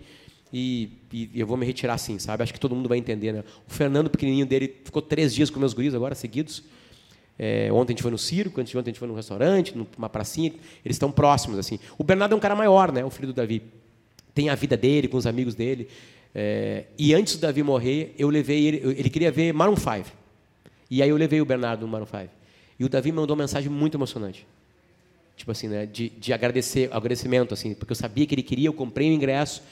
E, 0.53 0.91
e, 1.13 1.31
eu 1.35 1.47
vou 1.47 1.57
me 1.57 1.65
retirar 1.65 1.95
assim, 1.95 2.19
sabe? 2.19 2.43
Acho 2.43 2.53
que 2.53 2.61
todo 2.61 2.75
mundo 2.75 2.89
vai 2.89 2.99
entender, 2.99 3.33
né? 3.33 3.45
O 3.69 3.73
Fernando, 3.73 4.11
pequenininho 4.11 4.45
dele, 4.45 4.81
ficou 4.85 5.01
três 5.01 5.35
dias 5.35 5.49
com 5.49 5.59
meus 5.59 5.73
guris 5.73 5.95
agora, 5.95 6.15
seguidos. 6.15 6.63
É, 7.39 7.73
ontem 7.73 7.93
a 7.93 7.95
gente 7.95 8.03
foi 8.03 8.11
no 8.11 8.19
circo, 8.19 8.61
antes 8.61 8.71
de 8.71 8.77
ontem 8.77 8.91
a 8.91 8.93
gente 8.93 8.99
foi 8.99 9.09
no 9.09 9.15
restaurante, 9.15 9.75
numa 9.75 10.09
pracinha. 10.09 10.53
Eles 10.85 10.97
estão 10.97 11.11
próximos, 11.11 11.59
assim. 11.59 11.79
O 11.97 12.05
Bernardo 12.05 12.35
é 12.35 12.37
um 12.37 12.41
cara 12.41 12.55
maior, 12.55 12.93
né? 12.93 13.05
O 13.05 13.11
filho 13.11 13.29
do 13.29 13.33
Davi. 13.33 13.63
Tem 14.35 14.51
a 14.51 14.55
vida 14.55 14.77
dele, 14.77 15.09
com 15.09 15.17
os 15.17 15.27
amigos 15.27 15.55
dele. 15.55 15.89
É, 16.35 16.85
e 16.99 17.15
antes 17.15 17.37
do 17.37 17.41
Davi 17.41 17.63
morrer, 17.63 18.15
eu 18.19 18.29
levei 18.29 18.67
ele... 18.67 18.77
Ele 18.99 19.09
queria 19.09 19.33
ver 19.33 19.55
Maroon 19.55 19.77
5. 19.77 20.21
E 20.91 21.03
aí 21.03 21.09
eu 21.09 21.17
levei 21.17 21.41
o 21.41 21.45
Bernardo 21.45 21.83
no 21.83 21.89
Maroon 21.89 22.07
5. 22.07 22.29
E 22.79 22.85
o 22.85 22.89
Davi 22.89 23.13
mandou 23.13 23.37
uma 23.37 23.45
mensagem 23.45 23.71
muito 23.71 23.97
emocionante. 23.97 24.47
Tipo 25.37 25.53
assim, 25.53 25.69
né? 25.69 25.87
De, 25.87 26.09
de 26.11 26.33
agradecer, 26.33 26.91
agradecimento, 26.93 27.55
assim, 27.55 27.75
porque 27.75 27.93
eu 27.93 27.97
sabia 27.97 28.27
que 28.27 28.35
ele 28.35 28.43
queria, 28.43 28.69
eu 28.69 28.73
comprei 28.73 29.09
o 29.09 29.13
um 29.13 29.15
ingresso 29.15 29.63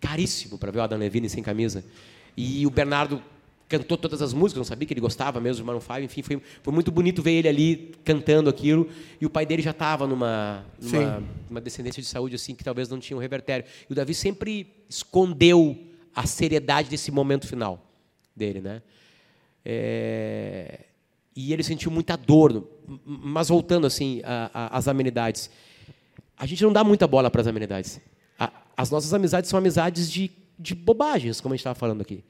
caríssimo 0.00 0.58
para 0.58 0.72
ver 0.72 0.80
o 0.80 0.82
Adam 0.82 0.98
Levine 0.98 1.28
sem 1.28 1.42
camisa. 1.42 1.84
E 2.36 2.66
o 2.66 2.70
Bernardo 2.70 3.22
cantou 3.68 3.96
todas 3.96 4.20
as 4.20 4.32
músicas, 4.32 4.58
não 4.58 4.64
sabia 4.64 4.86
que 4.86 4.92
ele 4.92 5.00
gostava 5.00 5.40
mesmo 5.40 5.62
do 5.62 5.66
Maroon 5.66 5.80
5, 5.80 6.00
enfim, 6.00 6.22
foi, 6.22 6.42
foi 6.62 6.74
muito 6.74 6.92
bonito 6.92 7.22
ver 7.22 7.32
ele 7.32 7.48
ali 7.48 7.94
cantando 8.04 8.50
aquilo, 8.50 8.88
e 9.20 9.26
o 9.26 9.30
pai 9.30 9.46
dele 9.46 9.62
já 9.62 9.70
estava 9.70 10.06
numa, 10.06 10.64
numa, 10.80 11.22
numa, 11.48 11.60
descendência 11.60 12.02
de 12.02 12.08
saúde 12.08 12.34
assim 12.34 12.54
que 12.54 12.62
talvez 12.62 12.88
não 12.88 12.98
tinha 12.98 13.16
um 13.16 13.20
revertério. 13.20 13.64
E 13.88 13.92
o 13.92 13.94
Davi 13.96 14.14
sempre 14.14 14.66
escondeu 14.88 15.76
a 16.14 16.26
seriedade 16.26 16.88
desse 16.88 17.10
momento 17.10 17.46
final 17.46 17.84
dele, 18.36 18.60
né? 18.60 18.82
É, 19.64 20.80
e 21.34 21.52
ele 21.52 21.62
sentiu 21.62 21.90
muita 21.90 22.16
dor. 22.16 22.66
Mas 23.04 23.48
voltando 23.48 23.86
assim 23.86 24.20
às 24.52 24.88
amenidades, 24.88 25.50
a 26.36 26.46
gente 26.46 26.62
não 26.62 26.72
dá 26.72 26.84
muita 26.84 27.06
bola 27.06 27.30
para 27.30 27.40
as 27.40 27.46
amenidades. 27.46 28.00
A, 28.38 28.52
as 28.76 28.90
nossas 28.90 29.12
amizades 29.14 29.48
são 29.48 29.58
amizades 29.58 30.10
de, 30.10 30.30
de 30.58 30.74
bobagens, 30.74 31.40
como 31.40 31.52
a 31.52 31.56
gente 31.56 31.60
estava 31.60 31.74
falando 31.74 32.02
aqui. 32.02 32.22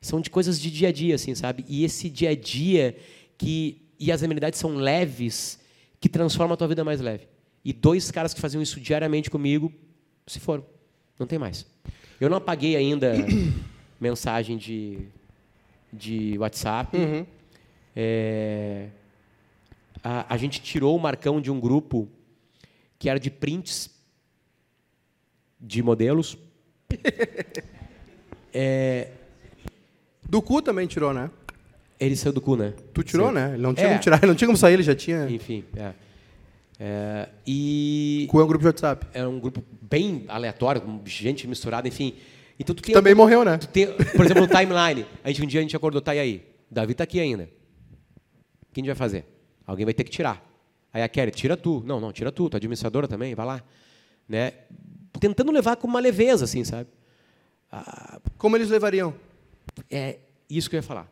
São 0.00 0.20
de 0.20 0.28
coisas 0.28 0.60
de 0.60 0.70
dia 0.70 0.88
a 0.88 0.92
dia, 0.92 1.14
assim, 1.14 1.34
sabe? 1.34 1.64
E 1.68 1.84
esse 1.84 2.10
dia 2.10 2.30
a 2.30 2.34
dia 2.34 2.96
que 3.38 3.80
e 3.98 4.12
as 4.12 4.22
amenidades 4.22 4.58
são 4.58 4.74
leves, 4.74 5.58
que 6.00 6.08
transforma 6.08 6.54
a 6.54 6.56
tua 6.56 6.68
vida 6.68 6.84
mais 6.84 7.00
leve. 7.00 7.26
E 7.64 7.72
dois 7.72 8.10
caras 8.10 8.34
que 8.34 8.40
faziam 8.40 8.60
isso 8.60 8.78
diariamente 8.78 9.30
comigo 9.30 9.72
se 10.26 10.38
foram. 10.38 10.64
Não 11.18 11.26
tem 11.26 11.38
mais. 11.38 11.64
Eu 12.20 12.28
não 12.28 12.36
apaguei 12.36 12.76
ainda 12.76 13.14
mensagem 14.00 14.58
de 14.58 15.06
de 15.94 16.36
WhatsApp. 16.38 16.96
Uhum. 16.96 17.26
É, 17.94 18.88
a, 20.02 20.34
a 20.34 20.36
gente 20.36 20.60
tirou 20.60 20.96
o 20.96 21.00
Marcão 21.00 21.40
de 21.40 21.50
um 21.50 21.60
grupo 21.60 22.08
que 22.98 23.08
era 23.08 23.18
de 23.18 23.30
prints 23.30 23.90
de 25.60 25.82
modelos. 25.82 26.36
é, 28.52 29.08
do 30.28 30.42
cu 30.42 30.60
também 30.60 30.86
tirou, 30.86 31.14
né? 31.14 31.30
Ele 31.98 32.16
saiu 32.16 32.32
do 32.32 32.40
cu, 32.40 32.56
né? 32.56 32.74
Tu 32.92 33.02
tirou, 33.02 33.30
né? 33.30 33.52
Ele 33.54 33.62
não 33.62 33.72
tinha 33.72 33.86
é. 33.86 33.90
como 33.90 34.00
tirar, 34.00 34.18
ele 34.18 34.26
não 34.26 34.34
tinha 34.34 34.48
como 34.48 34.58
sair, 34.58 34.74
ele 34.74 34.82
já 34.82 34.94
tinha. 34.94 35.30
Enfim, 35.30 35.64
é. 35.76 35.92
é 36.78 37.28
e. 37.46 38.26
Cu 38.30 38.40
é 38.40 38.44
um 38.44 38.46
grupo 38.46 38.62
de 38.62 38.66
WhatsApp. 38.66 39.06
É 39.14 39.26
um 39.26 39.38
grupo 39.38 39.62
bem 39.80 40.24
aleatório, 40.28 40.82
gente 41.06 41.46
misturada, 41.46 41.86
enfim. 41.86 42.14
Então 42.58 42.74
tu 42.74 42.82
tem 42.82 42.94
Também 42.94 43.12
algum, 43.12 43.22
morreu, 43.22 43.44
né? 43.44 43.58
Tem, 43.58 43.86
por 43.92 44.24
exemplo, 44.24 44.42
no 44.42 44.48
timeline. 44.48 45.06
A 45.22 45.28
gente, 45.28 45.42
um 45.42 45.46
dia 45.46 45.60
a 45.60 45.62
gente 45.62 45.76
acordou, 45.76 46.00
tá 46.00 46.14
e 46.14 46.18
aí? 46.20 46.46
Davi 46.70 46.92
está 46.92 47.04
aqui 47.04 47.20
ainda. 47.20 47.44
O 47.44 48.72
que 48.72 48.80
a 48.80 48.82
gente 48.82 48.86
vai 48.86 48.94
fazer? 48.94 49.24
Alguém 49.66 49.84
vai 49.84 49.94
ter 49.94 50.04
que 50.04 50.10
tirar. 50.10 50.42
Aí 50.92 51.02
a 51.02 51.08
Kelly, 51.08 51.30
tira 51.32 51.56
tu. 51.56 51.82
Não, 51.84 52.00
não, 52.00 52.12
tira 52.12 52.30
tu. 52.30 52.48
Tu 52.48 52.54
é 52.54 52.58
administradora 52.58 53.08
também, 53.08 53.34
vai 53.34 53.46
lá. 53.46 53.62
Né? 54.28 54.52
Tentando 55.18 55.50
levar 55.50 55.76
com 55.76 55.86
uma 55.86 56.00
leveza, 56.00 56.44
assim, 56.44 56.62
sabe? 56.64 56.88
Ah, 57.70 58.20
Como 58.38 58.56
eles 58.56 58.68
levariam? 58.68 59.14
É 59.90 60.18
isso 60.48 60.70
que 60.70 60.76
eu 60.76 60.78
ia 60.78 60.82
falar. 60.82 61.10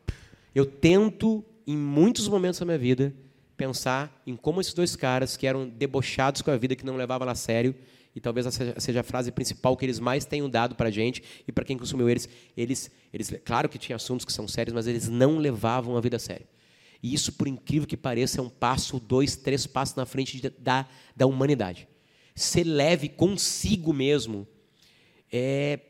Eu 0.54 0.66
tento 0.66 1.44
em 1.66 1.76
muitos 1.76 2.28
momentos 2.28 2.60
da 2.60 2.66
minha 2.66 2.78
vida, 2.78 3.12
pensar 3.56 4.22
em 4.26 4.36
como 4.36 4.60
esses 4.60 4.74
dois 4.74 4.94
caras, 4.94 5.36
que 5.36 5.46
eram 5.46 5.68
debochados 5.68 6.42
com 6.42 6.50
a 6.50 6.56
vida, 6.56 6.76
que 6.76 6.84
não 6.84 6.96
levavam 6.96 7.24
ela 7.24 7.32
a 7.32 7.36
sério, 7.36 7.74
e 8.14 8.20
talvez 8.20 8.46
essa 8.46 8.78
seja 8.78 9.00
a 9.00 9.02
frase 9.02 9.32
principal 9.32 9.76
que 9.76 9.84
eles 9.84 9.98
mais 9.98 10.24
tenham 10.24 10.48
dado 10.48 10.74
para 10.74 10.88
a 10.88 10.92
gente 10.92 11.22
e 11.46 11.52
para 11.52 11.64
quem 11.64 11.78
consumiu 11.78 12.08
eles, 12.08 12.28
eles, 12.56 12.90
eles, 13.12 13.32
claro 13.44 13.68
que 13.68 13.78
tinha 13.78 13.96
assuntos 13.96 14.24
que 14.24 14.32
são 14.32 14.46
sérios, 14.46 14.74
mas 14.74 14.86
eles 14.86 15.08
não 15.08 15.38
levavam 15.38 15.96
a 15.96 16.00
vida 16.00 16.16
a 16.16 16.20
sério. 16.20 16.46
E 17.02 17.12
isso, 17.12 17.32
por 17.32 17.48
incrível 17.48 17.88
que 17.88 17.96
pareça, 17.96 18.38
é 18.38 18.42
um 18.42 18.48
passo, 18.48 19.00
dois, 19.00 19.34
três 19.34 19.66
passos 19.66 19.96
na 19.96 20.06
frente 20.06 20.40
de, 20.40 20.50
da, 20.50 20.86
da 21.16 21.26
humanidade. 21.26 21.88
Ser 22.34 22.64
leve 22.64 23.08
consigo 23.08 23.92
mesmo, 23.92 24.46
é, 25.30 25.80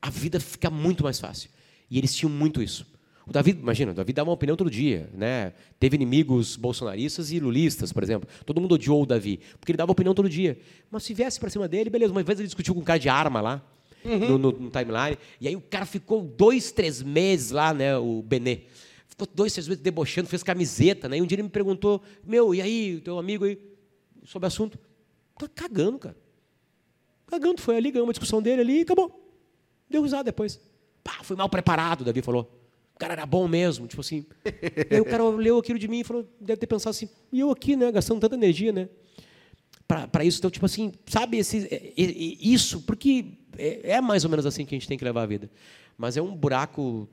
a 0.00 0.08
vida 0.08 0.40
fica 0.40 0.70
muito 0.70 1.04
mais 1.04 1.20
fácil. 1.20 1.50
E 1.90 1.98
eles 1.98 2.14
tinham 2.14 2.30
muito 2.30 2.62
isso. 2.62 2.86
O 3.28 3.32
Davi, 3.32 3.50
imagina, 3.50 3.92
o 3.92 3.94
Davi 3.94 4.14
dava 4.14 4.30
uma 4.30 4.34
opinião 4.34 4.56
todo 4.56 4.70
dia, 4.70 5.10
né? 5.12 5.52
Teve 5.78 5.96
inimigos 5.96 6.56
bolsonaristas 6.56 7.30
e 7.30 7.38
lulistas, 7.38 7.92
por 7.92 8.02
exemplo. 8.02 8.26
Todo 8.46 8.58
mundo 8.58 8.74
odiou 8.74 9.02
o 9.02 9.06
Davi, 9.06 9.38
porque 9.60 9.70
ele 9.70 9.76
dava 9.76 9.92
opinião 9.92 10.14
todo 10.14 10.30
dia. 10.30 10.58
Mas 10.90 11.02
se 11.02 11.12
viesse 11.12 11.38
para 11.38 11.50
cima 11.50 11.68
dele, 11.68 11.90
beleza. 11.90 12.10
Uma 12.10 12.22
vez 12.22 12.38
ele 12.38 12.48
discutiu 12.48 12.74
com 12.74 12.80
um 12.80 12.84
cara 12.84 12.98
de 12.98 13.10
arma 13.10 13.42
lá, 13.42 13.62
uhum. 14.02 14.18
no, 14.18 14.38
no, 14.38 14.52
no, 14.52 14.70
timeline, 14.70 15.18
e 15.38 15.46
aí 15.46 15.54
o 15.54 15.60
cara 15.60 15.84
ficou 15.84 16.22
dois, 16.22 16.72
três 16.72 17.02
meses 17.02 17.50
lá, 17.50 17.74
né? 17.74 17.98
O 17.98 18.22
Benê. 18.22 18.62
Ficou 19.06 19.28
dois, 19.34 19.52
três 19.52 19.68
meses 19.68 19.82
debochando, 19.82 20.26
fez 20.26 20.42
camiseta, 20.42 21.06
né? 21.06 21.18
E 21.18 21.22
um 21.22 21.26
dia 21.26 21.36
ele 21.36 21.42
me 21.42 21.50
perguntou, 21.50 22.02
meu, 22.24 22.54
e 22.54 22.62
aí, 22.62 22.98
teu 23.04 23.18
amigo 23.18 23.44
aí, 23.44 23.58
sobre 24.24 24.46
o 24.46 24.48
assunto? 24.48 24.78
Tá 25.38 25.46
cagando, 25.54 25.98
cara. 25.98 26.16
Cagando, 27.26 27.60
foi 27.60 27.76
ali, 27.76 27.90
ganhou 27.90 28.06
uma 28.06 28.12
discussão 28.14 28.40
dele 28.40 28.62
ali 28.62 28.78
e 28.78 28.82
acabou. 28.82 29.22
Deu 29.90 30.02
risada 30.02 30.24
depois. 30.24 30.58
Pá, 31.04 31.18
fui 31.22 31.36
mal 31.36 31.50
preparado, 31.50 32.00
o 32.00 32.04
Davi 32.04 32.22
falou. 32.22 32.57
O 32.98 33.06
cara 33.06 33.12
era 33.12 33.24
bom 33.24 33.46
mesmo, 33.46 33.86
tipo 33.86 34.00
assim. 34.00 34.26
aí 34.90 35.00
o 35.00 35.04
cara 35.04 35.22
leu 35.28 35.56
aquilo 35.56 35.78
de 35.78 35.86
mim 35.86 36.00
e 36.00 36.04
falou, 36.04 36.28
deve 36.40 36.56
ter 36.56 36.66
pensado 36.66 36.90
assim, 36.90 37.08
e 37.32 37.38
eu 37.38 37.48
aqui, 37.48 37.76
né, 37.76 37.92
gastando 37.92 38.18
tanta 38.18 38.34
energia, 38.34 38.72
né? 38.72 38.88
Para 39.86 40.24
isso, 40.24 40.38
então, 40.38 40.50
tipo 40.50 40.66
assim, 40.66 40.92
sabe, 41.06 41.36
esse, 41.36 41.68
é, 41.70 41.76
é, 41.76 41.92
é, 41.96 42.12
isso, 42.42 42.80
porque 42.80 43.26
é, 43.56 43.92
é, 43.92 44.00
mais 44.00 44.24
ou 44.24 44.30
menos 44.30 44.44
assim 44.44 44.66
que 44.66 44.74
a 44.74 44.76
gente 44.76 44.88
tem 44.88 44.98
que 44.98 45.04
levar 45.04 45.22
a 45.22 45.26
vida. 45.26 45.48
Mas 45.96 46.16
é 46.16 46.20
um 46.20 46.34
buraco, 46.34 47.08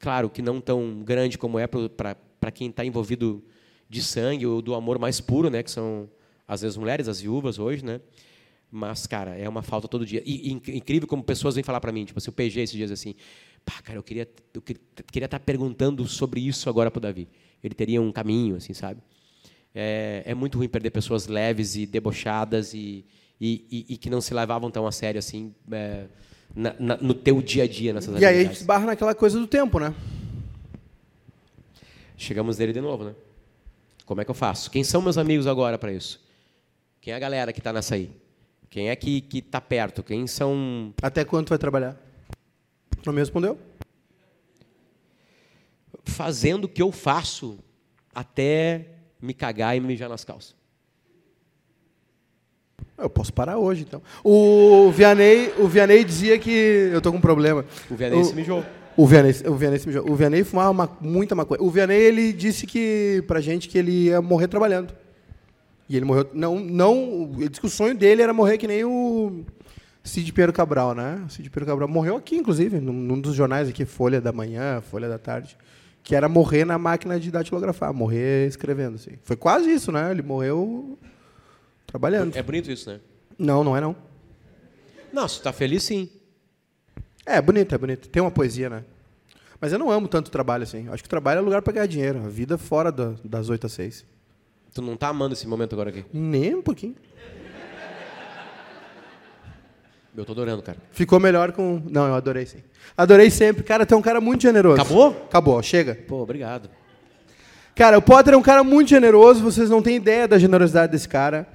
claro, 0.00 0.28
que 0.28 0.42
não 0.42 0.60
tão 0.60 1.00
grande 1.04 1.38
como 1.38 1.60
é 1.60 1.68
para 1.68 2.50
quem 2.52 2.68
está 2.68 2.84
envolvido 2.84 3.40
de 3.88 4.02
sangue 4.02 4.48
ou 4.48 4.60
do 4.60 4.74
amor 4.74 4.98
mais 4.98 5.20
puro, 5.20 5.48
né, 5.48 5.62
que 5.62 5.70
são, 5.70 6.10
às 6.46 6.62
vezes, 6.62 6.76
mulheres, 6.76 7.06
as 7.06 7.20
viúvas 7.20 7.56
hoje, 7.56 7.84
né? 7.84 8.00
Mas, 8.70 9.06
cara, 9.06 9.36
é 9.36 9.48
uma 9.48 9.62
falta 9.62 9.88
todo 9.88 10.06
dia. 10.06 10.22
E, 10.24 10.50
e 10.50 10.76
incrível 10.76 11.08
como 11.08 11.22
pessoas 11.22 11.56
vêm 11.56 11.64
falar 11.64 11.80
para 11.80 11.90
mim, 11.90 12.04
tipo 12.04 12.18
assim, 12.18 12.30
o 12.30 12.32
PG 12.32 12.60
esses 12.60 12.76
dias 12.76 12.90
assim, 12.90 13.14
Pá, 13.64 13.74
cara, 13.82 13.98
eu 13.98 14.02
queria, 14.02 14.28
eu 14.54 14.62
queria 14.62 15.26
estar 15.26 15.40
perguntando 15.40 16.06
sobre 16.06 16.40
isso 16.40 16.68
agora 16.68 16.90
para 16.90 16.98
o 16.98 17.00
Davi. 17.00 17.28
Ele 17.62 17.74
teria 17.74 18.00
um 18.00 18.10
caminho, 18.10 18.56
assim, 18.56 18.72
sabe? 18.72 19.00
É, 19.74 20.22
é 20.26 20.34
muito 20.34 20.58
ruim 20.58 20.68
perder 20.68 20.90
pessoas 20.90 21.26
leves 21.26 21.76
e 21.76 21.86
debochadas 21.86 22.74
e, 22.74 23.04
e, 23.40 23.86
e, 23.88 23.96
que 23.96 24.10
não 24.10 24.20
se 24.20 24.34
levavam 24.34 24.70
tão 24.70 24.86
a 24.86 24.90
sério 24.90 25.18
assim 25.20 25.54
é, 25.70 26.06
na, 26.54 26.74
na, 26.78 26.96
no 26.96 27.14
teu 27.14 27.40
dia 27.40 27.62
a 27.62 27.68
dia 27.68 27.92
nessas 27.92 28.20
E 28.20 28.24
aí 28.24 28.40
a 28.40 28.42
gente 28.44 28.56
esbarra 28.56 28.86
naquela 28.86 29.14
coisa 29.14 29.38
do 29.38 29.46
tempo, 29.46 29.78
né? 29.78 29.94
Chegamos 32.16 32.58
nele 32.58 32.72
de 32.72 32.80
novo, 32.80 33.04
né? 33.04 33.14
Como 34.04 34.20
é 34.20 34.24
que 34.24 34.30
eu 34.30 34.34
faço? 34.34 34.70
Quem 34.70 34.82
são 34.82 35.00
meus 35.00 35.16
amigos 35.16 35.46
agora 35.46 35.78
para 35.78 35.92
isso? 35.92 36.20
Quem 37.00 37.12
é 37.12 37.16
a 37.16 37.20
galera 37.20 37.52
que 37.52 37.60
está 37.60 37.72
nessa 37.72 37.94
aí? 37.94 38.10
Quem 38.70 38.88
é 38.88 38.94
que 38.94 39.26
está 39.34 39.60
perto? 39.60 40.00
Quem 40.00 40.28
são. 40.28 40.94
Até 41.02 41.24
quando 41.24 41.48
vai 41.48 41.58
trabalhar? 41.58 41.96
Não 43.04 43.12
me 43.12 43.18
respondeu? 43.18 43.58
Fazendo 46.04 46.64
o 46.64 46.68
que 46.68 46.80
eu 46.80 46.92
faço 46.92 47.58
até 48.14 48.86
me 49.20 49.34
cagar 49.34 49.76
e 49.76 49.80
me 49.80 49.88
mijar 49.88 50.08
nas 50.08 50.24
calças. 50.24 50.54
Eu 52.96 53.10
posso 53.10 53.32
parar 53.32 53.58
hoje, 53.58 53.82
então. 53.82 54.00
O 54.22 54.90
Vianney, 54.92 55.52
o 55.58 55.66
Vianney 55.66 56.04
dizia 56.04 56.38
que 56.38 56.50
eu 56.92 57.00
tô 57.00 57.10
com 57.10 57.18
um 57.18 57.20
problema. 57.20 57.64
O 57.90 57.96
Vianney 57.96 58.20
o, 58.20 58.24
se 58.24 58.34
mijou. 58.34 58.64
O 58.96 59.06
Vianney, 59.06 59.34
o 59.46 59.54
Vianney 59.54 59.78
se 59.80 59.86
mijou. 59.86 60.08
O 60.08 60.14
Vianney 60.14 60.44
fumava 60.44 60.70
uma, 60.70 60.98
muita 61.00 61.34
maconha. 61.34 61.60
O 61.60 61.70
Vianney, 61.70 61.98
ele 61.98 62.32
disse 62.32 62.66
que 62.66 63.24
pra 63.26 63.40
gente 63.40 63.68
que 63.68 63.78
ele 63.78 64.04
ia 64.04 64.22
morrer 64.22 64.46
trabalhando. 64.46 64.94
E 65.90 65.96
ele 65.96 66.04
morreu. 66.04 66.30
Não, 66.32 66.60
não. 66.60 67.32
Ele 67.36 67.48
disse 67.48 67.60
que 67.60 67.66
o 67.66 67.68
sonho 67.68 67.96
dele 67.96 68.22
era 68.22 68.32
morrer 68.32 68.56
que 68.58 68.68
nem 68.68 68.84
o 68.84 69.44
Cid 70.04 70.32
Pedro 70.32 70.52
Cabral, 70.52 70.94
né? 70.94 71.26
Cid 71.28 71.50
Pedro 71.50 71.66
Cabral 71.66 71.88
morreu 71.88 72.14
aqui, 72.14 72.36
inclusive, 72.36 72.78
num, 72.78 73.20
dos 73.20 73.34
jornais 73.34 73.68
aqui, 73.68 73.84
Folha 73.84 74.20
da 74.20 74.30
Manhã, 74.30 74.80
Folha 74.80 75.08
da 75.08 75.18
Tarde, 75.18 75.58
que 76.04 76.14
era 76.14 76.28
morrer 76.28 76.64
na 76.64 76.78
máquina 76.78 77.18
de 77.18 77.32
datilografar, 77.32 77.92
morrer 77.92 78.46
escrevendo, 78.46 78.94
assim. 78.94 79.18
Foi 79.24 79.34
quase 79.34 79.68
isso, 79.68 79.90
né? 79.90 80.12
Ele 80.12 80.22
morreu 80.22 80.96
trabalhando. 81.88 82.36
É 82.36 82.42
bonito 82.42 82.70
isso, 82.70 82.88
né? 82.88 83.00
Não, 83.36 83.64
não 83.64 83.76
é 83.76 83.80
não. 83.80 83.96
Não, 85.12 85.26
se 85.26 85.38
está 85.38 85.52
feliz, 85.52 85.82
sim. 85.82 86.08
É, 87.26 87.42
bonito, 87.42 87.74
é 87.74 87.78
bonito. 87.78 88.08
Tem 88.08 88.22
uma 88.22 88.30
poesia, 88.30 88.70
né? 88.70 88.84
Mas 89.60 89.72
eu 89.72 89.78
não 89.78 89.90
amo 89.90 90.06
tanto 90.06 90.28
o 90.28 90.30
trabalho 90.30 90.62
assim. 90.62 90.88
Acho 90.88 91.02
que 91.02 91.08
o 91.08 91.10
trabalho 91.10 91.38
é 91.38 91.40
lugar 91.40 91.62
para 91.62 91.72
ganhar 91.72 91.86
dinheiro. 91.86 92.24
A 92.24 92.28
vida 92.28 92.56
fora 92.56 92.92
da, 92.92 93.14
das 93.24 93.48
8 93.48 93.66
às 93.66 93.72
6. 93.72 94.19
Tu 94.72 94.82
não 94.82 94.96
tá 94.96 95.08
amando 95.08 95.34
esse 95.34 95.46
momento 95.46 95.72
agora 95.72 95.90
aqui? 95.90 96.04
Nem 96.12 96.54
um 96.54 96.62
pouquinho. 96.62 96.94
Eu 100.16 100.24
tô 100.24 100.32
adorando, 100.32 100.62
cara. 100.62 100.78
Ficou 100.92 101.20
melhor 101.20 101.52
com. 101.52 101.82
Não, 101.88 102.06
eu 102.06 102.14
adorei 102.14 102.44
sim. 102.44 102.58
Adorei 102.96 103.30
sempre. 103.30 103.62
Cara, 103.62 103.86
tu 103.86 103.94
é 103.94 103.96
um 103.96 104.02
cara 104.02 104.20
muito 104.20 104.42
generoso. 104.42 104.80
Acabou? 104.80 105.08
Acabou, 105.08 105.62
chega. 105.62 105.94
Pô, 105.94 106.16
obrigado. 106.22 106.68
Cara, 107.74 107.96
o 107.96 108.02
Potter 108.02 108.34
é 108.34 108.36
um 108.36 108.42
cara 108.42 108.62
muito 108.62 108.90
generoso, 108.90 109.42
vocês 109.42 109.70
não 109.70 109.80
têm 109.80 109.96
ideia 109.96 110.28
da 110.28 110.38
generosidade 110.38 110.92
desse 110.92 111.08
cara. 111.08 111.48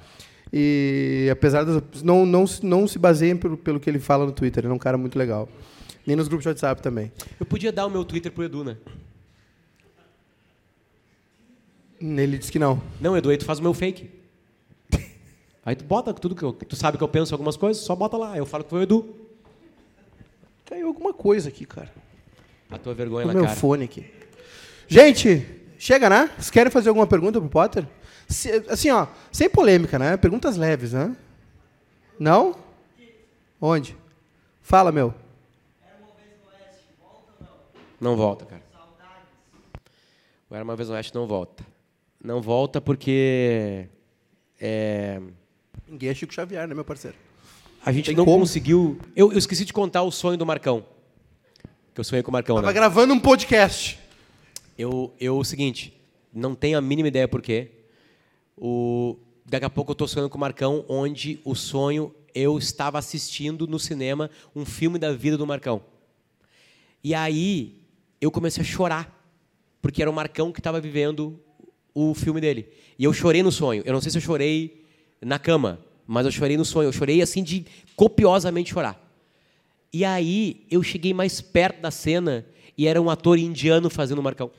E 0.52 1.28
apesar 1.32 1.64
das. 1.64 2.02
Não, 2.02 2.26
não, 2.26 2.46
não 2.64 2.88
se 2.88 2.98
baseiem 2.98 3.36
pelo, 3.36 3.58
pelo 3.58 3.80
que 3.80 3.90
ele 3.90 4.00
fala 4.00 4.26
no 4.26 4.32
Twitter, 4.32 4.64
ele 4.64 4.72
é 4.72 4.76
um 4.76 4.80
cara 4.80 4.98
muito 4.98 5.20
legal. 5.20 5.48
Nem 6.06 6.16
nos 6.16 6.28
grupos 6.28 6.44
de 6.44 6.50
WhatsApp 6.50 6.82
também. 6.82 7.12
Eu 7.40 7.46
podia 7.46 7.72
dar 7.72 7.86
o 7.86 7.90
meu 7.90 8.06
Twitter 8.06 8.32
pro 8.32 8.44
Edu, 8.44 8.64
né? 8.64 8.78
Ele 12.00 12.38
disse 12.38 12.52
que 12.52 12.60
não. 12.60 12.82
Não, 13.00 13.18
Edu, 13.18 13.30
aí 13.30 13.38
tu 13.38 13.46
faz 13.46 13.60
o 13.60 13.64
meu 13.64 13.74
fake. 13.74 14.10
Aí 15.66 15.76
tu 15.76 15.84
bota 15.84 16.14
tudo 16.14 16.36
que 16.36 16.44
eu, 16.44 16.54
tu 16.54 16.76
sabe 16.76 16.98
que 16.98 17.04
eu 17.04 17.08
penso 17.08 17.34
algumas 17.34 17.58
coisas, 17.58 17.82
só 17.84 17.96
bota 17.96 18.18
lá. 18.18 18.38
Eu 18.38 18.46
falo 18.46 18.64
que 18.64 18.70
foi 18.70 18.80
o 18.80 18.84
Edu. 18.84 19.16
Caiu 20.66 20.88
alguma 20.88 21.14
coisa 21.14 21.50
aqui, 21.50 21.66
cara. 21.66 21.92
A 22.70 22.78
tua 22.78 22.94
vergonha 22.94 23.26
o 23.26 23.28
na 23.28 23.34
meu 23.34 23.44
cara. 23.46 23.56
fone 23.56 23.86
aqui. 23.86 24.06
Gente, 24.88 25.46
chega, 25.78 26.10
né? 26.10 26.30
Vocês 26.36 26.52
querem 26.52 26.72
fazer 26.72 26.90
alguma 26.90 27.08
pergunta 27.08 27.40
pro 27.40 27.50
Potter? 27.50 27.88
Se, 28.28 28.52
assim, 28.70 28.90
ó, 28.92 29.08
sem 29.32 29.50
polêmica, 29.50 29.98
né? 29.98 30.18
Perguntas 30.18 30.58
leves, 30.58 30.94
né? 30.94 31.16
Não? 32.20 32.56
Onde? 33.60 33.96
Fala, 34.62 34.92
meu. 34.92 35.14
Não 38.00 38.16
volta, 38.16 38.46
cara. 38.46 38.62
O 40.50 40.56
Era 40.56 40.64
uma 40.64 40.76
vez 40.76 40.90
no 40.90 40.96
Oeste 40.96 41.14
não 41.16 41.26
volta. 41.26 41.64
Não 42.26 42.42
volta 42.42 42.82
porque 42.82 43.88
é, 44.60 45.22
Ninguém 45.88 46.10
é 46.10 46.14
Chico 46.16 46.34
Xavier, 46.34 46.68
né, 46.68 46.74
meu 46.74 46.84
parceiro? 46.84 47.16
A 47.86 47.92
gente 47.92 48.08
Tem 48.08 48.16
não 48.16 48.26
como? 48.26 48.40
conseguiu. 48.40 49.00
Eu, 49.16 49.32
eu, 49.32 49.38
esqueci 49.38 49.64
de 49.64 49.72
contar 49.72 50.02
o 50.02 50.12
sonho 50.12 50.36
do 50.36 50.46
Marcão. 50.46 50.84
Que 51.94 52.00
eu 52.00 52.04
sonhei 52.04 52.24
com 52.24 52.32
o 52.32 52.34
Marcão, 52.34 52.56
Tava 52.56 52.68
né? 52.68 52.74
gravando 52.74 53.14
um 53.14 53.20
podcast. 53.20 54.00
Eu, 54.76 55.14
eu, 55.20 55.38
o 55.38 55.46
seguinte, 55.46 55.94
não 56.34 56.56
tenho 56.56 56.80
a 56.80 56.82
mínima 56.82 57.08
ideia 57.08 57.28
por 57.28 57.44
quê. 57.44 57.70
O, 58.58 59.18
daqui 59.46 59.66
a 59.66 59.70
pouco 59.70 59.92
eu 59.92 59.94
estou 59.94 60.08
sonhando 60.08 60.30
com 60.30 60.38
o 60.38 60.42
Marcão, 60.42 60.84
onde 60.90 61.40
o 61.46 61.54
sonho 61.54 62.12
eu 62.34 62.58
estava 62.58 62.98
assistindo 62.98 63.68
no 63.68 63.78
cinema 63.78 64.32
um 64.56 64.66
filme 64.66 64.98
da 64.98 65.14
vida 65.14 65.38
do 65.38 65.46
Marcão. 65.46 65.84
E 67.04 67.14
aí 67.14 67.84
eu 68.20 68.32
comecei 68.32 68.64
a 68.64 68.66
chorar, 68.66 69.24
porque 69.80 70.02
era 70.02 70.10
o 70.10 70.14
Marcão 70.14 70.52
que 70.52 70.60
estava 70.60 70.82
vivendo 70.82 71.40
o 71.96 72.14
filme 72.14 72.42
dele. 72.42 72.68
E 73.00 73.06
eu 73.06 73.14
chorei 73.14 73.42
no 73.42 73.52
sonho. 73.52 73.82
Eu 73.86 73.94
não 73.94 74.02
sei 74.02 74.12
se 74.12 74.18
eu 74.18 74.22
chorei 74.22 74.84
na 75.22 75.40
cama, 75.40 75.80
mas 76.06 76.26
eu 76.26 76.32
chorei 76.32 76.58
no 76.58 76.66
sonho. 76.66 76.90
Eu 76.90 76.94
chorei 76.94 77.22
assim 77.22 77.42
de 77.42 77.66
copiosamente 77.96 78.74
chorar. 78.74 79.02
E 79.92 80.04
aí 80.04 80.66
eu 80.70 80.84
cheguei 80.84 81.14
mais 81.14 81.40
perto 81.40 81.80
da 81.82 81.90
cena 81.90 82.46
e 82.78 82.86
era 82.86 83.02
um 83.02 83.10
ator 83.10 83.40
indiano 83.40 83.90
fazendo 83.90 84.20
o 84.20 84.24
Marcão. 84.24 84.52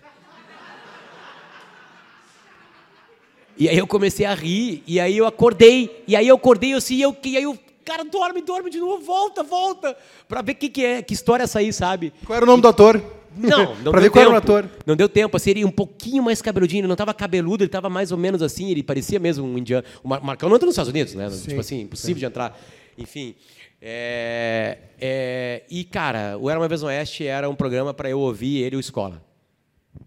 E 3.58 3.68
aí 3.68 3.78
eu 3.78 3.86
comecei 3.86 4.26
a 4.26 4.34
rir, 4.34 4.82
e 4.86 5.00
aí 5.00 5.16
eu 5.16 5.26
acordei, 5.26 6.04
e 6.06 6.14
aí 6.14 6.28
eu 6.28 6.36
acordei 6.36 6.74
assim, 6.74 6.96
e, 6.96 7.02
eu, 7.02 7.16
e 7.24 7.38
aí 7.38 7.46
o 7.46 7.58
cara 7.82 8.04
dorme, 8.04 8.42
dorme 8.42 8.68
de 8.68 8.78
novo, 8.78 9.02
volta, 9.02 9.42
volta, 9.42 9.96
pra 10.28 10.42
ver 10.42 10.54
que, 10.54 10.68
que 10.68 10.84
é, 10.84 11.00
que 11.00 11.14
história 11.14 11.42
é 11.42 11.44
essa 11.44 11.60
aí, 11.60 11.72
sabe? 11.72 12.12
Qual 12.26 12.36
era 12.36 12.44
o 12.44 12.46
nome 12.46 12.58
e, 12.58 12.62
do 12.62 12.68
ator? 12.68 13.02
Não, 13.36 13.74
não 13.82 13.92
pra 13.92 14.00
ver 14.00 14.10
qual 14.10 14.24
era 14.24 14.34
o 14.34 14.36
ator. 14.36 14.68
Não 14.84 14.96
deu 14.96 15.08
tempo, 15.08 15.36
assim, 15.36 15.50
ele 15.50 15.64
um 15.64 15.70
pouquinho 15.70 16.22
mais 16.22 16.40
cabeludinho, 16.40 16.80
ele 16.80 16.86
não 16.86 16.94
estava 16.94 17.12
cabeludo, 17.12 17.62
ele 17.62 17.68
estava 17.68 17.88
mais 17.88 18.12
ou 18.12 18.18
menos 18.18 18.42
assim, 18.42 18.70
ele 18.70 18.82
parecia 18.82 19.18
mesmo 19.18 19.46
um 19.46 19.58
indiano. 19.58 19.84
O 20.02 20.08
Marcão 20.08 20.48
não 20.48 20.56
entra 20.56 20.66
nos 20.66 20.74
Estados 20.74 20.90
Unidos, 20.90 21.14
né? 21.14 21.28
Sim, 21.30 21.48
tipo 21.48 21.60
assim, 21.60 21.80
impossível 21.82 22.14
sim. 22.14 22.20
de 22.20 22.26
entrar. 22.26 22.58
Enfim. 22.96 23.34
É, 23.80 24.78
é, 24.98 25.62
e, 25.70 25.84
cara, 25.84 26.38
o 26.38 26.48
Era 26.48 26.58
Uma 26.58 26.66
Vez 26.66 26.82
no 26.82 26.88
Oeste 26.88 27.26
era 27.26 27.48
um 27.48 27.54
programa 27.54 27.92
para 27.92 28.08
eu 28.08 28.18
ouvir 28.18 28.62
ele 28.62 28.76
o 28.76 28.80
escola. 28.80 29.22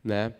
Né? 0.03 0.33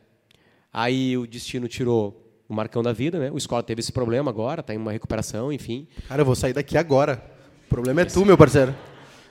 Aí 0.73 1.17
o 1.17 1.27
destino 1.27 1.67
tirou 1.67 2.25
o 2.47 2.53
Marcão 2.53 2.81
da 2.81 2.91
vida, 2.91 3.19
né? 3.19 3.29
O 3.31 3.37
Escola 3.37 3.61
teve 3.61 3.79
esse 3.79 3.91
problema 3.91 4.31
agora, 4.31 4.63
tá 4.63 4.73
em 4.73 4.77
uma 4.77 4.91
recuperação, 4.91 5.53
enfim. 5.53 5.87
Cara, 6.07 6.21
eu 6.21 6.25
vou 6.25 6.35
sair 6.35 6.53
daqui 6.53 6.77
agora. 6.77 7.23
O 7.67 7.69
problema 7.69 8.01
é 8.01 8.05
tu, 8.05 8.25
meu 8.25 8.35
parceiro. 8.35 8.75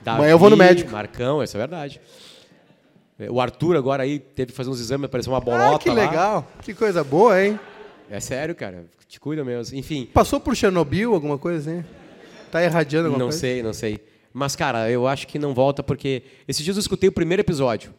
Davi, 0.01 0.19
Amanhã 0.19 0.31
eu 0.31 0.39
vou 0.39 0.49
no 0.49 0.55
médico. 0.55 0.91
Marcão, 0.91 1.43
isso 1.43 1.57
é 1.57 1.59
verdade. 1.59 1.99
O 3.29 3.41
Arthur 3.41 3.75
agora 3.75 4.03
aí 4.03 4.17
teve 4.19 4.51
que 4.51 4.57
fazer 4.57 4.69
uns 4.69 4.79
exames, 4.79 5.05
apareceu 5.05 5.33
uma 5.33 5.41
bolota 5.41 5.75
Ah, 5.75 5.79
que 5.79 5.89
lá. 5.89 5.95
legal. 5.95 6.47
Que 6.63 6.73
coisa 6.73 7.03
boa, 7.03 7.43
hein? 7.43 7.59
É 8.09 8.19
sério, 8.19 8.55
cara. 8.55 8.85
Te 9.07 9.19
cuida 9.19 9.43
mesmo. 9.43 9.77
Enfim, 9.77 10.07
Passou 10.13 10.39
por 10.39 10.55
Chernobyl, 10.55 11.13
alguma 11.13 11.37
coisa 11.37 11.59
assim? 11.71 11.85
Tá 12.51 12.63
irradiando 12.63 13.07
alguma 13.07 13.19
não 13.19 13.25
coisa? 13.27 13.39
sei, 13.39 13.61
não 13.63 13.73
sei. 13.73 13.99
Mas, 14.31 14.55
cara, 14.55 14.89
eu 14.89 15.07
acho 15.07 15.27
que 15.27 15.37
não 15.39 15.53
volta 15.53 15.81
porque... 15.83 16.23
Esses 16.47 16.63
dias 16.63 16.77
eu 16.77 16.81
escutei 16.81 17.09
o 17.09 17.11
primeiro 17.11 17.41
episódio, 17.41 17.93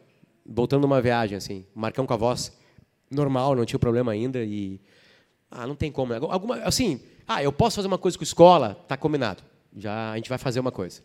voltando 0.46 0.82
numa 0.82 1.00
viagem, 1.02 1.36
assim. 1.36 1.66
Marcão 1.74 2.06
com 2.06 2.14
a 2.14 2.16
voz 2.16 2.52
normal, 3.10 3.54
não 3.56 3.64
tinha 3.64 3.78
problema 3.78 4.12
ainda 4.12 4.38
e... 4.42 4.80
Ah, 5.50 5.66
não 5.66 5.74
tem 5.74 5.90
como. 5.90 6.12
né? 6.12 6.20
Alguma, 6.22 6.56
assim, 6.58 7.00
ah, 7.26 7.42
eu 7.42 7.52
posso 7.52 7.76
fazer 7.76 7.88
uma 7.88 7.98
coisa 7.98 8.16
com 8.16 8.22
escola? 8.24 8.76
Tá 8.86 8.96
combinado. 8.96 9.42
Já 9.76 10.12
a 10.12 10.16
gente 10.16 10.28
vai 10.28 10.38
fazer 10.38 10.60
uma 10.60 10.70
coisa. 10.70 11.02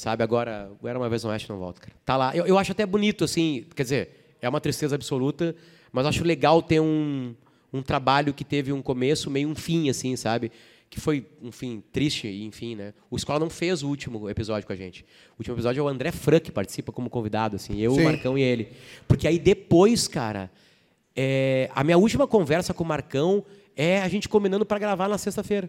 Sabe, 0.00 0.24
agora, 0.24 0.72
Era 0.82 0.98
Uma 0.98 1.10
Vez 1.10 1.24
no 1.24 1.28
Oeste 1.28 1.50
não 1.50 1.58
volta, 1.58 1.78
cara. 1.78 1.92
Tá 2.06 2.16
lá. 2.16 2.34
Eu, 2.34 2.46
eu 2.46 2.56
acho 2.56 2.72
até 2.72 2.86
bonito, 2.86 3.22
assim, 3.22 3.66
quer 3.76 3.82
dizer, 3.82 4.36
é 4.40 4.48
uma 4.48 4.58
tristeza 4.58 4.94
absoluta, 4.94 5.54
mas 5.92 6.06
acho 6.06 6.24
legal 6.24 6.62
ter 6.62 6.80
um, 6.80 7.34
um 7.70 7.82
trabalho 7.82 8.32
que 8.32 8.42
teve 8.42 8.72
um 8.72 8.80
começo, 8.80 9.30
meio 9.30 9.46
um 9.46 9.54
fim, 9.54 9.90
assim, 9.90 10.16
sabe? 10.16 10.50
Que 10.88 10.98
foi 10.98 11.26
um 11.42 11.52
fim 11.52 11.82
triste, 11.92 12.26
enfim, 12.26 12.76
né? 12.76 12.94
O 13.10 13.16
Escola 13.16 13.38
não 13.38 13.50
fez 13.50 13.82
o 13.82 13.88
último 13.88 14.30
episódio 14.30 14.66
com 14.66 14.72
a 14.72 14.76
gente. 14.76 15.04
O 15.36 15.40
último 15.40 15.54
episódio 15.54 15.82
é 15.82 15.82
o 15.82 15.88
André 15.88 16.10
Fran, 16.12 16.40
que 16.40 16.50
participa 16.50 16.90
como 16.90 17.10
convidado, 17.10 17.56
assim, 17.56 17.78
eu, 17.78 17.92
Sim. 17.92 18.00
o 18.00 18.04
Marcão 18.04 18.38
e 18.38 18.42
ele. 18.42 18.68
Porque 19.06 19.28
aí 19.28 19.38
depois, 19.38 20.08
cara, 20.08 20.50
é, 21.14 21.70
a 21.74 21.84
minha 21.84 21.98
última 21.98 22.26
conversa 22.26 22.72
com 22.72 22.84
o 22.84 22.86
Marcão 22.86 23.44
é 23.76 24.00
a 24.00 24.08
gente 24.08 24.30
combinando 24.30 24.64
para 24.64 24.78
gravar 24.78 25.08
na 25.08 25.18
sexta-feira. 25.18 25.68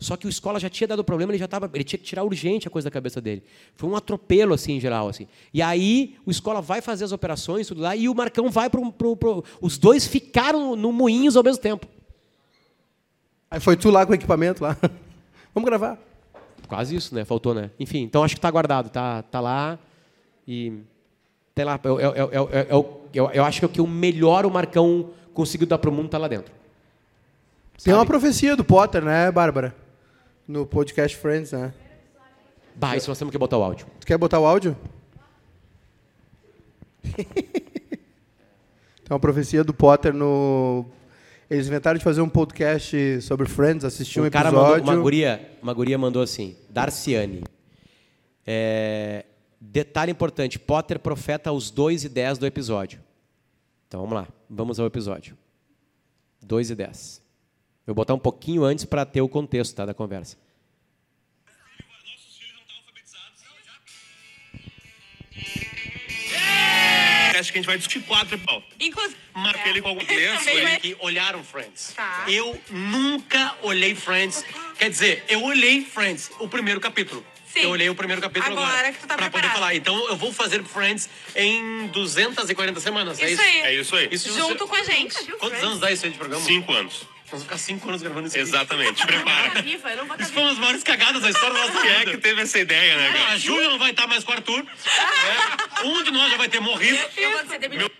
Só 0.00 0.16
que 0.16 0.26
o 0.26 0.28
escola 0.28 0.60
já 0.60 0.68
tinha 0.68 0.86
dado 0.86 1.02
problema, 1.02 1.32
ele 1.32 1.38
já 1.38 1.48
tava, 1.48 1.68
ele 1.74 1.82
tinha 1.82 1.98
que 1.98 2.04
tirar 2.04 2.22
urgente 2.22 2.68
a 2.68 2.70
coisa 2.70 2.88
da 2.88 2.92
cabeça 2.92 3.20
dele. 3.20 3.42
Foi 3.74 3.90
um 3.90 3.96
atropelo 3.96 4.54
assim 4.54 4.74
em 4.74 4.80
geral 4.80 5.08
assim. 5.08 5.26
E 5.52 5.60
aí 5.60 6.16
o 6.24 6.30
escola 6.30 6.62
vai 6.62 6.80
fazer 6.80 7.04
as 7.04 7.10
operações 7.10 7.66
tudo 7.66 7.80
lá 7.80 7.96
e 7.96 8.08
o 8.08 8.14
Marcão 8.14 8.48
vai 8.48 8.70
pro 8.70 8.94
os 9.60 9.76
dois 9.76 10.06
ficaram 10.06 10.76
no 10.76 10.92
Moinhos 10.92 11.36
ao 11.36 11.42
mesmo 11.42 11.60
tempo. 11.60 11.86
Aí 13.50 13.58
foi 13.58 13.76
tu 13.76 13.90
lá 13.90 14.06
com 14.06 14.12
o 14.12 14.14
equipamento 14.14 14.62
lá. 14.62 14.76
Vamos 15.52 15.68
gravar. 15.68 15.98
Quase 16.68 16.94
isso, 16.94 17.14
né? 17.14 17.24
Faltou, 17.24 17.52
né? 17.52 17.70
Enfim, 17.80 18.02
então 18.02 18.22
acho 18.22 18.36
que 18.36 18.38
está 18.38 18.50
guardado, 18.50 18.90
tá, 18.90 19.22
tá 19.22 19.40
lá 19.40 19.78
e 20.46 20.74
tem 21.54 21.64
lá. 21.64 21.80
Eu, 21.82 21.98
eu, 21.98 22.14
eu, 22.14 22.30
eu, 22.32 23.08
eu, 23.12 23.30
eu, 23.32 23.44
acho 23.44 23.58
que 23.60 23.66
o 23.66 23.68
que 23.68 23.80
o 23.80 23.86
melhor 23.86 24.46
o 24.46 24.50
Marcão 24.50 25.10
conseguiu 25.34 25.66
dar 25.66 25.78
pro 25.78 25.90
mundo 25.90 26.08
tá 26.08 26.18
lá 26.18 26.28
dentro. 26.28 26.52
Tem 27.82 27.92
uma 27.92 28.00
Sabe? 28.00 28.08
profecia 28.08 28.54
do 28.54 28.62
Potter, 28.62 29.04
né, 29.04 29.30
Bárbara? 29.32 29.74
No 30.48 30.64
podcast 30.64 31.14
Friends, 31.14 31.52
né? 31.52 31.74
Bah, 32.74 32.96
isso 32.96 33.10
nós 33.10 33.18
temos 33.18 33.30
que 33.30 33.36
botar 33.36 33.58
o 33.58 33.62
áudio. 33.62 33.86
Tu 34.00 34.06
quer 34.06 34.16
botar 34.16 34.40
o 34.40 34.46
áudio? 34.46 34.74
Tem 37.04 37.26
uma 39.10 39.20
profecia 39.20 39.62
do 39.62 39.74
Potter 39.74 40.14
no. 40.14 40.86
Eles 41.50 41.66
inventaram 41.66 41.98
de 41.98 42.04
fazer 42.04 42.22
um 42.22 42.28
podcast 42.30 43.20
sobre 43.20 43.46
Friends, 43.46 43.84
assistir 43.84 44.20
um, 44.20 44.24
um 44.24 44.30
cara 44.30 44.50
mandou, 44.50 44.76
episódio. 44.76 44.94
uma 44.94 45.02
guria, 45.02 45.58
uma 45.62 45.74
guria 45.74 45.98
mandou 45.98 46.22
assim, 46.22 46.56
Darciane. 46.70 47.44
É, 48.46 49.26
detalhe 49.60 50.12
importante, 50.12 50.58
Potter 50.58 50.98
profeta 50.98 51.50
aos 51.50 51.70
2 51.70 52.04
e 52.04 52.08
10 52.08 52.38
do 52.38 52.46
episódio. 52.46 53.00
Então 53.86 54.00
vamos 54.00 54.14
lá, 54.14 54.26
vamos 54.48 54.80
ao 54.80 54.86
episódio. 54.86 55.36
2 56.42 56.70
e 56.70 56.74
10. 56.74 57.27
Eu 57.88 57.94
vou 57.94 58.02
botar 58.02 58.12
um 58.12 58.18
pouquinho 58.18 58.64
antes 58.64 58.84
para 58.84 59.06
ter 59.06 59.22
o 59.22 59.28
contexto 59.30 59.74
tá, 59.74 59.86
da 59.86 59.94
conversa. 59.94 60.36
Acho 67.38 67.52
que 67.52 67.58
a 67.58 67.60
gente 67.62 67.66
vai 67.66 67.78
discutir 67.78 68.00
quatro 68.00 68.36
pau. 68.40 68.62
Inclusive. 68.80 69.16
Marca 69.32 69.68
ele 69.68 69.80
com 69.80 69.88
algum 69.88 70.04
vai- 70.04 70.80
que 70.80 70.96
olharam 71.00 71.42
Friends. 71.44 71.92
Tá. 71.94 72.24
Eu 72.26 72.60
nunca 72.68 73.54
olhei 73.62 73.94
Friends. 73.94 74.44
Quer 74.76 74.90
dizer, 74.90 75.24
eu 75.28 75.44
olhei 75.44 75.84
Friends, 75.84 76.30
o 76.40 76.48
primeiro 76.48 76.80
capítulo. 76.80 77.24
Sim. 77.46 77.60
Eu 77.60 77.70
olhei 77.70 77.88
o 77.88 77.94
primeiro 77.94 78.20
capítulo 78.20 78.52
Agora 78.52 78.68
agora. 78.68 78.92
que 78.92 78.98
tu 78.98 79.06
tá 79.06 79.16
pra 79.16 79.30
poder 79.30 79.30
preparado. 79.30 79.54
falar. 79.54 79.74
Então 79.74 80.08
eu 80.08 80.16
vou 80.16 80.32
fazer 80.32 80.62
Friends 80.64 81.08
em 81.34 81.86
240 81.88 82.80
semanas. 82.80 83.18
é 83.20 83.30
Isso 83.30 83.40
isso? 83.40 83.42
aí. 83.42 83.60
É 83.60 83.74
isso 83.74 83.96
aí. 83.96 84.08
Isso 84.10 84.32
Junto 84.36 84.66
com 84.66 84.74
a 84.74 84.82
gente. 84.82 85.14
Quantos 85.38 85.62
anos 85.62 85.78
dá 85.80 85.90
isso 85.92 86.04
aí 86.04 86.10
de 86.12 86.18
programa? 86.18 86.44
Cinco 86.44 86.72
anos. 86.72 87.06
Nós 87.30 87.42
vamos 87.42 87.44
ficar 87.44 87.58
cinco 87.58 87.88
anos 87.90 88.00
gravando 88.00 88.26
isso 88.26 88.36
aqui. 88.36 88.48
Exatamente. 88.48 89.06
Prepara. 89.06 89.60
Viva, 89.62 89.90
eu 89.90 89.96
não 89.98 90.06
vou 90.06 90.16
Isso 90.18 90.32
foi 90.32 90.42
uma 90.42 90.48
das 90.48 90.58
maiores 90.58 90.82
cagadas 90.82 91.20
da 91.20 91.28
história 91.28 91.52
da 91.54 91.66
nossa 91.66 91.80
Quem 91.82 91.90
é 91.90 92.04
que 92.06 92.16
teve 92.16 92.40
essa 92.40 92.58
ideia, 92.58 92.96
né, 92.96 93.08
Ah, 93.08 93.12
cara? 93.12 93.32
A 93.32 93.36
Júlia 93.36 93.68
não 93.68 93.78
vai 93.78 93.90
estar 93.90 94.06
mais 94.06 94.24
com 94.24 94.30
o 94.32 94.34
Arthur. 94.34 94.64
né? 94.64 94.70
Um 95.84 96.02
de 96.04 96.10
nós 96.10 96.30
já 96.30 96.36
vai 96.38 96.48
ter 96.48 96.60
morrido. 96.60 96.98
Eu 97.18 97.32
vou 97.32 97.46
ser 97.46 97.58
demitida. 97.58 97.90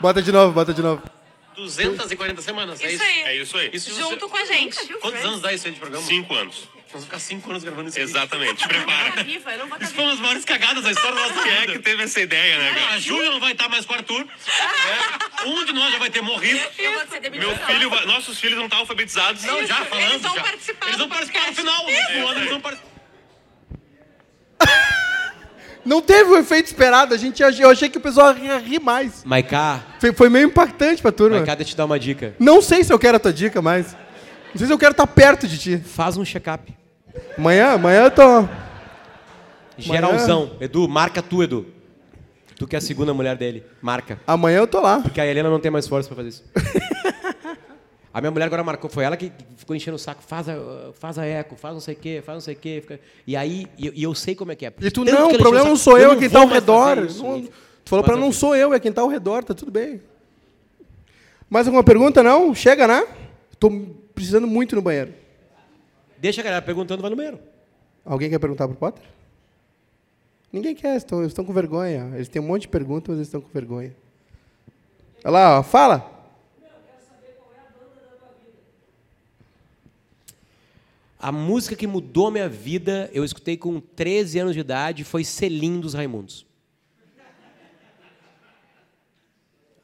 Bota 0.00 0.22
de 0.22 0.30
novo, 0.32 0.52
bota 0.52 0.72
de 0.72 0.82
novo. 0.82 1.02
240 1.56 2.42
semanas, 2.42 2.80
é 2.82 2.86
Isso 2.92 2.94
isso? 2.94 3.04
aí. 3.04 3.22
É 3.22 3.36
isso 3.36 3.56
aí. 3.56 3.70
Isso 3.72 3.94
Junto 3.96 4.28
com 4.28 4.36
a 4.36 4.44
gente. 4.44 4.76
Quantos 4.98 5.24
anos 5.24 5.40
dá 5.40 5.52
isso 5.52 5.66
aí 5.66 5.72
de 5.72 5.78
programa? 5.80 6.04
Cinco 6.06 6.34
anos. 6.34 6.68
Nós 6.94 7.02
vamos 7.02 7.04
ficar 7.06 7.18
cinco 7.18 7.50
anos 7.50 7.64
gravando 7.64 7.88
isso 7.88 7.98
aqui. 7.98 8.08
Exatamente. 8.08 8.68
Prepara. 8.68 9.24
Viva, 9.24 9.50
eu 9.50 9.58
não 9.58 9.66
vou 9.68 9.78
Isso 9.80 9.92
foi 9.94 10.04
uma 10.04 10.10
das 10.12 10.20
maiores 10.20 10.44
cagadas 10.44 10.84
da 10.84 10.92
história 10.92 11.14
da 11.16 11.20
nossa 11.28 11.42
Quem 11.42 11.52
é 11.52 11.66
que 11.66 11.78
teve 11.80 12.02
essa 12.04 12.20
ideia, 12.20 12.56
né, 12.58 12.68
Ah, 12.68 12.72
A 12.72 12.86
cara? 12.86 13.00
Júlia 13.00 13.30
não 13.32 13.40
vai 13.40 13.50
estar 13.52 13.68
mais 13.68 13.84
com 13.84 13.92
o 13.94 13.96
Arthur. 13.96 14.20
né? 14.24 14.28
Um 15.46 15.64
de 15.64 15.72
nós 15.72 15.92
já 15.92 15.98
vai 15.98 16.08
ter 16.10 16.20
morrido. 16.22 16.60
Eu 16.78 16.92
vou 16.92 17.02
ser 17.08 17.18
demitida. 17.20 17.48
Meu 17.52 17.66
filho, 17.66 17.90
vai- 17.90 18.06
nossos 18.06 18.38
filhos 18.38 18.56
não 18.56 18.66
estão 18.66 18.78
alfabetizados. 18.78 19.42
Não, 19.42 19.66
já 19.66 19.84
falando. 19.86 20.04
eles 20.10 20.22
vão 20.22 20.34
já. 20.36 20.42
participar 20.44 20.86
Eles 20.86 20.96
do 20.98 21.00
vão 21.00 21.08
participar 21.08 21.46
no 21.48 21.54
final. 21.54 21.84
No 21.84 22.28
ano 22.28 22.38
eles 22.40 22.50
vão 22.50 22.60
participar. 22.60 22.90
Não 25.84 26.00
teve 26.00 26.30
o 26.30 26.36
efeito 26.38 26.66
esperado, 26.66 27.12
a 27.12 27.18
gente, 27.18 27.42
eu 27.42 27.68
achei 27.70 27.90
que 27.90 27.98
o 27.98 28.00
pessoal 28.00 28.34
ia 28.38 28.56
rir 28.58 28.78
mais. 28.80 29.22
Maiká, 29.24 29.82
Foi, 30.00 30.12
foi 30.14 30.28
meio 30.30 30.46
impactante 30.46 31.02
pra 31.02 31.12
turma. 31.12 31.36
Maiká, 31.38 31.54
deixa 31.56 31.70
eu 31.72 31.74
te 31.74 31.76
dar 31.76 31.84
uma 31.84 31.98
dica. 31.98 32.34
Não 32.38 32.62
sei 32.62 32.82
se 32.84 32.90
eu 32.92 32.98
quero 32.98 33.16
a 33.16 33.20
tua 33.20 33.32
dica 33.32 33.60
mais. 33.60 33.92
Não 34.54 34.58
sei 34.58 34.66
se 34.68 34.72
eu 34.72 34.78
quero 34.78 34.92
estar 34.92 35.06
perto 35.06 35.46
de 35.46 35.58
ti. 35.58 35.76
Faz 35.84 36.16
um 36.16 36.24
check-up. 36.24 36.72
Amanhã, 37.36 37.72
amanhã 37.72 38.04
eu 38.04 38.10
tô. 38.10 38.48
Geralzão. 39.76 40.52
Edu, 40.60 40.88
marca 40.88 41.22
tu, 41.22 41.42
Edu. 41.42 41.66
Tu 42.56 42.66
que 42.66 42.76
é 42.76 42.78
a 42.78 42.82
segunda 42.82 43.12
mulher 43.12 43.36
dele. 43.36 43.64
Marca. 43.82 44.20
Amanhã 44.26 44.58
eu 44.58 44.66
tô 44.66 44.80
lá. 44.80 45.00
Porque 45.00 45.20
a 45.20 45.26
Helena 45.26 45.50
não 45.50 45.58
tem 45.58 45.70
mais 45.70 45.88
força 45.88 46.08
pra 46.08 46.16
fazer 46.16 46.28
isso. 46.28 46.44
A 48.14 48.20
minha 48.20 48.30
mulher 48.30 48.44
agora 48.44 48.62
marcou, 48.62 48.88
foi 48.88 49.02
ela 49.02 49.16
que 49.16 49.32
ficou 49.56 49.74
enchendo 49.74 49.96
o 49.96 49.98
saco, 49.98 50.22
faz 50.24 50.48
a, 50.48 50.54
faz 50.94 51.18
a 51.18 51.26
eco, 51.26 51.56
faz 51.56 51.74
não 51.74 51.80
sei 51.80 51.94
o 51.94 51.96
quê, 51.96 52.22
faz 52.24 52.36
não 52.36 52.40
sei 52.40 52.54
o 52.54 52.56
quê. 52.56 52.78
fica- 52.80 53.00
E 53.26 53.34
aí, 53.34 53.66
e, 53.76 53.90
e 53.92 54.04
eu 54.04 54.14
sei 54.14 54.36
como 54.36 54.52
é 54.52 54.54
que 54.54 54.64
é. 54.64 54.72
E 54.80 54.88
tu, 54.88 55.04
Tanto 55.04 55.18
não, 55.18 55.30
o 55.32 55.36
problema 55.36 55.68
não 55.68 55.74
sou 55.74 55.98
eu, 55.98 56.12
é 56.12 56.16
quem 56.16 56.30
tá 56.30 56.38
ao 56.38 56.46
redor. 56.46 56.94
Não- 56.94 57.42
tu 57.42 57.50
falou 57.86 58.04
pra 58.04 58.16
não 58.16 58.30
sou 58.30 58.54
eu, 58.54 58.72
é 58.72 58.78
quem 58.78 58.92
tá 58.92 59.02
ao 59.02 59.08
redor, 59.08 59.42
tá 59.42 59.52
tudo 59.52 59.72
bem. 59.72 60.00
Mais 61.50 61.66
alguma 61.66 61.82
pergunta, 61.82 62.22
não? 62.22 62.54
Chega, 62.54 62.86
né? 62.86 63.04
Tô 63.58 63.68
precisando 64.14 64.46
muito 64.46 64.76
no 64.76 64.82
banheiro. 64.82 65.12
Deixa 66.24 66.40
a 66.40 66.44
galera 66.44 66.62
perguntando, 66.62 67.02
vai 67.02 67.10
no 67.10 67.16
banheiro. 67.16 67.38
Alguém 68.02 68.30
quer 68.30 68.38
perguntar 68.38 68.66
pro 68.66 68.74
Potter? 68.74 69.04
Ninguém 70.50 70.74
quer, 70.74 70.96
estão, 70.96 71.18
eles 71.18 71.32
estão 71.32 71.44
com 71.44 71.52
vergonha. 71.52 72.12
Eles 72.14 72.30
têm 72.30 72.40
um 72.40 72.46
monte 72.46 72.62
de 72.62 72.68
perguntas, 72.68 73.10
mas 73.10 73.18
eles 73.18 73.28
estão 73.28 73.42
com 73.42 73.48
vergonha. 73.50 73.94
Olha 75.22 75.30
lá, 75.30 75.58
ó, 75.58 75.62
fala. 75.62 76.10
A 81.18 81.30
música 81.30 81.76
que 81.76 81.86
mudou 81.86 82.28
a 82.28 82.30
minha 82.30 82.48
vida, 82.48 83.10
eu 83.12 83.22
escutei 83.22 83.58
com 83.58 83.78
13 83.78 84.38
anos 84.38 84.54
de 84.54 84.60
idade, 84.60 85.04
foi 85.04 85.24
Selim 85.24 85.78
dos 85.78 85.92
Raimundos. 85.92 86.46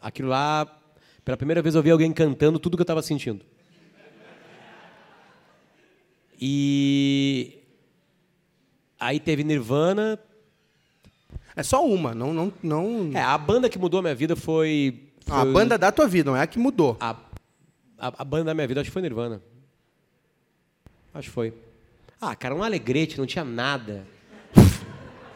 Aquilo 0.01 0.31
lá, 0.31 0.81
pela 1.23 1.37
primeira 1.37 1.61
vez 1.61 1.75
eu 1.75 1.83
vi 1.83 1.91
alguém 1.91 2.11
cantando 2.15 2.59
tudo 2.59 2.79
que 2.79 2.81
eu 2.81 2.85
estava 2.85 3.03
sentindo. 3.03 3.45
E 6.41 7.59
aí 8.99 9.21
teve 9.21 9.45
Nirvana. 9.45 10.19
É 11.55 11.63
só 11.63 11.85
uma, 11.85 12.15
não. 12.15 12.33
não, 12.33 12.53
não... 12.63 13.11
É, 13.13 13.21
a 13.23 13.37
banda 13.37 13.69
que 13.69 13.79
mudou 13.79 13.99
a 14.01 14.03
minha 14.03 14.15
vida 14.15 14.35
foi. 14.35 15.09
a 15.29 15.43
foi- 15.43 15.53
banda 15.53 15.77
da 15.77 15.93
tua 15.93 16.07
vida, 16.09 16.31
não 16.31 16.37
é 16.37 16.43
a 16.43 16.47
que 16.47 16.59
mudou. 16.59 16.97
A, 17.01 17.11
a, 17.99 18.13
a 18.19 18.25
banda 18.25 18.45
da 18.45 18.55
minha 18.55 18.67
vida, 18.67 18.81
acho 18.81 18.89
que 18.89 18.93
foi 18.95 19.03
Nirvana. 19.03 19.43
Acho 21.13 21.29
que 21.29 21.35
foi. 21.35 21.53
Ah, 22.21 22.35
cara, 22.35 22.55
um 22.55 22.63
alegrete, 22.63 23.19
não 23.19 23.27
tinha 23.27 23.45
nada. 23.45 24.07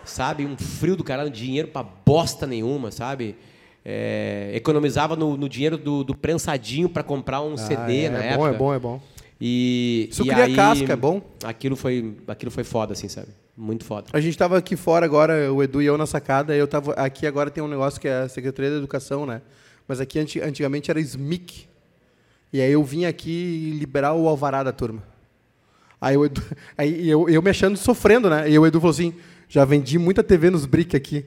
sabe? 0.04 0.46
Um 0.46 0.56
frio 0.56 0.96
do 0.96 1.04
caralho, 1.04 1.30
dinheiro 1.30 1.68
pra 1.68 1.82
bosta 1.82 2.46
nenhuma, 2.46 2.90
sabe? 2.90 3.36
É, 3.84 4.50
economizava 4.54 5.14
no, 5.16 5.36
no 5.36 5.48
dinheiro 5.48 5.76
do, 5.76 6.02
do 6.04 6.14
prensadinho 6.16 6.88
pra 6.88 7.02
comprar 7.02 7.42
um 7.42 7.56
CD 7.56 7.76
Ah, 7.76 7.92
é, 8.06 8.08
na 8.10 8.24
é 8.24 8.28
época. 8.28 8.38
bom, 8.38 8.48
é 8.48 8.52
bom, 8.56 8.74
é 8.74 8.78
bom. 8.78 9.02
E, 9.46 10.08
Isso 10.10 10.22
e 10.22 10.28
cria 10.28 10.44
aí, 10.44 10.56
casca, 10.56 10.90
é 10.90 10.96
bom? 10.96 11.20
Aquilo 11.44 11.76
foi, 11.76 12.16
aquilo 12.26 12.50
foi 12.50 12.64
foda, 12.64 12.94
assim, 12.94 13.08
sabe? 13.10 13.28
Muito 13.54 13.84
foda. 13.84 14.06
A 14.10 14.18
gente 14.18 14.38
tava 14.38 14.56
aqui 14.56 14.74
fora 14.74 15.04
agora, 15.04 15.52
o 15.52 15.62
Edu 15.62 15.82
e 15.82 15.84
eu 15.84 15.98
na 15.98 16.06
sacada, 16.06 16.56
eu 16.56 16.66
tava 16.66 16.94
aqui 16.94 17.26
agora 17.26 17.50
tem 17.50 17.62
um 17.62 17.68
negócio 17.68 18.00
que 18.00 18.08
é 18.08 18.22
a 18.22 18.28
Secretaria 18.30 18.70
da 18.70 18.78
Educação, 18.78 19.26
né? 19.26 19.42
Mas 19.86 20.00
aqui 20.00 20.18
anti- 20.18 20.40
antigamente 20.40 20.90
era 20.90 20.98
SMIC. 20.98 21.66
E 22.54 22.60
aí 22.62 22.72
eu 22.72 22.82
vim 22.82 23.04
aqui 23.04 23.76
liberar 23.78 24.14
o 24.14 24.26
alvará 24.26 24.62
da 24.62 24.72
turma. 24.72 25.02
Aí, 26.00 26.16
o 26.16 26.24
Edu, 26.24 26.42
aí 26.78 27.06
eu, 27.06 27.28
eu 27.28 27.42
me 27.42 27.50
achando 27.50 27.76
sofrendo, 27.76 28.30
né? 28.30 28.50
E 28.50 28.58
o 28.58 28.66
Edu 28.66 28.80
falou 28.80 28.92
assim: 28.92 29.12
já 29.46 29.62
vendi 29.66 29.98
muita 29.98 30.24
TV 30.24 30.48
nos 30.48 30.64
brick 30.64 30.96
aqui. 30.96 31.26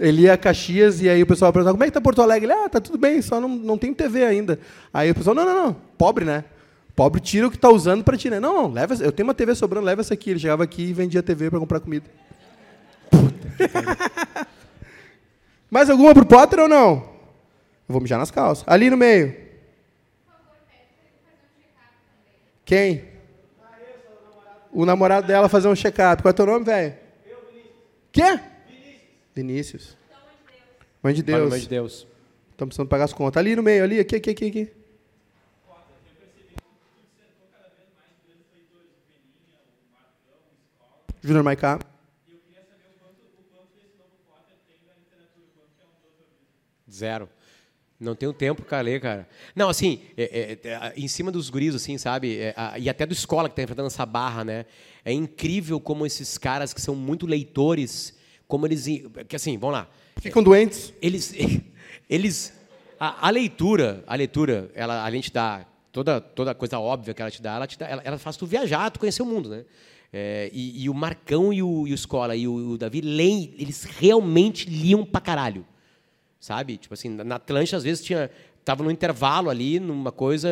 Ele 0.00 0.22
ia 0.22 0.32
a 0.34 0.36
Caxias 0.36 1.00
e 1.00 1.08
aí 1.08 1.22
o 1.22 1.26
pessoal 1.28 1.52
perguntava: 1.52 1.74
como 1.76 1.84
é 1.84 1.86
que 1.86 1.92
tá 1.92 2.00
Porto 2.00 2.22
Alegre? 2.22 2.46
Ele, 2.50 2.54
ah, 2.54 2.68
tá 2.68 2.80
tudo 2.80 2.98
bem, 2.98 3.22
só 3.22 3.40
não, 3.40 3.48
não 3.48 3.78
tem 3.78 3.94
TV 3.94 4.24
ainda. 4.24 4.58
Aí 4.92 5.12
o 5.12 5.14
pessoal: 5.14 5.36
não, 5.36 5.44
não, 5.44 5.66
não, 5.66 5.76
pobre, 5.96 6.24
né? 6.24 6.42
Pobre 6.94 7.20
tira 7.20 7.46
o 7.46 7.50
que 7.50 7.58
tá 7.58 7.70
usando 7.70 8.04
para 8.04 8.16
ti, 8.16 8.28
né? 8.28 8.38
Não, 8.38 8.54
não, 8.54 8.70
leva, 8.70 8.94
eu 8.94 9.10
tenho 9.10 9.26
uma 9.26 9.34
TV 9.34 9.54
sobrando, 9.54 9.86
leva 9.86 10.02
essa 10.02 10.12
aqui. 10.14 10.30
Ele 10.30 10.40
chegava 10.40 10.62
aqui 10.62 10.82
e 10.82 10.92
vendia 10.92 11.22
TV 11.22 11.48
para 11.50 11.58
comprar 11.58 11.80
comida. 11.80 12.04
Mais 15.70 15.88
alguma 15.88 16.12
pro 16.12 16.26
Potter 16.26 16.60
ou 16.60 16.68
não? 16.68 16.96
Eu 17.88 17.94
vou 17.94 18.00
mijar 18.00 18.18
nas 18.18 18.30
calças. 18.30 18.62
Ali 18.66 18.90
no 18.90 18.96
meio. 18.96 19.34
Quem? 22.64 23.04
O 24.70 24.84
namorado 24.86 25.26
dela 25.26 25.48
fazer 25.48 25.68
um 25.68 25.74
check-up. 25.74 26.22
Qual 26.22 26.30
é 26.30 26.32
teu 26.34 26.46
nome, 26.46 26.64
velho? 26.64 26.94
Eu, 27.26 27.36
Vinícius. 27.50 27.74
Quê? 28.12 28.40
Vinícius. 29.34 29.96
Mãe 31.02 31.14
de 31.14 31.22
Deus. 31.22 31.46
amor 31.46 31.58
de 31.58 31.68
Deus. 31.68 32.06
Estamos 32.50 32.70
precisando 32.70 32.88
pagar 32.88 33.04
as 33.04 33.12
contas. 33.12 33.40
Ali 33.40 33.56
no 33.56 33.62
meio, 33.62 33.82
ali, 33.82 33.98
aqui, 33.98 34.16
aqui, 34.16 34.30
aqui, 34.30 34.46
aqui. 34.46 34.81
Júnior 41.22 41.44
Maiká. 41.44 41.78
Zero. 46.90 47.28
Não 47.98 48.16
tenho 48.16 48.32
tempo 48.32 48.62
para 48.62 48.80
ler, 48.80 49.00
cara. 49.00 49.28
Não, 49.54 49.68
assim, 49.68 50.02
é- 50.16 50.58
é- 50.64 50.68
é, 50.68 50.92
em 50.96 51.06
cima 51.06 51.30
dos 51.30 51.48
guris, 51.48 51.74
assim, 51.74 51.96
sabe? 51.96 52.36
É, 52.38 52.52
a- 52.56 52.76
e 52.78 52.88
até 52.88 53.06
do 53.06 53.12
escola 53.12 53.48
que 53.48 53.54
tá 53.54 53.62
enfrentando 53.62 53.86
essa 53.86 54.04
barra, 54.04 54.44
né? 54.44 54.66
É 55.04 55.12
incrível 55.12 55.78
como 55.80 56.04
esses 56.04 56.36
caras 56.36 56.74
que 56.74 56.80
são 56.80 56.96
muito 56.96 57.24
leitores, 57.26 58.18
como 58.48 58.66
eles. 58.66 58.84
Que 59.28 59.36
assim, 59.36 59.56
vamos 59.56 59.74
lá. 59.74 59.88
Ficam 60.16 60.42
doentes. 60.42 60.92
Eles. 61.00 61.32
eles 62.10 62.52
a, 62.98 63.28
a 63.28 63.30
leitura, 63.30 64.02
a 64.06 64.16
leitura, 64.16 64.70
ela, 64.74 65.04
além 65.04 65.20
de 65.20 65.28
te 65.28 65.34
dar 65.34 65.72
toda, 65.92 66.20
toda 66.20 66.54
coisa 66.54 66.78
óbvia 66.80 67.14
que 67.14 67.22
ela 67.22 67.30
te 67.30 67.40
dá, 67.40 67.54
ela, 67.54 67.66
te 67.66 67.78
dá, 67.78 67.88
ela, 67.88 68.02
ela 68.04 68.18
faz 68.18 68.36
tu 68.36 68.46
viajar, 68.46 68.90
tu 68.90 68.98
conhecer 68.98 69.22
o 69.22 69.26
mundo, 69.26 69.48
né? 69.48 69.64
É, 70.12 70.50
e, 70.52 70.84
e 70.84 70.90
o 70.90 70.94
Marcão 70.94 71.52
e 71.52 71.62
o, 71.62 71.86
e 71.86 71.92
o 71.92 71.94
Escola 71.94 72.36
e 72.36 72.46
o, 72.46 72.72
o 72.72 72.78
Davi 72.78 73.00
leem, 73.00 73.54
eles 73.56 73.84
realmente 73.84 74.68
liam 74.68 75.04
pra 75.04 75.20
caralho 75.20 75.64
sabe? 76.42 76.76
Tipo 76.76 76.92
assim, 76.92 77.08
na 77.08 77.36
Atlântica, 77.36 77.76
às 77.76 77.84
vezes 77.84 78.04
tinha 78.04 78.28
tava 78.64 78.84
no 78.84 78.90
intervalo 78.90 79.50
ali, 79.50 79.80
numa 79.80 80.12
coisa, 80.12 80.48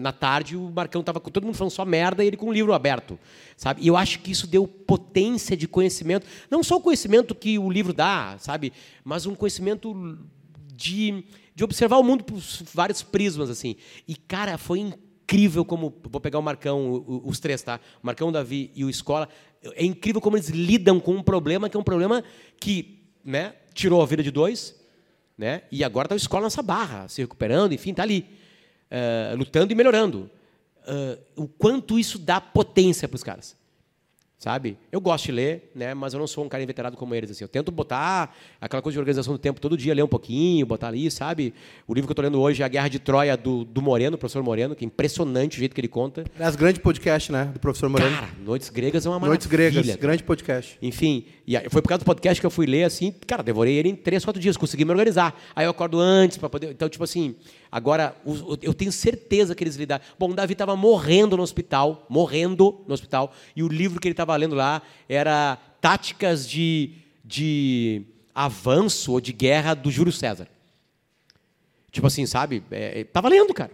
na 0.00 0.12
tarde 0.12 0.56
o 0.56 0.70
Marcão 0.70 1.02
tava 1.02 1.18
com 1.18 1.30
todo 1.30 1.44
mundo 1.44 1.56
falando 1.56 1.72
só 1.72 1.84
merda 1.84 2.22
e 2.22 2.28
ele 2.28 2.36
com 2.36 2.46
o 2.46 2.52
livro 2.52 2.72
aberto, 2.72 3.18
sabe? 3.56 3.82
E 3.82 3.88
eu 3.88 3.96
acho 3.96 4.20
que 4.20 4.30
isso 4.30 4.46
deu 4.46 4.68
potência 4.68 5.56
de 5.56 5.66
conhecimento, 5.66 6.26
não 6.48 6.62
só 6.62 6.76
o 6.76 6.80
conhecimento 6.80 7.34
que 7.34 7.58
o 7.58 7.70
livro 7.70 7.92
dá, 7.92 8.36
sabe? 8.38 8.72
Mas 9.02 9.26
um 9.26 9.34
conhecimento 9.34 10.16
de, 10.74 11.24
de 11.54 11.64
observar 11.64 11.98
o 11.98 12.04
mundo 12.04 12.22
por 12.22 12.40
vários 12.72 13.02
prismas, 13.02 13.50
assim. 13.50 13.76
E, 14.06 14.14
cara, 14.14 14.56
foi 14.56 14.92
incrível 15.24 15.64
como... 15.64 15.92
Vou 16.04 16.20
pegar 16.20 16.38
o 16.38 16.42
Marcão, 16.42 17.04
os 17.24 17.40
três, 17.40 17.62
tá? 17.62 17.80
O 18.02 18.06
Marcão, 18.06 18.28
o 18.28 18.32
Davi 18.32 18.70
e 18.74 18.84
o 18.84 18.90
Escola. 18.90 19.28
É 19.74 19.84
incrível 19.84 20.20
como 20.20 20.36
eles 20.36 20.48
lidam 20.48 21.00
com 21.00 21.12
um 21.12 21.22
problema 21.22 21.68
que 21.68 21.76
é 21.76 21.80
um 21.80 21.84
problema 21.84 22.22
que 22.60 23.02
né, 23.24 23.54
tirou 23.72 24.02
a 24.02 24.06
vida 24.06 24.22
de 24.22 24.30
dois, 24.30 24.78
né? 25.36 25.62
E 25.72 25.82
agora 25.82 26.06
está 26.06 26.14
o 26.14 26.16
escola 26.16 26.44
nessa 26.44 26.62
barra, 26.62 27.08
se 27.08 27.22
recuperando, 27.22 27.72
enfim, 27.72 27.90
está 27.90 28.02
ali, 28.02 28.26
eh, 28.90 29.34
lutando 29.36 29.72
e 29.72 29.74
melhorando. 29.74 30.30
Eh, 30.86 31.18
o 31.36 31.48
quanto 31.48 31.98
isso 31.98 32.18
dá 32.18 32.40
potência 32.40 33.08
para 33.08 33.16
os 33.16 33.22
caras, 33.22 33.56
sabe? 34.38 34.76
Eu 34.92 35.00
gosto 35.00 35.26
de 35.26 35.32
ler, 35.32 35.70
né? 35.74 35.94
Mas 35.94 36.12
eu 36.12 36.20
não 36.20 36.26
sou 36.26 36.44
um 36.44 36.48
cara 36.48 36.62
inveterado 36.62 36.96
como 36.96 37.14
eles. 37.14 37.30
Assim, 37.30 37.44
eu 37.44 37.48
tento 37.48 37.72
botar 37.72 38.34
aquela 38.60 38.82
coisa 38.82 38.94
de 38.94 38.98
organização 38.98 39.32
do 39.32 39.38
tempo 39.38 39.60
todo 39.60 39.76
dia, 39.76 39.94
ler 39.94 40.02
um 40.02 40.08
pouquinho, 40.08 40.66
botar 40.66 40.88
ali, 40.88 41.10
sabe? 41.10 41.54
O 41.86 41.94
livro 41.94 42.06
que 42.06 42.12
eu 42.12 42.14
estou 42.14 42.24
lendo 42.24 42.40
hoje 42.40 42.62
é 42.62 42.64
A 42.64 42.68
Guerra 42.68 42.88
de 42.88 42.98
Troia 42.98 43.36
do, 43.36 43.64
do 43.64 43.80
Moreno, 43.80 44.18
professor 44.18 44.42
Moreno, 44.42 44.74
que 44.74 44.84
é 44.84 44.86
impressionante 44.86 45.56
o 45.56 45.58
jeito 45.58 45.74
que 45.74 45.80
ele 45.80 45.88
conta. 45.88 46.24
Aliás, 46.34 46.56
grande 46.56 46.80
podcast, 46.80 47.32
né? 47.32 47.50
Do 47.52 47.60
professor 47.60 47.88
Moreno. 47.88 48.14
Cara, 48.14 48.28
Noites 48.44 48.68
Gregas 48.68 49.06
é 49.06 49.08
uma 49.08 49.18
Noites 49.18 49.46
maravilha. 49.46 49.70
Gregas, 49.70 49.86
cara. 49.86 50.00
grande 50.00 50.22
podcast. 50.22 50.78
Enfim, 50.82 51.24
e 51.46 51.56
aí 51.56 51.68
foi 51.68 51.82
por 51.82 51.88
causa 51.88 52.02
do 52.02 52.06
podcast 52.06 52.40
que 52.40 52.46
eu 52.46 52.50
fui 52.50 52.64
ler, 52.64 52.84
assim, 52.84 53.12
cara, 53.26 53.42
devorei 53.42 53.74
ele 53.74 53.90
em 53.90 53.94
três, 53.96 54.24
quatro 54.24 54.40
dias, 54.40 54.56
consegui 54.56 54.84
me 54.84 54.90
organizar. 54.92 55.38
Aí 55.54 55.66
eu 55.66 55.70
acordo 55.70 56.00
antes 56.00 56.38
para 56.38 56.48
poder. 56.48 56.70
Então, 56.70 56.88
tipo 56.88 57.04
assim, 57.04 57.34
agora 57.70 58.16
eu 58.62 58.72
tenho 58.72 58.90
certeza 58.90 59.54
que 59.54 59.62
eles 59.62 59.76
lidaram. 59.76 60.02
Bom, 60.18 60.30
o 60.30 60.34
Davi 60.34 60.54
estava 60.54 60.74
morrendo 60.74 61.36
no 61.36 61.42
hospital, 61.42 62.06
morrendo 62.08 62.82
no 62.88 62.94
hospital, 62.94 63.32
e 63.54 63.62
o 63.62 63.68
livro 63.68 64.00
que 64.00 64.08
ele 64.08 64.14
estava 64.14 64.34
lendo 64.36 64.54
lá 64.54 64.80
era 65.06 65.56
Táticas 65.82 66.48
de, 66.48 66.92
de 67.22 68.02
Avanço 68.34 69.12
ou 69.12 69.20
de 69.20 69.32
Guerra 69.32 69.74
do 69.74 69.90
Júlio 69.90 70.12
César. 70.12 70.48
Tipo 71.90 72.06
assim, 72.06 72.24
sabe? 72.24 72.62
É, 72.70 73.00
é, 73.00 73.04
tava 73.04 73.28
lendo, 73.28 73.52
cara. 73.52 73.70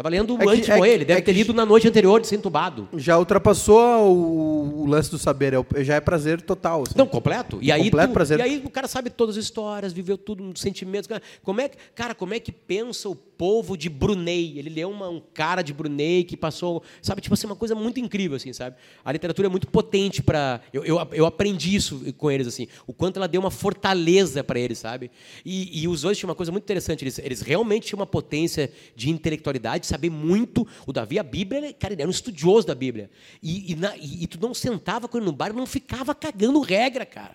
Tava 0.00 0.08
lendo 0.08 0.34
É 0.34 0.38
que- 0.38 0.48
antes 0.48 0.68
é 0.70 0.76
morrer. 0.76 0.88
que- 0.88 0.94
Ele 0.94 1.04
deve 1.04 1.18
é 1.20 1.22
ter 1.22 1.32
lido 1.32 1.52
na 1.52 1.66
noite 1.66 1.86
anterior 1.86 2.20
de 2.22 2.26
ser 2.26 2.36
entubado. 2.36 2.88
Já 2.96 3.18
ultrapassou 3.18 4.10
o, 4.10 4.82
o 4.82 4.86
lance 4.86 5.10
do 5.10 5.18
saber, 5.18 5.52
é 5.52 5.84
já 5.84 5.94
é 5.96 6.00
prazer 6.00 6.40
total. 6.40 6.84
assim. 6.86 6.94
Não, 6.96 7.06
completo. 7.06 7.58
E 7.60 7.70
aí, 7.70 7.84
Completo 7.84 8.08
tu- 8.08 8.14
prazer. 8.14 8.38
e 8.38 8.42
aí 8.42 8.62
o 8.64 8.70
cara 8.70 8.88
sabe 8.88 9.10
todas 9.10 9.36
as 9.36 9.44
histórias, 9.44 9.92
viveu 9.92 10.16
tudo, 10.16 10.58
sentimentos. 10.58 11.06
Como 11.42 11.60
é, 11.60 11.68
que- 11.68 11.76
cara, 11.94 12.14
como 12.14 12.32
é 12.32 12.40
que 12.40 12.50
pensa 12.50 13.10
o 13.10 13.14
povo 13.40 13.74
de 13.74 13.88
Brunei? 13.88 14.58
Ele 14.58 14.68
leu 14.68 14.90
uma- 14.90 15.08
um 15.08 15.18
cara 15.32 15.62
de 15.62 15.72
Brunei 15.72 16.24
que 16.24 16.36
passou, 16.36 16.82
sabe, 17.00 17.22
tipo 17.22 17.32
assim, 17.32 17.46
uma 17.46 17.56
coisa 17.56 17.74
muito 17.74 17.98
incrível, 17.98 18.36
assim, 18.36 18.52
sabe? 18.52 18.76
A 19.02 19.10
literatura 19.10 19.48
é 19.48 19.50
muito 19.50 19.66
potente 19.66 20.22
para 20.22 20.60
eu, 20.74 20.84
eu, 20.84 20.98
eu 21.12 21.24
aprendi 21.24 21.74
isso 21.74 22.12
com 22.18 22.30
eles, 22.30 22.46
assim, 22.46 22.68
o 22.86 22.92
quanto 22.92 23.16
ela 23.16 23.26
deu 23.26 23.40
uma 23.40 23.50
fortaleza 23.50 24.44
para 24.44 24.60
eles, 24.60 24.78
sabe? 24.78 25.10
E, 25.42 25.80
e 25.82 25.88
os 25.88 26.02
dois 26.02 26.18
tinham 26.18 26.28
uma 26.28 26.34
coisa 26.34 26.52
muito 26.52 26.64
interessante, 26.64 27.02
eles, 27.02 27.18
eles 27.18 27.40
realmente 27.40 27.86
tinham 27.86 28.00
uma 28.00 28.06
potência 28.06 28.70
de 28.94 29.08
intelectualidade, 29.08 29.80
de 29.82 29.86
saber 29.86 30.10
muito. 30.10 30.66
O 30.86 30.92
Davi, 30.92 31.18
a 31.18 31.22
Bíblia, 31.22 31.60
ele- 31.64 31.72
cara, 31.72 31.94
ele 31.94 32.02
era 32.02 32.08
um 32.08 32.12
estudioso 32.12 32.66
da 32.66 32.74
Bíblia. 32.74 33.08
E, 33.42 33.72
e, 33.72 33.74
na- 33.74 33.96
e- 33.96 34.24
e 34.24 34.26
tu 34.26 34.38
não 34.38 34.52
sentava 34.52 35.08
com 35.08 35.16
ele 35.16 35.24
no 35.24 35.32
bar, 35.32 35.54
não 35.54 35.64
ficava 35.66 36.14
cagando 36.14 36.60
regra, 36.60 37.06
cara. 37.06 37.34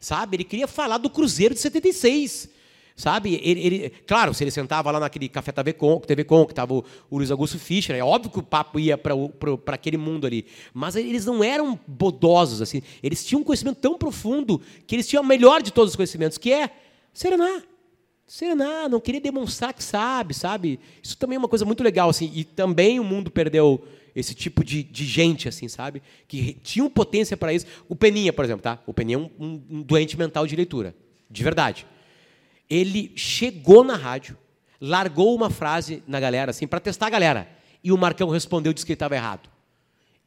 Sabe? 0.00 0.36
Ele 0.36 0.44
queria 0.44 0.66
falar 0.66 0.96
do 0.98 1.10
Cruzeiro 1.10 1.52
de 1.54 1.60
76. 1.60 2.48
Sabe? 2.94 3.40
Ele, 3.42 3.60
ele- 3.66 3.90
claro, 4.06 4.34
se 4.34 4.44
ele 4.44 4.50
sentava 4.50 4.90
lá 4.90 5.00
naquele 5.00 5.28
Café 5.28 5.50
TV 5.52 5.72
Com, 5.72 5.98
TV 6.00 6.24
Com 6.24 6.44
que 6.44 6.52
estava 6.52 6.74
o, 6.74 6.84
o 7.10 7.16
Luiz 7.16 7.30
Augusto 7.30 7.58
Fischer, 7.58 7.96
é 7.96 8.02
óbvio 8.04 8.30
que 8.30 8.38
o 8.38 8.42
papo 8.42 8.78
ia 8.78 8.98
para 8.98 9.14
aquele 9.74 9.96
mundo 9.96 10.26
ali. 10.26 10.44
Mas 10.74 10.94
eles 10.96 11.24
não 11.26 11.42
eram 11.42 11.78
bodosos, 11.86 12.60
assim. 12.60 12.82
Eles 13.02 13.24
tinham 13.24 13.40
um 13.40 13.44
conhecimento 13.44 13.78
tão 13.78 13.96
profundo 13.96 14.60
que 14.86 14.94
eles 14.94 15.08
tinham 15.08 15.22
a 15.24 15.26
melhor 15.26 15.62
de 15.62 15.72
todos 15.72 15.92
os 15.92 15.96
conhecimentos, 15.96 16.36
que 16.38 16.52
é 16.52 16.70
serenar. 17.12 17.62
Serenar, 18.26 18.88
não 18.88 19.00
querer 19.00 19.20
demonstrar 19.20 19.74
que 19.74 19.82
sabe, 19.82 20.32
sabe? 20.32 20.78
Isso 21.02 21.16
também 21.18 21.36
é 21.36 21.38
uma 21.38 21.48
coisa 21.48 21.64
muito 21.64 21.82
legal, 21.82 22.08
assim. 22.08 22.30
E 22.34 22.44
também 22.44 22.98
o 22.98 23.04
mundo 23.04 23.30
perdeu 23.30 23.84
esse 24.14 24.34
tipo 24.34 24.62
de, 24.64 24.82
de 24.82 25.04
gente, 25.04 25.48
assim, 25.48 25.68
sabe? 25.68 26.02
Que 26.28 26.54
tinham 26.62 26.88
potência 26.88 27.36
para 27.36 27.52
isso. 27.52 27.66
O 27.88 27.96
Peninha, 27.96 28.32
por 28.32 28.44
exemplo, 28.44 28.62
tá? 28.62 28.78
O 28.86 28.94
Peninha 28.94 29.16
é 29.16 29.18
um, 29.18 29.30
um- 29.38 29.62
um 29.78 29.82
doente 29.82 30.16
mental 30.18 30.46
de 30.46 30.54
leitura, 30.56 30.94
de 31.30 31.42
verdade. 31.42 31.86
Ele 32.72 33.12
chegou 33.14 33.84
na 33.84 33.96
rádio, 33.96 34.38
largou 34.80 35.34
uma 35.34 35.50
frase 35.50 36.02
na 36.06 36.18
galera, 36.18 36.50
assim, 36.52 36.66
para 36.66 36.80
testar 36.80 37.08
a 37.08 37.10
galera. 37.10 37.46
E 37.84 37.92
o 37.92 37.98
Marcão 37.98 38.30
respondeu 38.30 38.72
disse 38.72 38.86
que 38.86 38.92
ele 38.92 38.96
estava 38.96 39.14
errado. 39.14 39.50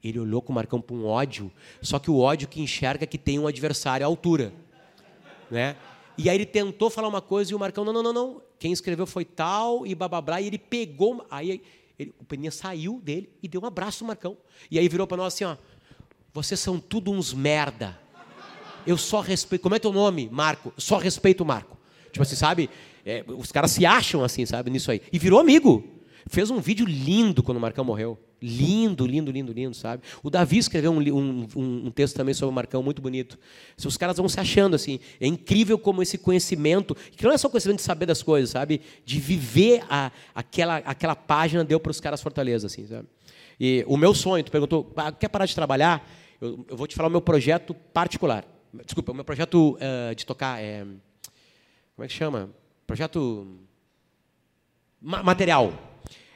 Ele 0.03 0.19
olhou 0.19 0.41
com 0.43 0.51
o 0.51 0.55
Marcão 0.55 0.79
com 0.79 0.93
um 0.95 1.07
ódio, 1.07 1.51
só 1.81 1.97
que 1.97 2.11
o 2.11 2.19
ódio 2.19 2.47
que 2.47 2.61
enxerga 2.61 3.07
que 3.07 3.17
tem 3.17 3.39
um 3.39 3.47
adversário 3.47 4.05
à 4.05 4.07
altura 4.07 4.53
né? 5.49 5.75
E 6.17 6.29
aí 6.29 6.37
ele 6.37 6.45
tentou 6.45 6.89
falar 6.89 7.07
uma 7.07 7.21
coisa 7.21 7.51
e 7.51 7.55
o 7.55 7.59
Marcão, 7.59 7.83
não, 7.83 7.93
não, 7.93 8.03
não, 8.03 8.13
não. 8.13 8.41
Quem 8.57 8.71
escreveu 8.71 9.05
foi 9.05 9.25
tal 9.25 9.85
e 9.85 9.93
babablá, 9.93 10.39
e 10.41 10.47
ele 10.47 10.57
pegou. 10.57 11.25
Aí 11.29 11.61
ele- 11.99 12.13
o 12.19 12.23
Peninha 12.25 12.51
saiu 12.51 13.01
dele 13.03 13.29
e 13.41 13.47
deu 13.47 13.61
um 13.61 13.65
abraço 13.65 14.03
no 14.03 14.07
Marcão. 14.07 14.37
E 14.69 14.79
aí 14.79 14.87
virou 14.87 15.05
para 15.07 15.17
nós 15.17 15.33
assim, 15.33 15.43
ó. 15.43 15.55
Vocês 16.33 16.59
são 16.59 16.79
tudo 16.79 17.11
uns 17.11 17.33
merda. 17.33 17.99
Eu 18.85 18.97
só 18.97 19.19
respeito. 19.19 19.61
Como 19.61 19.75
é 19.75 19.79
teu 19.79 19.91
nome? 19.91 20.29
Marco. 20.31 20.73
Só 20.77 20.97
respeito 20.97 21.41
o 21.41 21.45
Marco. 21.45 21.74
Tipo 22.15 22.23
assim, 22.23 22.35
sabe? 22.37 22.69
É, 23.05 23.25
os 23.27 23.51
caras 23.51 23.71
se 23.71 23.85
acham 23.85 24.23
assim, 24.23 24.45
sabe? 24.45 24.71
Nisso 24.71 24.89
aí. 24.89 25.01
E 25.11 25.19
virou 25.19 25.37
amigo. 25.37 25.83
Fez 26.27 26.49
um 26.49 26.61
vídeo 26.61 26.85
lindo 26.87 27.43
quando 27.43 27.57
o 27.57 27.61
Marcão 27.61 27.83
morreu. 27.83 28.17
Lindo, 28.41 29.05
lindo, 29.05 29.31
lindo, 29.31 29.51
lindo, 29.51 29.75
sabe? 29.75 30.01
O 30.23 30.29
Davi 30.29 30.57
escreveu 30.57 30.91
um, 30.93 30.99
um- 30.99 31.47
um- 31.87 31.91
texto 31.91 32.15
também 32.15 32.33
sobre 32.33 32.51
o 32.51 32.55
Marcão 32.55 32.81
muito 32.81 33.01
bonito. 33.01 33.37
Os 33.85 33.97
caras 33.97 34.15
vão 34.15 34.29
se 34.29 34.39
achando 34.39 34.75
assim. 34.77 34.97
É 35.19 35.27
incrível 35.27 35.77
como 35.77 36.01
esse 36.01 36.17
conhecimento, 36.17 36.95
que 36.95 37.23
não 37.25 37.31
é 37.33 37.37
só 37.37 37.49
conhecimento 37.49 37.77
de 37.79 37.83
saber 37.83 38.05
das 38.05 38.23
coisas, 38.23 38.49
sabe? 38.51 38.79
De 39.03 39.19
viver 39.19 39.83
a- 39.89 40.09
aquela, 40.33 40.77
aquela 40.77 41.15
página 41.17 41.65
deu 41.65 41.79
para 41.81 41.91
os 41.91 41.99
caras 41.99 42.21
fortaleza, 42.21 42.67
assim, 42.67 42.87
sabe? 42.87 43.07
E 43.59 43.83
o 43.87 43.97
meu 43.97 44.13
sonho, 44.13 44.41
tu 44.43 44.51
perguntou, 44.51 44.91
ah, 44.95 45.11
quer 45.11 45.27
parar 45.27 45.45
de 45.45 45.53
trabalhar? 45.53 46.09
Eu, 46.39 46.65
eu 46.69 46.77
vou 46.77 46.87
te 46.87 46.95
falar 46.95 47.09
o 47.09 47.11
meu 47.11 47.21
projeto 47.21 47.73
particular. 47.93 48.45
Desculpa, 48.85 49.11
o 49.11 49.15
meu 49.15 49.23
projeto 49.25 49.77
eh, 49.79 50.15
de 50.15 50.25
tocar 50.25 50.61
é. 50.61 50.85
Como 51.95 52.03
é 52.03 52.07
que 52.07 52.13
chama? 52.13 52.49
Projeto 52.85 53.59
ma- 55.01 55.23
material. 55.23 55.73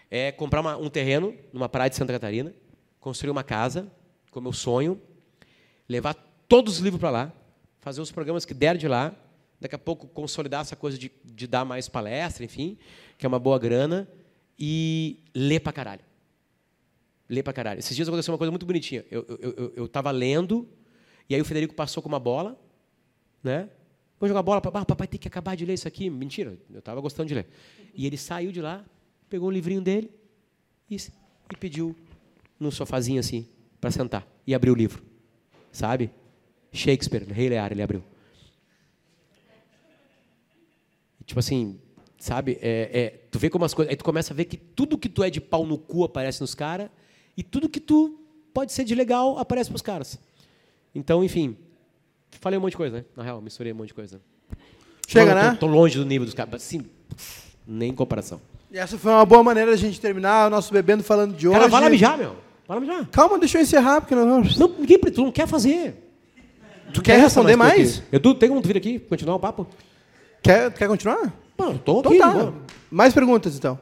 É 0.10 0.32
comprar 0.32 0.62
uma- 0.62 0.78
um 0.78 0.90
terreno 0.90 1.36
numa 1.54 1.70
praia 1.70 1.90
de 1.90 1.96
Santa 1.96 2.14
Catarina, 2.14 2.54
construir 3.00 3.30
uma 3.32 3.44
casa, 3.44 3.92
com 4.32 4.40
o 4.40 4.44
meu 4.44 4.54
sonho, 4.54 5.00
levar 5.88 6.14
todos 6.48 6.76
os 6.76 6.80
livros 6.80 7.00
para 7.00 7.10
lá, 7.10 7.34
fazer 7.80 8.02
os 8.02 8.12
programas 8.12 8.46
que 8.46 8.54
der 8.54 8.78
de 8.78 8.88
lá, 8.88 9.14
daqui 9.60 9.76
a 9.76 9.80
pouco 9.80 10.08
consolidar 10.08 10.62
essa 10.62 10.76
coisa 10.76 10.98
de, 10.98 11.12
de 11.24 11.46
dar 11.48 11.66
mais 11.66 11.88
palestra, 11.88 12.44
enfim, 12.44 12.78
que 13.18 13.26
é 13.26 13.30
uma 13.30 13.40
boa 13.40 13.60
grana, 13.60 14.08
e 14.58 15.20
ler 15.34 15.60
pra 15.60 15.72
caralho. 15.72 16.02
Ler 17.30 17.44
pra 17.44 17.54
caralho. 17.54 17.80
Esses 17.80 17.96
dias 17.96 18.08
aconteceu 18.08 18.32
uma 18.34 18.38
coisa 18.38 18.52
muito 18.52 18.66
bonitinha. 18.66 19.06
Eu 19.12 19.22
estava 19.22 19.40
eu, 19.44 19.74
eu, 19.76 19.84
eu 19.86 20.12
lendo, 20.18 20.68
e 21.30 21.36
aí 21.36 21.42
o 21.42 21.46
Federico 21.46 21.76
passou 21.76 22.02
com 22.02 22.10
uma 22.10 22.20
bola, 22.20 22.60
né? 23.44 23.70
Vou 24.20 24.28
jogar 24.28 24.44
bola, 24.44 24.60
papai, 24.60 24.84
papai 24.86 25.08
tem 25.08 25.20
que 25.20 25.28
acabar 25.28 25.56
de 25.56 25.66
ler 25.66 25.76
isso 25.76 25.88
aqui. 25.88 26.10
Mentira, 26.10 26.58
eu 26.72 26.80
estava 26.80 27.00
gostando 27.00 27.28
de 27.28 27.36
ler. 27.36 27.48
E 27.94 28.06
ele 28.06 28.18
saiu 28.18 28.52
de 28.52 28.62
lá, 28.62 28.84
pegou 29.30 29.48
o 29.48 29.52
livrinho 29.52 29.82
dele 29.82 30.12
e, 30.90 30.96
e 30.96 31.58
pediu 31.58 31.96
num 32.60 32.70
sofazinho 32.70 33.20
assim, 33.20 33.48
para 33.80 33.92
sentar. 33.92 34.28
E 34.46 34.54
abriu 34.54 34.74
o 34.74 34.76
livro. 34.76 35.02
Sabe? 35.72 36.12
Shakespeare, 36.74 37.24
Rei 37.32 37.48
Lear, 37.48 37.72
ele 37.72 37.82
abriu. 37.82 38.04
Tipo 41.26 41.40
assim, 41.40 41.80
sabe? 42.18 42.58
É, 42.62 42.90
é, 42.92 43.10
tu 43.32 43.40
vê 43.40 43.50
como 43.50 43.64
as 43.64 43.74
coisas. 43.74 43.90
Aí 43.90 43.96
tu 43.96 44.04
começa 44.04 44.34
a 44.34 44.36
ver 44.36 44.46
que 44.46 44.58
tudo 44.58 44.98
que 44.98 45.08
tu 45.08 45.24
é 45.24 45.30
de 45.30 45.40
pau 45.40 45.66
no 45.66 45.78
cu 45.78 46.04
aparece 46.04 46.42
nos 46.42 46.54
caras, 46.54 46.90
e 47.38 47.44
tudo 47.44 47.70
que 47.70 47.80
tu 47.80 48.20
pode 48.54 48.74
ser 48.74 48.84
de 48.84 48.94
legal 48.94 49.38
aparece 49.38 49.70
pros 49.70 49.82
caras. 49.82 50.20
Então, 50.94 51.24
enfim. 51.24 51.56
Falei 52.42 52.58
um 52.58 52.62
monte 52.62 52.72
de 52.72 52.78
coisa, 52.78 52.98
né? 52.98 53.06
Na 53.16 53.24
real, 53.24 53.42
misturei 53.42 53.74
um 53.74 53.76
monte 53.76 53.88
de 53.90 53.94
coisa. 53.94 54.22
Chega, 55.08 55.34
né? 55.36 55.52
Tô, 55.52 55.66
tô 55.66 55.68
longe 55.68 55.98
do 55.98 56.06
nível 56.06 56.26
dos 56.26 56.34
caras. 56.34 56.54
Assim, 56.56 56.86
nem 57.68 57.90
em 57.92 57.96
comparação. 57.96 58.40
E 58.72 58.78
essa 58.78 58.98
foi 58.98 59.12
uma 59.12 59.26
boa 59.26 59.44
maneira 59.44 59.72
da 59.72 59.78
gente 59.78 60.00
terminar 60.00 60.48
o 60.48 60.50
nosso 60.50 60.72
Bebendo 60.72 61.04
Falando 61.04 61.36
de 61.36 61.48
hoje. 61.48 61.58
Cara, 61.58 61.70
vai 61.70 61.82
lá 61.82 61.90
mijar, 61.90 62.18
meu. 62.18 62.36
Vai 62.68 62.78
lá 62.78 62.82
mijar. 62.82 63.08
Calma, 63.12 63.40
deixa 63.40 63.58
eu 63.58 63.62
encerrar, 63.64 64.02
porque 64.02 64.14
nós 64.14 64.26
vamos... 64.28 64.58
Não, 64.58 64.68
ninguém, 64.68 65.00
tu 65.00 65.24
não 65.24 65.32
quer 65.32 65.48
fazer. 65.48 65.96
Tu 66.94 67.02
quer 67.02 67.20
responder 67.20 67.56
mais? 67.56 68.00
Aqui. 68.00 68.16
Edu, 68.16 68.36
tem 68.36 68.48
como 68.50 68.62
tu 68.62 68.68
vir 68.68 68.78
aqui 68.78 69.00
continuar 69.00 69.36
o 69.36 69.40
papo? 69.40 69.68
Quer, 70.42 70.72
quer 70.74 70.88
continuar? 70.88 71.34
Eu 71.58 71.78
tô 71.80 72.00
Então 72.00 72.12
aqui. 72.12 72.20
tá. 72.20 72.30
vou. 72.30 72.54
Mais 72.92 73.14
perguntas, 73.14 73.56
então. 73.58 73.78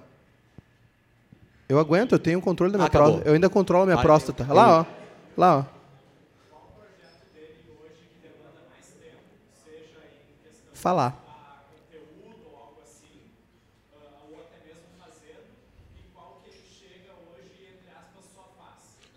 Eu 1.70 1.80
aguento, 1.80 2.14
eu 2.14 2.20
tenho 2.20 2.40
controle 2.42 2.72
da 2.72 2.78
minha 2.78 2.88
Acabou. 2.88 3.08
próstata. 3.10 3.30
Eu 3.30 3.34
ainda 3.34 3.50
controlo 3.50 3.84
a 3.84 3.86
minha 3.88 3.98
próstata. 3.98 4.48
Lá, 4.50 4.80
ó. 4.82 4.86
Lá, 5.38 5.58
ó. 5.60 5.77
Falar. 10.78 11.24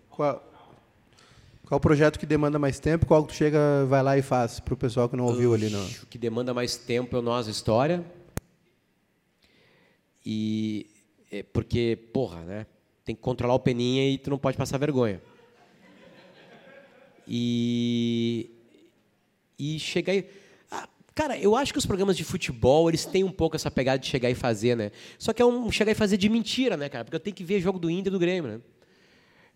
Qual, 0.09 0.43
qual 1.67 1.79
o 1.79 1.81
projeto 1.81 2.19
que 2.19 2.25
demanda 2.25 2.59
mais 2.59 2.81
tempo? 2.81 3.05
Qual 3.05 3.23
que 3.25 3.35
tu 3.35 3.37
chega, 3.37 3.85
vai 3.87 4.03
lá 4.03 4.17
e 4.17 4.23
faz 4.23 4.59
para 4.59 4.73
o 4.73 4.77
pessoal 4.77 5.07
que 5.09 5.17
não 5.17 5.27
ouviu 5.27 5.53
ali? 5.53 5.69
No... 5.69 5.85
O 5.85 6.07
que 6.07 6.17
demanda 6.17 6.55
mais 6.55 6.77
tempo 6.77 7.15
é 7.15 7.19
o 7.19 7.23
Nós 7.23 7.47
História. 7.47 8.05
E 10.25 10.87
é 11.31 11.43
porque, 11.43 11.99
porra, 12.11 12.41
né? 12.41 12.67
Tem 13.05 13.15
que 13.15 13.21
controlar 13.21 13.55
o 13.55 13.61
peninha 13.61 14.11
e 14.11 14.17
tu 14.17 14.31
não 14.31 14.39
pode 14.39 14.57
passar 14.57 14.79
vergonha. 14.79 15.21
E 17.29 18.51
e 19.59 19.79
chegar 19.79 20.15
aí. 20.15 20.40
Cara, 21.21 21.37
eu 21.37 21.55
acho 21.55 21.71
que 21.71 21.79
os 21.79 21.85
programas 21.85 22.17
de 22.17 22.25
futebol, 22.25 22.89
eles 22.89 23.05
têm 23.05 23.23
um 23.25 23.31
pouco 23.31 23.55
essa 23.55 23.71
pegada 23.71 23.99
de 23.99 24.07
chegar 24.07 24.31
e 24.31 24.35
fazer, 24.35 24.75
né? 24.75 24.91
Só 25.19 25.35
que 25.35 25.43
é 25.43 25.45
um 25.45 25.71
chegar 25.71 25.93
e 25.93 25.95
fazer 25.95 26.17
de 26.17 26.31
mentira, 26.31 26.79
né, 26.79 26.89
cara? 26.89 27.05
Porque 27.05 27.15
eu 27.15 27.21
tenho 27.21 27.37
que 27.37 27.45
ver 27.45 27.61
jogo 27.61 27.79
do 27.79 27.91
Inter 27.91 28.07
e 28.07 28.11
do 28.11 28.19
Grêmio, 28.19 28.51
né? 28.53 28.61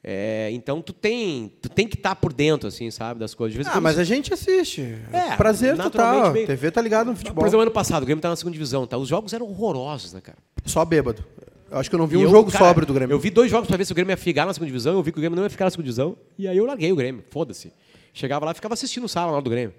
É, 0.06 0.50
então 0.52 0.82
tu 0.82 0.92
tem, 0.92 1.50
tu 1.62 1.70
tem 1.70 1.88
que 1.88 1.96
estar 1.96 2.16
por 2.16 2.34
dentro, 2.34 2.68
assim, 2.68 2.90
sabe, 2.90 3.18
das 3.18 3.32
coisas. 3.32 3.66
Ah, 3.66 3.80
mas 3.80 3.98
a 3.98 4.04
gente 4.04 4.30
assiste. 4.34 4.82
É, 5.10 5.34
Prazer 5.36 5.74
total. 5.78 6.34
bem- 6.34 6.44
TV 6.44 6.70
tá 6.70 6.82
ligado 6.82 7.06
no 7.06 7.12
Por 7.14 7.20
futebol. 7.20 7.46
exemplo, 7.46 7.62
ano 7.62 7.70
passado, 7.70 8.02
o 8.02 8.04
Grêmio 8.04 8.18
estava 8.18 8.32
na 8.32 8.36
segunda 8.36 8.52
divisão, 8.52 8.86
tá? 8.86 8.98
Os 8.98 9.08
jogos 9.08 9.32
eram 9.32 9.46
horrorosos, 9.48 10.12
né, 10.12 10.20
cara? 10.20 10.36
Só 10.66 10.84
bêbado. 10.84 11.24
Eu 11.70 11.78
acho 11.78 11.88
que 11.88 11.94
eu 11.96 11.98
não 11.98 12.06
vi 12.06 12.16
E 12.16 12.18
um 12.18 12.22
eu, 12.24 12.28
jogo 12.30 12.52
cara, 12.52 12.62
sóbrio 12.62 12.86
do 12.86 12.92
Grêmio. 12.92 13.14
Eu 13.14 13.18
vi 13.18 13.30
dois 13.30 13.50
jogos 13.50 13.66
para 13.68 13.78
ver 13.78 13.86
se 13.86 13.92
o 13.92 13.94
Grêmio 13.94 14.12
ia 14.12 14.18
ficar 14.18 14.44
na 14.44 14.52
segunda 14.52 14.66
divisão, 14.66 14.92
eu 14.92 15.02
vi 15.02 15.10
que 15.12 15.16
o 15.18 15.20
Grêmio 15.22 15.34
não 15.34 15.44
ia 15.44 15.48
ficar 15.50 15.64
na 15.64 15.70
segunda 15.70 15.84
divisão, 15.86 16.14
e 16.38 16.46
aí 16.46 16.58
eu 16.58 16.66
larguei 16.66 16.92
o 16.92 16.96
Grêmio, 16.96 17.24
foda-se. 17.30 17.72
Chegava 18.12 18.44
lá 18.44 18.52
e 18.52 18.54
ficava 18.54 18.74
assistindo 18.74 19.04
o 19.04 19.08
sala 19.08 19.40
do 19.40 19.48
Grêmio. 19.48 19.72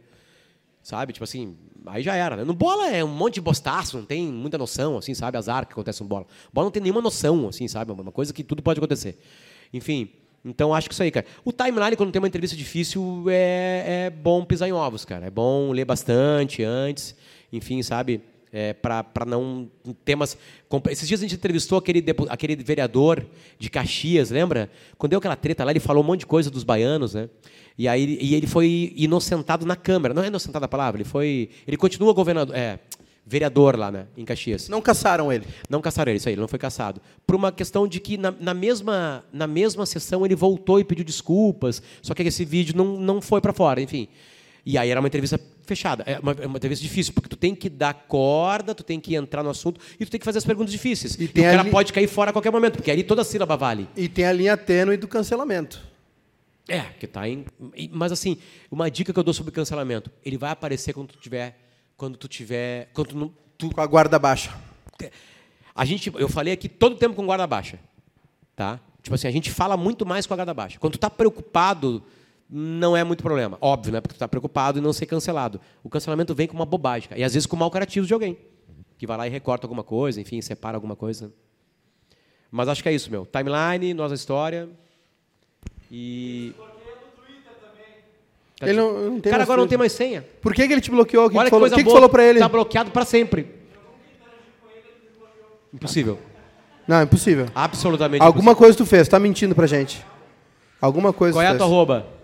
Sabe? 0.82 1.14
Tipo 1.14 1.24
assim, 1.24 1.56
aí 1.88 2.04
já 2.04 2.16
era, 2.16 2.36
né? 2.36 2.44
No 2.44 2.54
bola 2.54 2.90
é 2.90 3.04
um 3.04 3.08
monte 3.08 3.36
de 3.36 3.42
bostaço, 3.42 3.98
não 3.98 4.06
tem 4.06 4.28
muita 4.28 4.58
noção, 4.58 4.98
assim, 4.98 5.14
sabe? 5.14 5.38
Azar 5.38 5.66
que 5.66 5.74
acontece 5.74 6.02
no 6.02 6.08
bola. 6.08 6.26
Bola 6.54 6.66
não 6.66 6.72
tem 6.72 6.82
nenhuma 6.82 7.02
noção, 7.02 7.48
assim, 7.48 7.68
sabe? 7.68 7.92
Uma 7.92 8.12
coisa 8.12 8.34
que 8.34 8.44
tudo 8.44 8.62
pode 8.62 8.80
acontecer. 8.80 9.18
Enfim, 9.74 10.10
então 10.44 10.74
acho 10.74 10.88
que 10.88 10.94
isso 10.94 11.02
aí, 11.04 11.12
cara. 11.12 11.26
O 11.44 11.52
timeline, 11.52 11.96
quando 11.96 12.12
tem 12.12 12.22
uma 12.22 12.28
entrevista 12.28 12.56
difícil, 12.56 13.26
é, 13.30 14.06
é 14.06 14.10
bom 14.10 14.46
pisar 14.46 14.68
em 14.68 14.72
ovos, 14.74 15.04
cara. 15.04 15.26
É 15.26 15.30
bom 15.30 15.72
ler 15.72 15.86
bastante 15.86 16.64
antes, 16.64 17.16
enfim, 17.52 17.82
sabe? 17.82 18.22
É, 18.58 18.72
para 18.72 19.26
não 19.28 19.70
temas. 20.06 20.38
Esses 20.90 21.06
dias 21.06 21.20
a 21.20 21.24
gente 21.24 21.36
entrevistou 21.36 21.78
aquele, 21.78 22.02
aquele 22.30 22.56
vereador 22.56 23.26
de 23.60 23.70
Caxias, 23.70 24.30
lembra? 24.30 24.72
Quando 24.98 25.10
deu 25.10 25.20
aquela 25.20 25.36
treta 25.36 25.66
lá, 25.66 25.72
ele 25.72 25.82
falou 25.82 26.02
um 26.02 26.08
monte 26.08 26.22
de 26.22 26.26
coisa 26.26 26.50
dos 26.50 26.64
baianos, 26.64 27.16
né? 27.16 27.30
E 27.78 27.86
aí 27.86 28.18
e 28.22 28.34
ele 28.34 28.48
foi 28.48 28.94
inocentado 28.96 29.66
na 29.66 29.76
Câmara. 29.76 30.14
Não 30.14 30.24
é 30.24 30.28
inocentado 30.28 30.64
a 30.64 30.70
palavra, 30.70 31.02
ele 31.02 31.10
foi. 31.10 31.50
Ele 31.68 31.76
continua 31.76 32.14
governador. 32.14 32.56
É, 32.56 32.80
vereador 33.26 33.76
lá, 33.76 33.92
né? 33.92 34.08
Em 34.16 34.24
Caxias. 34.24 34.70
Não 34.70 34.82
caçaram 34.82 35.34
ele. 35.34 35.46
Não 35.70 35.82
caçaram 35.82 36.10
ele, 36.10 36.20
isso 36.20 36.30
aí, 36.30 36.36
ele 36.36 36.42
não 36.42 36.48
foi 36.48 36.60
caçado. 36.60 37.02
Por 37.28 37.36
uma 37.36 37.52
questão 37.52 37.86
de 37.86 38.00
que 38.00 38.18
na, 38.18 38.32
na 38.40 38.54
mesma, 38.54 39.26
na 39.34 39.48
mesma 39.48 39.86
sessão 39.86 40.26
ele 40.26 40.34
voltou 40.34 40.80
e 40.80 40.86
pediu 40.86 41.04
desculpas, 41.04 41.84
só 42.02 42.14
que 42.14 42.24
esse 42.24 42.46
vídeo 42.46 42.74
não, 42.78 42.98
não 42.98 43.20
foi 43.20 43.42
para 43.42 43.52
fora, 43.52 43.82
enfim. 43.82 44.08
E 44.66 44.78
aí 44.78 44.90
era 44.90 45.02
uma 45.02 45.08
entrevista 45.08 45.38
fechada, 45.66 46.04
é 46.06 46.20
uma, 46.20 46.32
é 46.34 46.46
uma 46.48 46.58
entrevista 46.58 46.84
difícil, 46.84 47.14
porque 47.14 47.28
tu 47.30 47.36
tem 47.36 47.54
que 47.56 47.70
dar 47.70 47.94
corda, 47.94 48.74
tu 48.76 48.84
tem 48.84 49.00
que 49.00 49.16
entrar 49.16 49.44
no 49.44 49.50
assunto 49.50 49.80
e 50.00 50.06
tu 50.06 50.12
tem 50.12 50.20
que 50.20 50.26
fazer 50.26 50.38
as 50.40 50.46
perguntas 50.46 50.72
difíceis. 50.72 51.16
E 51.20 51.24
E, 51.24 51.26
o 51.26 51.34
cara 51.44 51.62
ali- 51.62 51.72
pode 51.72 51.92
cair 51.94 52.08
fora 52.08 52.30
a 52.30 52.34
qualquer 52.34 52.52
momento, 52.52 52.76
porque 52.78 52.92
ali 52.92 53.04
toda 53.04 53.24
sílaba 53.24 53.56
vale. 53.58 53.88
E 53.96 54.08
tem 54.08 54.26
a 54.26 54.32
linha 54.32 54.56
tênue 54.58 54.98
do 54.98 55.08
cancelamento. 55.08 55.82
É, 56.68 56.82
que 57.00 57.06
tá 57.06 57.30
em. 57.30 57.46
Mas 57.92 58.12
assim, 58.12 58.38
uma 58.72 58.90
dica 58.90 59.14
que 59.14 59.20
eu 59.20 59.24
dou 59.24 59.34
sobre 59.34 59.52
cancelamento, 59.52 60.10
ele 60.24 60.38
vai 60.38 60.50
aparecer 60.50 60.94
quando 60.94 61.10
tu 61.10 61.20
tiver. 61.20 61.60
Quando 61.96 62.18
tu 62.18 62.28
tiver. 62.28 62.90
Quando 62.94 63.08
tu, 63.10 63.34
tu 63.58 63.70
Com 63.76 63.82
a 63.82 63.86
guarda 63.86 64.18
baixa. 64.18 64.52
A 65.76 65.86
gente, 65.86 66.12
eu 66.16 66.28
falei 66.30 66.54
aqui 66.54 66.68
todo 66.70 66.96
tempo 66.96 67.16
com 67.16 67.26
guarda 67.26 67.46
baixa. 67.46 67.78
Tá? 68.56 68.80
Tipo 69.04 69.14
assim, 69.14 69.28
a 69.28 69.32
gente 69.32 69.52
fala 69.52 69.78
muito 69.78 70.06
mais 70.06 70.26
com 70.26 70.34
a 70.34 70.38
guarda 70.38 70.54
baixa. 70.54 70.80
Quando 70.80 70.94
tu 70.94 71.00
tá 71.00 71.10
preocupado, 71.10 72.02
não 72.58 72.96
é 72.96 73.04
muito 73.04 73.22
problema. 73.22 73.58
Óbvio, 73.60 73.92
né? 73.92 74.00
Porque 74.00 74.16
tu 74.16 74.20
tá 74.20 74.30
preocupado 74.30 74.80
e 74.80 74.82
não 74.82 74.94
ser 74.94 75.06
cancelado. 75.06 75.60
O 75.84 75.90
cancelamento 75.90 76.34
vem 76.34 76.48
com 76.48 76.56
uma 76.56 76.66
bobagem, 76.66 77.10
cara. 77.10 77.20
E 77.20 77.24
às 77.24 77.34
vezes 77.34 77.46
com 77.46 77.58
mau 77.58 77.70
carativo 77.70 78.08
de 78.08 78.14
alguém. 78.14 78.38
Que 78.98 79.06
vai 79.06 79.18
lá 79.18 79.28
e 79.28 79.30
recorta 79.30 79.66
alguma 79.66 79.84
coisa, 79.84 80.22
enfim, 80.22 80.40
separa 80.40 80.78
alguma 80.78 80.96
coisa. 80.96 81.34
Mas 82.50 82.70
acho 82.70 82.82
que 82.82 82.88
é 82.88 82.94
isso, 82.94 83.12
meu. 83.12 83.26
Timeline, 83.26 83.94
nossa 83.94 84.16
história. 84.16 84.70
E. 85.92 86.56
Ele 88.62 88.78
não, 88.78 88.94
não 88.94 89.20
tem 89.20 89.30
Cara, 89.30 89.44
agora 89.44 89.58
não 89.58 89.66
Twitter. 89.66 89.70
tem 89.70 89.78
mais 89.78 89.92
senha. 89.92 90.26
Por 90.42 90.54
que, 90.54 90.66
que 90.66 90.72
ele 90.74 90.80
te 90.80 90.90
bloqueou? 90.90 91.26
O 91.26 91.30
que, 91.30 91.38
Olha 91.38 91.48
que, 91.48 91.50
falou? 91.50 91.64
coisa 91.64 91.76
que, 91.76 91.84
que 91.84 91.92
falou 91.92 92.08
pra 92.08 92.24
ele? 92.24 92.40
Tá 92.40 92.48
bloqueado 92.48 92.90
para 92.90 93.04
sempre. 93.04 93.48
Impossível. 95.74 96.18
Não, 96.88 97.04
impossível. 97.04 97.48
Absolutamente 97.54 98.24
Alguma 98.24 98.56
coisa 98.56 98.78
tu 98.78 98.86
fez, 98.86 99.10
tá 99.10 99.20
mentindo 99.20 99.54
pra 99.54 99.68
gente. 99.68 100.06
Alguma 100.80 101.12
coisa 101.12 101.34
Qual 101.34 101.44
é 101.44 101.48
a 101.48 101.58
tua 101.58 101.66
arroba? 101.66 102.15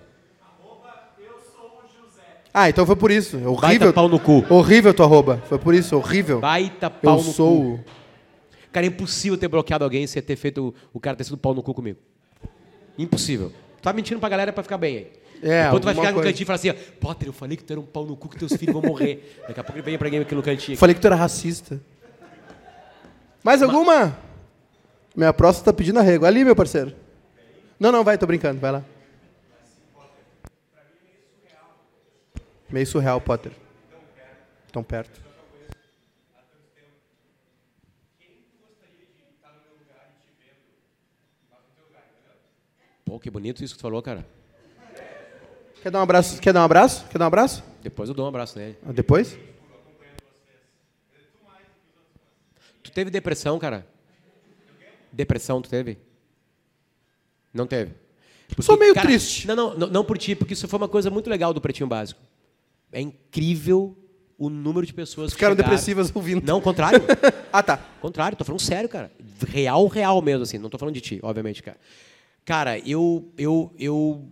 Ah, 2.54 2.70
então 2.70 2.86
foi 2.86 2.96
por 2.96 3.12
isso. 3.12 3.38
Horrível. 3.38 3.60
Baita 3.62 3.94
pau 3.94 4.10
no 4.10 4.20
cu. 4.20 4.46
Horrível 4.50 4.94
tua 4.94 5.06
arroba. 5.06 5.42
Foi 5.48 5.58
por 5.58 5.74
isso, 5.74 5.96
horrível. 5.96 6.40
Baita 6.40 6.90
pau 6.90 7.18
Eu 7.20 7.24
no 7.24 7.32
sou. 7.32 7.78
cu. 7.78 7.84
Cara, 8.72 8.86
é 8.86 8.90
impossível 8.90 9.38
ter 9.38 9.48
bloqueado 9.48 9.84
alguém 9.84 10.06
sem 10.08 10.22
ter 10.22 10.36
feito 10.36 10.74
o 10.94 11.00
cara 11.00 11.16
ter 11.16 11.24
sido 11.24 11.38
pau 11.38 11.54
no 11.54 11.62
cu 11.64 11.74
comigo. 11.74 12.00
Impossível. 12.98 13.52
Tu 13.78 13.84
tá 13.84 13.94
mentindo 13.94 14.20
pra 14.20 14.30
galera 14.30 14.52
pra 14.54 14.64
ficar 14.64 14.78
bem 14.78 14.98
aí. 14.98 15.12
É, 15.44 15.64
Depois 15.64 15.82
tu 15.82 15.86
vai 15.86 15.96
ficar 15.96 16.08
no 16.10 16.14
coisa. 16.16 16.30
cantinho 16.30 16.44
e 16.44 16.46
falar 16.46 16.56
assim, 16.58 16.70
ó, 16.70 16.74
Potter, 17.00 17.28
eu 17.28 17.34
falei 17.34 17.58
que 17.58 17.64
tu 17.64 17.72
era 17.74 17.80
um 17.80 17.86
pau 17.86 18.06
no 18.06 18.16
cu 18.16 18.30
que 18.30 18.38
teus 18.38 18.54
filhos 18.56 18.74
vão 18.74 18.82
morrer. 18.82 19.38
Daqui 19.48 19.60
a 19.60 19.64
pouco 19.64 19.80
ele 19.80 19.82
vem 19.86 19.98
pra 19.98 20.08
alguém 20.08 20.20
aqui 20.22 20.36
no 20.36 20.44
cantinho. 20.44 20.78
Falei 20.78 20.94
que 20.94 21.02
tu 21.02 21.08
era 21.08 21.16
racista. 21.16 21.82
Mais 23.44 23.62
alguma? 23.64 24.16
Minha 25.16 25.34
próstata 25.34 25.72
tá 25.72 25.76
pedindo 25.78 26.00
arrego. 26.00 26.26
Ali, 26.26 26.46
meu 26.46 26.56
parceiro. 26.56 26.94
Não, 27.80 27.92
não, 27.92 28.04
vai, 28.04 28.18
tô 28.18 28.28
brincando, 28.28 28.60
vai 28.60 28.72
lá. 28.72 28.84
Meio 32.72 32.88
surreal, 32.88 33.20
Potter. 33.20 33.52
Tão 34.72 34.84
perto. 34.84 35.20
Pô, 43.04 43.20
que 43.20 43.30
bonito 43.30 43.62
isso 43.62 43.74
que 43.74 43.80
tu 43.80 43.82
falou, 43.82 44.02
cara. 44.02 44.26
Quer 45.82 45.92
dar 45.92 46.00
um 46.00 46.04
abraço? 46.04 46.40
Quer 46.40 46.54
dar 46.54 46.62
um 46.62 46.66
abraço? 46.66 47.06
Quer 47.10 47.18
dar 47.18 47.26
um 47.26 47.28
abraço? 47.28 47.64
Depois 47.82 48.08
eu 48.08 48.16
dou 48.16 48.26
um 48.26 48.30
abraço 48.30 48.58
nele. 48.58 48.78
Ah, 48.88 48.94
Depois? 48.94 49.38
Tu 52.82 52.92
teve 52.92 53.12
depressão, 53.12 53.60
cara? 53.60 53.86
Depressão, 55.12 55.62
tu 55.62 55.70
teve? 55.70 55.98
Não 57.54 57.68
teve? 57.68 57.94
Sou 58.60 58.78
meio 58.78 58.94
triste. 58.94 59.46
Não, 59.48 59.56
não, 59.56 59.78
não, 59.78 59.88
não 59.88 60.06
por 60.06 60.18
ti, 60.18 60.36
porque 60.36 60.54
isso 60.54 60.68
foi 60.68 60.78
uma 60.78 60.88
coisa 60.88 61.10
muito 61.10 61.30
legal 61.30 61.54
do 61.54 61.60
Pretinho 61.60 61.88
Básico. 61.88 62.22
É 62.92 63.02
incrível 63.02 63.98
o 64.38 64.50
número 64.50 64.86
de 64.86 64.94
pessoas 64.94 65.32
Ficaram 65.34 65.56
que 65.56 65.62
chegaram... 65.62 65.76
depressivas 65.76 66.12
ouvindo. 66.16 66.46
Não, 66.46 66.60
contrário. 66.60 67.00
Ah, 67.54 67.62
tá. 67.62 67.76
contrário, 68.00 68.38
tô 68.38 68.46
falando 68.46 68.62
sério, 68.62 68.88
cara. 68.88 69.12
Real, 69.46 69.86
real 69.88 70.22
mesmo, 70.22 70.44
assim. 70.44 70.58
Não 70.58 70.70
tô 70.70 70.78
falando 70.78 70.96
de 70.96 71.02
ti, 71.02 71.20
obviamente, 71.22 71.62
cara. 71.62 71.78
Cara, 72.46 72.80
eu, 72.80 73.30
eu, 73.38 73.74
eu, 73.78 74.26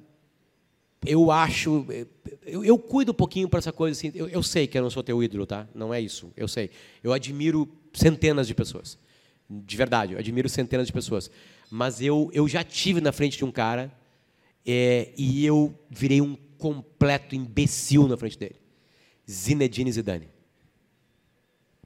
eu 1.05 1.29
acho, 1.29 1.85
eu, 2.45 2.63
eu 2.63 2.79
cuido 2.79 3.11
um 3.11 3.13
pouquinho 3.13 3.49
para 3.49 3.59
essa 3.59 3.73
coisa 3.73 3.97
assim. 3.97 4.09
Eu, 4.15 4.29
eu 4.29 4.41
sei 4.41 4.67
que 4.67 4.77
eu 4.77 4.81
não 4.81 4.89
sou 4.89 5.03
teu 5.03 5.21
ídolo, 5.21 5.45
tá? 5.45 5.67
Não 5.75 5.93
é 5.93 5.99
isso. 5.99 6.31
Eu 6.35 6.47
sei. 6.47 6.69
Eu 7.03 7.11
admiro 7.11 7.67
centenas 7.93 8.47
de 8.47 8.55
pessoas, 8.55 8.97
de 9.49 9.75
verdade. 9.75 10.13
Eu 10.13 10.19
admiro 10.19 10.47
centenas 10.47 10.87
de 10.87 10.93
pessoas. 10.93 11.29
Mas 11.69 12.01
eu, 12.01 12.31
eu 12.33 12.47
já 12.47 12.63
tive 12.63 13.01
na 13.01 13.11
frente 13.11 13.37
de 13.37 13.43
um 13.43 13.51
cara 13.51 13.91
é, 14.65 15.11
e 15.17 15.45
eu 15.45 15.77
virei 15.89 16.21
um 16.21 16.37
completo 16.59 17.35
imbecil 17.35 18.07
na 18.07 18.15
frente 18.15 18.37
dele. 18.37 18.55
Zinedine 19.27 19.91
Zidane 19.91 20.29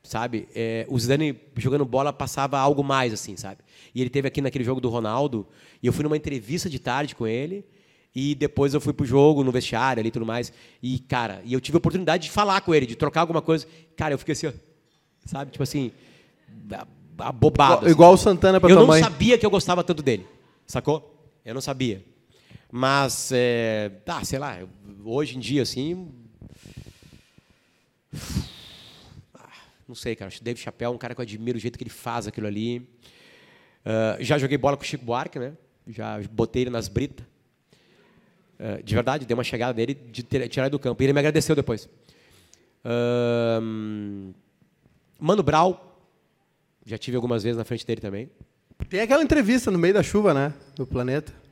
sabe? 0.04 0.50
É, 0.54 0.86
o 0.90 1.00
Zidane 1.00 1.40
jogando 1.58 1.86
bola 1.86 2.12
passava 2.12 2.60
algo 2.60 2.84
mais 2.84 3.14
assim, 3.14 3.38
sabe? 3.38 3.62
E 3.96 4.02
ele 4.02 4.10
teve 4.10 4.28
aqui 4.28 4.42
naquele 4.42 4.64
jogo 4.64 4.82
do 4.82 4.90
Ronaldo 4.90 5.48
e 5.82 5.88
eu 5.88 5.94
fui 5.94 6.04
numa 6.04 6.18
entrevista 6.18 6.70
de 6.70 6.78
tarde 6.78 7.16
com 7.16 7.26
ele 7.26 7.66
e 8.14 8.36
depois 8.36 8.74
eu 8.74 8.82
fui 8.82 8.94
pro 8.94 9.06
jogo 9.06 9.44
no 9.44 9.52
vestiário 9.52 10.02
ali 10.02 10.10
e 10.10 10.12
tudo 10.12 10.26
mais 10.26 10.52
e 10.82 11.00
cara, 11.00 11.42
e 11.46 11.54
eu 11.54 11.62
tive 11.62 11.78
a 11.78 11.80
oportunidade 11.80 12.26
de 12.26 12.32
falar 12.32 12.62
com 12.62 12.76
ele, 12.76 12.86
de 12.86 12.96
trocar 12.96 13.22
alguma 13.22 13.42
coisa. 13.42 13.66
Cara, 13.96 14.14
eu 14.14 14.18
fiquei 14.18 14.34
assim, 14.34 14.48
ó, 14.48 14.52
sabe? 15.26 15.52
Tipo 15.52 15.64
assim, 15.64 15.92
abobado. 17.18 17.84
Igual, 17.84 17.92
igual 17.92 18.14
o 18.14 18.18
Santana 18.18 18.60
pra 18.60 18.70
eu 18.70 18.76
tua 18.76 18.82
não 18.82 18.88
mãe. 18.88 19.02
sabia 19.02 19.38
que 19.38 19.46
eu 19.46 19.50
gostava 19.50 19.84
tanto 19.84 20.04
dele, 20.04 20.28
sacou? 20.68 21.10
Eu 21.46 21.54
não 21.54 21.62
sabia. 21.62 22.04
Mas, 22.76 23.30
é, 23.32 23.90
tá, 24.04 24.24
sei 24.24 24.40
lá, 24.40 24.58
hoje 25.06 25.38
em 25.38 25.40
dia, 25.40 25.62
assim. 25.62 26.12
ah, 29.36 29.48
Não 29.88 29.94
sei, 29.94 30.16
cara. 30.16 30.30
Acho 30.30 30.44
Dave 30.44 30.60
Chappelle 30.60 30.92
é 30.92 30.96
um 30.96 30.98
cara 30.98 31.14
que 31.14 31.22
eu 31.22 31.24
admiro 31.24 31.56
o 31.56 31.62
jeito 31.62 31.78
que 31.78 31.84
ele 31.84 31.92
faz 31.92 32.26
aquilo 32.26 32.48
ali. 32.48 32.90
Ah, 33.86 34.18
já 34.20 34.40
joguei 34.40 34.58
bola 34.58 34.76
com 34.76 34.82
o 34.82 34.86
Chico 34.88 35.06
Buarque, 35.06 35.38
né? 35.38 35.54
Já 35.88 36.20
botei 36.32 36.64
ele 36.64 36.72
nas 36.72 36.88
britas. 36.88 37.24
Ah, 38.60 38.82
de 38.84 38.96
verdade, 38.96 39.28
dei 39.28 39.36
uma 39.36 39.44
chegada 39.44 39.78
nele 39.78 39.94
de 39.94 40.24
tirar 40.24 40.64
ele 40.66 40.72
do 40.72 40.80
campo. 40.80 41.04
E 41.04 41.06
ele 41.06 41.14
me 41.14 41.20
agradeceu 41.20 41.56
depois. 41.56 41.88
Ahn, 42.84 44.32
Mano 45.20 45.44
Brau, 45.44 46.02
já 46.84 46.98
tive 46.98 47.18
algumas 47.18 47.44
vezes 47.44 47.56
na 47.56 47.64
frente 47.64 47.86
dele 47.86 48.02
também. 48.02 48.32
Tem 48.90 49.00
aquela 49.02 49.22
entrevista 49.22 49.70
no 49.70 49.78
meio 49.78 49.94
da 49.94 50.02
chuva, 50.02 50.34
né? 50.34 50.52
Do 50.76 50.88
planeta. 50.88 51.43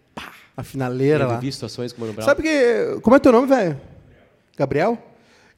A 0.56 0.64
finaleira 0.64 1.24
Eu 1.24 1.28
lá. 1.30 1.38
vivi 1.38 1.52
situações 1.52 1.92
com 1.94 2.00
o 2.00 2.02
Mano 2.02 2.14
Brown. 2.14 2.26
Sabe 2.26 2.42
que. 2.44 3.00
Como 3.02 3.16
é 3.16 3.20
teu 3.20 3.32
nome, 3.32 3.48
velho? 3.48 3.80
Gabriel? 4.58 4.98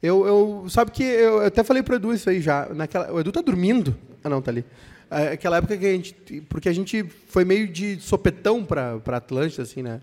Eu, 0.02 0.26
eu. 0.26 0.66
Sabe 0.68 0.90
que 0.90 1.02
eu 1.02 1.44
até 1.44 1.64
falei 1.64 1.82
pro 1.82 1.96
Edu 1.96 2.12
isso 2.12 2.28
aí 2.30 2.40
já. 2.40 2.68
Naquela, 2.74 3.12
o 3.12 3.20
Edu 3.20 3.32
tá 3.32 3.40
dormindo. 3.40 3.96
Ah, 4.22 4.28
não, 4.28 4.40
tá 4.40 4.50
ali. 4.50 4.64
É, 5.10 5.28
Aquela 5.32 5.56
época 5.58 5.76
que 5.76 5.86
a 5.86 5.92
gente. 5.92 6.14
Porque 6.48 6.68
a 6.68 6.72
gente 6.72 7.04
foi 7.28 7.44
meio 7.44 7.68
de 7.68 8.00
sopetão 8.00 8.64
pra, 8.64 8.98
pra 8.98 9.16
Atlântida, 9.18 9.62
assim, 9.62 9.82
né? 9.82 10.00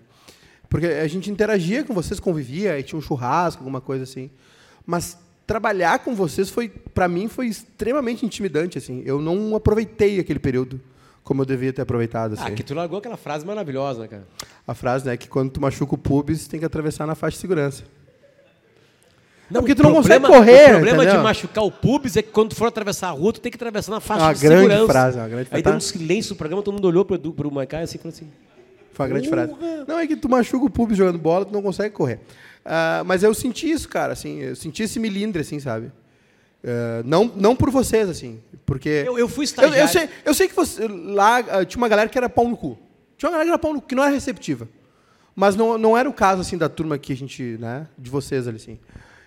Porque 0.69 0.85
a 0.87 1.07
gente 1.07 1.29
interagia 1.29 1.83
com 1.83 1.93
vocês, 1.93 2.19
convivia, 2.19 2.79
e 2.79 2.83
tinha 2.83 2.97
um 2.97 3.01
churrasco, 3.01 3.61
alguma 3.61 3.81
coisa 3.81 4.03
assim. 4.03 4.29
Mas 4.85 5.17
trabalhar 5.45 5.99
com 5.99 6.15
vocês 6.15 6.49
foi, 6.49 6.69
para 6.69 7.09
mim, 7.09 7.27
foi 7.27 7.47
extremamente 7.47 8.25
intimidante, 8.25 8.77
assim. 8.77 9.03
Eu 9.05 9.21
não 9.21 9.53
aproveitei 9.55 10.19
aquele 10.19 10.39
período 10.39 10.79
como 11.23 11.41
eu 11.41 11.45
devia 11.45 11.71
ter 11.71 11.81
aproveitado, 11.81 12.33
assim. 12.33 12.43
Ah, 12.45 12.51
que 12.51 12.63
tu 12.63 12.73
largou 12.73 12.97
aquela 12.99 13.17
frase 13.17 13.45
maravilhosa, 13.45 14.01
né, 14.01 14.07
cara? 14.07 14.27
A 14.67 14.73
frase, 14.73 15.05
né, 15.05 15.15
que 15.17 15.27
quando 15.27 15.51
tu 15.51 15.61
machuca 15.61 15.95
o 15.95 15.97
pubis, 15.97 16.47
tem 16.47 16.59
que 16.59 16.65
atravessar 16.65 17.05
na 17.05 17.15
faixa 17.15 17.35
de 17.35 17.41
segurança. 17.41 17.83
Não, 19.49 19.59
porque 19.61 19.73
o 19.73 19.75
tu 19.75 19.83
não 19.83 19.91
consegue 19.93 20.19
problema- 20.21 20.45
correr, 20.45 20.63
O 20.65 20.69
problema 20.75 20.97
entendeu? 21.03 21.17
de 21.19 21.23
machucar 21.23 21.63
o 21.65 21.71
pubis 21.71 22.15
é 22.15 22.21
que 22.21 22.31
quando 22.31 22.49
tu 22.51 22.55
for 22.55 22.67
atravessar 22.67 23.09
a 23.09 23.11
rua, 23.11 23.33
tu 23.33 23.41
tem 23.41 23.51
que 23.51 23.57
atravessar 23.57 23.91
na 23.91 23.99
faixa 23.99 24.21
É 24.23 24.27
uma 24.27 24.33
de 24.33 24.39
grande 24.41 24.61
segurança. 24.61 24.91
frase, 24.93 25.17
é 25.17 25.21
uma 25.21 25.27
grande 25.27 25.43
Aí 25.51 25.61
frase. 25.61 25.63
deu 25.63 25.73
um 25.73 25.79
silêncio 25.81 26.29
no 26.31 26.35
programa, 26.37 26.63
todo 26.63 26.73
mundo 26.73 26.85
olhou 26.87 27.03
pro, 27.03 27.15
Edu- 27.15 27.33
pro 27.33 27.51
assim 27.59 27.97
e 27.97 28.01
falou 28.01 28.13
assim... 28.15 28.31
Foi 28.93 29.05
uma 29.05 29.09
grande 29.09 29.29
frase. 29.29 29.53
Não, 29.87 29.99
é 29.99 30.07
que 30.07 30.15
tu 30.15 30.29
machuca 30.29 30.65
o 30.65 30.69
pubis 30.69 30.97
jogando 30.97 31.17
bola, 31.19 31.43
tu 31.45 31.51
não 31.51 31.61
consegue 31.61 31.93
correr. 31.93 32.19
Ah, 32.63 33.03
mas 33.05 33.23
eu 33.23 33.33
senti 33.33 33.69
isso, 33.69 33.89
cara, 33.89 34.13
assim, 34.13 34.39
eu 34.39 34.55
senti 34.55 34.83
esse 34.83 34.99
milindre, 34.99 35.41
assim, 35.41 35.59
sabe? 35.59 35.91
Ah, 36.63 37.01
não, 37.05 37.25
não 37.35 37.55
por 37.55 37.69
vocês, 37.69 38.09
assim, 38.09 38.39
porque... 38.65 39.03
Eu, 39.05 39.17
eu 39.17 39.27
fui 39.27 39.43
Eu, 39.43 39.45
estagiário... 39.45 39.81
eu 39.83 39.87
sei, 39.87 40.09
eu 40.25 40.33
sei 40.33 40.47
que 40.47 40.55
você, 40.55 40.87
lá 40.87 41.37
ah, 41.37 41.65
tinha 41.65 41.77
uma 41.81 41.87
galera 41.87 42.09
que 42.09 42.17
era 42.17 42.29
pau 42.29 42.47
no 42.47 42.55
cu. 42.57 42.77
Tinha 43.17 43.29
uma 43.29 43.33
galera 43.33 43.47
que 43.47 43.51
era 43.51 43.59
pau 43.59 43.73
no 43.73 43.81
cu, 43.81 43.87
que 43.87 43.95
não 43.95 44.03
era 44.03 44.11
receptiva. 44.13 44.67
Mas 45.35 45.55
não, 45.55 45.77
não 45.77 45.97
era 45.97 46.09
o 46.09 46.13
caso, 46.13 46.41
assim, 46.41 46.57
da 46.57 46.67
turma 46.69 46.97
que 46.97 47.13
a 47.13 47.15
gente, 47.15 47.57
né, 47.59 47.87
de 47.97 48.09
vocês 48.09 48.47
ali, 48.47 48.57
assim. 48.57 48.79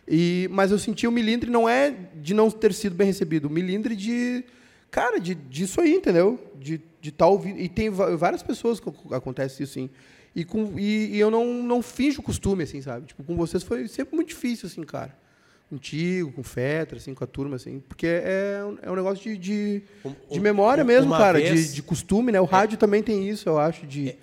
E, 0.07 0.49
mas 0.51 0.71
eu 0.71 0.79
senti 0.79 1.07
o 1.07 1.11
milindre 1.13 1.51
não 1.51 1.69
é 1.69 1.95
de 2.15 2.35
não 2.35 2.51
ter 2.51 2.75
sido 2.75 2.95
bem 2.95 3.07
recebido, 3.07 3.47
o 3.47 3.51
milindre 3.51 3.97
de, 3.97 4.45
cara, 4.91 5.19
de, 5.19 5.35
disso 5.35 5.81
aí, 5.81 5.95
entendeu? 5.95 6.39
De 6.61 6.81
de 7.05 7.11
estar 7.11 7.27
ouvindo. 7.27 7.61
E 7.61 7.69
tem 7.69 7.91
várias 7.91 8.43
pessoas 8.43 8.81
que 8.81 8.89
ac- 8.89 9.13
acontece 9.13 9.63
isso, 9.63 9.73
assim. 9.79 9.91
E, 10.35 10.43
com, 10.43 10.79
e, 10.79 11.15
e 11.15 11.21
eu 11.21 11.31
não, 11.31 11.63
não 11.63 11.83
finjo 11.83 12.23
costume, 12.23 12.63
assim, 12.65 12.81
sabe? 12.81 13.09
Tipo, 13.09 13.23
com 13.23 13.37
vocês 13.37 13.63
foi 13.63 13.87
sempre 13.89 14.17
muito 14.17 14.29
difícil, 14.29 14.67
assim, 14.67 14.83
cara. 14.85 15.15
Contigo, 15.71 16.31
com 16.33 16.41
o 16.43 16.45
Fetra, 16.45 16.99
assim, 16.99 17.15
com 17.15 17.25
a 17.25 17.27
turma, 17.27 17.57
assim. 17.57 17.81
Porque 17.89 18.07
é, 18.07 18.61
um- 18.65 18.79
é 18.83 18.91
um 18.91 18.95
negócio 18.95 19.25
de, 19.25 19.37
de, 19.39 19.83
de 20.31 20.39
memória 20.41 20.85
mesmo, 20.85 21.07
uma 21.11 21.19
cara. 21.19 21.39
vez- 21.41 21.69
De, 21.71 21.75
de 21.77 21.83
costume, 21.83 22.31
né? 22.31 22.41
O 22.41 22.45
rádio 22.45 22.77
também 22.79 23.03
tem 23.03 23.29
isso, 23.29 23.49
eu 23.49 23.59
acho, 23.59 23.87
de, 23.87 24.15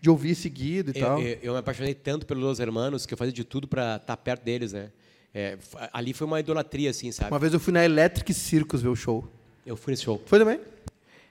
de 0.00 0.08
ouvir 0.08 0.34
seguido 0.34 0.92
e 0.94 0.98
Eu, 0.98 1.04
tal. 1.06 1.20
eu- 1.20 1.38
eu 1.42 1.52
me 1.52 1.58
apaixonei 1.58 1.94
tanto 1.94 2.24
pelos 2.24 2.42
Los 2.42 2.60
Hermanos 2.60 3.04
que 3.06 3.12
eu 3.12 3.18
fazia 3.18 3.32
de 3.34 3.44
tudo 3.44 3.66
pra 3.68 3.96
estar 3.96 4.16
perto 4.16 4.44
deles, 4.44 4.72
né? 4.72 4.90
É, 5.34 5.58
ali 5.92 6.12
foi 6.14 6.26
uma 6.28 6.38
idolatria, 6.38 6.90
assim, 6.90 7.10
sabe? 7.10 7.30
Uma 7.32 7.40
vez 7.40 7.52
eu 7.52 7.58
fui 7.60 7.72
na 7.72 7.84
Electric 7.84 8.32
Circus 8.32 8.80
ver 8.80 8.88
o 8.88 8.94
show. 8.96 9.28
Eu 9.66 9.76
fui 9.76 9.90
nesse 9.92 10.04
show. 10.04 10.22
Foi 10.26 10.38
também? 10.38 10.60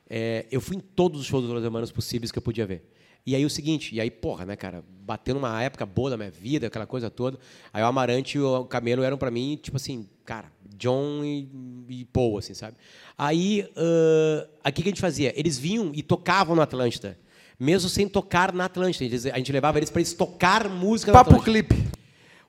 É, 0.10 0.46
eu 0.52 0.60
fui 0.60 0.76
em 0.76 0.80
todos 0.82 1.22
os 1.22 1.26
shows 1.26 1.44
dos 1.46 1.54
Los 1.54 1.64
Hermanos 1.64 1.90
possíveis 1.92 2.32
que 2.32 2.38
eu 2.38 2.42
podia 2.42 2.66
ver. 2.68 2.84
E 3.26 3.36
aí 3.36 3.46
o 3.46 3.50
seguinte, 3.50 3.96
e 3.96 4.02
aí, 4.02 4.12
porra, 4.12 4.46
né, 4.46 4.56
cara, 4.56 4.84
bateu 5.06 5.34
numa 5.34 5.62
época 5.64 5.86
boa 5.86 6.10
da 6.10 6.18
minha 6.18 6.30
vida, 6.32 6.68
aquela 6.68 6.86
coisa 6.86 7.10
toda. 7.10 7.40
Aí 7.72 7.82
o 7.82 7.86
Amarante 7.86 8.38
e 8.38 8.42
o 8.42 8.66
Camelo 8.66 9.02
eram 9.04 9.18
pra 9.18 9.32
mim, 9.32 9.58
tipo 9.62 9.78
assim, 9.78 10.08
cara, 10.26 10.52
John 10.78 11.24
e, 11.24 11.48
e 11.90 12.06
Paul, 12.06 12.38
assim, 12.38 12.54
sabe? 12.54 12.76
Aí, 13.18 13.66
ah, 13.78 14.48
aqui 14.66 14.82
que 14.82 14.90
a 14.90 14.92
gente 14.92 15.00
fazia? 15.02 15.34
Eles 15.40 15.58
vinham 15.58 15.92
e 15.94 16.04
tocavam 16.04 16.54
na 16.56 16.64
Atlântida, 16.64 17.18
mesmo 17.58 17.88
sem 17.88 18.10
tocar 18.10 18.52
na 18.52 18.66
Atlântida. 18.66 19.06
Eles- 19.06 19.26
a 19.26 19.38
gente 19.38 19.52
levava 19.54 19.80
eles 19.80 19.90
para 19.90 20.02
eles 20.02 20.14
tocar 20.14 20.68
música 20.68 21.12
na 21.14 21.20
Papo 21.20 21.36
Atlântida. 21.38 21.64
clipe. 21.68 21.88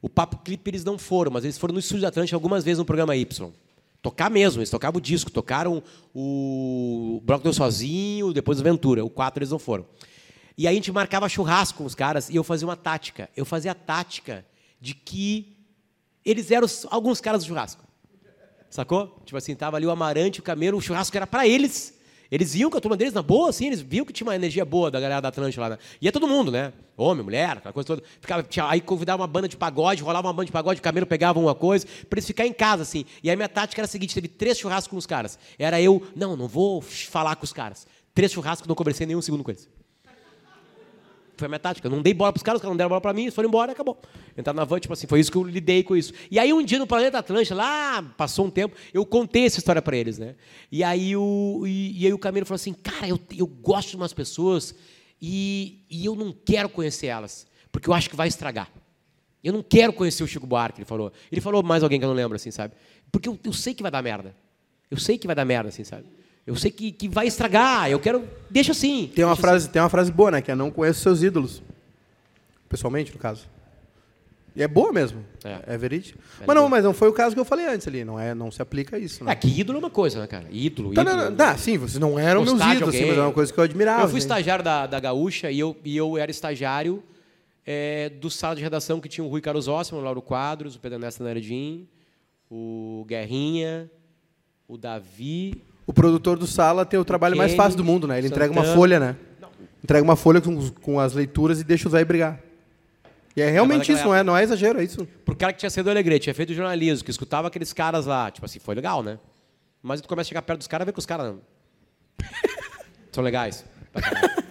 O 0.02 0.08
Papo 0.08 0.38
Clipe 0.44 0.68
eles 0.70 0.84
não 0.84 0.98
foram, 0.98 1.30
mas 1.32 1.44
eles 1.44 1.56
foram 1.56 1.72
no 1.72 1.80
Estúdio 1.80 2.02
da 2.02 2.08
Atlântica 2.08 2.36
algumas 2.36 2.62
vezes 2.64 2.78
no 2.78 2.84
programa 2.84 3.16
Y. 3.16 3.50
Tocar 4.02 4.28
mesmo, 4.30 4.60
eles 4.60 4.68
tocavam 4.68 4.98
o 4.98 5.00
disco, 5.00 5.30
tocaram 5.30 5.82
o 6.14 7.22
Bloco 7.24 7.42
Deu 7.42 7.52
Sozinho, 7.54 8.32
depois 8.32 8.60
Ventura. 8.60 9.02
O 9.02 9.08
4 9.08 9.38
eles 9.40 9.50
não 9.50 9.58
foram. 9.58 9.86
E 10.56 10.68
aí 10.68 10.74
a 10.74 10.76
gente 10.76 10.92
marcava 10.92 11.28
churrasco 11.28 11.78
com 11.78 11.84
os 11.84 11.94
caras 11.94 12.28
e 12.28 12.36
eu 12.36 12.44
fazia 12.44 12.66
uma 12.66 12.76
tática. 12.76 13.28
Eu 13.36 13.44
fazia 13.44 13.72
a 13.72 13.74
tática 13.74 14.44
de 14.80 14.94
que 14.94 15.56
eles 16.24 16.50
eram 16.50 16.66
alguns 16.90 17.20
caras 17.20 17.42
do 17.42 17.48
churrasco. 17.48 17.84
Sacou? 18.70 19.20
Tipo 19.24 19.36
assim, 19.36 19.54
tava 19.54 19.76
ali 19.76 19.86
o 19.86 19.90
Amarante, 19.90 20.40
o 20.40 20.42
Camelo, 20.42 20.78
o 20.78 20.80
churrasco 20.80 21.16
era 21.16 21.26
pra 21.26 21.46
eles. 21.46 21.94
Eles 22.30 22.54
iam 22.54 22.70
com 22.70 22.78
a 22.78 22.80
turma 22.80 22.96
deles 22.96 23.12
na 23.12 23.22
boa, 23.22 23.50
assim, 23.50 23.66
eles 23.66 23.80
viam 23.80 24.04
que 24.04 24.12
tinha 24.12 24.26
uma 24.26 24.34
energia 24.34 24.64
boa 24.64 24.90
da 24.90 24.98
galera 24.98 25.20
da 25.20 25.28
Atlântica 25.28 25.60
lá. 25.60 25.68
Né? 25.70 25.78
E 26.00 26.08
é 26.08 26.10
todo 26.10 26.26
mundo, 26.26 26.50
né? 26.50 26.72
Homem, 26.96 27.22
mulher, 27.22 27.58
aquela 27.58 27.72
coisa 27.72 27.86
toda. 27.86 28.02
Ficava, 28.20 28.42
tinha, 28.42 28.68
aí 28.68 28.80
convidava 28.80 29.22
uma 29.22 29.28
banda 29.28 29.46
de 29.46 29.56
pagode, 29.56 30.02
rolava 30.02 30.26
uma 30.26 30.32
banda 30.32 30.46
de 30.46 30.52
pagode, 30.52 30.80
o 30.80 30.82
Camelo 30.82 31.06
pegava 31.06 31.38
uma 31.38 31.54
coisa, 31.54 31.86
pra 32.08 32.16
eles 32.16 32.26
ficarem 32.26 32.50
em 32.50 32.54
casa, 32.54 32.82
assim. 32.82 33.04
E 33.22 33.30
aí 33.30 33.36
minha 33.36 33.48
tática 33.48 33.80
era 33.80 33.86
a 33.86 33.88
seguinte: 33.88 34.14
teve 34.14 34.26
três 34.26 34.58
churrascos 34.58 34.88
com 34.88 34.96
os 34.96 35.06
caras. 35.06 35.38
Era 35.58 35.80
eu, 35.80 36.02
não, 36.16 36.36
não 36.36 36.48
vou 36.48 36.80
falar 36.80 37.36
com 37.36 37.44
os 37.44 37.52
caras. 37.52 37.86
Três 38.12 38.32
churrascos, 38.32 38.66
não 38.66 38.74
conversei 38.74 39.06
nem 39.06 39.14
um 39.14 39.22
segundo 39.22 39.44
com 39.44 39.52
eles. 39.52 39.68
Foi 41.36 41.46
a 41.46 41.48
minha 41.48 41.58
tática. 41.58 41.86
Eu 41.86 41.90
não 41.90 42.02
dei 42.02 42.14
bola 42.14 42.32
pros 42.32 42.42
caras, 42.42 42.58
os 42.58 42.62
caras 42.62 42.72
não 42.72 42.76
deram 42.76 42.88
bola 42.88 43.00
pra 43.00 43.12
mim, 43.12 43.22
eles 43.22 43.34
foram 43.34 43.48
embora 43.48 43.72
acabou. 43.72 44.00
Entrar 44.36 44.52
na 44.52 44.64
van, 44.64 44.78
tipo 44.78 44.92
assim, 44.92 45.06
foi 45.06 45.20
isso 45.20 45.30
que 45.30 45.36
eu 45.36 45.42
lidei 45.42 45.82
com 45.82 45.96
isso. 45.96 46.12
E 46.30 46.38
aí 46.38 46.52
um 46.52 46.62
dia 46.62 46.78
no 46.78 46.86
Planeta 46.86 47.18
Atlântica, 47.18 47.54
lá, 47.54 48.02
passou 48.16 48.46
um 48.46 48.50
tempo, 48.50 48.76
eu 48.92 49.04
contei 49.04 49.46
essa 49.46 49.58
história 49.58 49.82
pra 49.82 49.96
eles, 49.96 50.18
né? 50.18 50.34
E 50.70 50.84
aí 50.84 51.16
o, 51.16 51.64
e, 51.66 52.02
e 52.02 52.06
aí 52.06 52.12
o 52.12 52.18
Camilo 52.18 52.46
falou 52.46 52.56
assim, 52.56 52.72
cara, 52.72 53.08
eu, 53.08 53.18
eu 53.36 53.46
gosto 53.46 53.90
de 53.90 53.96
umas 53.96 54.12
pessoas 54.12 54.74
e, 55.20 55.84
e 55.90 56.04
eu 56.04 56.14
não 56.14 56.32
quero 56.32 56.68
conhecer 56.68 57.06
elas, 57.06 57.46
porque 57.72 57.88
eu 57.88 57.94
acho 57.94 58.10
que 58.10 58.16
vai 58.16 58.28
estragar. 58.28 58.70
Eu 59.42 59.52
não 59.52 59.62
quero 59.62 59.92
conhecer 59.92 60.24
o 60.24 60.26
Chico 60.26 60.46
Buarque, 60.46 60.80
ele 60.80 60.86
falou. 60.86 61.12
Ele 61.30 61.40
falou 61.40 61.62
mais 61.62 61.82
alguém 61.82 61.98
que 61.98 62.04
eu 62.04 62.08
não 62.08 62.16
lembro, 62.16 62.34
assim, 62.34 62.50
sabe? 62.50 62.74
Porque 63.12 63.28
eu, 63.28 63.38
eu 63.44 63.52
sei 63.52 63.74
que 63.74 63.82
vai 63.82 63.90
dar 63.90 64.02
merda. 64.02 64.34
Eu 64.90 64.96
sei 64.96 65.18
que 65.18 65.26
vai 65.26 65.36
dar 65.36 65.44
merda, 65.44 65.68
assim, 65.68 65.84
sabe? 65.84 66.06
Eu 66.46 66.56
sei 66.56 66.70
que, 66.70 66.92
que 66.92 67.08
vai 67.08 67.26
estragar, 67.26 67.90
eu 67.90 67.98
quero... 67.98 68.24
Deixa 68.50 68.72
assim. 68.72 69.10
Tem 69.14 69.24
uma, 69.24 69.32
deixa 69.34 69.40
frase, 69.40 69.68
tem 69.70 69.80
uma 69.80 69.88
frase 69.88 70.12
boa, 70.12 70.30
né? 70.30 70.42
Que 70.42 70.50
é 70.50 70.54
não 70.54 70.70
conheço 70.70 71.00
seus 71.00 71.22
ídolos. 71.22 71.62
pessoalmente, 72.68 73.12
no 73.12 73.18
caso. 73.18 73.48
E 74.56 74.62
é 74.62 74.68
boa 74.68 74.92
mesmo. 74.92 75.24
É. 75.42 75.74
É, 75.74 75.76
verídico. 75.76 76.16
É 76.40 76.44
mas 76.46 76.54
não, 76.56 76.68
mas 76.68 76.84
não 76.84 76.94
foi 76.94 77.08
o 77.08 77.12
caso 77.12 77.34
que 77.34 77.40
eu 77.40 77.44
falei 77.44 77.66
antes 77.66 77.88
ali. 77.88 78.04
Não, 78.04 78.20
é, 78.20 78.34
não 78.34 78.52
se 78.52 78.62
aplica 78.62 78.94
a 78.96 78.98
isso. 79.00 79.24
Né? 79.24 79.32
É 79.32 79.34
que 79.34 79.48
ídolo 79.48 79.78
é 79.78 79.80
uma 79.80 79.90
coisa, 79.90 80.20
né, 80.20 80.26
cara? 80.28 80.44
Ídolo, 80.50 80.94
Tá, 80.94 81.02
ídolo. 81.02 81.16
não, 81.16 81.24
não, 81.30 81.36
tá, 81.36 81.56
sim, 81.56 81.76
vocês 81.76 81.98
não 81.98 82.16
eram 82.18 82.44
meus 82.44 82.54
ídolos, 82.60 82.94
assim, 82.94 83.06
mas 83.06 83.16
era 83.16 83.22
uma 83.22 83.32
coisa 83.32 83.52
que 83.52 83.58
eu 83.58 83.64
admirava. 83.64 84.02
Eu 84.02 84.08
fui 84.08 84.18
assim. 84.18 84.26
estagiário 84.26 84.62
da, 84.64 84.86
da 84.86 85.00
Gaúcha 85.00 85.50
e 85.50 85.58
eu, 85.58 85.76
e 85.84 85.96
eu 85.96 86.16
era 86.16 86.30
estagiário 86.30 87.02
é, 87.66 88.10
do 88.10 88.30
sala 88.30 88.54
de 88.54 88.62
redação 88.62 89.00
que 89.00 89.08
tinha 89.08 89.24
o 89.24 89.28
Rui 89.28 89.40
Carlos 89.40 89.66
Ossman, 89.66 90.00
o 90.00 90.04
Lauro 90.04 90.22
Quadros, 90.22 90.76
o 90.76 90.78
Pedro 90.78 90.98
Ernesto 90.98 91.24
Naredim, 91.24 91.88
o 92.48 93.04
Guerrinha, 93.08 93.90
o 94.68 94.76
Davi. 94.78 95.64
O 95.86 95.92
produtor 95.92 96.38
do 96.38 96.46
Sala 96.46 96.84
tem 96.84 96.98
o 96.98 97.04
trabalho 97.04 97.36
mais 97.36 97.54
fácil 97.54 97.76
do 97.76 97.84
mundo, 97.84 98.06
né? 98.08 98.18
Ele 98.18 98.28
entrega 98.28 98.52
uma 98.52 98.64
folha, 98.64 98.98
né? 98.98 99.16
Entrega 99.82 100.02
uma 100.02 100.16
folha 100.16 100.40
com, 100.40 100.70
com 100.70 100.98
as 100.98 101.12
leituras 101.12 101.60
e 101.60 101.64
deixa 101.64 101.86
os 101.88 101.92
velhos 101.92 102.08
brigar. 102.08 102.40
E 103.36 103.42
é 103.42 103.50
realmente 103.50 103.80
daquela 103.80 103.98
isso, 103.98 104.06
não 104.08 104.14
é, 104.14 104.22
não 104.22 104.36
é 104.36 104.42
exagero, 104.42 104.80
é 104.80 104.84
isso. 104.84 105.06
Pro 105.24 105.34
cara 105.36 105.52
que 105.52 105.58
tinha 105.58 105.68
sido 105.68 105.90
Alegrete, 105.90 106.24
tinha 106.24 106.34
feito 106.34 106.54
jornalismo, 106.54 107.04
que 107.04 107.10
escutava 107.10 107.48
aqueles 107.48 107.72
caras 107.72 108.06
lá, 108.06 108.30
tipo 108.30 108.46
assim, 108.46 108.58
foi 108.58 108.74
legal, 108.74 109.02
né? 109.02 109.18
Mas 109.82 110.00
tu 110.00 110.08
começa 110.08 110.28
a 110.28 110.30
chegar 110.30 110.42
perto 110.42 110.60
dos 110.60 110.68
caras 110.68 110.84
e 110.84 110.86
vê 110.86 110.92
que 110.92 110.98
os 110.98 111.04
caras 111.04 111.34
são 113.12 113.22
legais. 113.22 113.64
pra 113.92 114.00
caralho. 114.02 114.44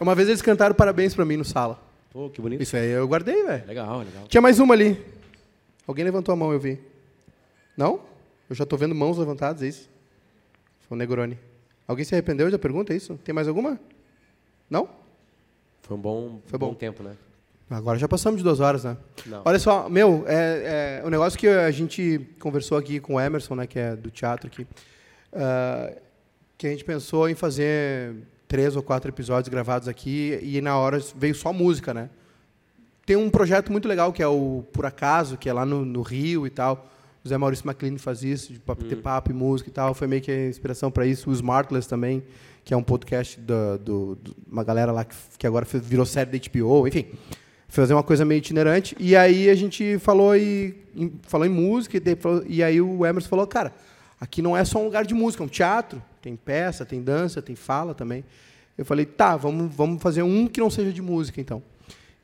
Uma 0.00 0.14
vez 0.14 0.28
eles 0.28 0.40
cantaram 0.40 0.74
parabéns 0.74 1.14
pra 1.14 1.24
mim 1.24 1.36
no 1.36 1.44
Sala. 1.44 1.80
Pô, 2.10 2.30
que 2.30 2.40
bonito. 2.40 2.62
Isso 2.62 2.76
aí 2.76 2.90
eu 2.90 3.06
guardei, 3.06 3.42
velho. 3.44 3.66
Legal, 3.66 3.98
legal. 3.98 4.24
Tinha 4.28 4.40
mais 4.40 4.58
uma 4.58 4.74
ali. 4.74 5.00
Alguém 5.86 6.04
levantou 6.04 6.32
a 6.32 6.36
mão, 6.36 6.52
eu 6.52 6.60
vi. 6.60 6.78
Não? 7.76 8.00
Eu 8.48 8.56
já 8.56 8.64
tô 8.64 8.76
vendo 8.76 8.94
mãos 8.94 9.18
levantadas, 9.18 9.62
é 9.62 9.68
isso? 9.68 9.91
O 10.92 10.96
Negroni. 10.96 11.38
Alguém 11.88 12.04
se 12.04 12.14
arrependeu 12.14 12.50
da 12.50 12.58
pergunta, 12.58 12.92
é 12.92 12.96
isso? 12.96 13.18
Tem 13.24 13.34
mais 13.34 13.48
alguma? 13.48 13.80
Não? 14.68 14.90
Foi 15.80 15.96
um 15.96 16.00
bom, 16.00 16.40
Foi 16.44 16.58
bom 16.58 16.68
bom. 16.68 16.74
tempo, 16.74 17.02
né? 17.02 17.16
Agora 17.70 17.98
já 17.98 18.06
passamos 18.06 18.36
de 18.36 18.44
duas 18.44 18.60
horas, 18.60 18.84
né? 18.84 18.98
Não. 19.24 19.40
Olha 19.42 19.58
só, 19.58 19.88
meu, 19.88 20.24
é, 20.26 21.00
é, 21.00 21.06
o 21.06 21.08
negócio 21.08 21.38
que 21.38 21.48
a 21.48 21.70
gente 21.70 22.20
conversou 22.38 22.76
aqui 22.76 23.00
com 23.00 23.14
o 23.14 23.20
Emerson, 23.20 23.54
né, 23.54 23.66
que 23.66 23.78
é 23.78 23.96
do 23.96 24.10
teatro 24.10 24.48
aqui, 24.48 24.66
ah, 25.32 25.96
que 26.58 26.66
a 26.66 26.70
gente 26.70 26.84
pensou 26.84 27.26
em 27.26 27.34
fazer 27.34 28.14
três 28.46 28.76
ou 28.76 28.82
quatro 28.82 29.10
episódios 29.10 29.48
gravados 29.48 29.88
aqui 29.88 30.38
e 30.42 30.60
na 30.60 30.76
hora 30.76 30.98
veio 31.16 31.34
só 31.34 31.54
música, 31.54 31.94
né? 31.94 32.10
Tem 33.06 33.16
um 33.16 33.30
projeto 33.30 33.72
muito 33.72 33.88
legal 33.88 34.12
que 34.12 34.22
é 34.22 34.28
o 34.28 34.62
Por 34.74 34.84
Acaso, 34.84 35.38
que 35.38 35.48
é 35.48 35.54
lá 35.54 35.64
no, 35.64 35.86
no 35.86 36.02
Rio 36.02 36.46
e 36.46 36.50
tal. 36.50 36.91
O 37.24 37.28
Zé 37.28 37.38
Maurício 37.38 37.66
McLean 37.68 37.98
faz 37.98 38.22
isso, 38.24 38.52
de 38.52 38.58
papo- 38.58 38.84
ter 38.84 38.96
papo 38.96 39.30
e 39.30 39.34
música 39.34 39.70
e 39.70 39.72
tal. 39.72 39.94
Foi 39.94 40.06
meio 40.08 40.20
que 40.20 40.30
a 40.30 40.48
inspiração 40.48 40.90
para 40.90 41.06
isso. 41.06 41.30
O 41.30 41.32
Smartless 41.32 41.88
também, 41.88 42.22
que 42.64 42.74
é 42.74 42.76
um 42.76 42.82
podcast 42.82 43.38
da 43.40 43.76
do, 43.76 44.16
do- 44.16 44.36
uma 44.50 44.64
galera 44.64 44.90
lá 44.90 45.04
que, 45.04 45.14
que 45.38 45.46
agora 45.46 45.64
virou 45.64 46.04
série 46.04 46.36
da 46.36 46.48
HBO, 46.50 46.86
enfim. 46.88 47.06
Fazer 47.68 47.94
uma 47.94 48.02
coisa 48.02 48.24
meio 48.24 48.38
itinerante. 48.38 48.96
E 48.98 49.14
aí 49.16 49.48
a 49.48 49.54
gente 49.54 49.98
falou, 49.98 50.36
e, 50.36 50.74
em, 50.96 51.12
falou 51.22 51.46
em 51.46 51.50
música, 51.50 51.96
e, 51.96 52.00
de- 52.00 52.16
e 52.48 52.62
aí 52.62 52.80
o 52.80 53.06
Emerson 53.06 53.28
falou, 53.28 53.46
cara, 53.46 53.72
aqui 54.20 54.42
não 54.42 54.56
é 54.56 54.64
só 54.64 54.78
um 54.80 54.84
lugar 54.84 55.06
de 55.06 55.14
música, 55.14 55.42
é 55.42 55.46
um 55.46 55.48
teatro. 55.48 56.02
Tem 56.20 56.34
peça, 56.36 56.84
tem 56.84 57.00
dança, 57.00 57.40
tem 57.40 57.54
fala 57.56 57.94
também. 57.94 58.24
Eu 58.76 58.84
falei, 58.84 59.06
tá, 59.06 59.36
vamos, 59.36 59.72
vamos 59.74 60.02
fazer 60.02 60.22
um 60.22 60.46
que 60.48 60.60
não 60.60 60.70
seja 60.70 60.92
de 60.92 61.00
música, 61.00 61.40
então. 61.40 61.62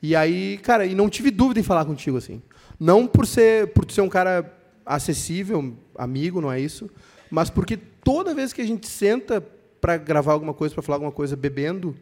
E 0.01 0.15
aí, 0.15 0.57
cara, 0.57 0.85
e 0.85 0.93
não 0.93 1.09
tive 1.09 1.31
dúvida 1.31 1.59
em 1.59 1.63
falar 1.63 1.85
contigo, 1.85 2.17
assim. 2.17 2.41
Não 2.79 3.07
por 3.07 3.25
ser, 3.25 3.67
por 3.73 3.89
ser 3.91 4.01
um 4.01 4.09
cara 4.09 4.55
acessível, 4.89 5.75
amigo, 5.95 6.41
não 6.41 6.51
é 6.51 6.59
isso, 6.59 6.89
mas 7.29 7.49
porque 7.51 7.77
toda 7.77 8.33
vez 8.33 8.51
que 8.51 8.61
a 8.61 8.65
gente 8.65 8.87
senta 8.87 9.39
para 9.79 9.97
gravar 9.97 10.33
alguma 10.33 10.53
coisa, 10.53 10.73
para 10.73 10.81
falar 10.81 10.95
alguma 10.95 11.11
coisa 11.11 11.35
bebendo, 11.35 11.95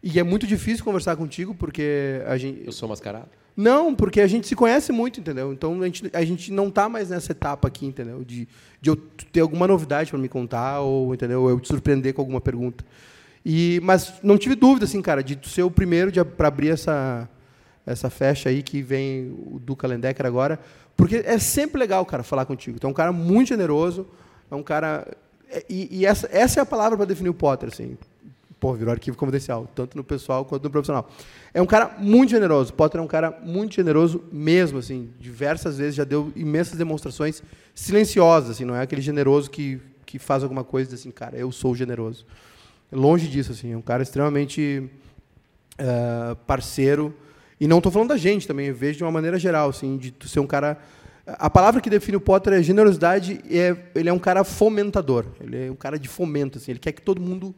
e 0.00 0.20
é 0.20 0.22
muito 0.22 0.46
difícil 0.46 0.84
conversar 0.84 1.16
contigo, 1.16 1.52
porque 1.52 2.22
a 2.26 2.36
gente... 2.36 2.64
Eu 2.64 2.70
sou 2.70 2.88
mascarado. 2.88 3.28
Não, 3.56 3.92
porque 3.92 4.20
a 4.20 4.26
gente 4.26 4.46
se 4.46 4.54
conhece 4.54 4.92
muito, 4.92 5.18
entendeu? 5.18 5.52
Então 5.52 5.82
a 5.82 5.86
gente, 5.86 6.10
a 6.12 6.24
gente 6.24 6.52
não 6.52 6.70
tá 6.70 6.88
mais 6.88 7.10
nessa 7.10 7.32
etapa 7.32 7.66
aqui, 7.66 7.86
entendeu? 7.86 8.22
De, 8.22 8.46
de 8.80 8.90
eu 8.90 8.96
ter 8.96 9.40
alguma 9.40 9.66
novidade 9.66 10.10
para 10.10 10.18
me 10.18 10.28
contar 10.28 10.80
ou, 10.80 11.12
entendeu? 11.12 11.48
Eu 11.48 11.58
te 11.58 11.66
surpreender 11.66 12.14
com 12.14 12.20
alguma 12.20 12.40
pergunta. 12.40 12.84
E, 13.44 13.80
mas 13.82 14.14
não 14.22 14.36
tive 14.38 14.54
dúvida, 14.54 14.84
assim, 14.84 15.02
cara, 15.02 15.24
de 15.24 15.38
ser 15.48 15.62
o 15.62 15.70
primeiro 15.70 16.12
para 16.24 16.48
abrir 16.48 16.68
essa, 16.68 17.28
essa 17.86 18.10
festa 18.10 18.48
aí 18.48 18.62
que 18.62 18.82
vem 18.82 19.30
o 19.46 19.58
Duca 19.60 19.86
Lendecker 19.86 20.26
agora, 20.26 20.58
porque 20.96 21.22
é 21.24 21.38
sempre 21.38 21.78
legal, 21.78 22.04
cara, 22.04 22.22
falar 22.22 22.44
contigo. 22.44 22.78
Tu 22.80 22.86
é 22.86 22.90
um 22.90 22.94
cara 22.94 23.12
muito 23.12 23.48
generoso, 23.48 24.06
é 24.50 24.54
um 24.54 24.62
cara... 24.62 25.06
é- 25.48 25.64
E, 25.68 26.00
e 26.00 26.06
essa, 26.06 26.28
essa 26.32 26.60
é 26.60 26.62
a 26.62 26.66
palavra 26.66 26.96
para 26.96 27.06
definir 27.06 27.28
o 27.30 27.34
Potter, 27.34 27.68
assim. 27.72 27.96
Pô, 28.58 28.72
virou 28.72 28.90
arquivo 28.90 29.16
confidencial, 29.18 29.68
tanto 29.74 29.96
no 29.98 30.02
pessoal 30.02 30.42
quanto 30.44 30.64
no 30.64 30.70
profissional. 30.70 31.08
É 31.52 31.60
um 31.60 31.66
cara 31.66 31.94
muito 31.98 32.30
generoso. 32.30 32.72
Potter 32.72 32.98
é 33.00 33.04
um 33.04 33.06
cara 33.06 33.38
muito 33.42 33.74
generoso 33.74 34.24
mesmo, 34.32 34.78
assim. 34.78 35.10
Diversas 35.20 35.76
vezes 35.76 35.94
já 35.94 36.04
deu 36.04 36.32
imensas 36.34 36.78
demonstrações 36.78 37.42
silenciosas, 37.74 38.50
assim. 38.52 38.64
Não 38.64 38.74
é 38.74 38.80
aquele 38.80 39.02
generoso 39.02 39.50
que, 39.50 39.78
que 40.06 40.18
faz 40.18 40.42
alguma 40.42 40.64
coisa 40.64 40.94
assim, 40.94 41.10
cara, 41.10 41.36
eu 41.36 41.52
sou 41.52 41.74
generoso. 41.74 42.24
Longe 42.90 43.28
disso, 43.28 43.52
assim. 43.52 43.72
É 43.74 43.76
um 43.76 43.82
cara 43.82 44.02
extremamente 44.02 44.88
eh, 45.76 46.36
parceiro. 46.46 47.14
E 47.58 47.66
não 47.66 47.78
estou 47.78 47.90
falando 47.90 48.10
da 48.10 48.16
gente 48.16 48.46
também, 48.46 48.66
eu 48.66 48.74
vejo 48.74 48.98
de 48.98 49.04
uma 49.04 49.10
maneira 49.10 49.38
geral, 49.38 49.70
assim, 49.70 49.96
de 49.96 50.10
tu 50.10 50.28
ser 50.28 50.40
um 50.40 50.46
cara. 50.46 50.78
A 51.26 51.48
palavra 51.48 51.80
que 51.80 51.90
define 51.90 52.16
o 52.16 52.20
Potter 52.20 52.52
é 52.52 52.62
generosidade. 52.62 53.40
E 53.48 53.58
é, 53.58 53.76
ele 53.94 54.08
é 54.08 54.12
um 54.12 54.18
cara 54.18 54.44
fomentador. 54.44 55.26
Ele 55.40 55.66
é 55.66 55.70
um 55.70 55.74
cara 55.74 55.98
de 55.98 56.08
fomento, 56.08 56.58
assim. 56.58 56.72
Ele 56.72 56.78
quer 56.78 56.92
que 56.92 57.02
todo 57.02 57.20
mundo 57.20 57.54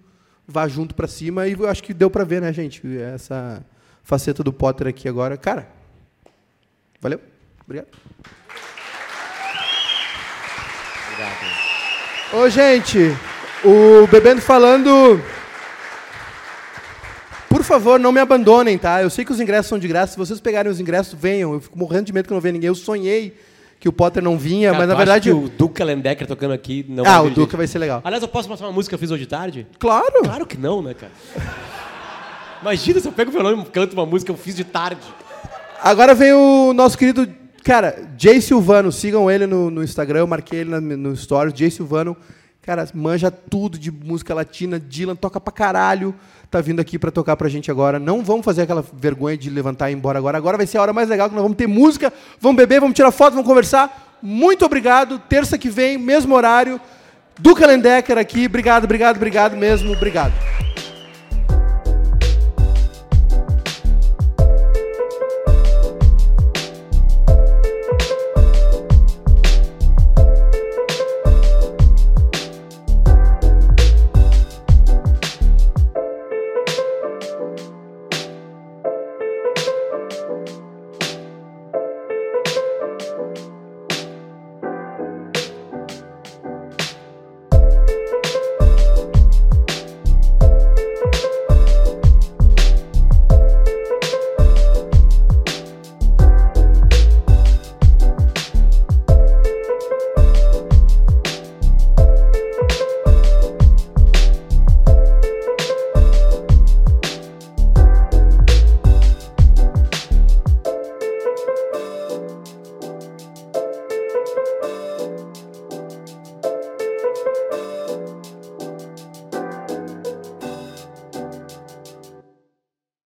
vá 0.46 0.66
junto 0.66 0.94
para 0.94 1.06
cima. 1.06 1.46
E 1.46 1.52
eu 1.52 1.68
acho 1.68 1.82
que 1.82 1.92
deu 1.92 2.08
para 2.08 2.24
ver, 2.24 2.40
né, 2.40 2.52
gente? 2.52 2.82
Essa 2.96 3.62
faceta 4.02 4.42
do 4.42 4.52
Potter 4.52 4.86
aqui 4.86 5.06
agora. 5.06 5.36
Cara, 5.36 5.68
valeu. 7.00 7.20
Obrigado. 7.66 7.88
Obrigado. 11.12 11.58
Ô, 12.32 12.48
gente, 12.48 12.98
o 13.64 14.06
Bebendo 14.06 14.40
falando. 14.40 15.20
Por 17.68 17.74
favor, 17.74 18.00
não 18.00 18.10
me 18.10 18.18
abandonem, 18.18 18.78
tá? 18.78 19.02
Eu 19.02 19.10
sei 19.10 19.26
que 19.26 19.30
os 19.30 19.38
ingressos 19.38 19.66
são 19.68 19.78
de 19.78 19.86
graça. 19.86 20.12
Se 20.12 20.18
vocês 20.18 20.40
pegarem 20.40 20.72
os 20.72 20.80
ingressos, 20.80 21.12
venham. 21.12 21.52
Eu 21.52 21.60
fico 21.60 21.78
morrendo 21.78 22.06
de 22.06 22.14
medo 22.14 22.26
que 22.26 22.32
não 22.32 22.40
venha 22.40 22.54
ninguém. 22.54 22.68
Eu 22.68 22.74
sonhei 22.74 23.36
que 23.78 23.86
o 23.86 23.92
Potter 23.92 24.22
não 24.22 24.38
vinha, 24.38 24.68
Cara, 24.70 24.78
mas 24.78 24.88
na 24.88 24.94
verdade. 24.94 25.30
o 25.30 25.50
Duca 25.50 25.84
Lendecker 25.84 26.26
tocando 26.26 26.54
aqui 26.54 26.86
não 26.88 27.04
Ah, 27.06 27.20
o 27.20 27.28
Duca 27.28 27.58
vai 27.58 27.66
ser 27.66 27.78
legal. 27.78 28.00
Aliás, 28.02 28.22
eu 28.22 28.28
posso 28.28 28.48
mostrar 28.48 28.68
uma 28.68 28.72
música 28.72 28.92
que 28.92 28.94
eu 28.94 28.98
fiz 28.98 29.10
hoje 29.10 29.24
de 29.24 29.28
tarde? 29.28 29.66
Claro! 29.78 30.22
Claro 30.24 30.46
que 30.46 30.56
não, 30.56 30.80
né, 30.80 30.94
cara? 30.94 31.12
Imagina 32.62 32.98
se 33.00 33.06
eu 33.06 33.12
pego 33.12 33.28
o 33.28 33.32
violão 33.34 33.60
e 33.60 33.64
canto 33.66 33.92
uma 33.92 34.06
música 34.06 34.32
que 34.32 34.38
eu 34.40 34.42
fiz 34.42 34.56
de 34.56 34.64
tarde. 34.64 35.02
Agora 35.82 36.14
vem 36.14 36.32
o 36.32 36.72
nosso 36.72 36.96
querido, 36.96 37.28
cara, 37.62 38.08
Jay 38.18 38.40
Silvano. 38.40 38.90
Sigam 38.90 39.30
ele 39.30 39.46
no, 39.46 39.70
no 39.70 39.84
Instagram, 39.84 40.20
eu 40.20 40.26
marquei 40.26 40.60
ele 40.60 40.70
na- 40.70 40.80
no 40.80 41.14
Stories. 41.14 41.52
Jay 41.56 41.70
Silvano, 41.70 42.16
cara, 42.68 42.86
manja 42.92 43.30
tudo 43.30 43.78
de 43.78 43.90
música 43.90 44.34
latina. 44.34 44.78
Dylan 44.78 45.16
toca 45.16 45.40
pra 45.40 45.50
caralho. 45.50 46.14
Tá 46.50 46.60
vindo 46.60 46.80
aqui 46.80 46.98
pra 46.98 47.10
tocar 47.10 47.34
pra 47.34 47.48
gente 47.48 47.70
agora. 47.70 47.98
Não 47.98 48.22
vamos 48.22 48.44
fazer 48.44 48.62
aquela 48.62 48.84
vergonha 48.92 49.38
de 49.38 49.48
levantar 49.48 49.88
e 49.88 49.94
ir 49.94 49.96
embora 49.96 50.18
agora. 50.18 50.36
Agora 50.36 50.58
vai 50.58 50.66
ser 50.66 50.76
a 50.76 50.82
hora 50.82 50.92
mais 50.92 51.08
legal 51.08 51.30
que 51.30 51.34
nós 51.34 51.42
vamos 51.42 51.56
ter 51.56 51.66
música, 51.66 52.12
vamos 52.38 52.58
beber, 52.58 52.80
vamos 52.80 52.94
tirar 52.94 53.10
foto, 53.10 53.32
vamos 53.32 53.46
conversar. 53.46 54.18
Muito 54.20 54.66
obrigado. 54.66 55.18
Terça 55.18 55.56
que 55.56 55.70
vem, 55.70 55.96
mesmo 55.96 56.34
horário. 56.34 56.78
Duca 57.38 57.66
Lendecker 57.66 58.18
aqui. 58.18 58.44
Obrigado, 58.44 58.84
obrigado, 58.84 59.16
obrigado 59.16 59.56
mesmo. 59.56 59.90
Obrigado. 59.92 60.34